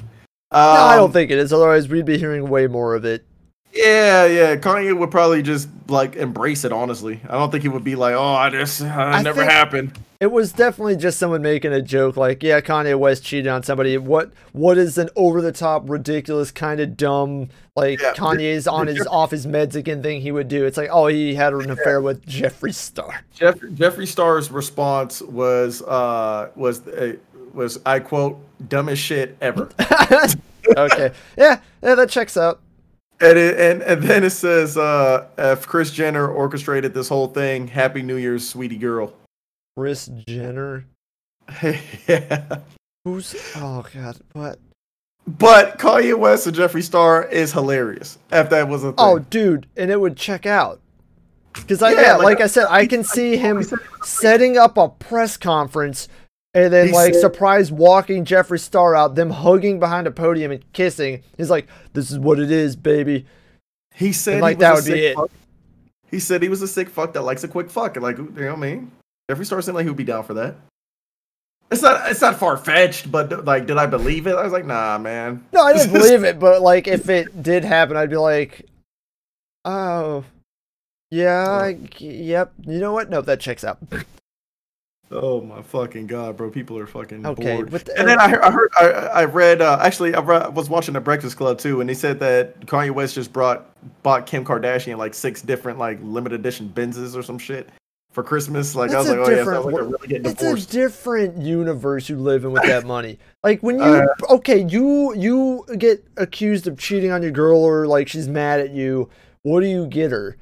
no, 0.53 0.59
I 0.59 0.95
don't 0.97 1.07
Um, 1.07 1.13
think 1.13 1.31
it 1.31 1.39
is. 1.39 1.53
Otherwise, 1.53 1.89
we'd 1.89 2.05
be 2.05 2.19
hearing 2.19 2.49
way 2.49 2.67
more 2.69 2.95
of 2.95 3.05
it. 3.05 3.25
Yeah, 3.73 4.27
yeah. 4.27 4.57
Kanye 4.57 4.97
would 4.97 5.11
probably 5.11 5.43
just 5.43 5.69
like 5.89 6.17
embrace 6.17 6.65
it. 6.65 6.73
Honestly, 6.73 7.21
I 7.29 7.33
don't 7.33 7.51
think 7.51 7.63
he 7.63 7.69
would 7.69 7.85
be 7.85 7.97
like, 7.97 8.15
"Oh, 8.15 8.35
I 8.35 8.51
just 8.51 8.83
uh, 8.83 8.87
I 8.87 9.23
never 9.23 9.45
happened." 9.45 9.99
It 10.21 10.31
was 10.31 10.53
definitely 10.53 10.97
just 10.97 11.19
someone 11.19 11.43
making 11.43 11.73
a 11.73 11.81
joke, 11.81 12.17
like, 12.17 12.43
"Yeah, 12.43 12.61
Kanye 12.61 12.99
West 12.99 13.25
cheated 13.25 13.49
on 13.49 13.63
somebody." 13.63 13.97
What? 13.97 14.33
What 14.53 14.77
is 14.77 14.99
an 14.99 15.09
over-the-top, 15.17 15.89
ridiculous, 15.89 16.51
kind 16.51 16.81
of 16.81 16.97
dumb, 16.97 17.49
like 17.75 18.01
Yeah, 18.01 18.13
Kanye's 18.13 18.69
on 18.69 18.87
his 18.87 19.07
off 19.11 19.31
his 19.31 19.47
meds 19.47 19.75
again 19.75 20.03
thing 20.03 20.21
he 20.21 20.33
would 20.33 20.49
do? 20.49 20.67
It's 20.67 20.77
like, 20.77 20.91
oh, 20.93 21.07
he 21.07 21.35
had 21.35 21.55
an 21.55 21.71
affair 21.71 22.03
with 22.03 22.27
Jeffree 22.27 22.75
Star. 22.75 23.23
Jeff, 23.35 23.59
Jeffree 23.59 24.07
Star's 24.07 24.51
response 24.51 25.23
was 25.23 25.81
uh 25.83 26.51
was 26.57 26.87
uh, 26.89 27.17
was 27.55 27.81
I 27.87 28.01
quote 28.01 28.39
dumbest 28.69 29.03
shit 29.03 29.37
ever. 29.41 29.71
okay, 30.77 31.13
yeah, 31.39 31.61
yeah, 31.83 31.95
that 31.95 32.11
checks 32.11 32.37
out. 32.37 32.61
And, 33.23 33.39
it, 33.39 33.61
and 33.61 33.83
and 33.83 34.03
then 34.03 34.25
it 34.25 34.31
says 34.31 34.77
uh 34.77 35.29
if 35.39 35.67
Kris 35.67 35.93
Jenner 35.93 36.27
orchestrated 36.27 36.93
this 36.93 37.09
whole 37.09 37.29
thing, 37.29 37.69
Happy 37.69 38.03
New 38.03 38.17
Year's, 38.17 38.49
sweetie 38.49 38.79
girl. 38.79 39.15
Kris 39.77 40.11
Jenner, 40.27 40.87
yeah. 41.63 42.59
who's? 43.05 43.35
Oh 43.57 43.87
God, 43.95 44.19
what? 44.33 44.59
But 45.27 45.79
Kanye 45.79 46.19
West 46.19 46.49
and 46.49 46.57
Jeffree 46.57 46.83
Star 46.83 47.25
is 47.25 47.53
hilarious. 47.53 48.19
If 48.33 48.51
that 48.51 48.69
was 48.69 48.83
a 48.83 48.89
thing. 48.89 48.97
Oh, 48.99 49.21
dude, 49.21 49.69
and 49.77 49.91
it 49.91 50.01
would 50.01 50.17
check 50.17 50.47
out. 50.47 50.81
Because 51.53 51.83
I, 51.83 51.93
Yeah, 51.93 52.01
yeah, 52.01 52.17
like, 52.17 52.25
like, 52.25 52.41
I 52.41 52.47
said, 52.47 52.67
I 52.69 52.87
can 52.87 53.05
see 53.05 53.37
him 53.37 53.63
setting 54.03 54.57
up 54.59 54.77
a 54.77 54.89
press 54.89 55.37
conference 55.37 56.09
and 56.55 56.73
then 56.73 56.89
He 56.89 56.93
like 56.93 57.15
said- 57.15 57.21
surprise 57.21 57.73
walking 57.73 58.25
Jeffree 58.25 58.61
Star 58.61 58.95
out, 58.95 59.15
them 59.15 59.31
hugging 59.31 59.81
behind 59.81 60.07
a 60.07 60.11
podium 60.11 60.53
and 60.53 60.73
kissing. 60.73 61.23
He's 61.37 61.51
like, 61.51 61.69
"This 61.93 62.11
is 62.11 62.19
what 62.19 62.39
it 62.39 62.51
is, 62.51 62.77
baby." 62.77 63.27
he 63.95 64.11
said 64.13 64.35
and, 64.35 64.43
like, 64.43 64.57
he 64.59 64.65
was 64.65 64.65
that 64.65 64.75
would 64.75 64.85
be 64.95 65.01
sick 65.03 65.19
it. 65.19 65.31
He 66.11 66.19
said 66.19 66.43
he 66.43 66.49
was 66.49 66.63
a 66.63 66.69
sick 66.69 66.89
fuck 66.89 67.13
that 67.13 67.23
likes 67.23 67.45
a 67.45 67.49
quick 67.49 67.71
fuck. 67.71 67.97
And 67.97 68.03
like 68.03 68.17
you 68.19 68.25
know 68.25 68.49
what 68.51 68.57
I 68.59 68.61
mean? 68.61 68.91
Jeffree 69.31 69.47
Star 69.47 69.61
seemed 69.63 69.75
like 69.77 69.85
he 69.85 69.91
would 69.91 69.97
be 69.97 70.05
down 70.05 70.25
for 70.25 70.35
that. 70.35 70.57
It's 71.71 71.81
not 71.81 72.11
it's 72.11 72.21
not 72.21 72.37
far 72.37 72.57
fetched, 72.59 73.11
but 73.11 73.45
like 73.47 73.67
did 73.67 73.79
I 73.79 73.87
believe 73.87 74.27
it? 74.27 74.35
I 74.35 74.43
was 74.45 74.53
like, 74.53 74.67
nah, 74.67 74.99
man. 74.99 75.45
No, 75.53 75.63
I 75.63 75.73
didn't 75.73 75.93
believe 75.99 76.23
it, 76.25 76.39
but 76.39 76.61
like 76.61 76.87
if 76.87 77.09
it 77.09 77.43
did 77.43 77.65
happen, 77.65 77.97
I'd 77.97 78.11
be 78.11 78.17
like, 78.19 78.67
"Oh, 79.65 80.25
yeah, 81.11 81.49
I, 81.49 81.79
yep." 81.99 82.53
You 82.67 82.79
know 82.79 82.93
what? 82.93 83.09
Nope, 83.09 83.25
that 83.27 83.41
checks 83.41 83.65
out. 83.65 83.79
Oh 85.13 85.41
my 85.43 85.63
fucking 85.63 86.07
god, 86.07 86.37
bro! 86.37 86.51
People 86.51 86.79
are 86.79 86.87
fucking 86.87 87.27
Okay, 87.27 87.57
bored. 87.57 87.71
but 87.71 87.85
the- 87.85 87.99
and 87.99 88.09
then 88.09 88.19
I 88.19 88.29
heard, 88.29 88.41
I 88.43 88.51
heard, 88.51 88.71
I, 88.81 88.85
I 88.91 89.25
read. 89.25 89.61
Uh, 89.61 89.79
actually, 89.83 90.15
I 90.15 90.21
re- 90.21 90.49
was 90.51 90.71
watching 90.71 90.95
the 90.95 91.01
Breakfast 91.01 91.37
Club 91.37 91.59
too, 91.59 91.81
and 91.81 91.89
they 91.91 91.95
said 91.95 92.19
that 92.21 92.59
Kanye 92.67 92.91
West 92.91 93.15
just 93.15 93.33
brought 93.33 93.69
bought 94.03 94.27
Kim 94.27 94.45
Kardashian 94.45 94.97
like 94.97 95.15
six 95.15 95.43
different 95.43 95.79
like 95.79 95.99
limited 96.03 96.41
edition 96.41 96.73
Benzes 96.75 97.15
or 97.17 97.23
some 97.23 97.39
shit 97.39 97.69
for 98.13 98.23
Christmas. 98.23 98.75
Like 98.75 98.93
I 98.93 98.99
was 98.99 99.09
like, 99.09 99.19
oh 99.19 99.29
yeah, 99.29 99.37
different 99.37 99.63
sounds 99.63 99.67
like 99.67 99.75
they're 99.75 99.85
really 99.85 100.09
getting 100.09 100.31
It's 100.31 100.43
a 100.43 100.71
different 100.71 101.39
universe 101.39 102.09
you 102.09 102.17
live 102.17 102.45
in 102.45 102.53
with 102.53 102.63
that 102.63 102.85
money. 102.85 103.19
Like 103.45 103.63
when 103.63 103.79
you 103.79 103.85
Uh, 103.85 104.07
okay, 104.31 104.65
you 104.69 105.15
you 105.15 105.67
get 105.79 106.05
accused 106.17 106.67
of 106.67 106.79
cheating 106.79 107.11
on 107.11 107.23
your 107.23 107.33
girl 107.33 107.63
or 107.63 107.87
like 107.87 108.09
she's 108.09 108.29
mad 108.29 108.61
at 108.61 108.71
you. 108.71 109.11
What 109.43 109.61
do 109.61 109.67
you 109.67 109.87
get 109.87 110.11
her? 110.13 110.37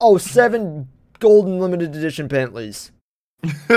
Oh, 0.00 0.18
seven 0.18 0.88
golden 1.18 1.58
limited 1.58 1.96
edition 1.96 2.28
Bentleys. 2.28 2.92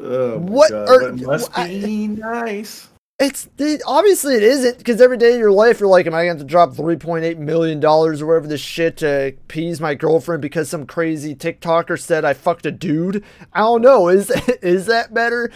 oh 0.00 0.38
What 0.38 0.70
god, 0.70 0.88
are- 0.88 1.08
it 1.08 1.20
must 1.20 1.50
I- 1.58 1.68
be 1.68 2.06
nice. 2.08 2.88
It's 3.20 3.48
it, 3.58 3.82
obviously 3.84 4.36
it 4.36 4.44
isn't 4.44 4.78
because 4.78 5.00
every 5.00 5.16
day 5.16 5.32
of 5.32 5.40
your 5.40 5.50
life 5.50 5.80
you're 5.80 5.88
like, 5.88 6.06
am 6.06 6.14
I 6.14 6.26
going 6.26 6.38
to 6.38 6.44
drop 6.44 6.76
three 6.76 6.94
point 6.94 7.24
eight 7.24 7.36
million 7.36 7.80
dollars 7.80 8.22
or 8.22 8.26
whatever 8.26 8.46
this 8.46 8.60
shit 8.60 8.98
to 8.98 9.28
appease 9.28 9.80
my 9.80 9.96
girlfriend 9.96 10.40
because 10.40 10.68
some 10.68 10.86
crazy 10.86 11.34
TikToker 11.34 11.98
said 11.98 12.24
I 12.24 12.32
fucked 12.34 12.64
a 12.64 12.70
dude? 12.70 13.24
I 13.52 13.58
don't 13.58 13.82
know. 13.82 14.06
Is 14.06 14.30
is 14.62 14.86
that 14.86 15.12
better? 15.12 15.50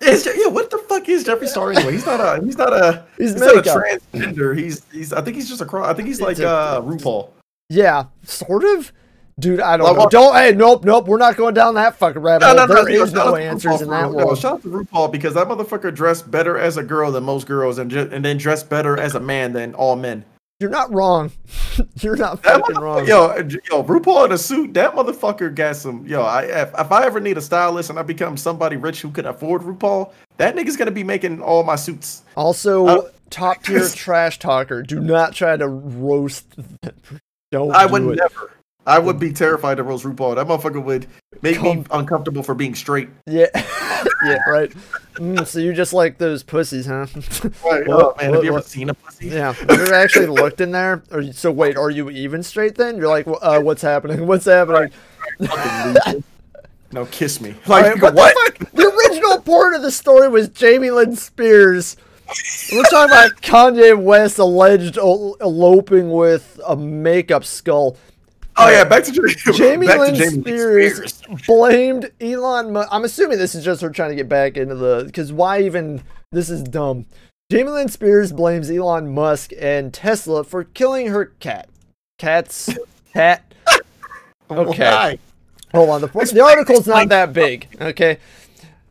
Is, 0.00 0.26
yeah, 0.26 0.48
what 0.48 0.70
the 0.70 0.78
fuck 0.78 1.08
is 1.08 1.24
Jeffree 1.24 1.46
Star 1.46 1.70
anyway? 1.72 1.92
He's 1.92 2.06
not 2.06 2.18
a 2.18 2.42
he's 2.44 2.56
not 2.56 2.72
a 2.72 3.06
He's 3.16 3.32
he's 3.34 3.40
not 3.40 3.56
a 3.58 3.60
transgender. 3.62 4.58
He's 4.58 4.84
he's 4.90 5.12
I 5.12 5.20
think 5.22 5.36
he's 5.36 5.48
just 5.48 5.60
a 5.60 5.66
cross. 5.66 5.86
I 5.86 5.94
think 5.94 6.08
he's 6.08 6.18
It's 6.18 6.26
like 6.26 6.38
a- 6.40 6.48
uh 6.48 6.80
RuPaul. 6.80 7.30
Yeah, 7.68 8.06
sort 8.24 8.64
of. 8.64 8.92
Dude, 9.40 9.60
I 9.60 9.76
don't 9.76 9.96
know. 9.96 10.08
Don't. 10.08 10.34
Hey, 10.34 10.52
nope, 10.52 10.84
nope. 10.84 11.06
We're 11.06 11.16
not 11.18 11.36
going 11.36 11.54
down 11.54 11.74
that 11.74 11.96
fucking 11.96 12.22
rabbit 12.22 12.44
hole. 12.44 12.54
no, 12.54 12.66
no, 12.66 12.74
There 12.84 12.84
no, 12.98 13.02
is 13.04 13.10
shout 13.10 13.26
no 13.26 13.36
answers 13.36 13.80
in 13.82 13.88
that. 13.90 14.12
No, 14.12 14.34
shout 14.34 14.52
out 14.54 14.62
to 14.62 14.68
RuPaul 14.68 15.10
because 15.10 15.34
that 15.34 15.48
motherfucker 15.48 15.92
dressed 15.94 16.30
better 16.30 16.58
as 16.58 16.76
a 16.76 16.82
girl 16.82 17.10
than 17.10 17.24
most 17.24 17.46
girls, 17.46 17.78
and 17.78 17.90
ju- 17.90 18.08
and 18.12 18.24
then 18.24 18.36
dressed 18.36 18.68
better 18.70 18.98
as 18.98 19.14
a 19.14 19.20
man 19.20 19.52
than 19.52 19.74
all 19.74 19.96
men. 19.96 20.24
You're 20.60 20.68
not 20.70 20.92
wrong. 20.92 21.32
You're 22.00 22.16
not 22.16 22.42
That 22.42 22.60
fucking 22.60 22.76
wrong. 22.76 23.06
Yo, 23.06 23.34
yo, 23.36 23.82
RuPaul 23.82 24.26
in 24.26 24.32
a 24.32 24.38
suit. 24.38 24.74
That 24.74 24.94
motherfucker 24.94 25.54
got 25.54 25.76
some. 25.76 26.06
Yo, 26.06 26.20
I 26.22 26.42
if, 26.42 26.70
if 26.78 26.92
I 26.92 27.06
ever 27.06 27.18
need 27.18 27.38
a 27.38 27.40
stylist 27.40 27.88
and 27.88 27.98
I 27.98 28.02
become 28.02 28.36
somebody 28.36 28.76
rich 28.76 29.00
who 29.00 29.10
can 29.10 29.24
afford 29.24 29.62
RuPaul, 29.62 30.12
that 30.36 30.54
nigga's 30.54 30.76
gonna 30.76 30.90
be 30.90 31.02
making 31.04 31.40
all 31.40 31.62
my 31.62 31.76
suits. 31.76 32.22
Also, 32.36 32.86
Uh, 32.86 33.02
top 33.30 33.62
tier 33.62 33.88
trash 33.94 34.38
talker. 34.38 34.82
Do 34.82 35.00
not 35.00 35.32
try 35.32 35.56
to 35.56 35.66
roast. 35.66 36.44
Don't. 37.50 37.74
I 37.74 37.86
do 37.86 37.92
would 37.92 38.02
it. 38.18 38.20
never. 38.20 38.50
I 38.90 38.98
would 38.98 39.20
be 39.20 39.32
terrified 39.32 39.78
of 39.78 39.86
Rose 39.86 40.02
RuPaul. 40.02 40.34
That 40.34 40.48
motherfucker 40.48 40.82
would 40.82 41.06
make 41.42 41.62
me 41.62 41.84
uncomfortable 41.92 42.42
for 42.42 42.56
being 42.56 42.74
straight. 42.74 43.08
Yeah. 43.24 43.46
yeah. 44.24 44.38
Right. 44.48 44.72
Mm, 45.14 45.46
so 45.46 45.60
you 45.60 45.72
just 45.72 45.92
like 45.92 46.18
those 46.18 46.42
pussies, 46.42 46.86
huh? 46.86 47.06
Right. 47.64 47.84
Oh 47.88 48.14
man, 48.20 48.34
have 48.34 48.42
you 48.42 48.50
ever 48.50 48.62
seen 48.62 48.88
a 48.90 48.94
pussy? 48.94 49.28
yeah. 49.28 49.52
Have 49.52 49.70
you 49.70 49.84
ever 49.84 49.94
actually 49.94 50.26
looked 50.26 50.60
in 50.60 50.72
there? 50.72 51.04
Or 51.12 51.22
so 51.32 51.52
wait, 51.52 51.76
are 51.76 51.90
you 51.90 52.10
even 52.10 52.42
straight 52.42 52.74
then? 52.74 52.96
You're 52.96 53.06
like, 53.06 53.28
uh, 53.28 53.60
what's 53.60 53.82
happening? 53.82 54.26
What's 54.30 54.46
happening? 54.46 54.92
No, 56.92 57.06
kiss 57.06 57.40
me. 57.40 57.54
Like 57.68 57.84
right, 57.84 58.02
what, 58.02 58.14
what? 58.14 58.58
the 58.58 58.64
fuck? 58.64 58.72
The 58.72 58.86
original 58.88 59.40
part 59.42 59.74
of 59.74 59.82
the 59.82 59.92
story 59.92 60.28
was 60.28 60.48
Jamie 60.48 60.90
Lynn 60.90 61.14
Spears. 61.14 61.96
We're 62.72 62.82
talking 62.84 63.12
about 63.12 63.40
Kanye 63.40 64.00
West 64.00 64.38
alleged 64.38 64.96
el- 64.98 65.36
eloping 65.40 66.10
with 66.10 66.60
a 66.66 66.76
makeup 66.76 67.44
skull. 67.44 67.96
Oh 68.62 68.68
yeah, 68.68 68.84
back 68.84 69.04
to 69.04 69.12
Jamie. 69.54 69.86
Back 69.86 69.98
Lynn 69.98 70.14
to 70.14 70.20
Jamie 70.20 70.42
Spears, 70.42 71.22
blamed 71.46 72.10
Elon 72.20 72.72
Musk. 72.72 72.88
I'm 72.92 73.04
assuming 73.04 73.38
this 73.38 73.54
is 73.54 73.64
just 73.64 73.80
her 73.80 73.90
trying 73.90 74.10
to 74.10 74.16
get 74.16 74.28
back 74.28 74.56
into 74.56 74.74
the. 74.74 75.04
Because 75.06 75.32
why 75.32 75.62
even. 75.62 76.02
This 76.32 76.48
is 76.48 76.62
dumb. 76.62 77.06
Jamie 77.50 77.70
Lynn 77.70 77.88
Spears 77.88 78.32
blames 78.32 78.70
Elon 78.70 79.12
Musk 79.12 79.50
and 79.58 79.92
Tesla 79.92 80.44
for 80.44 80.62
killing 80.62 81.08
her 81.08 81.26
cat. 81.40 81.68
Cats. 82.18 82.70
Cat. 83.12 83.42
Okay. 84.48 84.78
Why? 84.78 85.18
Hold 85.72 85.90
on, 85.90 86.00
the, 86.00 86.06
the 86.06 86.44
article's 86.44 86.86
not 86.86 87.08
that 87.08 87.32
big, 87.32 87.66
okay? 87.80 88.18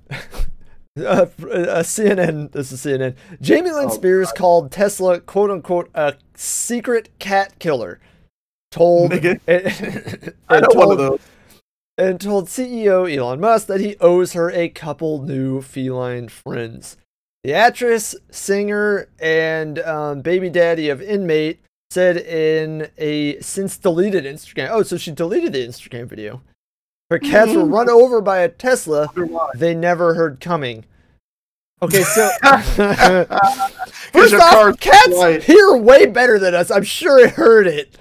Uh, 0.97 1.21
uh, 1.21 1.81
CNN, 1.81 2.51
this 2.51 2.73
is 2.73 2.81
CNN. 2.81 3.15
Jamie 3.39 3.71
Lynn 3.71 3.85
Oh, 3.85 3.93
Spears 3.93 4.33
called 4.33 4.69
Tesla 4.69 5.21
"quote 5.21 5.49
unquote" 5.49 5.89
a 5.93 6.15
secret 6.35 7.07
cat 7.19 7.57
killer. 7.59 8.01
Told 8.71 9.11
Nigga. 9.11 9.39
and, 9.47 10.33
I 10.47 10.59
know 10.59 10.67
told, 10.67 10.77
one 10.77 10.91
of 10.91 10.97
those. 10.97 11.19
and 11.97 12.21
told 12.21 12.47
CEO 12.47 13.11
Elon 13.11 13.39
Musk 13.39 13.67
that 13.67 13.79
he 13.79 13.95
owes 13.99 14.33
her 14.33 14.51
a 14.51 14.69
couple 14.69 15.21
new 15.21 15.61
feline 15.61 16.29
friends. 16.29 16.97
The 17.43 17.53
actress, 17.53 18.15
singer, 18.29 19.07
and 19.19 19.79
um, 19.79 20.21
baby 20.21 20.49
daddy 20.49 20.89
of 20.89 21.01
Inmate 21.01 21.61
said 21.89 22.17
in 22.17 22.89
a 22.97 23.39
since 23.39 23.77
deleted 23.77 24.25
Instagram. 24.25 24.69
Oh, 24.69 24.83
so 24.83 24.97
she 24.97 25.11
deleted 25.11 25.53
the 25.53 25.65
Instagram 25.65 26.07
video. 26.07 26.41
Her 27.09 27.17
cats 27.17 27.53
were 27.53 27.65
run 27.65 27.89
over 27.89 28.21
by 28.21 28.39
a 28.39 28.49
Tesla 28.49 29.07
they 29.55 29.73
never 29.73 30.13
heard 30.13 30.39
coming. 30.39 30.85
Okay, 31.81 32.03
so 32.03 32.29
first 34.11 34.33
off, 34.33 34.79
cats 34.79 35.13
quiet. 35.13 35.43
hear 35.43 35.77
way 35.77 36.05
better 36.05 36.37
than 36.37 36.53
us. 36.53 36.69
I'm 36.69 36.83
sure 36.83 37.19
it 37.19 37.31
heard 37.31 37.67
it, 37.67 37.97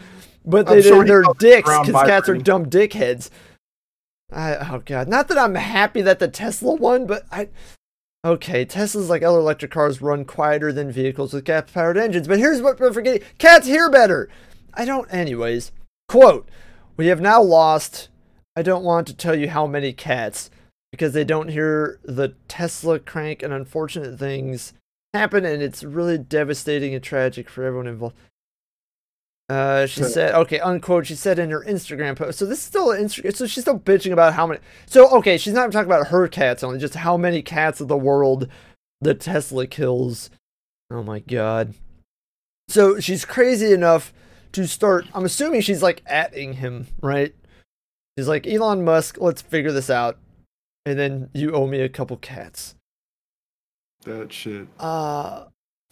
but 0.49 0.67
they, 0.67 0.83
sure 0.83 1.05
they're 1.05 1.23
dicks 1.39 1.69
because 1.69 2.07
cats 2.07 2.29
are 2.29 2.37
dumb 2.37 2.67
dickheads. 2.67 3.31
I, 4.33 4.57
oh 4.57 4.83
god, 4.85 5.09
not 5.09 5.29
that 5.29 5.39
I'm 5.39 5.55
happy 5.55 6.01
that 6.03 6.19
the 6.19 6.29
Tesla 6.29 6.75
won, 6.75 7.07
but 7.07 7.25
I. 7.31 7.49
Okay, 8.25 8.67
Teslas 8.67 9.09
like 9.09 9.23
other 9.23 9.39
electric 9.39 9.71
cars 9.71 10.03
run 10.03 10.25
quieter 10.25 10.73
than 10.73 10.91
vehicles 10.91 11.33
with 11.33 11.45
gas-powered 11.45 11.97
engines, 11.97 12.27
but 12.27 12.39
here's 12.39 12.61
what 12.61 12.81
we're 12.81 12.93
forgetting: 12.93 13.23
cats 13.39 13.67
hear 13.67 13.91
better. 13.91 14.29
I 14.75 14.85
don't, 14.85 15.09
anyways. 15.13 15.71
Quote: 16.09 16.49
We 16.97 17.07
have 17.07 17.21
now 17.21 17.41
lost. 17.41 18.09
I 18.57 18.63
don't 18.63 18.85
want 18.85 19.07
to 19.07 19.15
tell 19.15 19.37
you 19.37 19.49
how 19.49 19.67
many 19.67 19.93
cats. 19.93 20.51
because 20.91 21.13
they 21.13 21.25
don't 21.25 21.49
hear 21.49 21.99
the 22.03 22.35
Tesla 22.49 22.99
crank 22.99 23.43
and 23.43 23.53
unfortunate 23.53 24.19
things 24.19 24.73
happen, 25.15 25.45
and 25.45 25.63
it's 25.63 25.85
really 25.85 26.19
devastating 26.19 26.95
and 26.95 27.03
tragic 27.03 27.49
for 27.49 27.65
everyone 27.65 27.87
involved. 27.87 28.17
Uh, 29.49 29.87
she 29.87 30.03
said, 30.03 30.35
okay, 30.35 30.61
unquote. 30.61 31.07
She 31.07 31.15
said 31.15 31.39
in 31.39 31.51
her 31.51 31.65
Instagram 31.65 32.17
post. 32.17 32.39
So 32.39 32.45
this 32.45 32.59
is 32.59 32.65
still 32.65 32.91
an 32.91 33.03
Instagram. 33.03 33.35
So 33.35 33.47
she's 33.47 33.65
still 33.65 33.79
bitching 33.79 34.13
about 34.13 34.35
how 34.35 34.47
many. 34.47 34.61
So 34.87 35.09
okay, 35.19 35.39
she's 35.39 35.55
not 35.55 35.63
even 35.63 35.71
talking 35.71 35.91
about 35.91 36.09
her 36.09 36.29
cats 36.29 36.63
only, 36.63 36.79
just 36.79 36.95
how 36.95 37.17
many 37.17 37.41
cats 37.41 37.81
of 37.81 37.89
the 37.89 37.97
world 37.97 38.49
the 39.01 39.15
Tesla 39.15 39.67
kills. 39.67 40.29
Oh 40.91 41.03
my 41.03 41.21
god. 41.21 41.75
So 42.69 43.01
she's 43.01 43.25
crazy 43.25 43.73
enough 43.73 44.13
to 44.53 44.67
start. 44.67 45.07
I'm 45.15 45.25
assuming 45.25 45.63
she's 45.63 45.83
like 45.83 46.05
atting 46.05 46.57
him, 46.57 46.89
right? 47.01 47.35
She's 48.19 48.29
like 48.29 48.47
Elon 48.47 48.85
Musk. 48.85 49.17
Let's 49.19 49.41
figure 49.41 49.73
this 49.73 49.89
out, 49.89 50.19
and 50.85 50.99
then 50.99 51.31
you 51.33 51.53
owe 51.53 51.67
me 51.67 51.81
a 51.81 51.89
couple 51.89 52.17
cats. 52.19 52.75
That 54.05 54.33
shit 54.33 54.69
Uh, 54.79 55.45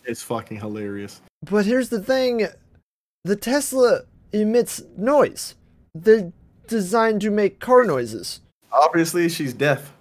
it's 0.05 0.23
fucking 0.23 0.59
hilarious. 0.61 1.23
But 1.43 1.65
here's 1.65 1.89
the 1.89 2.01
thing 2.01 2.49
the 3.27 3.37
Tesla 3.37 4.03
emits 4.33 4.83
noise. 4.97 5.55
They're 5.95 6.33
designed 6.67 7.21
to 7.23 7.31
make 7.31 7.59
car 7.61 7.85
noises. 7.85 8.41
Obviously, 8.73 9.29
she's 9.29 9.53
deaf. 9.53 9.93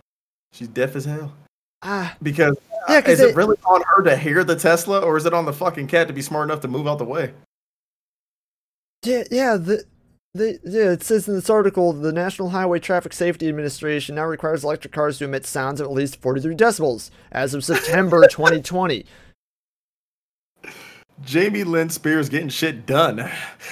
She's 0.51 0.67
deaf 0.67 0.95
as 0.95 1.05
hell. 1.05 1.33
Ah, 1.81 2.15
Because 2.21 2.57
yeah, 2.89 3.01
because 3.01 3.19
is 3.19 3.31
it 3.31 3.35
really 3.35 3.57
on 3.65 3.81
her 3.87 4.03
to 4.03 4.15
hear 4.17 4.43
the 4.43 4.55
Tesla, 4.55 4.99
or 5.01 5.17
is 5.17 5.25
it 5.25 5.33
on 5.33 5.45
the 5.45 5.53
fucking 5.53 5.87
cat 5.87 6.07
to 6.07 6.13
be 6.13 6.21
smart 6.21 6.47
enough 6.49 6.61
to 6.61 6.67
move 6.67 6.87
out 6.87 6.97
the 6.97 7.05
way? 7.05 7.33
yeah, 9.03 9.23
yeah, 9.29 9.55
the, 9.55 9.83
the, 10.33 10.59
yeah, 10.63 10.91
it 10.91 11.03
says 11.03 11.27
in 11.27 11.35
this 11.35 11.49
article 11.49 11.93
the 11.93 12.11
National 12.11 12.49
Highway 12.49 12.79
Traffic 12.79 13.13
Safety 13.13 13.47
Administration 13.47 14.15
now 14.15 14.25
requires 14.25 14.63
electric 14.63 14.93
cars 14.93 15.19
to 15.19 15.25
emit 15.25 15.45
sounds 15.45 15.79
of 15.79 15.85
at 15.87 15.93
least 15.93 16.21
43 16.21 16.55
decibels 16.55 17.11
as 17.31 17.53
of 17.53 17.63
September 17.63 18.25
2020. 18.29 19.05
Jamie 21.25 21.63
Lynn 21.63 21.89
Spears 21.89 22.29
getting 22.29 22.49
shit 22.49 22.85
done. 22.85 23.17
No, 23.17 23.29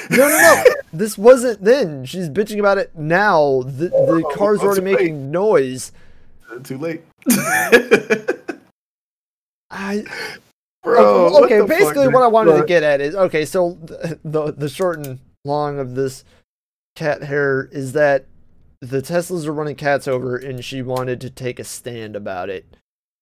no, 0.10 0.28
no. 0.28 0.64
this 0.94 1.18
wasn't 1.18 1.64
then. 1.64 2.06
She's 2.06 2.30
bitching 2.30 2.60
about 2.60 2.78
it 2.78 2.96
now. 2.96 3.62
The, 3.64 3.90
the 3.90 4.24
oh, 4.26 4.36
car's 4.36 4.60
oh, 4.60 4.68
already 4.68 4.82
it's 4.82 4.86
late. 4.86 5.00
making 5.00 5.32
noise. 5.32 5.92
Uh, 6.52 6.60
too 6.60 6.78
late. 6.78 7.04
I, 9.70 10.04
Bro, 10.84 11.44
okay, 11.46 11.62
what 11.62 11.70
fuck, 11.70 11.80
basically 11.80 12.06
dude? 12.06 12.14
what 12.14 12.24
I 12.24 12.28
wanted 12.28 12.58
to 12.58 12.66
get 12.66 12.84
at 12.84 13.00
is 13.00 13.16
okay, 13.16 13.46
so 13.46 13.78
the, 13.82 14.20
the 14.26 14.52
the 14.52 14.70
short 14.70 15.00
and 15.00 15.20
long 15.46 15.80
of 15.80 15.96
this 15.96 16.26
cat 16.96 17.24
hair 17.24 17.70
is 17.72 17.94
that 17.94 18.26
the 18.82 19.02
Teslas 19.02 19.46
are 19.46 19.54
running 19.54 19.76
cats 19.76 20.10
over 20.10 20.36
and 20.36 20.64
she 20.64 20.82
wanted 20.82 21.22
to 21.22 21.30
take 21.30 21.58
a 21.58 21.64
stand 21.64 22.18
about 22.18 22.50
it. 22.50 22.66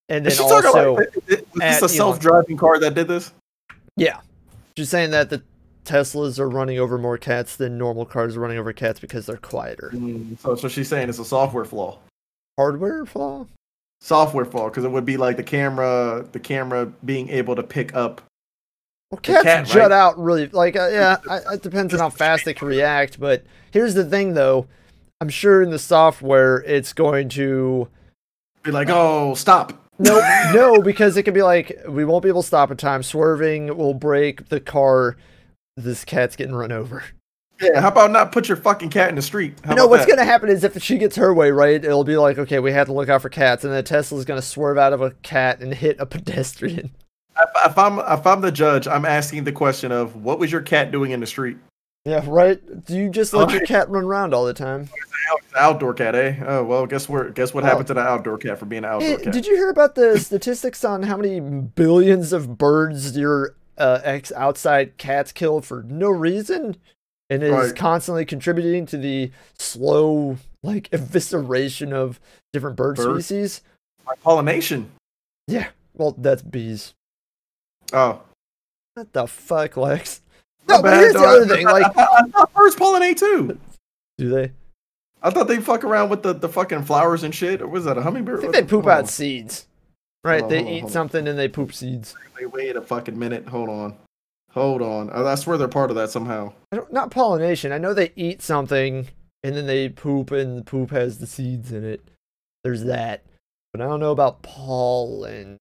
And 0.10 0.26
then 0.26 0.32
Is 0.32 0.40
also 0.40 0.96
about, 0.96 1.16
was 1.16 1.44
this 1.54 1.82
a 1.84 1.88
self-driving 1.90 2.58
car 2.58 2.80
that 2.80 2.96
did 2.96 3.08
this? 3.08 3.32
Yeah. 4.02 4.20
She's 4.78 4.90
saying 4.90 5.12
that 5.12 5.30
the 5.30 5.44
Teslas 5.86 6.40
are 6.40 6.50
running 6.50 6.80
over 6.80 6.98
more 6.98 7.18
cats 7.18 7.56
than 7.56 7.78
normal 7.78 8.06
cars 8.06 8.36
are 8.36 8.40
running 8.40 8.58
over 8.58 8.74
cats 8.74 9.00
because 9.00 9.26
they're 9.26 9.38
quieter. 9.38 9.92
Mm, 9.94 10.40
so, 10.40 10.56
so 10.56 10.68
she's 10.68 10.88
saying 10.88 11.10
it's 11.10 11.20
a 11.20 11.26
software 11.26 11.66
flaw. 11.66 11.98
Hardware 12.58 13.06
flaw? 13.06 13.48
Software 14.00 14.46
flaw, 14.46 14.70
because 14.70 14.84
it 14.84 14.92
would 14.92 15.06
be 15.06 15.18
like 15.18 15.38
the 15.38 15.44
camera, 15.44 16.26
the 16.32 16.40
camera 16.40 16.86
being 17.06 17.30
able 17.30 17.56
to 17.56 17.64
pick 17.64 17.96
up. 17.96 18.22
Well, 19.12 19.20
cats 19.20 19.44
cat, 19.44 19.66
jut 19.68 19.76
right? 19.76 19.92
out 19.92 20.18
really 20.18 20.48
like 20.48 20.76
uh, 20.76 20.88
yeah. 20.88 21.18
I, 21.30 21.56
it 21.56 21.62
depends 21.62 21.94
on 21.94 22.00
how 22.00 22.10
fast 22.10 22.46
they 22.46 22.54
can 22.54 22.68
react. 22.68 23.20
But 23.20 23.44
here's 23.72 23.94
the 23.94 24.06
thing, 24.06 24.34
though. 24.34 24.68
I'm 25.20 25.30
sure 25.30 25.62
in 25.62 25.70
the 25.70 25.80
software 25.80 26.64
it's 26.64 26.94
going 26.94 27.30
to 27.30 27.88
Be 28.64 28.72
like, 28.72 28.90
oh, 28.90 29.34
stop. 29.36 29.81
No 30.02 30.52
no 30.54 30.82
because 30.82 31.18
it 31.18 31.24
could 31.24 31.34
be 31.34 31.44
like 31.44 31.80
we 31.88 32.06
won't 32.06 32.24
be 32.24 32.30
able 32.30 32.42
to 32.42 32.48
stop 32.48 32.72
in 32.72 32.78
time. 32.78 33.04
Swerving 33.04 33.78
will 33.78 33.94
break 33.94 34.50
the 34.50 34.60
car. 34.60 35.18
This 35.78 36.04
cat's 36.04 36.36
getting 36.36 36.56
run 36.56 36.72
over. 36.72 37.04
Yeah, 37.62 37.80
how 37.82 37.90
about 37.90 38.12
not 38.12 38.32
put 38.32 38.48
your 38.48 38.58
fucking 38.58 38.90
cat 38.90 39.10
in 39.10 39.16
the 39.16 39.22
street? 39.22 39.54
How 39.64 39.74
about 39.74 39.90
what's 39.90 40.06
that? 40.06 40.16
gonna 40.16 40.26
happen 40.26 40.50
is 40.50 40.64
if 40.64 40.82
she 40.82 40.98
gets 40.98 41.16
her 41.16 41.34
way 41.34 41.52
right, 41.52 41.84
it'll 41.84 42.04
be 42.04 42.18
like 42.18 42.38
okay, 42.38 42.60
we 42.60 42.72
have 42.72 42.88
to 42.88 42.94
look 42.94 43.10
out 43.10 43.22
for 43.22 43.30
cats, 43.30 43.64
and 43.64 43.72
then 43.72 43.84
Tesla's 43.84 44.26
gonna 44.26 44.42
swerve 44.42 44.78
out 44.78 44.94
of 44.94 45.02
a 45.02 45.12
cat 45.22 45.62
and 45.62 45.74
hit 45.74 45.98
a 46.00 46.06
pedestrian. 46.06 46.92
If, 47.40 47.50
if 47.72 47.78
I'm 47.78 48.00
if 48.00 48.26
I'm 48.26 48.42
the 48.42 48.52
judge, 48.52 48.88
I'm 48.88 49.06
asking 49.06 49.44
the 49.44 49.52
question 49.52 49.92
of 49.92 50.16
what 50.16 50.40
was 50.40 50.52
your 50.52 50.62
cat 50.62 50.92
doing 50.92 51.12
in 51.12 51.20
the 51.20 51.28
street? 51.28 51.58
Yeah, 52.06 52.24
right. 52.28 52.60
Do 52.86 52.96
you 52.96 53.10
just 53.10 53.34
let 53.34 53.52
your 53.52 53.66
cat 53.66 53.90
run 53.90 54.06
around 54.06 54.34
all 54.34 54.46
the 54.46 54.54
time? 54.56 54.90
Outdoor 55.56 55.94
cat, 55.94 56.16
eh? 56.16 56.36
Oh 56.46 56.64
well, 56.64 56.86
guess 56.88 57.08
where? 57.08 57.30
Guess 57.30 57.54
what 57.54 57.64
Well- 57.64 57.72
happened 57.72 57.88
to 57.88 57.94
the 57.94 58.00
outdoor 58.02 58.38
cat 58.38 58.58
for 58.58 58.66
being 58.66 58.84
an 58.84 58.90
outdoor 58.90 59.08
Hey, 59.18 59.24
cat? 59.24 59.34
did 59.34 59.46
you 59.46 59.56
hear 59.56 59.70
about 59.70 59.96
the 59.96 60.18
statistics 60.20 60.84
on 60.84 61.04
how 61.04 61.16
many 61.18 61.40
billions 61.40 62.34
of 62.34 62.58
birds 62.58 63.16
your 63.16 63.56
uh, 63.78 64.00
ex 64.04 64.32
outside 64.32 64.98
cats 64.98 65.32
kill 65.32 65.62
for 65.62 65.84
no 65.84 66.10
reason, 66.10 66.76
and 67.30 67.44
is 67.44 67.52
Right. 67.52 67.76
constantly 67.76 68.26
contributing 68.26 68.86
to 68.88 68.98
the 68.98 69.32
slow 69.60 70.38
like 70.64 70.90
evisceration 70.90 71.94
of 71.94 72.20
different 72.52 72.76
bird 72.76 72.96
Birds? 72.98 73.26
species? 73.28 73.62
Like 74.08 74.22
pollination. 74.22 74.92
Yeah, 75.48 75.68
well, 75.96 76.16
that's 76.18 76.42
bees. 76.42 76.94
Oh, 77.94 78.22
What 78.96 79.14
the 79.14 79.28
fuck, 79.28 79.78
Lex? 79.78 80.22
My 80.68 80.76
No, 80.76 80.82
but 80.82 80.90
bad, 80.90 81.00
here's 81.02 81.14
the 81.14 81.20
other 81.22 81.48
thing. 81.48 81.66
Like, 81.66 81.86
I, 81.86 81.90
thought- 81.90 82.10
I 82.14 82.28
thought 82.30 82.54
birds 82.54 82.76
pollinate 82.76 83.18
too. 83.18 83.58
do 84.18 84.30
they? 84.30 84.52
I 85.24 85.30
thought 85.30 85.48
they 85.48 85.60
fuck 85.60 85.84
around 85.84 86.10
with 86.10 86.24
the, 86.24 86.34
the 86.34 86.50
fucking 86.50 86.84
flowers 86.84 87.24
and 87.24 87.34
shit. 87.34 87.62
Or 87.62 87.68
was 87.68 87.86
that 87.86 87.98
a 87.98 88.02
hummingbird? 88.02 88.40
I 88.40 88.42
think 88.42 88.54
they 88.54 88.62
poop 88.64 88.86
Hold 88.86 88.88
out 88.88 89.10
seeds. 89.10 89.68
Right? 90.24 90.40
Hold 90.40 90.52
they 90.52 90.58
hold 90.58 90.68
on, 90.68 90.74
eat 90.74 90.80
hold 90.80 90.90
on. 90.90 90.94
something 90.94 91.28
and 91.28 91.38
they 91.38 91.48
poop 91.48 91.74
seeds. 91.74 92.16
Wait, 92.40 92.52
wait 92.52 92.76
a 92.76 92.82
fucking 92.82 93.18
minute. 93.20 93.48
Hold 93.48 93.70
on. 93.70 93.96
Hold 94.52 94.82
on. 94.82 95.10
I, 95.12 95.22
I 95.22 95.36
swear 95.36 95.58
they're 95.58 95.68
part 95.68 95.92
of 95.92 95.96
that 95.98 96.10
somehow. 96.10 96.54
I 96.72 96.78
don't, 96.78 96.92
not 96.92 97.12
pollination. 97.12 97.72
I 97.72 97.78
know 97.78 97.94
they 97.94 98.12
eat 98.16 98.42
something 98.42 99.10
and 99.44 99.56
then 99.56 99.66
they 99.68 99.90
poop, 99.90 100.32
and 100.32 100.58
the 100.60 100.64
poop 100.64 100.92
has 100.92 101.18
the 101.18 101.28
seeds 101.28 101.72
in 101.72 101.84
it. 101.84 102.02
There's 102.64 102.84
that, 102.84 103.24
but 103.74 103.82
I 103.82 103.86
don't 103.86 104.00
know 104.00 104.12
about 104.12 104.42
pollen. 104.44 105.58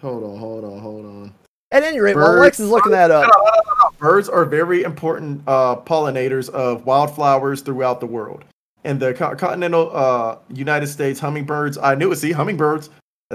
Hold 0.00 0.24
on, 0.24 0.38
hold 0.38 0.64
on, 0.64 0.78
hold 0.80 1.04
on. 1.04 1.34
At 1.70 1.82
any 1.82 2.00
rate, 2.00 2.16
while 2.16 2.32
Lex 2.38 2.58
is 2.58 2.70
looking 2.70 2.92
that 2.92 3.10
up, 3.10 3.30
Birds 3.98 4.28
are 4.28 4.44
very 4.44 4.82
important 4.82 5.42
uh, 5.46 5.76
pollinators 5.76 6.48
of 6.50 6.86
wildflowers 6.86 7.62
throughout 7.62 8.00
the 8.00 8.06
world. 8.06 8.44
In 8.84 8.98
the 8.98 9.12
co- 9.12 9.34
continental 9.34 9.90
uh, 9.94 10.36
United 10.50 10.86
States, 10.86 11.18
hummingbirds, 11.18 11.78
I 11.78 11.94
knew 11.96 12.12
it, 12.12 12.16
see, 12.16 12.32
hummingbirds, 12.32 12.90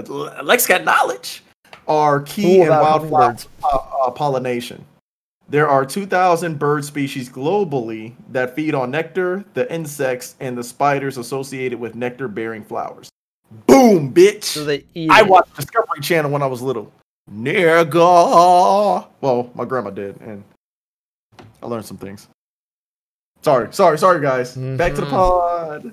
Lex 0.08 0.66
got 0.66 0.84
knowledge, 0.84 1.44
are 1.86 2.22
key 2.22 2.60
Ooh, 2.60 2.62
in 2.64 2.68
wildflower 2.70 3.36
uh, 3.62 3.78
uh, 4.06 4.10
pollination. 4.10 4.84
There 5.48 5.68
are 5.68 5.84
2,000 5.84 6.58
bird 6.58 6.84
species 6.84 7.28
globally 7.28 8.14
that 8.30 8.56
feed 8.56 8.74
on 8.74 8.90
nectar, 8.90 9.44
the 9.52 9.70
insects, 9.72 10.34
and 10.40 10.56
the 10.56 10.64
spiders 10.64 11.18
associated 11.18 11.78
with 11.78 11.94
nectar 11.94 12.28
bearing 12.28 12.64
flowers. 12.64 13.10
Boom, 13.66 14.12
bitch! 14.12 14.44
so. 14.44 14.78
I 15.10 15.22
watched 15.22 15.54
Discovery 15.54 16.00
Channel 16.00 16.30
when 16.30 16.42
I 16.42 16.46
was 16.46 16.62
little. 16.62 16.90
Nigga. 17.30 19.06
Well, 19.20 19.50
my 19.54 19.64
grandma 19.64 19.90
did, 19.90 20.20
and 20.20 20.42
I 21.64 21.68
learned 21.68 21.86
some 21.86 21.96
things. 21.96 22.28
Sorry, 23.42 23.72
sorry, 23.72 23.98
sorry, 23.98 24.20
guys. 24.20 24.54
Back 24.54 24.94
to 24.94 25.00
the 25.00 25.06
Mhm. 25.06 25.10
pod. 25.10 25.92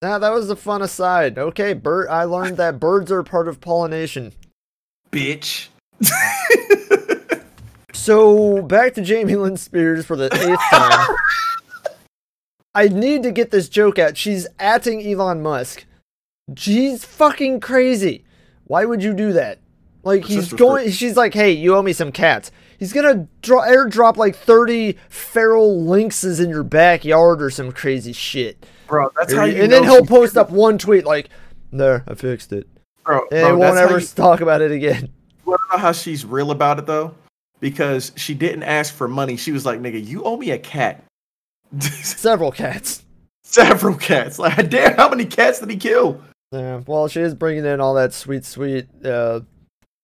Nah, 0.00 0.18
that 0.18 0.30
was 0.30 0.50
a 0.50 0.56
fun 0.56 0.82
aside. 0.82 1.38
Okay, 1.38 1.74
bird. 1.74 2.08
I 2.08 2.24
learned 2.24 2.56
that 2.56 2.80
birds 2.80 3.12
are 3.12 3.22
part 3.22 3.46
of 3.46 3.60
pollination. 3.60 4.32
Bitch. 5.12 5.68
So 7.94 8.62
back 8.62 8.94
to 8.94 9.00
Jamie 9.02 9.36
Lynn 9.36 9.56
Spears 9.56 10.04
for 10.04 10.16
the 10.16 10.24
eighth 10.24 10.60
time. 10.70 11.16
I 12.74 12.88
need 12.88 13.22
to 13.22 13.30
get 13.30 13.52
this 13.52 13.68
joke 13.68 13.96
out. 13.98 14.16
She's 14.16 14.48
atting 14.58 15.06
Elon 15.06 15.40
Musk. 15.40 15.84
She's 16.56 17.04
fucking 17.04 17.60
crazy. 17.60 18.24
Why 18.64 18.86
would 18.86 19.04
you 19.04 19.12
do 19.14 19.32
that? 19.34 19.58
Like 20.04 20.24
he's 20.24 20.40
sister's 20.40 20.58
going. 20.58 20.90
She's 20.90 21.16
like, 21.16 21.34
"Hey, 21.34 21.52
you 21.52 21.76
owe 21.76 21.82
me 21.82 21.92
some 21.92 22.10
cats." 22.12 22.50
He's 22.78 22.92
gonna 22.92 23.28
draw, 23.42 23.64
airdrop 23.64 24.16
like 24.16 24.34
thirty 24.34 24.98
feral 25.08 25.84
lynxes 25.84 26.40
in 26.42 26.48
your 26.50 26.64
backyard 26.64 27.40
or 27.40 27.50
some 27.50 27.70
crazy 27.70 28.12
shit. 28.12 28.66
Bro, 28.88 29.10
that's 29.16 29.32
how 29.32 29.44
you. 29.44 29.62
and 29.62 29.70
then 29.70 29.84
he'll 29.84 30.04
post 30.04 30.36
up 30.36 30.50
one 30.50 30.78
tweet 30.78 31.04
like, 31.04 31.28
"There, 31.72 32.02
I 32.08 32.14
fixed 32.14 32.52
it," 32.52 32.66
Bro, 33.04 33.28
and 33.30 33.42
bro, 33.42 33.58
won't 33.58 33.78
ever 33.78 34.00
you- 34.00 34.06
talk 34.06 34.40
about 34.40 34.60
it 34.60 34.72
again. 34.72 35.10
You 35.46 35.52
know 35.52 35.78
how 35.78 35.92
she's 35.92 36.24
real 36.24 36.50
about 36.50 36.78
it 36.80 36.86
though? 36.86 37.14
Because 37.60 38.10
she 38.16 38.34
didn't 38.34 38.64
ask 38.64 38.92
for 38.92 39.06
money. 39.06 39.36
She 39.36 39.52
was 39.52 39.64
like, 39.64 39.80
"Nigga, 39.80 40.04
you 40.04 40.24
owe 40.24 40.36
me 40.36 40.50
a 40.50 40.58
cat." 40.58 41.04
Several 41.80 42.50
cats. 42.50 43.04
Several 43.44 43.94
cats. 43.96 44.38
Like, 44.38 44.68
damn, 44.70 44.96
how 44.96 45.08
many 45.08 45.24
cats 45.26 45.60
did 45.60 45.70
he 45.70 45.76
kill? 45.76 46.20
Yeah, 46.50 46.80
well, 46.86 47.06
she 47.08 47.20
is 47.20 47.34
bringing 47.34 47.64
in 47.64 47.80
all 47.80 47.94
that 47.94 48.12
sweet, 48.12 48.44
sweet 48.44 48.86
uh, 49.04 49.40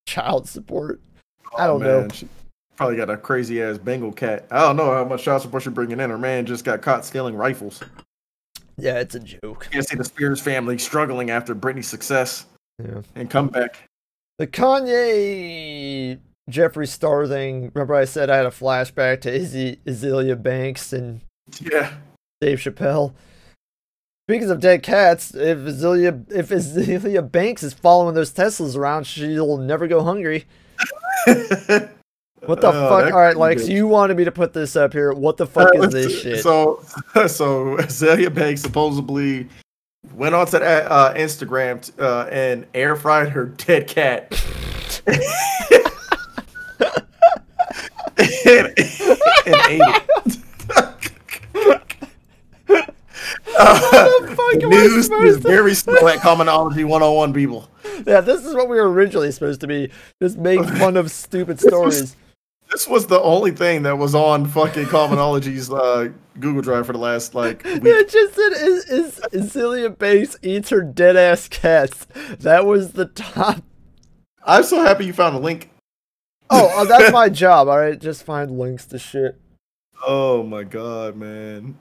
child 0.09 0.49
support. 0.49 1.01
I 1.57 1.65
oh, 1.65 1.79
don't 1.79 1.83
know. 1.83 2.07
Oh, 2.11 2.15
She 2.15 2.29
probably 2.77 2.97
got 2.97 3.11
a 3.11 3.17
crazy 3.17 3.63
ass 3.63 3.79
Bengal 3.79 4.13
cat. 4.13 4.47
I 4.51 4.61
don't 4.61 4.77
know 4.77 4.93
how 4.93 5.05
much 5.05 5.25
child 5.25 5.43
support 5.43 5.63
she's 5.63 5.73
bringing 5.73 6.01
in. 6.01 6.11
Her 6.11 6.19
man 6.19 6.47
just 6.47 6.65
got 6.65 6.81
caught 6.81 7.05
stealing 7.05 7.37
rifles. 7.37 7.83
Yeah, 8.79 9.01
it's 9.01 9.15
a 9.15 9.21
joke. 9.21 9.67
You 9.67 9.71
can 9.71 9.83
see 9.83 9.97
the 9.97 10.05
Spears 10.05 10.41
family 10.41 10.79
struggling 10.79 11.31
after 11.31 11.55
Britney's 11.55 11.89
success 11.89 12.47
Yeah. 12.83 13.03
and 13.17 13.29
comeback. 13.29 13.77
The 14.39 14.47
Kanye 14.47 16.19
Jeffree 16.49 16.89
Star 16.89 17.27
thing. 17.27 17.71
Remember, 17.75 17.95
I 17.95 18.05
said 18.05 18.31
I 18.31 18.37
had 18.37 18.47
a 18.47 18.51
flashback 18.51 19.21
to 19.23 19.33
Izzy, 19.35 19.81
Azealia 19.85 20.41
Banks 20.41 20.93
and 20.93 21.21
Yeah. 21.61 21.93
Dave 22.41 22.59
Chappelle. 22.59 23.13
Speaking 24.29 24.51
of 24.51 24.61
dead 24.61 24.83
cats, 24.83 25.35
if 25.35 25.57
Azealia 25.57 26.31
if 26.31 26.51
Azealia 26.51 27.33
Banks 27.33 27.63
is 27.63 27.73
following 27.73 28.15
those 28.15 28.31
Teslas 28.31 28.77
around, 28.77 29.07
she'll 29.07 29.57
never 29.57 29.89
go 29.89 30.03
hungry. 30.05 30.45
What 32.47 32.61
the 32.61 32.69
Oh, 32.69 32.89
fuck? 32.89 33.13
All 33.13 33.19
right, 33.21 33.37
Lex, 33.37 33.63
good. 33.63 33.73
you 33.73 33.89
wanted 33.89 34.17
me 34.17 34.23
to 34.25 34.31
put 34.31 34.53
this 34.53 34.77
up 34.77 34.93
here. 34.93 35.13
What 35.13 35.39
the 35.39 35.47
fuck 35.47 35.75
Uh, 35.75 35.83
is 35.83 35.93
this 35.93 36.21
shit? 36.23 36.41
So, 36.43 36.81
so 37.27 37.77
Azealia 37.79 38.33
Banks 38.33 38.63
supposedly 38.63 39.49
went 40.15 40.37
onto 40.37 40.61
that, 40.61 40.87
uh, 40.91 41.15
Instagram 41.15 41.85
t- 41.85 41.93
uh, 41.99 42.27
and 42.27 42.65
air 42.75 42.95
fried 42.95 43.31
her 43.31 43.47
dead 43.47 43.89
cat. 43.89 44.33
and, 45.09 45.21
and 48.47 48.73
ate 49.69 49.81
it. 49.83 51.13
Uh, 53.59 54.21
the 54.21 54.29
fuck 54.37 54.63
am 54.63 54.73
I 54.73 54.77
news 54.77 55.11
is 55.11 55.37
very 55.39 55.75
slow 55.77 56.07
at 56.09 56.19
Commonology 56.19 56.85
101, 56.85 57.33
people. 57.33 57.69
Yeah, 58.07 58.21
this 58.21 58.45
is 58.45 58.55
what 58.55 58.69
we 58.69 58.77
were 58.77 58.91
originally 58.91 59.33
supposed 59.33 59.61
to 59.63 59.67
be. 59.67 59.91
Just 60.23 60.39
make 60.39 60.65
fun 60.79 60.97
of 60.97 61.11
stupid 61.11 61.59
This 61.59 61.65
was- 61.73 61.97
stories. 61.97 62.17
This 62.71 62.87
was 62.87 63.07
the 63.07 63.19
only 63.23 63.51
thing 63.53 63.85
that 63.85 63.97
was 63.97 64.15
on 64.15 64.45
fucking 64.47 64.85
Commonology's 64.87 65.71
uh, 65.73 66.11
Google 66.39 66.61
Drive 66.61 66.85
for 66.87 66.93
the 66.93 66.99
last 66.99 67.35
like 67.35 67.65
week. 67.65 67.81
It 67.83 68.11
just 68.11 68.35
said 68.35 68.53
is 68.53 68.85
is 68.91 69.21
Azealia 69.33 69.97
Banks 69.97 70.37
eats 70.43 70.69
her 70.69 70.83
dead 70.83 71.17
ass 71.17 71.49
cats. 71.49 72.07
That 72.41 72.67
was 72.67 72.93
the 72.93 73.07
top. 73.07 73.63
I'm 74.45 74.65
so 74.65 74.83
happy 74.83 75.07
you 75.07 75.15
found 75.15 75.35
a 75.35 75.39
link. 75.39 75.71
Oh, 76.51 76.71
oh, 76.75 76.85
that's 76.85 77.11
my 77.11 77.31
job. 77.31 77.69
All 77.69 77.79
right, 77.79 77.99
just 77.99 78.23
find 78.23 78.59
links 78.59 78.85
to 78.89 78.99
shit. 78.99 79.41
Oh 80.07 80.43
my 80.43 80.63
god, 80.65 81.17
man. 81.17 81.79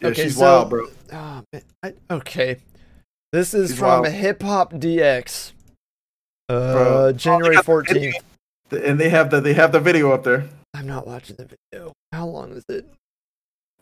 Yeah, 0.00 0.08
Okay, 0.08 0.24
she's 0.24 0.36
so- 0.36 0.42
wild, 0.42 0.70
bro. 0.70 0.86
Oh, 1.12 1.42
man. 1.52 1.62
I, 1.82 1.94
okay, 2.10 2.56
this 3.32 3.54
is 3.54 3.70
She's 3.70 3.78
from 3.78 4.02
wild. 4.02 4.08
Hip 4.08 4.42
Hop 4.42 4.72
DX. 4.72 5.52
Uh, 6.48 6.72
Bro. 6.72 7.12
January 7.12 7.44
Oh, 7.46 7.48
they 7.48 7.54
got 7.54 7.60
the 7.60 7.64
fourteenth. 7.64 8.16
And 8.70 8.98
they 9.00 9.08
have 9.08 9.30
the 9.30 9.40
they 9.40 9.54
have 9.54 9.72
the 9.72 9.80
video 9.80 10.10
up 10.12 10.24
there. 10.24 10.46
I'm 10.74 10.86
not 10.86 11.06
watching 11.06 11.36
the 11.36 11.46
video. 11.72 11.92
How 12.12 12.26
long 12.26 12.52
is 12.52 12.64
it? 12.68 12.86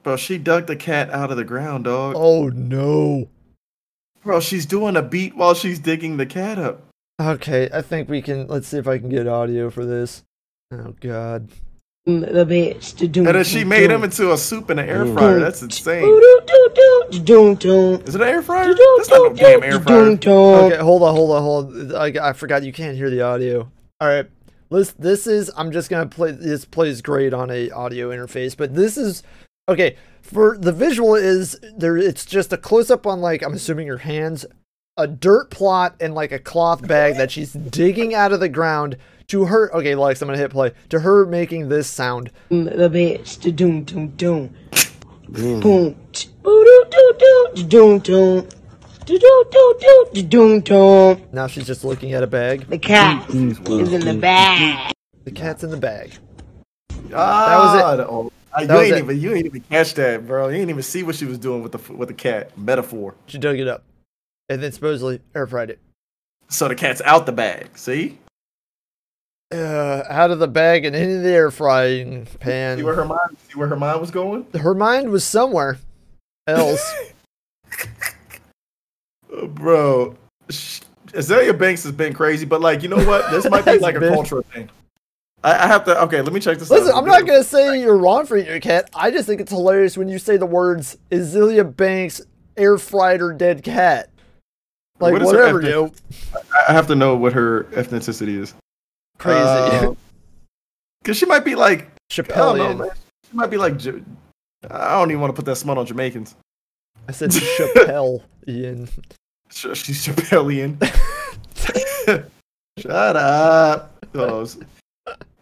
Bro, 0.02 0.16
she 0.18 0.36
dug 0.38 0.66
the 0.66 0.76
cat 0.76 1.10
out 1.10 1.30
of 1.30 1.36
the 1.36 1.44
ground, 1.44 1.84
dog. 1.84 2.14
Oh 2.16 2.48
no. 2.50 3.28
Bro, 4.22 4.40
she's 4.40 4.66
doing 4.66 4.96
a 4.96 5.02
beat 5.02 5.34
while 5.36 5.54
she's 5.54 5.78
digging 5.78 6.18
the 6.18 6.26
cat 6.26 6.58
up. 6.58 6.82
Okay, 7.20 7.68
I 7.72 7.82
think 7.82 8.08
we 8.08 8.20
can. 8.22 8.46
Let's 8.46 8.68
see 8.68 8.76
if 8.78 8.86
I 8.86 8.98
can 8.98 9.08
get 9.08 9.26
audio 9.26 9.70
for 9.70 9.84
this. 9.86 10.22
Oh 10.72 10.94
god. 11.00 11.48
The 12.04 12.44
bitch 12.44 12.96
to 12.96 13.06
do. 13.06 13.24
And 13.26 13.36
then 13.36 13.44
she 13.44 13.62
made 13.64 13.90
him 13.90 14.02
into 14.02 14.32
a 14.32 14.38
soup 14.38 14.70
in 14.70 14.78
an 14.78 14.88
air 14.88 15.06
fryer. 15.06 15.38
That's 15.38 15.62
insane. 15.62 16.02
Doom 17.24 17.54
doom. 17.54 18.02
Is 18.06 18.14
it 18.14 18.20
an 18.20 18.28
air 18.28 18.42
fryer? 18.42 18.74
That's 18.96 19.08
not 19.08 19.32
no 19.32 19.34
damn 19.34 19.62
air 19.62 19.80
fryer. 19.80 20.10
Okay, 20.10 20.76
hold 20.78 21.02
on, 21.02 21.14
hold 21.14 21.30
on, 21.30 21.42
hold 21.42 21.92
on. 21.92 21.94
I, 21.94 22.30
I 22.30 22.32
forgot 22.32 22.64
you 22.64 22.72
can't 22.72 22.96
hear 22.96 23.08
the 23.08 23.22
audio. 23.22 23.70
All 24.00 24.08
right, 24.08 24.28
this 24.70 24.92
this 24.92 25.26
is. 25.28 25.50
I'm 25.56 25.70
just 25.70 25.90
gonna 25.90 26.06
play. 26.06 26.32
This 26.32 26.64
plays 26.64 27.02
great 27.02 27.32
on 27.32 27.50
a 27.50 27.70
audio 27.70 28.10
interface, 28.10 28.56
but 28.56 28.74
this 28.74 28.96
is 28.96 29.22
okay. 29.68 29.96
For 30.22 30.56
the 30.58 30.72
visual 30.72 31.14
is 31.14 31.58
there. 31.76 31.96
It's 31.96 32.24
just 32.24 32.52
a 32.52 32.56
close 32.56 32.90
up 32.90 33.06
on 33.06 33.20
like 33.20 33.42
I'm 33.42 33.54
assuming 33.54 33.86
your 33.86 33.98
hands, 33.98 34.44
a 34.96 35.06
dirt 35.06 35.50
plot, 35.50 35.94
and 36.00 36.14
like 36.14 36.32
a 36.32 36.40
cloth 36.40 36.84
bag 36.86 37.16
that 37.16 37.30
she's 37.30 37.52
digging 37.52 38.12
out 38.12 38.32
of 38.32 38.40
the 38.40 38.48
ground. 38.48 38.96
To 39.32 39.46
her, 39.46 39.74
okay, 39.74 39.94
Lex, 39.94 40.20
I'm 40.20 40.28
gonna 40.28 40.36
hit 40.36 40.50
play. 40.50 40.72
To 40.90 41.00
her 41.00 41.24
making 41.24 41.70
this 41.70 41.88
sound. 41.88 42.30
The 42.50 42.90
bitch 42.92 43.40
to 43.40 43.50
doom 43.50 43.84
doom 43.84 44.08
doom. 44.08 44.54
Boom. 45.30 45.96
Doom 46.42 47.98
doom. 48.00 48.46
Do 49.06 49.18
do 49.18 49.44
do 49.50 49.76
do 49.80 50.06
do 50.12 50.22
doom 50.22 50.60
doom. 50.60 51.22
Now 51.32 51.46
she's 51.46 51.66
just 51.66 51.82
looking 51.82 52.12
at 52.12 52.22
a 52.22 52.26
bag. 52.26 52.66
The 52.68 52.76
cat 52.76 53.26
is 53.30 53.58
in 53.94 54.00
the 54.04 54.18
bag. 54.20 54.94
The 55.24 55.30
cat's 55.30 55.64
in 55.64 55.70
the 55.70 55.78
bag. 55.78 56.12
Ah, 57.14 57.96
the- 57.96 58.06
oh, 58.06 58.30
uh, 58.54 58.60
you 58.60 58.66
That 58.66 58.74
was 58.76 58.84
ain't 58.88 58.96
it. 58.96 58.98
even 59.04 59.18
you 59.18 59.34
ain't 59.34 59.46
even 59.46 59.62
catch 59.62 59.94
that, 59.94 60.26
bro. 60.26 60.48
You 60.48 60.58
ain't 60.60 60.68
even 60.68 60.82
see 60.82 61.02
what 61.02 61.14
she 61.14 61.24
was 61.24 61.38
doing 61.38 61.62
with 61.62 61.72
the 61.72 61.78
f- 61.78 61.88
with 61.88 62.08
the 62.08 62.14
cat. 62.14 62.50
Metaphor. 62.58 63.14
She 63.28 63.38
dug 63.38 63.58
it 63.58 63.66
up, 63.66 63.82
and 64.50 64.62
then 64.62 64.72
supposedly 64.72 65.22
air 65.34 65.46
fried 65.46 65.70
it. 65.70 65.78
So 66.50 66.68
the 66.68 66.74
cat's 66.74 67.00
out 67.06 67.24
the 67.24 67.32
bag. 67.32 67.78
See? 67.78 68.18
Uh, 69.52 70.04
out 70.08 70.30
of 70.30 70.38
the 70.38 70.48
bag 70.48 70.84
and 70.86 70.96
into 70.96 71.18
the 71.20 71.28
air 71.30 71.50
frying 71.50 72.26
pan. 72.40 72.78
See 72.78 72.82
where 72.84 72.94
her 72.94 73.04
mind 73.04 73.36
see 73.48 73.58
where 73.58 73.68
her 73.68 73.76
mind 73.76 74.00
was 74.00 74.10
going? 74.10 74.46
Her 74.58 74.74
mind 74.74 75.10
was 75.10 75.24
somewhere 75.24 75.78
else. 76.46 76.94
Uh, 79.34 79.46
bro. 79.46 80.14
sh- 80.50 80.80
Azealia 81.08 81.58
Banks 81.58 81.82
has 81.84 81.92
been 81.92 82.12
crazy, 82.12 82.44
but 82.44 82.60
like 82.60 82.82
you 82.82 82.88
know 82.88 83.02
what? 83.04 83.30
This 83.30 83.48
might 83.48 83.64
be 83.64 83.78
like 83.80 83.94
a 83.96 84.00
been. 84.00 84.12
cultural 84.14 84.42
thing. 84.42 84.68
I, 85.42 85.64
I 85.64 85.66
have 85.66 85.84
to 85.86 86.00
okay, 86.02 86.20
let 86.20 86.32
me 86.32 86.40
check 86.40 86.58
this 86.58 86.70
Listen, 86.70 86.92
out. 86.92 86.98
I'm 86.98 87.06
not 87.06 87.26
gonna 87.26 87.42
say 87.44 87.80
you're 87.80 87.96
wrong 87.96 88.26
for 88.26 88.36
eating 88.36 88.50
your 88.50 88.60
cat. 88.60 88.90
I 88.94 89.10
just 89.10 89.26
think 89.26 89.40
it's 89.40 89.50
hilarious 89.50 89.96
when 89.96 90.08
you 90.08 90.18
say 90.18 90.36
the 90.36 90.46
words 90.46 90.96
"Azealia 91.10 91.74
Banks 91.76 92.20
air 92.56 92.76
fried 92.78 93.20
her 93.20 93.32
dead 93.32 93.62
cat." 93.62 94.10
Like 95.00 95.14
What 95.14 95.22
is 95.22 95.30
her 95.32 95.38
whatever, 95.38 95.58
ethnic- 95.60 95.72
yo, 95.72 96.40
I 96.68 96.72
have 96.72 96.86
to 96.88 96.94
know 96.94 97.16
what 97.16 97.32
her 97.32 97.64
ethnicity 97.72 98.38
is. 98.38 98.54
Crazy. 99.22 99.86
Uh, 99.86 99.94
Cause 101.04 101.16
she 101.16 101.26
might 101.26 101.44
be 101.44 101.54
like 101.54 101.88
don't 102.16 102.78
know, 102.78 102.90
She 103.28 103.36
might 103.36 103.50
be 103.50 103.56
like 103.56 103.74
I 104.70 104.92
don't 104.92 105.10
even 105.10 105.20
want 105.20 105.34
to 105.34 105.36
put 105.36 105.46
that 105.46 105.56
smut 105.56 105.78
on 105.78 105.86
Jamaicans. 105.86 106.36
I 107.08 107.12
said 107.12 107.30
Chappellian. 107.30 108.88
Sh- 109.50 109.66
She's 109.74 110.06
Chappellian. 110.06 110.78
Shut 112.78 113.16
up. 113.16 114.06
Oh, 114.14 114.46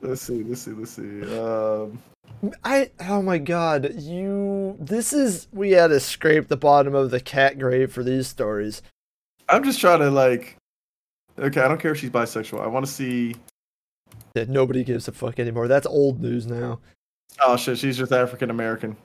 let's 0.01 0.23
see. 0.23 0.43
Let's 0.43 0.63
see. 0.63 0.73
Let's 0.73 0.91
see. 0.93 1.39
Um, 1.39 1.99
I 2.65 2.91
oh 3.09 3.21
my 3.21 3.39
god, 3.39 3.95
you 3.97 4.77
this 4.81 5.13
is 5.13 5.49
we 5.53 5.73
had 5.73 5.89
to 5.89 6.01
scrape 6.01 6.49
the 6.49 6.57
bottom 6.57 6.95
of 6.95 7.11
the 7.11 7.21
cat 7.21 7.59
grave 7.59 7.93
for 7.93 8.03
these 8.03 8.27
stories. 8.27 8.83
I'm 9.49 9.65
just 9.65 9.81
trying 9.81 9.99
to 10.01 10.11
like. 10.11 10.57
Okay, 11.39 11.61
I 11.61 11.69
don't 11.69 11.81
care 11.81 11.93
if 11.93 11.99
she's 11.99 12.11
bisexual. 12.11 12.61
I 12.63 12.67
want 12.67 12.87
to 12.87 12.91
see. 12.91 13.37
That 14.35 14.49
nobody 14.49 14.85
gives 14.85 15.09
a 15.09 15.13
fuck 15.13 15.39
anymore. 15.41 15.67
That's 15.69 15.87
old 15.87 16.21
news 16.21 16.47
now. 16.47 16.79
Oh 17.41 17.57
shit, 17.57 17.79
she's 17.79 17.97
just 17.97 18.13
African 18.13 18.51
American. 18.51 18.97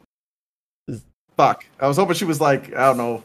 Fuck. 1.37 1.65
I 1.79 1.87
was 1.87 1.97
hoping 1.97 2.15
she 2.15 2.25
was 2.25 2.39
like 2.39 2.73
I 2.75 2.85
don't 2.87 2.97
know, 2.97 3.23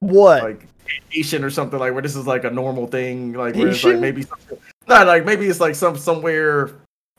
What? 0.00 0.42
like 0.42 0.68
Asian 1.12 1.44
or 1.44 1.50
something 1.50 1.78
like 1.78 1.92
where 1.92 2.02
this 2.02 2.16
is 2.16 2.26
like 2.26 2.44
a 2.44 2.50
normal 2.50 2.86
thing, 2.86 3.32
like 3.34 3.54
where 3.56 3.68
it's 3.68 3.84
like 3.84 3.98
maybe 3.98 4.22
something, 4.22 4.58
not 4.88 5.06
like 5.06 5.24
maybe 5.24 5.46
it's 5.46 5.60
like 5.60 5.74
some 5.74 5.96
somewhere 5.98 6.70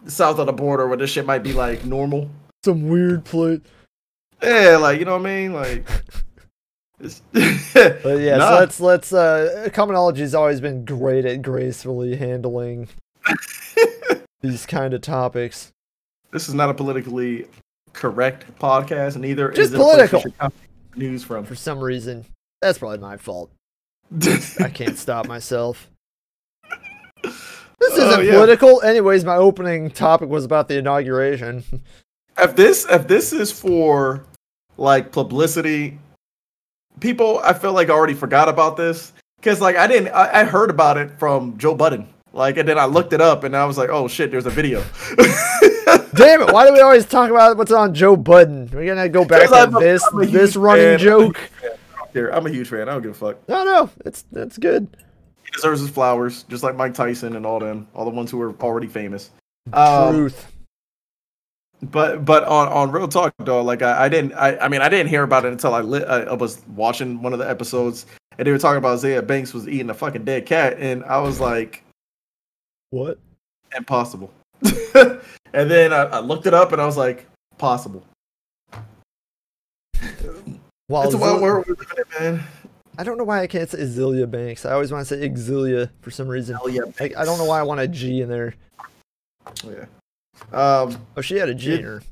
south 0.08 0.40
of 0.40 0.48
the 0.48 0.54
border 0.54 0.88
where 0.88 0.98
this 0.98 1.10
shit 1.12 1.26
might 1.26 1.44
be 1.44 1.54
like 1.54 1.86
normal. 1.86 2.30
Some 2.66 2.88
weird 2.90 3.26
place. 3.26 3.60
Yeah, 4.42 4.78
like 4.78 5.00
you 5.00 5.06
know 5.06 5.18
what 5.18 5.28
I 5.30 5.36
mean, 5.42 5.54
like. 5.54 5.88
But 7.34 8.20
yeah, 8.20 8.38
Nah. 8.38 8.50
so 8.50 8.56
let's 8.60 8.80
let's 8.80 9.14
uh 9.14 9.68
Commonology's 9.74 10.34
always 10.34 10.62
been 10.62 10.86
great 10.86 11.26
at 11.26 11.42
gracefully 11.42 12.16
handling 12.16 12.88
these 14.42 14.66
kind 14.66 14.94
of 14.94 15.02
topics. 15.02 15.72
this 16.32 16.48
is 16.50 16.54
not 16.54 16.70
a 16.70 16.74
politically 16.74 17.48
correct 17.94 18.46
podcast, 18.60 19.18
neither 19.18 19.50
Just 19.52 19.74
is 19.74 19.74
it 19.74 19.80
a 19.80 19.84
place 19.84 20.12
you 20.12 20.20
political. 20.32 20.54
news 20.96 21.24
from. 21.24 21.46
For 21.46 21.56
some 21.56 21.80
reason. 21.80 22.26
That's 22.62 22.78
probably 22.78 23.00
my 23.00 23.18
fault. 23.18 23.52
I 24.60 24.70
can't 24.74 24.98
stop 24.98 25.28
myself. 25.28 25.90
This 27.24 27.34
Oh, 27.82 28.10
isn't 28.12 28.26
yeah. 28.26 28.32
political. 28.34 28.82
Anyways, 28.82 29.26
my 29.26 29.36
opening 29.36 29.90
topic 29.92 30.30
was 30.30 30.46
about 30.46 30.68
the 30.70 30.78
inauguration. 30.78 31.64
if 32.38 32.56
this 32.56 32.86
if 32.90 33.08
this 33.08 33.34
is 33.34 33.52
for 33.52 34.26
like 34.78 35.12
publicity, 35.12 36.00
people 37.02 37.40
I 37.44 37.54
feel 37.54 37.74
like 37.74 37.90
already 37.90 38.14
forgot 38.14 38.48
about 38.48 38.78
this 38.78 39.12
because 39.38 39.60
like 39.60 39.76
I 39.76 39.88
didn't 39.88 40.14
I, 40.14 40.42
I 40.42 40.44
heard 40.46 40.70
about 40.70 40.98
it 40.98 41.12
from 41.20 41.58
Joe 41.58 41.76
Budden. 41.76 42.08
Like 42.34 42.58
and 42.58 42.68
then 42.68 42.80
I 42.80 42.86
looked 42.86 43.14
it 43.14 43.22
up 43.22 43.44
and 43.44 43.56
I 43.56 43.66
was 43.66 43.78
like, 43.78 43.90
oh 43.90 44.08
shit, 44.08 44.32
there's 44.32 44.48
a 44.48 44.50
video. 44.50 44.80
Damn 46.16 46.42
it! 46.42 46.52
Why 46.52 46.66
do 46.68 46.74
we 46.74 46.80
always 46.80 47.06
talk 47.06 47.30
about 47.30 47.58
what's 47.58 47.72
on 47.72 47.94
Joe 47.94 48.16
Budden? 48.16 48.70
We're 48.74 48.88
gonna 48.88 49.08
go 49.08 49.24
back 49.26 49.50
to 49.50 49.56
I'm 49.56 49.74
this 49.74 50.04
I'm 50.12 50.32
this 50.32 50.56
running 50.56 50.98
fan. 50.98 51.00
joke. 51.00 51.40
Here, 52.12 52.30
I'm 52.30 52.46
a 52.46 52.50
huge 52.50 52.70
fan. 52.70 52.90
I 52.90 52.94
don't 52.94 53.02
give 53.04 53.12
a 53.12 53.14
fuck. 53.14 53.48
No, 53.48 53.64
no, 53.64 53.90
it's 54.06 54.26
that's 54.32 54.58
good. 54.58 54.88
He 55.44 55.52
deserves 55.52 55.82
his 55.82 55.90
flowers, 55.90 56.44
just 56.44 56.64
like 56.64 56.76
Mike 56.76 56.94
Tyson 56.96 57.36
and 57.36 57.46
all 57.46 57.60
them, 57.60 57.88
all 57.94 58.06
the 58.06 58.12
ones 58.12 58.32
who 58.32 58.42
are 58.42 58.54
already 58.62 58.88
famous. 58.88 59.30
Um, 59.72 60.16
Truth. 60.16 60.52
But 61.84 62.26
but 62.26 62.46
on, 62.46 62.68
on 62.70 62.92
real 62.92 63.08
talk 63.08 63.34
though, 63.40 63.62
like 63.62 63.82
I, 63.82 64.06
I 64.06 64.10
didn't 64.10 64.34
I, 64.34 64.58
I 64.58 64.68
mean 64.70 64.82
I 64.82 64.90
didn't 64.90 65.10
hear 65.10 65.24
about 65.24 65.46
it 65.46 65.52
until 65.52 65.74
I 65.74 65.82
lit 65.82 66.08
I, 66.08 66.22
I 66.22 66.34
was 66.34 66.62
watching 66.68 67.22
one 67.22 67.34
of 67.34 67.40
the 67.40 67.50
episodes 67.50 68.06
and 68.38 68.48
they 68.48 68.52
were 68.52 68.58
talking 68.58 68.78
about 68.78 68.94
Isaiah 68.94 69.22
Banks 69.22 69.54
was 69.54 69.68
eating 69.68 69.90
a 69.90 69.94
fucking 69.94 70.24
dead 70.24 70.46
cat 70.46 70.78
and 70.80 71.04
I 71.04 71.20
was 71.20 71.40
like 71.40 71.83
What? 72.94 73.18
impossible. 73.76 74.32
and 74.64 75.72
then 75.72 75.92
I, 75.92 76.04
I 76.04 76.20
looked 76.20 76.46
it 76.46 76.54
up 76.54 76.74
and 76.74 76.80
I 76.80 76.86
was 76.86 76.96
like 76.96 77.26
possible. 77.58 78.04
Well, 80.88 81.02
It's 81.02 81.16
a 81.16 81.18
wild 81.18 81.42
world 81.42 81.66
we're 81.68 81.74
living 81.74 81.88
in, 81.98 82.24
man. 82.24 82.44
I 83.00 83.04
don't 83.04 83.18
know 83.18 83.24
why 83.24 83.42
I 83.42 83.48
can't 83.48 83.68
say 83.68 83.80
Azealia 83.80 84.30
Banks. 84.30 84.64
I 84.64 84.74
always 84.74 84.92
want 84.92 85.08
to 85.08 85.16
say 85.16 85.28
Exilia 85.28 85.90
for 86.02 86.12
some 86.12 86.28
reason. 86.28 86.56
Hell 86.56 86.70
yeah. 86.70 86.84
Like, 87.00 87.18
I 87.18 87.26
don't 87.26 87.40
know 87.40 87.46
why 87.46 87.58
I 87.60 87.64
want 87.64 87.80
a 87.80 87.88
G 87.88 88.22
in 88.22 88.30
there. 88.30 88.54
Yeah. 89.66 89.86
Um 90.52 91.04
Oh, 91.18 91.22
she 91.22 91.38
had 91.38 91.50
a 91.50 91.56
G 91.56 91.74
in 91.74 91.84
her. 91.84 92.04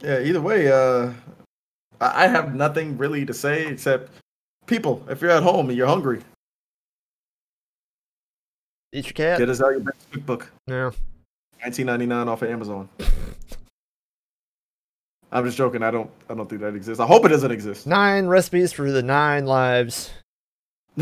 Yeah, 0.00 0.20
either 0.20 0.40
way, 0.40 0.70
uh, 0.70 1.10
I 2.00 2.24
I 2.24 2.26
have 2.28 2.54
nothing 2.54 2.96
really 2.98 3.26
to 3.26 3.34
say 3.34 3.66
except 3.66 4.12
people, 4.66 5.04
if 5.08 5.20
you're 5.20 5.32
at 5.32 5.42
home 5.42 5.70
and 5.70 5.76
you're 5.76 5.88
hungry, 5.88 6.20
Eat 8.92 9.06
your 9.06 9.12
cat. 9.12 9.38
get 9.38 9.48
us 9.48 9.60
out 9.60 9.70
your 9.70 9.80
best 9.80 10.10
cookbook. 10.10 10.50
No. 10.66 10.86
1999 11.62 12.28
off 12.28 12.42
of 12.42 12.50
Amazon. 12.50 12.88
I'm 15.30 15.44
just 15.44 15.58
joking. 15.58 15.82
I 15.82 15.90
don't. 15.90 16.10
I 16.30 16.34
don't 16.34 16.48
think 16.48 16.62
that 16.62 16.74
exists. 16.74 17.00
I 17.00 17.06
hope 17.06 17.24
it 17.26 17.28
doesn't 17.28 17.50
exist. 17.50 17.86
Nine 17.86 18.26
recipes 18.28 18.72
for 18.72 18.90
the 18.90 19.02
nine 19.02 19.44
lives. 19.44 20.10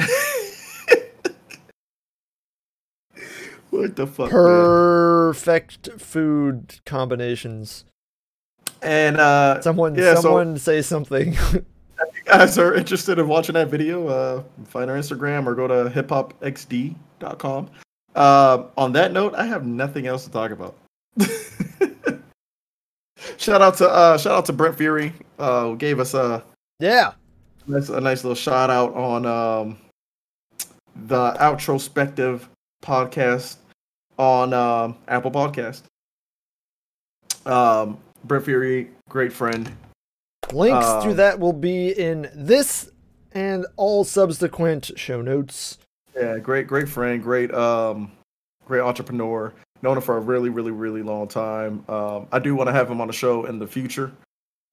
what 3.70 3.94
the 3.96 4.06
fuck? 4.06 4.26
man? 4.26 4.30
Perfect 4.30 5.88
food 6.00 6.80
combinations. 6.84 7.84
And 8.82 9.16
uh, 9.18 9.60
Someone, 9.62 9.94
Yeah, 9.94 10.14
so- 10.16 10.22
someone 10.22 10.58
say 10.58 10.82
something. 10.82 11.36
guys 12.26 12.58
are 12.58 12.74
interested 12.74 13.18
in 13.18 13.28
watching 13.28 13.54
that 13.54 13.68
video, 13.68 14.08
uh, 14.08 14.42
find 14.64 14.90
our 14.90 14.96
Instagram 14.96 15.46
or 15.46 15.54
go 15.54 15.66
to 15.66 15.90
hiphopxd.com. 15.90 17.70
Uh, 18.14 18.64
on 18.76 18.92
that 18.92 19.12
note, 19.12 19.34
I 19.34 19.46
have 19.46 19.66
nothing 19.66 20.06
else 20.06 20.24
to 20.24 20.30
talk 20.30 20.50
about. 20.50 20.76
shout 23.36 23.62
out 23.62 23.76
to 23.78 23.88
uh, 23.88 24.18
shout 24.18 24.32
out 24.32 24.44
to 24.46 24.52
Brent 24.52 24.76
Fury, 24.76 25.12
uh, 25.38 25.64
who 25.64 25.76
gave 25.76 26.00
us 26.00 26.14
a 26.14 26.42
yeah. 26.80 27.12
nice, 27.66 27.88
a 27.88 28.00
nice 28.00 28.24
little 28.24 28.34
shout 28.34 28.70
out 28.70 28.94
on 28.94 29.26
um, 29.26 29.78
the 31.06 31.32
Outrospective 31.34 32.42
podcast 32.82 33.56
on 34.18 34.52
um, 34.52 34.96
Apple 35.08 35.30
Podcast. 35.30 35.82
Um, 37.44 37.98
Brent 38.24 38.44
Fury, 38.44 38.90
great 39.08 39.32
friend. 39.32 39.70
Links 40.52 40.86
to 40.86 41.10
Um, 41.10 41.16
that 41.16 41.38
will 41.40 41.52
be 41.52 41.90
in 41.90 42.30
this 42.34 42.90
and 43.32 43.66
all 43.76 44.04
subsequent 44.04 44.92
show 44.96 45.20
notes. 45.20 45.78
Yeah, 46.16 46.38
great, 46.38 46.66
great 46.66 46.88
friend, 46.88 47.22
great, 47.22 47.52
um, 47.52 48.12
great 48.64 48.80
entrepreneur. 48.80 49.52
Known 49.82 49.98
him 49.98 50.02
for 50.02 50.16
a 50.16 50.20
really, 50.20 50.48
really, 50.48 50.70
really 50.70 51.02
long 51.02 51.28
time. 51.28 51.84
Um, 51.88 52.28
I 52.32 52.38
do 52.38 52.54
want 52.54 52.68
to 52.68 52.72
have 52.72 52.90
him 52.90 53.00
on 53.00 53.08
the 53.08 53.12
show 53.12 53.44
in 53.44 53.58
the 53.58 53.66
future, 53.66 54.10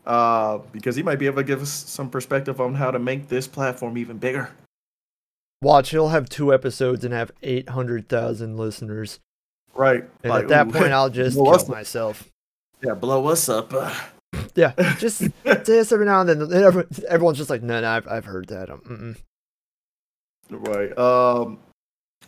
uh, 0.05 0.59
because 0.71 0.95
he 0.95 1.03
might 1.03 1.19
be 1.19 1.25
able 1.25 1.37
to 1.37 1.43
give 1.43 1.61
us 1.61 1.69
some 1.69 2.09
perspective 2.09 2.61
on 2.61 2.75
how 2.75 2.89
to 2.91 2.99
make 2.99 3.27
this 3.27 3.47
platform 3.47 3.97
even 3.97 4.17
bigger. 4.17 4.49
Watch, 5.61 5.89
he'll 5.89 6.09
have 6.09 6.29
two 6.29 6.53
episodes 6.53 7.03
and 7.03 7.13
have 7.13 7.31
800,000 7.41 8.57
listeners. 8.57 9.19
Right. 9.75 10.05
And 10.23 10.29
Like, 10.31 10.43
at 10.43 10.49
that 10.49 10.67
ooh, 10.67 10.71
point, 10.79 10.93
I'll 10.93 11.09
just 11.09 11.35
kill 11.35 11.65
myself. 11.67 12.29
yeah, 12.81 12.93
blow 12.93 13.27
us 13.27 13.49
up. 13.49 13.73
Uh, 13.73 13.93
Yeah, 14.55 14.73
just 14.99 15.17
say 15.19 15.31
this 15.43 15.91
every 15.91 16.05
now 16.05 16.21
and 16.21 16.29
then. 16.29 16.41
and 16.41 16.53
every- 16.53 16.85
Everyone's 17.07 17.37
just 17.37 17.49
like, 17.49 17.63
no, 17.63 17.81
no, 17.81 17.89
I've, 17.89 18.07
I've 18.07 18.25
heard 18.25 18.47
that. 18.47 18.69
Um. 18.69 19.15
Right. 20.49 20.95
Um, 20.97 21.59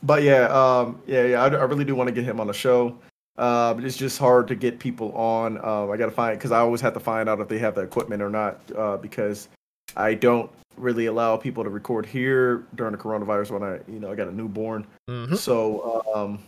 but 0.03 0.23
yeah, 0.23 0.45
um, 0.47 1.01
yeah, 1.07 1.23
yeah. 1.25 1.43
I, 1.43 1.47
I 1.47 1.63
really 1.63 1.85
do 1.85 1.95
want 1.95 2.07
to 2.07 2.13
get 2.13 2.23
him 2.23 2.39
on 2.39 2.47
the 2.47 2.53
show. 2.53 2.97
Uh, 3.37 3.73
but 3.73 3.83
it's 3.83 3.97
just 3.97 4.17
hard 4.17 4.47
to 4.47 4.55
get 4.55 4.79
people 4.79 5.11
on. 5.13 5.57
Um, 5.63 5.91
I 5.91 5.97
gotta 5.97 6.11
find 6.11 6.37
because 6.37 6.51
I 6.51 6.59
always 6.59 6.79
have 6.81 6.93
to 6.93 6.99
find 7.01 7.27
out 7.27 7.39
if 7.41 7.49
they 7.49 7.57
have 7.59 7.75
the 7.75 7.81
equipment 7.81 8.21
or 8.21 8.29
not. 8.29 8.59
Uh, 8.75 8.95
because 8.97 9.49
I 9.97 10.13
don't 10.13 10.49
really 10.77 11.05
allow 11.07 11.35
people 11.37 11.63
to 11.63 11.69
record 11.69 12.05
here 12.05 12.63
during 12.75 12.93
the 12.93 12.97
coronavirus 12.97 13.51
when 13.51 13.63
I, 13.63 13.79
you 13.91 13.99
know, 13.99 14.11
I 14.11 14.15
got 14.15 14.27
a 14.27 14.31
newborn. 14.31 14.87
Mhm. 15.09 15.37
So 15.37 16.03
um, 16.15 16.39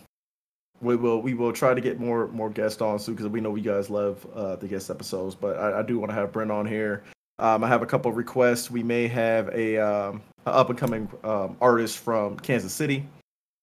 we 0.80 0.96
will 0.96 1.20
we 1.20 1.34
will 1.34 1.52
try 1.52 1.74
to 1.74 1.80
get 1.80 1.98
more 1.98 2.28
more 2.28 2.50
guests 2.50 2.80
on 2.80 2.98
soon 2.98 3.14
because 3.14 3.30
we 3.30 3.40
know 3.40 3.54
you 3.54 3.62
guys 3.62 3.90
love 3.90 4.26
uh, 4.34 4.56
the 4.56 4.68
guest 4.68 4.90
episodes. 4.90 5.34
But 5.34 5.58
I, 5.58 5.80
I 5.80 5.82
do 5.82 5.98
want 5.98 6.10
to 6.10 6.14
have 6.14 6.32
Brent 6.32 6.50
on 6.50 6.66
here. 6.66 7.02
Um, 7.38 7.62
I 7.62 7.68
have 7.68 7.82
a 7.82 7.86
couple 7.86 8.12
requests. 8.12 8.70
We 8.70 8.82
may 8.82 9.06
have 9.08 9.48
a 9.50 9.78
um, 9.78 10.22
up 10.46 10.70
and 10.70 10.78
coming 10.78 11.08
um, 11.24 11.56
artist 11.60 11.98
from 11.98 12.36
Kansas 12.38 12.72
City. 12.72 13.06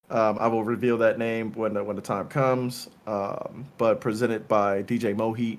Um, 0.09 0.37
I 0.39 0.47
will 0.47 0.63
reveal 0.63 0.97
that 0.99 1.17
name 1.17 1.51
when 1.53 1.73
the, 1.73 1.83
when 1.83 1.95
the 1.95 2.01
time 2.01 2.27
comes. 2.27 2.89
Um, 3.07 3.65
but 3.77 3.99
presented 3.99 4.47
by 4.47 4.83
DJ 4.83 5.15
Mohit. 5.15 5.57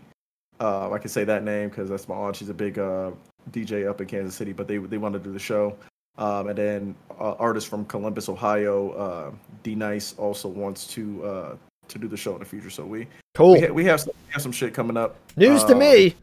Uh, 0.61 0.91
I 0.91 0.99
can 0.99 1.11
say 1.11 1.25
that 1.25 1.43
name 1.43 1.69
because 1.69 1.91
that's 1.91 2.09
my 2.09 2.15
aunt. 2.15 2.37
She's 2.37 2.49
a 2.49 2.55
big 2.55 2.79
uh, 2.79 3.11
DJ 3.51 3.89
up 3.89 4.01
in 4.01 4.07
Kansas 4.07 4.35
City. 4.35 4.53
But 4.53 4.69
they 4.69 4.79
they 4.79 4.99
want 4.99 5.13
to 5.15 5.19
do 5.19 5.33
the 5.33 5.39
show. 5.39 5.77
Um, 6.19 6.49
and 6.49 6.57
then 6.59 6.95
uh, 7.21 7.33
artist 7.35 7.69
from 7.69 7.85
Columbus, 7.85 8.29
Ohio, 8.29 8.91
uh, 8.93 9.31
D 9.63 9.75
Nice 9.75 10.15
also 10.19 10.49
wants 10.49 10.87
to 10.89 11.25
uh, 11.25 11.57
to 11.89 11.99
do 11.99 12.09
the 12.09 12.17
show 12.17 12.33
in 12.33 12.39
the 12.41 12.45
future. 12.45 12.71
So 12.71 12.85
we 12.87 13.07
Cool. 13.35 13.53
we, 13.53 13.61
ha- 13.61 13.73
we 13.73 13.85
have 13.85 14.01
some, 14.01 14.13
we 14.27 14.33
have 14.33 14.43
some 14.43 14.53
shit 14.53 14.73
coming 14.73 14.97
up. 14.97 15.17
News 15.37 15.63
to 15.65 15.73
Um, 15.75 15.79
me. 15.81 16.15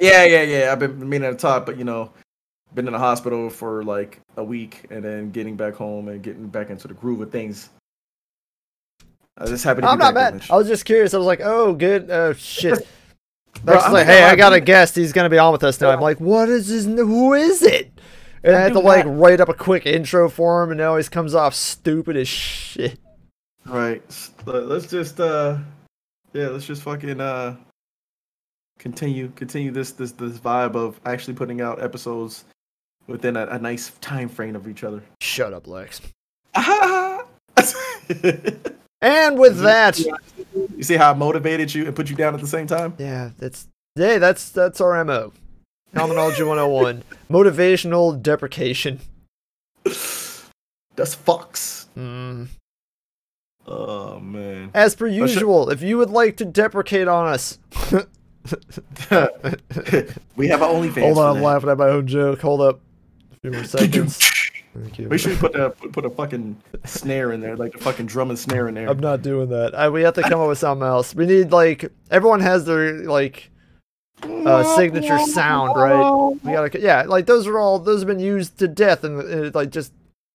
Yeah, 0.00 0.24
yeah, 0.24 0.42
yeah. 0.42 0.72
I've 0.72 0.78
been 0.78 1.06
meaning 1.08 1.30
to 1.30 1.36
talk, 1.36 1.66
but 1.66 1.76
you 1.76 1.84
know, 1.84 2.10
been 2.74 2.86
in 2.86 2.92
the 2.92 2.98
hospital 2.98 3.50
for 3.50 3.82
like 3.82 4.20
a 4.36 4.44
week, 4.44 4.84
and 4.90 5.04
then 5.04 5.30
getting 5.32 5.56
back 5.56 5.74
home 5.74 6.08
and 6.08 6.22
getting 6.22 6.46
back 6.46 6.70
into 6.70 6.88
the 6.88 6.94
groove 6.94 7.20
of 7.20 7.30
things. 7.30 7.68
I 9.36 9.46
just 9.46 9.64
happy 9.64 9.82
to 9.82 9.86
I'm 9.88 9.98
not 9.98 10.14
mad. 10.14 10.44
I 10.50 10.56
was 10.56 10.66
just 10.66 10.84
curious. 10.84 11.14
I 11.14 11.18
was 11.18 11.26
like, 11.26 11.40
oh, 11.42 11.72
good. 11.74 12.10
Oh, 12.10 12.32
shit. 12.32 12.86
Like, 13.64 14.06
hey, 14.06 14.22
I 14.22 14.36
got 14.36 14.52
a 14.52 14.60
guest. 14.60 14.94
He's 14.94 15.12
going 15.12 15.24
to 15.24 15.30
be 15.30 15.38
on 15.38 15.50
with 15.50 15.64
us 15.64 15.80
now. 15.80 15.90
I'm 15.90 16.00
like, 16.00 16.20
what 16.20 16.48
is 16.48 16.68
his, 16.68 16.84
who 16.84 17.34
is 17.34 17.60
it? 17.60 17.90
And 18.44 18.54
I 18.54 18.58
I 18.58 18.62
had 18.62 18.72
to 18.74 18.78
like 18.80 19.04
not- 19.06 19.16
write 19.18 19.40
up 19.40 19.48
a 19.48 19.54
quick 19.54 19.84
intro 19.86 20.28
for 20.28 20.62
him, 20.62 20.70
and 20.70 20.80
it 20.80 20.84
always 20.84 21.08
comes 21.08 21.34
off 21.34 21.54
stupid 21.54 22.16
as 22.16 22.28
shit. 22.28 22.98
Right. 23.66 24.02
let- 24.46 24.68
Let's 24.68 24.86
just 24.86 25.20
uh, 25.20 25.58
yeah, 26.32 26.48
let's 26.48 26.66
just 26.66 26.82
fucking 26.82 27.20
uh, 27.20 27.56
continue 28.78 29.28
continue 29.36 29.70
this 29.70 29.92
this 29.92 30.12
this 30.12 30.38
vibe 30.38 30.74
of 30.76 31.00
actually 31.04 31.34
putting 31.34 31.60
out 31.60 31.82
episodes 31.82 32.44
within 33.06 33.36
a, 33.36 33.46
a 33.46 33.58
nice 33.58 33.90
time 34.00 34.28
frame 34.28 34.54
of 34.56 34.68
each 34.68 34.84
other. 34.84 35.02
Shut 35.20 35.52
up, 35.52 35.66
Lex. 35.66 36.00
you 36.56 37.22
And 39.00 39.38
with 39.38 39.60
that, 39.60 39.96
you 40.76 40.82
see 40.82 40.96
how 40.96 41.12
I 41.12 41.14
motivated 41.14 41.72
you 41.72 41.86
and 41.86 41.94
put 41.94 42.10
you 42.10 42.16
down 42.16 42.34
at 42.34 42.40
the 42.40 42.46
same 42.48 42.66
time? 42.66 42.94
yeah, 42.98 43.30
that's 43.38 43.68
yeah, 43.96 44.18
that's 44.18 44.50
that's 44.50 44.80
our 44.80 45.04
mo. 45.04 45.32
Terminology 45.94 46.42
101, 46.42 47.02
motivational 47.30 48.20
deprecation. 48.20 49.00
That's 49.84 51.16
fucks. 51.16 51.86
Mm. 51.96 52.48
Oh 53.66 54.18
man. 54.20 54.70
As 54.74 54.94
per 54.94 55.06
usual, 55.06 55.70
if 55.70 55.82
you 55.82 55.98
would 55.98 56.10
like 56.10 56.36
to 56.38 56.44
deprecate 56.44 57.08
on 57.08 57.26
us, 57.26 57.58
we 60.36 60.48
have 60.48 60.62
our 60.62 60.72
OnlyFans. 60.72 61.02
hold 61.02 61.18
on, 61.18 61.36
I'm 61.36 61.36
that. 61.36 61.46
laughing 61.46 61.70
at 61.70 61.78
my 61.78 61.88
own 61.88 62.06
joke. 62.06 62.40
Hold 62.40 62.60
up, 62.60 62.80
a 63.32 63.40
few 63.40 63.50
more 63.50 63.64
seconds. 63.64 64.18
Thank 64.74 64.98
you. 64.98 65.08
Make 65.08 65.20
sure 65.20 65.32
you 65.32 65.38
put 65.38 65.56
a 65.56 65.70
put 65.70 66.04
a 66.04 66.10
fucking 66.10 66.56
snare 66.84 67.32
in 67.32 67.40
there, 67.40 67.56
like 67.56 67.74
a 67.74 67.78
fucking 67.78 68.06
drum 68.06 68.30
and 68.30 68.38
snare 68.38 68.68
in 68.68 68.74
there. 68.74 68.88
I'm 68.88 69.00
not 69.00 69.22
doing 69.22 69.48
that. 69.48 69.74
I, 69.74 69.88
we 69.88 70.02
have 70.02 70.14
to 70.14 70.22
come 70.22 70.40
up 70.40 70.48
with 70.48 70.58
something 70.58 70.86
else. 70.86 71.14
We 71.14 71.26
need 71.26 71.50
like 71.50 71.90
everyone 72.10 72.40
has 72.40 72.64
their 72.64 73.04
like 73.04 73.50
uh, 74.22 74.76
signature 74.76 75.18
sound, 75.18 75.76
right? 75.76 76.38
We 76.44 76.52
gotta, 76.52 76.80
yeah, 76.80 77.02
like 77.02 77.26
those 77.26 77.46
are 77.46 77.58
all 77.58 77.78
those 77.78 78.00
have 78.00 78.08
been 78.08 78.20
used 78.20 78.58
to 78.58 78.68
death, 78.68 79.04
and 79.04 79.20
uh, 79.20 79.50
like 79.54 79.70
just 79.70 79.92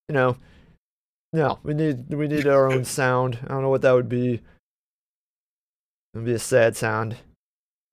you 0.09 0.13
know, 0.13 0.37
no, 1.31 1.59
we 1.63 1.73
need 1.73 2.09
we 2.13 2.27
need 2.27 2.47
our 2.47 2.71
own 2.71 2.85
sound. 2.99 3.39
I 3.43 3.47
don't 3.47 3.61
know 3.61 3.69
what 3.69 3.81
that 3.81 3.93
would 3.93 4.09
be. 4.09 4.41
It'd 6.13 6.25
be 6.25 6.33
a 6.33 6.39
sad 6.39 6.75
sound, 6.75 7.17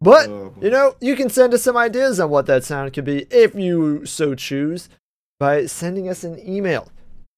but 0.00 0.28
Oh, 0.28 0.54
you 0.60 0.70
know, 0.70 0.96
you 1.00 1.16
can 1.16 1.30
send 1.30 1.54
us 1.54 1.62
some 1.62 1.76
ideas 1.76 2.20
on 2.20 2.28
what 2.30 2.46
that 2.46 2.64
sound 2.64 2.92
could 2.92 3.04
be 3.06 3.26
if 3.30 3.54
you 3.54 4.04
so 4.04 4.34
choose 4.34 4.88
by 5.38 5.64
sending 5.66 6.08
us 6.08 6.22
an 6.22 6.38
email 6.46 6.90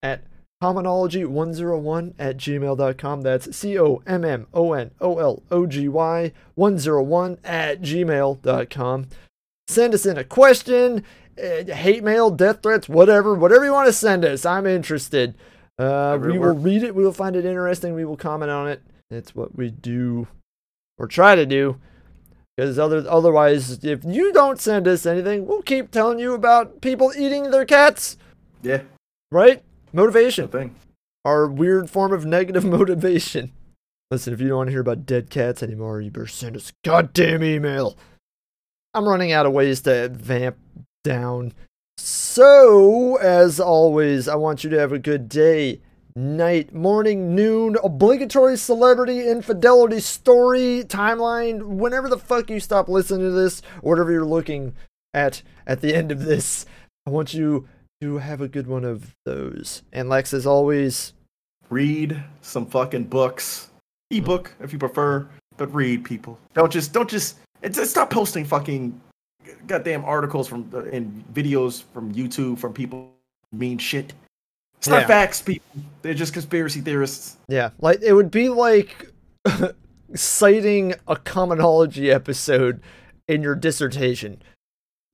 at 0.03 0.23
commonology101 0.63 2.15
at 2.19 2.37
gmail.com. 2.37 3.23
That's 3.23 3.57
C 3.57 3.79
O 3.79 4.01
M 4.07 4.25
M 4.25 4.47
O 4.55 4.73
N 4.73 4.93
O 5.01 5.19
L 5.19 5.43
O 5.51 5.67
G 5.67 5.89
Y 5.89 6.33
101 6.55 7.39
at 7.43 7.83
gmail.com. 7.83 9.07
Send 9.67 9.95
us 9.95 10.07
in 10.07 10.19
a 10.19 10.25
question, 10.25 11.05
uh, 11.39 11.73
hate 11.73 12.05
mail, 12.05 12.31
death 12.31 12.63
threats, 12.63 12.89
whatever, 12.89 13.35
whatever 13.35 13.65
you 13.65 13.73
want 13.73 13.89
to 13.89 13.93
send 13.93 14.25
us. 14.25 14.47
I'm 14.47 14.67
interested. 14.67 15.35
Uh, 15.79 16.19
we 16.21 16.39
will 16.39 16.55
read 16.55 16.85
it. 16.85 16.95
We 16.95 17.03
will 17.03 17.13
find 17.13 17.35
it 17.35 17.45
interesting. 17.45 17.95
We 17.95 18.05
will 18.05 18.17
comment 18.17 18.51
on 18.51 18.69
it. 18.69 18.83
It's 19.11 19.35
what 19.35 19.57
we 19.57 19.71
do 19.71 20.29
or 20.99 21.09
try 21.09 21.35
to 21.35 21.47
do. 21.47 21.81
Because 22.57 22.79
other 22.79 23.05
otherwise, 23.09 23.83
if 23.83 24.05
you 24.05 24.33
don't 24.33 24.61
send 24.61 24.87
us 24.87 25.07
anything, 25.07 25.47
we'll 25.47 25.63
keep 25.63 25.91
telling 25.91 26.19
you 26.19 26.35
about 26.35 26.83
people 26.83 27.13
eating 27.17 27.51
their 27.51 27.65
cats. 27.65 28.19
Yeah, 28.63 28.83
Right? 29.33 29.65
Motivation. 29.93 30.49
thing. 30.49 30.75
Our 31.25 31.47
weird 31.47 31.91
form 31.91 32.13
of 32.13 32.25
negative 32.25 32.65
motivation. 32.79 33.53
Listen, 34.11 34.35
if 34.35 34.41
you 34.41 34.49
don't 34.49 34.59
want 34.59 34.67
to 34.69 34.73
hear 34.73 34.81
about 34.81 35.07
dead 35.07 35.31
cats 35.31 35.63
anymore, 35.63 36.01
you 36.01 36.11
better 36.11 36.27
send 36.27 36.57
us 36.57 36.71
a 36.71 36.73
goddamn 36.87 37.43
email. 37.43 37.97
I'm 38.95 39.09
running 39.09 39.33
out 39.33 39.47
of 39.47 39.53
ways 39.53 39.81
to 39.83 40.11
vamp 40.11 40.59
down. 41.03 41.55
So, 41.97 43.17
as 43.17 43.59
always, 43.59 44.29
I 44.29 44.35
want 44.35 44.65
you 44.65 44.71
to 44.71 44.79
have 44.79 44.93
a 44.93 44.99
good 44.99 45.29
day, 45.29 45.81
night, 46.15 46.75
morning, 46.75 47.35
noon, 47.35 47.77
obligatory 47.83 48.59
celebrity 48.59 49.27
infidelity 49.27 50.01
story 50.01 50.85
timeline, 50.87 51.63
whenever 51.63 52.09
the 52.09 52.19
fuck 52.19 52.51
you 52.51 52.61
stop 52.61 52.89
listening 52.89 53.21
to 53.23 53.31
this, 53.31 53.63
whatever 53.81 54.13
you're 54.13 54.25
looking 54.27 54.75
at 55.15 55.43
at 55.67 55.81
the 55.81 55.95
end 55.95 56.13
of 56.13 56.25
this. 56.25 56.67
I 57.07 57.11
want 57.11 57.33
you 57.33 57.67
to 58.03 58.19
have 58.19 58.41
a 58.41 58.49
good 58.49 58.67
one 58.67 58.85
of 58.85 59.15
those. 59.25 59.83
And 59.93 60.09
Lex, 60.09 60.35
as 60.35 60.45
always, 60.47 61.13
Read 61.71 62.23
some 62.43 62.67
fucking 62.67 63.05
books, 63.05 63.71
ebook 64.11 64.53
if 64.61 64.73
you 64.75 64.79
prefer, 64.79 65.27
but 65.57 65.73
read 65.75 66.05
people. 66.05 66.39
Don't 66.53 66.71
just 66.71 66.93
don't 66.93 67.09
just 67.09 67.39
it's, 67.63 67.79
it's 67.79 67.93
stop 67.93 68.11
posting 68.11 68.45
fucking 68.45 69.01
goddamn 69.67 70.05
articles 70.05 70.47
from 70.49 70.69
uh, 70.75 70.83
and 70.93 71.25
videos 71.33 71.85
from 71.95 72.13
YouTube 72.13 72.59
from 72.59 72.75
people 72.75 73.13
mean 73.53 73.79
shit. 73.79 74.13
It's 74.77 74.89
Yeah. 74.89 74.99
not 74.99 75.07
facts, 75.07 75.41
people. 75.41 75.65
They're 76.03 76.13
just 76.13 76.33
conspiracy 76.35 76.81
theorists. 76.83 77.37
Yeah, 77.49 77.71
like 77.81 78.03
it 78.03 78.13
would 78.13 78.31
be 78.31 78.49
like 78.51 79.11
citing 80.15 80.95
a 81.09 81.17
commonology 81.17 82.13
episode 82.13 82.83
in 83.29 83.43
your 83.43 83.55
dissertation. 83.55 84.43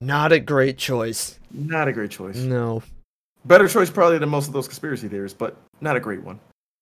Not 0.01 0.31
a 0.31 0.39
great 0.39 0.77
choice. 0.77 1.37
Not 1.51 1.87
a 1.87 1.93
great 1.93 2.11
choice. 2.11 2.37
No, 2.37 2.81
Better 3.45 3.67
choice 3.67 3.89
probably 3.89 4.17
than 4.17 4.29
most 4.29 4.47
of 4.47 4.53
those 4.53 4.67
conspiracy 4.67 5.07
theories, 5.07 5.33
but 5.33 5.55
not 5.81 5.95
a 5.95 5.99
great 5.99 6.23
one. 6.23 6.39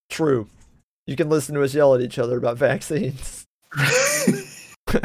true. 0.10 0.48
You 1.06 1.16
can 1.16 1.30
listen 1.30 1.56
to 1.56 1.64
us 1.64 1.74
yell 1.74 1.96
at 1.96 2.02
each 2.02 2.20
other 2.20 2.38
about 2.38 2.58
vaccines. 2.70 3.46
All 3.78 5.00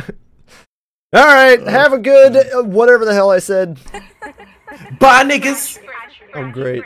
right, 1.13 1.61
have 1.67 1.93
a 1.93 1.99
good 1.99 2.37
uh, 2.37 2.63
whatever 2.63 3.05
the 3.05 3.13
hell 3.15 3.31
I 3.31 3.39
said. 3.39 3.79
Bye, 4.99 5.25
niggas. 5.25 5.79
Oh, 6.35 6.51
great. 6.51 6.83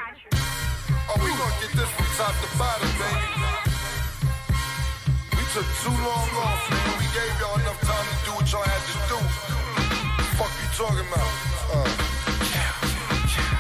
Oh, 5.89 6.66
talking 10.77 10.99
about? 11.09 11.33
Uh. 11.73 12.17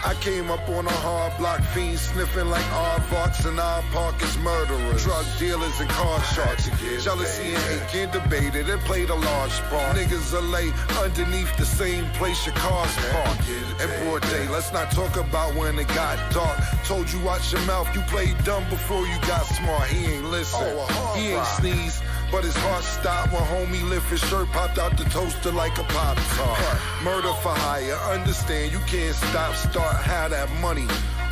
I 0.04 0.14
came 0.20 0.52
up 0.52 0.68
on 0.68 0.86
a 0.86 0.96
hard 1.02 1.36
block 1.38 1.60
fiend 1.74 1.98
sniffing 1.98 2.48
like 2.48 2.62
aardvarks 2.66 3.44
and 3.44 3.58
our 3.58 3.82
park 3.90 4.22
is 4.22 4.38
murderers. 4.38 5.02
Drug 5.02 5.26
dealers 5.38 5.80
and 5.80 5.90
card 5.90 6.22
sharks. 6.26 6.68
Jealousy 7.02 7.54
and 7.54 7.62
hate 7.64 7.88
can't 7.88 8.12
debate 8.12 8.54
it. 8.54 8.68
It 8.68 8.78
played 8.80 9.10
a 9.10 9.14
large 9.14 9.58
part. 9.62 9.96
Niggas 9.96 10.32
are 10.32 10.42
lay 10.42 10.70
underneath 11.02 11.56
the 11.56 11.64
same 11.64 12.04
place 12.20 12.46
your 12.46 12.54
cars 12.54 12.94
parked. 13.10 13.48
In 13.80 13.88
broad 14.04 14.22
day, 14.30 14.46
let's 14.48 14.72
not 14.72 14.92
talk 14.92 15.16
about 15.16 15.56
when 15.56 15.76
it 15.78 15.88
got 15.88 16.16
dark. 16.32 16.56
Told 16.84 17.10
you 17.12 17.18
watch 17.20 17.52
your 17.52 17.62
mouth, 17.62 17.92
you 17.92 18.02
played 18.02 18.36
dumb 18.44 18.62
before 18.70 19.04
you 19.06 19.18
got 19.22 19.44
smart. 19.46 19.88
He 19.88 20.04
ain't 20.04 20.30
listen. 20.30 20.68
he 21.16 21.30
ain't 21.30 21.46
sneeze. 21.58 22.00
But 22.32 22.44
his 22.44 22.56
heart 22.56 22.84
stopped 22.84 23.32
when 23.32 23.42
homie 23.42 23.88
lift 23.88 24.10
his 24.10 24.20
shirt 24.20 24.48
popped 24.48 24.78
out 24.78 24.96
the 24.98 25.04
toaster 25.04 25.52
like 25.52 25.78
a 25.78 25.84
pop 25.84 26.18
tart. 26.36 26.58
Murder 27.04 27.32
for 27.42 27.54
hire, 27.54 27.94
understand 28.12 28.72
you 28.72 28.80
can't 28.80 29.14
stop, 29.14 29.54
start, 29.54 29.96
have 30.02 30.30
that 30.32 30.50
money. 30.60 30.86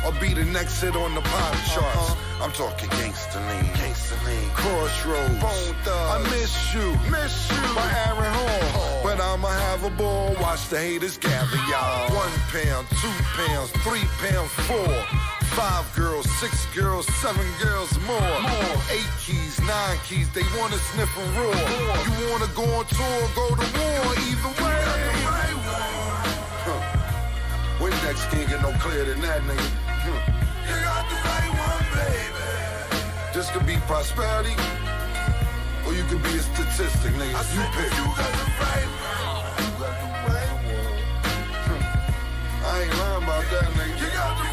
Or 0.05 0.11
be 0.21 0.33
the 0.33 0.45
next 0.45 0.81
hit 0.81 0.95
on 0.95 1.15
the 1.15 1.21
pop 1.21 1.55
charts. 1.73 2.15
I'm 2.41 2.51
talking 2.51 2.89
gangster 2.89 3.39
lean, 3.39 3.73
gangster 3.73 4.15
lean, 4.25 4.49
crossroads. 4.51 5.43
I 5.87 6.19
miss 6.29 6.73
you, 6.73 6.87
miss 7.09 7.51
you 7.51 7.75
by 7.75 7.87
Aaron 8.07 8.33
Hall. 8.33 9.01
But 9.03 9.19
I'ma 9.19 9.49
have 9.49 9.83
a 9.83 9.89
ball, 9.89 10.35
watch 10.39 10.67
the 10.69 10.79
haters 10.79 11.17
gather, 11.17 11.57
y'all. 11.69 12.13
One 12.15 12.31
pound, 12.53 12.87
two 13.01 13.15
pounds, 13.35 13.71
three 13.83 14.05
pounds, 14.21 14.51
four. 14.67 15.24
Five 15.55 15.87
girls, 15.95 16.29
six 16.41 16.65
girls, 16.75 17.07
seven 17.23 17.47
girls 17.63 17.97
more. 17.99 18.19
more. 18.19 18.75
Eight 18.91 19.07
keys, 19.23 19.57
nine 19.61 19.97
keys, 20.05 20.29
they 20.33 20.43
wanna 20.59 20.77
sniff 20.91 21.07
and 21.17 21.37
roar. 21.37 21.55
You 22.19 22.29
wanna 22.29 22.51
go 22.53 22.63
on 22.75 22.85
tour, 22.91 23.21
go 23.33 23.47
to 23.55 23.67
war, 23.79 24.03
either 24.27 24.51
way. 24.59 24.83
Huh. 26.67 27.79
Windex 27.79 28.29
can't 28.31 28.49
get 28.49 28.61
no 28.61 28.73
clearer 28.83 29.05
than 29.05 29.21
that, 29.21 29.41
nigga. 29.43 29.69
Hmm. 30.03 30.19
You 30.67 30.75
got 30.83 31.07
the 31.07 31.15
right 31.23 31.51
one, 31.55 31.85
baby. 31.95 32.45
This 33.33 33.49
could 33.51 33.65
be 33.65 33.77
prosperity, 33.87 34.55
or 35.87 35.93
you 35.93 36.03
could 36.11 36.21
be 36.21 36.35
a 36.35 36.43
statistic, 36.51 37.13
nigga. 37.15 37.31
you 37.55 37.63
pick. 37.79 37.91
You 37.95 38.03
got 38.11 38.31
the 38.39 38.47
right 38.59 38.91
one. 38.91 39.55
You 39.63 39.71
got 39.79 39.95
the 40.03 40.07
right 40.33 40.51
one. 40.67 40.99
I 42.67 42.81
ain't 42.81 42.97
lying 42.99 43.23
about 43.23 43.45
that, 43.51 43.71
nigga. 43.79 44.01
You 44.01 44.09
got 44.11 44.35
the 44.37 44.44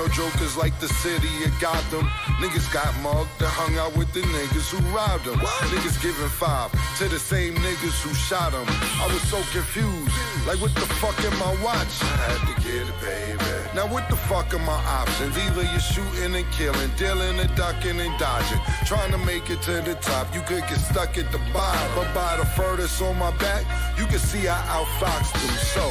no 0.00 0.08
jokers 0.08 0.56
like 0.56 0.72
the 0.80 0.88
city 0.88 1.44
of 1.44 1.52
Gotham. 1.60 2.08
Niggas 2.40 2.72
got 2.72 2.88
mugged 3.04 3.36
and 3.36 3.52
hung 3.52 3.76
out 3.76 3.94
with 3.98 4.10
the 4.14 4.20
niggas 4.32 4.72
who 4.72 4.80
robbed 4.96 5.26
them. 5.26 5.36
Niggas 5.68 6.00
giving 6.00 6.32
five 6.40 6.72
to 6.96 7.04
the 7.08 7.18
same 7.18 7.52
niggas 7.56 8.00
who 8.00 8.14
shot 8.14 8.52
them. 8.52 8.64
I 8.96 9.06
was 9.12 9.20
so 9.28 9.36
confused. 9.52 10.16
Like, 10.48 10.56
what 10.64 10.72
the 10.74 10.88
fuck 11.02 11.18
in 11.20 11.34
my 11.36 11.52
watch? 11.60 11.92
I 12.00 12.16
had 12.32 12.40
to 12.48 12.54
get 12.64 12.88
it, 12.88 12.98
baby. 13.04 13.44
Now, 13.76 13.92
what 13.92 14.08
the 14.08 14.16
fuck 14.16 14.54
are 14.54 14.64
my 14.64 14.80
options? 14.88 15.36
Either 15.36 15.64
you're 15.68 15.88
shooting 15.92 16.32
and 16.34 16.48
killing, 16.52 16.90
dealing 16.96 17.36
and 17.38 17.52
ducking 17.54 18.00
and 18.00 18.16
dodging. 18.18 18.60
Trying 18.86 19.12
to 19.12 19.18
make 19.18 19.50
it 19.50 19.60
to 19.68 19.84
the 19.84 19.96
top, 20.00 20.32
you 20.34 20.40
could 20.48 20.64
get 20.64 20.80
stuck 20.80 21.18
at 21.18 21.30
the 21.30 21.40
bottom. 21.52 21.88
But 21.94 22.08
by 22.14 22.38
the 22.40 22.46
furthest 22.56 23.02
on 23.02 23.18
my 23.18 23.36
back, 23.36 23.68
you 23.98 24.06
can 24.06 24.18
see 24.18 24.48
I 24.48 24.56
outfoxed 24.76 25.36
them. 25.36 25.56
So, 25.76 25.84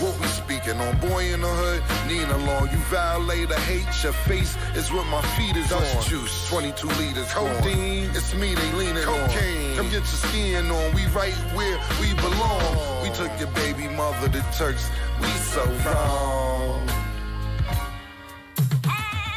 what 0.00 0.18
we 0.20 0.26
speaking 0.26 0.80
on? 0.80 0.96
Boy 0.98 1.32
in 1.32 1.40
the 1.40 1.48
hood, 1.48 1.82
Nia 2.08 2.36
Long. 2.46 2.68
You 2.70 2.78
violate 2.88 3.50
or 3.50 3.60
hate 3.60 3.86
your 4.02 4.12
face 4.12 4.56
is 4.74 4.90
what 4.92 5.06
my 5.06 5.20
feet 5.36 5.56
is 5.56 5.68
Dust 5.68 5.96
on. 5.96 6.02
juice, 6.04 6.48
22 6.48 6.86
liters. 6.86 7.32
Codeine, 7.32 8.10
it's 8.14 8.34
me 8.34 8.54
they 8.54 8.72
leaning 8.72 9.02
Cocaine. 9.02 9.70
on. 9.72 9.76
Come 9.76 9.86
get 9.86 10.04
your 10.10 10.20
skin 10.26 10.70
on. 10.70 10.94
We 10.94 11.06
right 11.08 11.34
where 11.54 11.78
we 12.00 12.14
belong. 12.14 13.02
We 13.02 13.10
took 13.10 13.30
your 13.38 13.50
baby 13.52 13.88
mother 13.94 14.28
to 14.28 14.42
Turks. 14.56 14.88
We 15.20 15.28
so 15.28 15.64
wrong. 15.84 16.88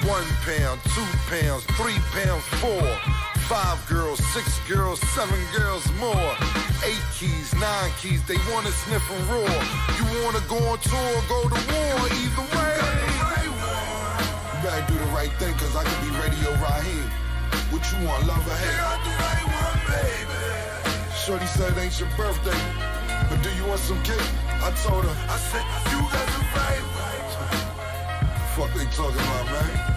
One 0.07 0.27
pound, 0.44 0.81
two 0.95 1.07
pounds, 1.31 1.64
three 1.77 1.99
pounds, 2.11 2.44
four. 2.60 3.23
Five 3.54 3.88
girls, 3.88 4.18
six 4.34 4.58
girls, 4.68 5.00
seven 5.14 5.38
girls 5.56 5.86
more. 6.02 6.34
Eight 6.90 7.06
keys, 7.14 7.54
nine 7.54 7.92
keys, 8.02 8.26
they 8.26 8.38
wanna 8.52 8.72
sniff 8.72 9.06
and 9.14 9.24
roar. 9.30 9.54
You 9.94 10.06
wanna 10.26 10.42
go 10.50 10.58
on 10.74 10.80
tour, 10.82 11.14
go 11.30 11.40
to 11.54 11.60
war, 11.70 11.94
either 12.10 12.46
way. 12.50 12.78
You 13.46 14.58
better 14.66 14.86
do 14.90 14.98
the 14.98 15.06
right 15.14 15.30
thing, 15.38 15.54
cause 15.54 15.76
I 15.76 15.84
could 15.84 16.02
be 16.02 16.10
Radio 16.18 16.50
Raheem. 16.66 17.06
What 17.70 17.86
you 17.94 18.08
want, 18.08 18.26
love 18.26 18.42
or 18.42 18.58
hate? 18.58 18.76
got 18.76 19.00
the 19.06 19.14
right 19.22 19.46
one, 19.46 19.80
baby. 19.86 21.14
Shorty 21.14 21.46
said 21.46 21.78
it 21.78 21.80
ain't 21.80 22.00
your 22.00 22.10
birthday, 22.18 22.58
but 23.30 23.40
do 23.44 23.54
you 23.54 23.66
want 23.70 23.82
some 23.82 24.02
cake? 24.02 24.34
I 24.66 24.74
told 24.82 25.06
her, 25.06 25.16
I 25.30 25.38
said, 25.38 25.66
you 25.94 26.02
got 26.10 26.26
the 26.26 26.42
right 26.58 26.86
one. 26.98 27.22
Fuck 28.58 28.74
they 28.74 28.86
talking 28.98 29.22
about, 29.22 29.46
man? 29.46 29.94